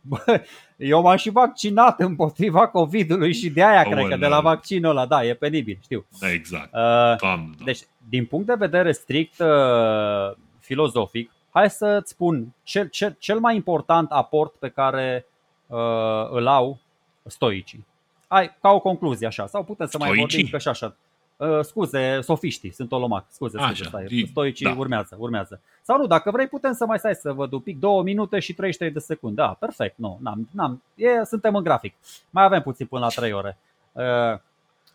Bă, 0.00 0.42
eu 0.76 1.00
m-am 1.00 1.16
și 1.16 1.30
vaccinat 1.30 2.00
împotriva 2.00 2.68
COVID-ului 2.68 3.32
și 3.32 3.50
de 3.50 3.64
aia 3.64 3.82
oh, 3.86 3.92
cred 3.92 4.08
că 4.08 4.16
de 4.16 4.26
la 4.26 4.40
vaccinul 4.40 4.90
ăla, 4.90 5.06
da, 5.06 5.24
e 5.24 5.34
penibil, 5.34 5.78
știu. 5.82 6.06
Da, 6.20 6.30
exact. 6.30 6.74
Uh, 6.74 7.18
Doamne, 7.20 7.54
da. 7.58 7.64
Deci, 7.64 7.80
din 8.08 8.24
punct 8.24 8.46
de 8.46 8.54
vedere 8.58 8.92
strict 8.92 9.38
uh, 9.38 10.36
filozofic, 10.60 11.30
hai 11.50 11.70
să-ți 11.70 12.10
spun 12.10 12.54
cel, 12.62 12.88
cel, 12.88 13.16
cel 13.18 13.38
mai 13.38 13.54
important 13.54 14.10
aport 14.10 14.54
pe 14.54 14.68
care 14.68 15.26
uh, 15.66 16.28
îl 16.30 16.46
au 16.46 16.78
stoicii. 17.24 17.86
Ai, 18.26 18.56
ca 18.60 18.70
o 18.70 18.80
concluzie 18.80 19.26
așa, 19.26 19.46
sau 19.46 19.64
putem 19.64 19.86
să 19.86 19.92
Stoicii? 19.96 20.16
mai 20.16 20.26
vorbim 20.28 20.48
că 20.50 20.58
și 20.58 20.68
așa. 20.68 20.96
Uh, 21.38 21.60
scuze, 21.60 22.20
sofiștii, 22.20 22.72
sunt 22.72 22.92
olomac. 22.92 23.26
Scuze, 23.28 23.58
scuze, 23.58 23.72
Așa, 23.72 23.84
stai. 23.84 24.26
Stoicii 24.30 24.66
da. 24.66 24.74
urmează, 24.78 25.16
urmează. 25.18 25.60
Sau 25.82 25.98
nu, 25.98 26.06
dacă 26.06 26.30
vrei, 26.30 26.46
putem 26.46 26.72
să 26.72 26.86
mai 26.86 26.98
stai 26.98 27.14
să 27.14 27.32
văd 27.32 27.52
un 27.52 27.60
pic, 27.60 27.78
2 27.78 28.02
minute 28.02 28.38
și 28.38 28.54
33 28.54 28.92
de 28.92 28.98
secunde. 28.98 29.42
Da, 29.42 29.48
perfect, 29.48 29.98
nu, 29.98 30.18
n-am, 30.22 30.48
n-am, 30.52 30.82
e, 30.94 31.24
suntem 31.24 31.54
în 31.54 31.62
grafic. 31.62 31.94
Mai 32.30 32.44
avem 32.44 32.62
puțin 32.62 32.86
până 32.86 33.00
la 33.00 33.08
3 33.08 33.32
ore. 33.32 33.58
Uh, 33.92 34.04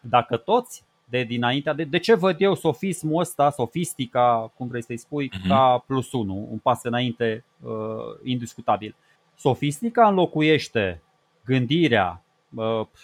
dacă 0.01 0.37
toți 0.37 0.83
de 1.05 1.23
dinaintea, 1.23 1.73
de, 1.73 1.83
de 1.83 1.99
ce 1.99 2.13
văd 2.13 2.35
eu 2.41 2.55
sofismul 2.55 3.19
ăsta, 3.19 3.49
sofistica, 3.49 4.51
cum 4.57 4.67
vrei 4.67 4.83
să-i 4.83 4.97
spui, 4.97 5.29
uh-huh. 5.29 5.47
ca 5.47 5.83
plus 5.87 6.11
1, 6.11 6.47
un 6.51 6.57
pas 6.57 6.83
înainte 6.83 7.43
uh, 7.61 7.71
indiscutabil. 8.23 8.95
Sofistica 9.35 10.07
înlocuiește 10.07 11.01
gândirea, 11.45 12.22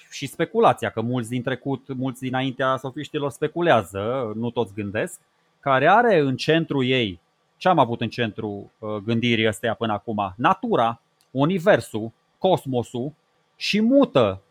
și 0.10 0.28
speculația, 0.28 0.90
că 0.90 1.02
mulți 1.02 1.30
din 1.30 1.42
trecut, 1.42 1.94
mulți 1.96 2.22
dinaintea 2.22 2.78
sofiștilor 2.78 3.32
speculează, 3.32 4.32
nu 4.36 4.50
toți 4.50 4.74
gândesc, 4.74 5.20
care 5.60 5.88
are 5.88 6.20
în 6.20 6.36
centru 6.36 6.84
ei, 6.84 7.20
ce 7.58 7.68
am 7.68 7.80
avut 7.80 8.02
în 8.02 8.10
centru 8.10 8.72
uh, 8.80 8.96
gândirii 8.96 9.48
astea 9.48 9.74
până 9.74 9.94
acum? 9.94 10.34
Natura, 10.36 11.02
universul, 11.32 12.12
cosmosul 12.38 13.12
și 13.56 13.82
mută. 13.82 14.42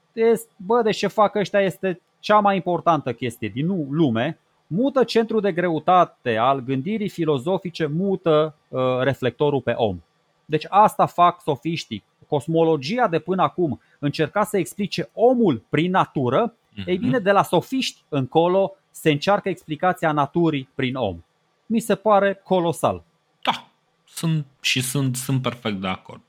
Bă, 0.57 0.83
de 0.83 0.91
ce 0.91 1.07
fac 1.07 1.35
ăștia 1.35 1.61
este 1.61 2.01
cea 2.21 2.39
mai 2.39 2.57
importantă 2.57 3.13
chestie 3.13 3.49
din 3.49 3.87
lume, 3.91 4.39
mută 4.67 5.05
centrul 5.05 5.41
de 5.41 5.53
greutate 5.53 6.37
al 6.37 6.61
gândirii 6.61 7.09
filozofice, 7.09 7.87
mută 7.87 8.55
uh, 8.69 8.81
reflectorul 9.01 9.61
pe 9.61 9.73
om. 9.77 10.03
Deci 10.45 10.67
asta 10.69 11.07
fac 11.07 11.41
sofiștii. 11.41 12.05
Cosmologia 12.29 13.09
de 13.09 13.19
până 13.19 13.43
acum 13.43 13.81
încerca 13.99 14.45
să 14.45 14.59
explice 14.59 15.11
omul 15.13 15.63
prin 15.69 15.91
natură, 15.91 16.55
mm-hmm. 16.55 16.87
ei 16.87 16.97
bine, 16.97 17.19
de 17.19 17.31
la 17.31 17.43
sofiști 17.43 18.03
încolo 18.09 18.77
se 18.91 19.11
încearcă 19.11 19.49
explicația 19.49 20.13
naturii 20.13 20.69
prin 20.75 20.95
om. 20.95 21.25
Mi 21.67 21.81
se 21.81 21.95
pare 21.95 22.41
colosal. 22.45 23.03
Da, 23.43 23.69
sunt 24.07 24.47
și 24.61 24.81
sunt, 24.81 25.17
sunt 25.17 25.43
perfect 25.43 25.81
de 25.81 25.89
acord. 25.89 26.23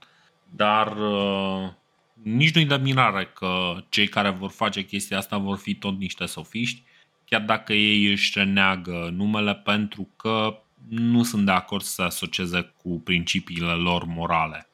Dar 0.55 0.97
uh, 0.97 1.69
nici 2.23 2.53
nu-i 2.53 2.65
de 2.65 2.75
mirare 2.75 3.25
că 3.25 3.75
cei 3.89 4.07
care 4.07 4.29
vor 4.29 4.49
face 4.49 4.85
chestia 4.85 5.17
asta 5.17 5.37
vor 5.37 5.57
fi 5.57 5.75
tot 5.75 5.97
niște 5.97 6.25
sofiști, 6.25 6.83
chiar 7.25 7.41
dacă 7.41 7.73
ei 7.73 8.11
își 8.11 8.31
reneagă 8.35 9.09
numele 9.15 9.55
pentru 9.55 10.09
că 10.15 10.61
nu 10.89 11.23
sunt 11.23 11.45
de 11.45 11.51
acord 11.51 11.83
să 11.83 11.91
se 11.91 12.01
asocieze 12.01 12.73
cu 12.83 12.89
principiile 12.89 13.71
lor 13.71 14.03
morale. 14.05 14.68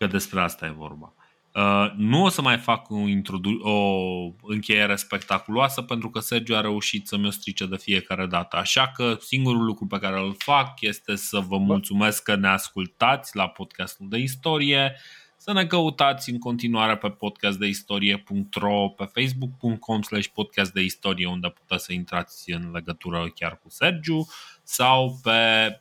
Că 0.00 0.06
despre 0.06 0.40
asta 0.40 0.66
e 0.66 0.70
vorba. 0.70 1.14
Uh, 1.54 1.92
nu 1.96 2.24
o 2.24 2.28
să 2.28 2.42
mai 2.42 2.58
fac 2.58 2.90
o, 2.90 2.96
introdu- 2.96 3.60
o 3.62 4.32
încheiere 4.42 4.96
spectaculoasă 4.96 5.82
pentru 5.82 6.10
că 6.10 6.18
Sergio 6.20 6.56
a 6.56 6.60
reușit 6.60 7.06
să 7.06 7.16
mi-o 7.16 7.30
strice 7.30 7.66
de 7.66 7.76
fiecare 7.76 8.26
dată. 8.26 8.56
Așa 8.56 8.88
că 8.88 9.16
singurul 9.20 9.64
lucru 9.64 9.86
pe 9.86 9.98
care 9.98 10.20
îl 10.20 10.34
fac 10.38 10.80
este 10.80 11.16
să 11.16 11.38
vă 11.38 11.58
mulțumesc 11.58 12.22
că 12.22 12.36
ne 12.36 12.48
ascultați 12.48 13.36
la 13.36 13.48
podcastul 13.48 14.08
de 14.08 14.18
istorie, 14.18 14.96
să 15.36 15.52
ne 15.52 15.66
căutați 15.66 16.30
în 16.30 16.38
continuare 16.38 16.96
pe 16.96 17.10
podcastdeistorie.ro, 17.10 18.88
pe 18.88 19.04
facebook.com 19.04 20.02
slash 20.02 20.26
podcast 20.26 20.72
de 20.72 20.80
istorie 20.80 21.26
unde 21.26 21.48
puteți 21.48 21.84
să 21.84 21.92
intrați 21.92 22.50
în 22.50 22.70
legătură 22.72 23.30
chiar 23.34 23.58
cu 23.62 23.70
Sergiu 23.70 24.26
sau 24.62 25.18
pe 25.22 25.30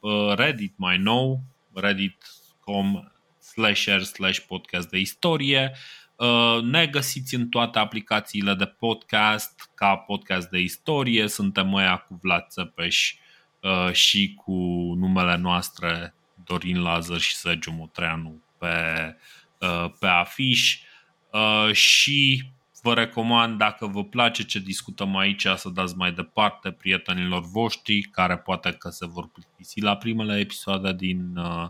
uh, 0.02 0.34
Reddit 0.36 0.74
mai 0.78 0.98
nou, 0.98 1.40
reddit.com 1.74 3.04
slasher 3.60 4.04
slash 4.04 4.40
podcast 4.40 4.90
de 4.90 4.98
istorie. 4.98 5.72
Uh, 6.16 6.62
ne 6.62 6.88
găsiți 6.88 7.36
în 7.36 7.50
toate 7.50 7.80
aplicațiile 7.80 8.54
de 8.54 8.66
podcast 8.66 9.72
ca 9.76 9.96
podcast 9.96 10.50
de 10.50 10.60
istorie. 10.60 11.28
Suntem 11.28 11.74
ăia 11.74 11.98
cu 11.98 12.20
Vlad 12.22 12.46
Țepeș 12.48 13.16
uh, 13.62 13.92
și 13.92 14.34
cu 14.34 14.54
numele 14.98 15.38
noastre 15.38 16.14
Dorin 16.44 16.82
Lazar 16.82 17.20
și 17.20 17.36
Sergiu 17.36 17.72
Mutreanu 17.72 18.42
pe, 18.58 18.76
uh, 19.58 19.92
pe 20.00 20.08
afiș 20.08 20.82
și 21.72 22.44
vă 22.82 22.94
recomand 22.94 23.58
dacă 23.58 23.86
vă 23.86 24.04
place 24.04 24.44
ce 24.44 24.60
discutăm 24.60 25.16
aici 25.16 25.48
să 25.56 25.70
dați 25.70 25.98
mai 25.98 26.12
departe 26.12 26.72
prietenilor 26.72 27.42
voștri 27.42 28.02
care 28.02 28.38
poate 28.38 28.72
că 28.72 28.90
se 28.90 29.06
vor 29.06 29.28
plictisi 29.28 29.82
la 29.82 29.98
primele 29.98 30.40
episoade 30.40 30.94
din 30.94 31.36
uh, 31.38 31.68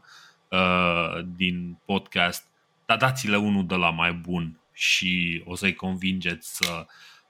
Uh, 0.50 1.20
din 1.36 1.78
podcast, 1.86 2.48
dar 2.86 2.98
dați-le 2.98 3.38
unul 3.38 3.66
de 3.66 3.76
la 3.76 3.90
mai 3.90 4.14
bun 4.14 4.60
și 4.72 5.44
o 5.46 5.56
să-i 5.56 5.74
convingeți 5.74 6.56
să, 6.56 6.86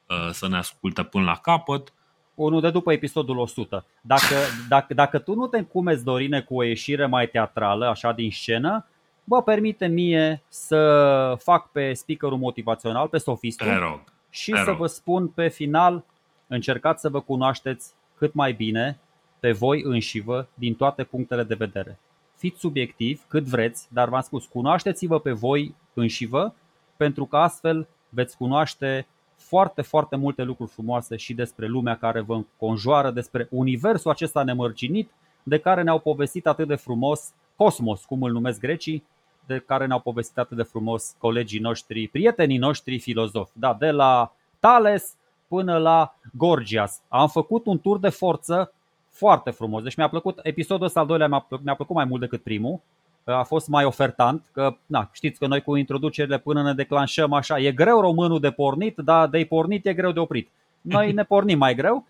uh, 0.08 0.30
să 0.32 0.48
ne 0.48 0.58
asculte 0.58 1.04
până 1.04 1.24
la 1.24 1.36
capăt. 1.36 1.94
Unul 2.36 2.62
de 2.62 2.70
după 2.70 2.92
episodul 2.92 3.38
100. 3.38 3.86
Dacă, 4.02 4.36
dacă, 4.70 4.94
dacă 4.94 5.20
tu 5.20 5.36
nu 5.36 5.48
te 5.48 5.58
încumeți, 5.58 6.04
Dorine, 6.04 6.42
cu 6.42 6.56
o 6.56 6.64
ieșire 6.64 7.06
mai 7.06 7.28
teatrală, 7.28 7.88
așa 7.88 8.12
din 8.12 8.32
scenă, 8.32 8.88
bă, 9.24 9.44
permite 9.44 9.88
mie 9.88 10.44
să 10.48 11.36
fac 11.40 11.72
pe 11.72 11.94
speakerul 11.94 12.38
motivațional, 12.38 13.08
pe 13.08 13.18
sofistul 13.18 13.78
rog, 13.78 14.02
și 14.30 14.52
să 14.56 14.64
rog. 14.68 14.78
vă 14.78 14.88
spun 14.88 15.28
pe 15.28 15.48
final, 15.48 16.06
încercați 16.48 17.02
să 17.02 17.10
vă 17.10 17.22
cunoașteți 17.22 17.94
cât 18.18 18.34
mai 18.34 18.54
bine 18.54 19.00
pe 19.40 19.52
voi 19.52 19.82
înșivă 19.84 20.48
din 20.54 20.76
toate 20.76 21.04
punctele 21.04 21.44
de 21.44 21.56
vedere 21.56 22.00
fiți 22.40 22.60
subiectiv 22.60 23.26
cât 23.28 23.44
vreți, 23.44 23.88
dar 23.92 24.10
v-am 24.10 24.22
spus, 24.22 24.46
cunoașteți-vă 24.46 25.20
pe 25.20 25.32
voi 25.32 25.76
înșivă, 25.94 26.56
pentru 26.98 27.26
că 27.26 27.38
astfel 27.38 27.88
veți 28.10 28.38
cunoaște 28.38 29.08
foarte, 29.36 29.82
foarte 29.82 30.16
multe 30.16 30.44
lucruri 30.44 30.72
frumoase 30.72 31.16
și 31.16 31.34
despre 31.34 31.68
lumea 31.68 31.98
care 31.98 32.22
vă 32.22 32.34
înconjoară, 32.34 33.12
despre 33.12 33.48
universul 33.52 34.12
acesta 34.12 34.44
nemărginit 34.44 35.12
de 35.44 35.58
care 35.58 35.82
ne-au 35.82 36.00
povestit 36.00 36.48
atât 36.48 36.68
de 36.68 36.76
frumos 36.76 37.34
Cosmos, 37.56 38.06
cum 38.06 38.24
îl 38.24 38.32
numesc 38.32 38.60
grecii, 38.60 39.04
de 39.46 39.60
care 39.60 39.86
ne-au 39.86 40.00
povestit 40.00 40.38
atât 40.38 40.58
de 40.58 40.64
frumos 40.64 41.16
colegii 41.18 41.60
noștri, 41.60 42.08
prietenii 42.08 42.58
noștri 42.58 43.00
filozofi. 43.00 43.52
Da, 43.54 43.74
de 43.80 43.92
la 43.92 44.34
Thales 44.60 45.16
până 45.48 45.78
la 45.78 46.16
Gorgias. 46.38 47.02
Am 47.08 47.28
făcut 47.28 47.66
un 47.66 47.80
tur 47.80 48.00
de 48.00 48.10
forță 48.10 48.74
foarte 49.20 49.50
frumos. 49.50 49.84
Deci 49.84 49.96
mi-a 49.96 50.10
plăcut, 50.10 50.40
episodul 50.44 50.86
ăsta 50.86 51.00
al 51.00 51.06
doilea 51.06 51.28
mi-a 51.28 51.40
plăcut, 51.40 51.66
mi-a 51.66 51.76
plăcut 51.76 51.96
mai 51.96 52.06
mult 52.06 52.22
decât 52.22 52.44
primul. 52.44 52.80
A 53.24 53.44
fost 53.44 53.68
mai 53.68 53.86
ofertant, 53.86 54.46
că 54.52 54.76
na, 54.86 55.10
știți 55.12 55.40
că 55.40 55.48
noi 55.48 55.62
cu 55.62 55.76
introducerile 55.76 56.38
până 56.38 56.62
ne 56.62 56.74
declanșăm 56.74 57.34
așa, 57.34 57.60
e 57.60 57.72
greu 57.72 58.00
românul 58.00 58.40
de 58.40 58.52
pornit, 58.52 58.98
dar 58.98 59.28
de 59.28 59.46
pornit 59.50 59.86
e 59.86 59.94
greu 59.94 60.12
de 60.12 60.20
oprit. 60.20 60.50
Noi 60.82 61.12
ne 61.20 61.24
pornim 61.24 61.58
mai 61.58 61.76
greu, 61.76 62.06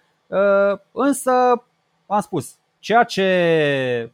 însă 0.92 1.32
am 2.06 2.22
spus, 2.22 2.56
ceea 2.80 3.04
ce 3.04 4.12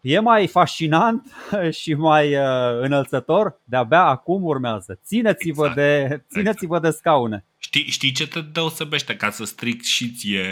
e 0.00 0.18
mai 0.18 0.46
fascinant 0.46 1.32
și 1.80 1.94
mai 1.94 2.34
înălțător, 2.80 3.60
de-abia 3.64 4.04
acum 4.04 4.42
urmează. 4.42 5.00
Țineți-vă, 5.04 5.66
exact. 5.66 5.74
de, 5.74 6.22
țineți-vă 6.30 6.78
de 6.78 6.90
scaune. 6.90 7.44
Știi, 7.58 7.84
știi 7.84 8.12
ce 8.12 8.28
te 8.28 8.40
deosebește 8.40 9.16
ca 9.16 9.30
să 9.30 9.44
stric 9.44 9.82
și 9.82 10.10
ție 10.10 10.44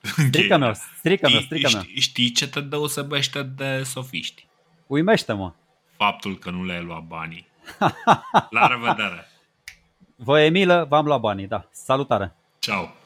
Strică 0.00 0.56
meu, 0.56 0.72
strică 0.98 1.28
meu, 1.28 1.40
strică 1.40 1.68
meu. 1.72 1.82
Știi, 1.82 2.00
știi 2.00 2.30
ce 2.30 2.48
te 2.48 2.60
deosebește 2.60 3.42
de 3.42 3.82
sofiști? 3.82 4.46
Uimește-mă. 4.86 5.52
Faptul 5.96 6.38
că 6.38 6.50
nu 6.50 6.64
le-ai 6.64 6.82
luat 6.82 7.02
banii. 7.02 7.48
La 8.56 8.66
revedere! 8.66 9.28
Voi, 10.16 10.46
Emilă, 10.46 10.86
v-am 10.88 11.06
luat 11.06 11.20
banii, 11.20 11.46
da. 11.46 11.68
Salutare! 11.72 12.34
Ciao! 12.58 12.99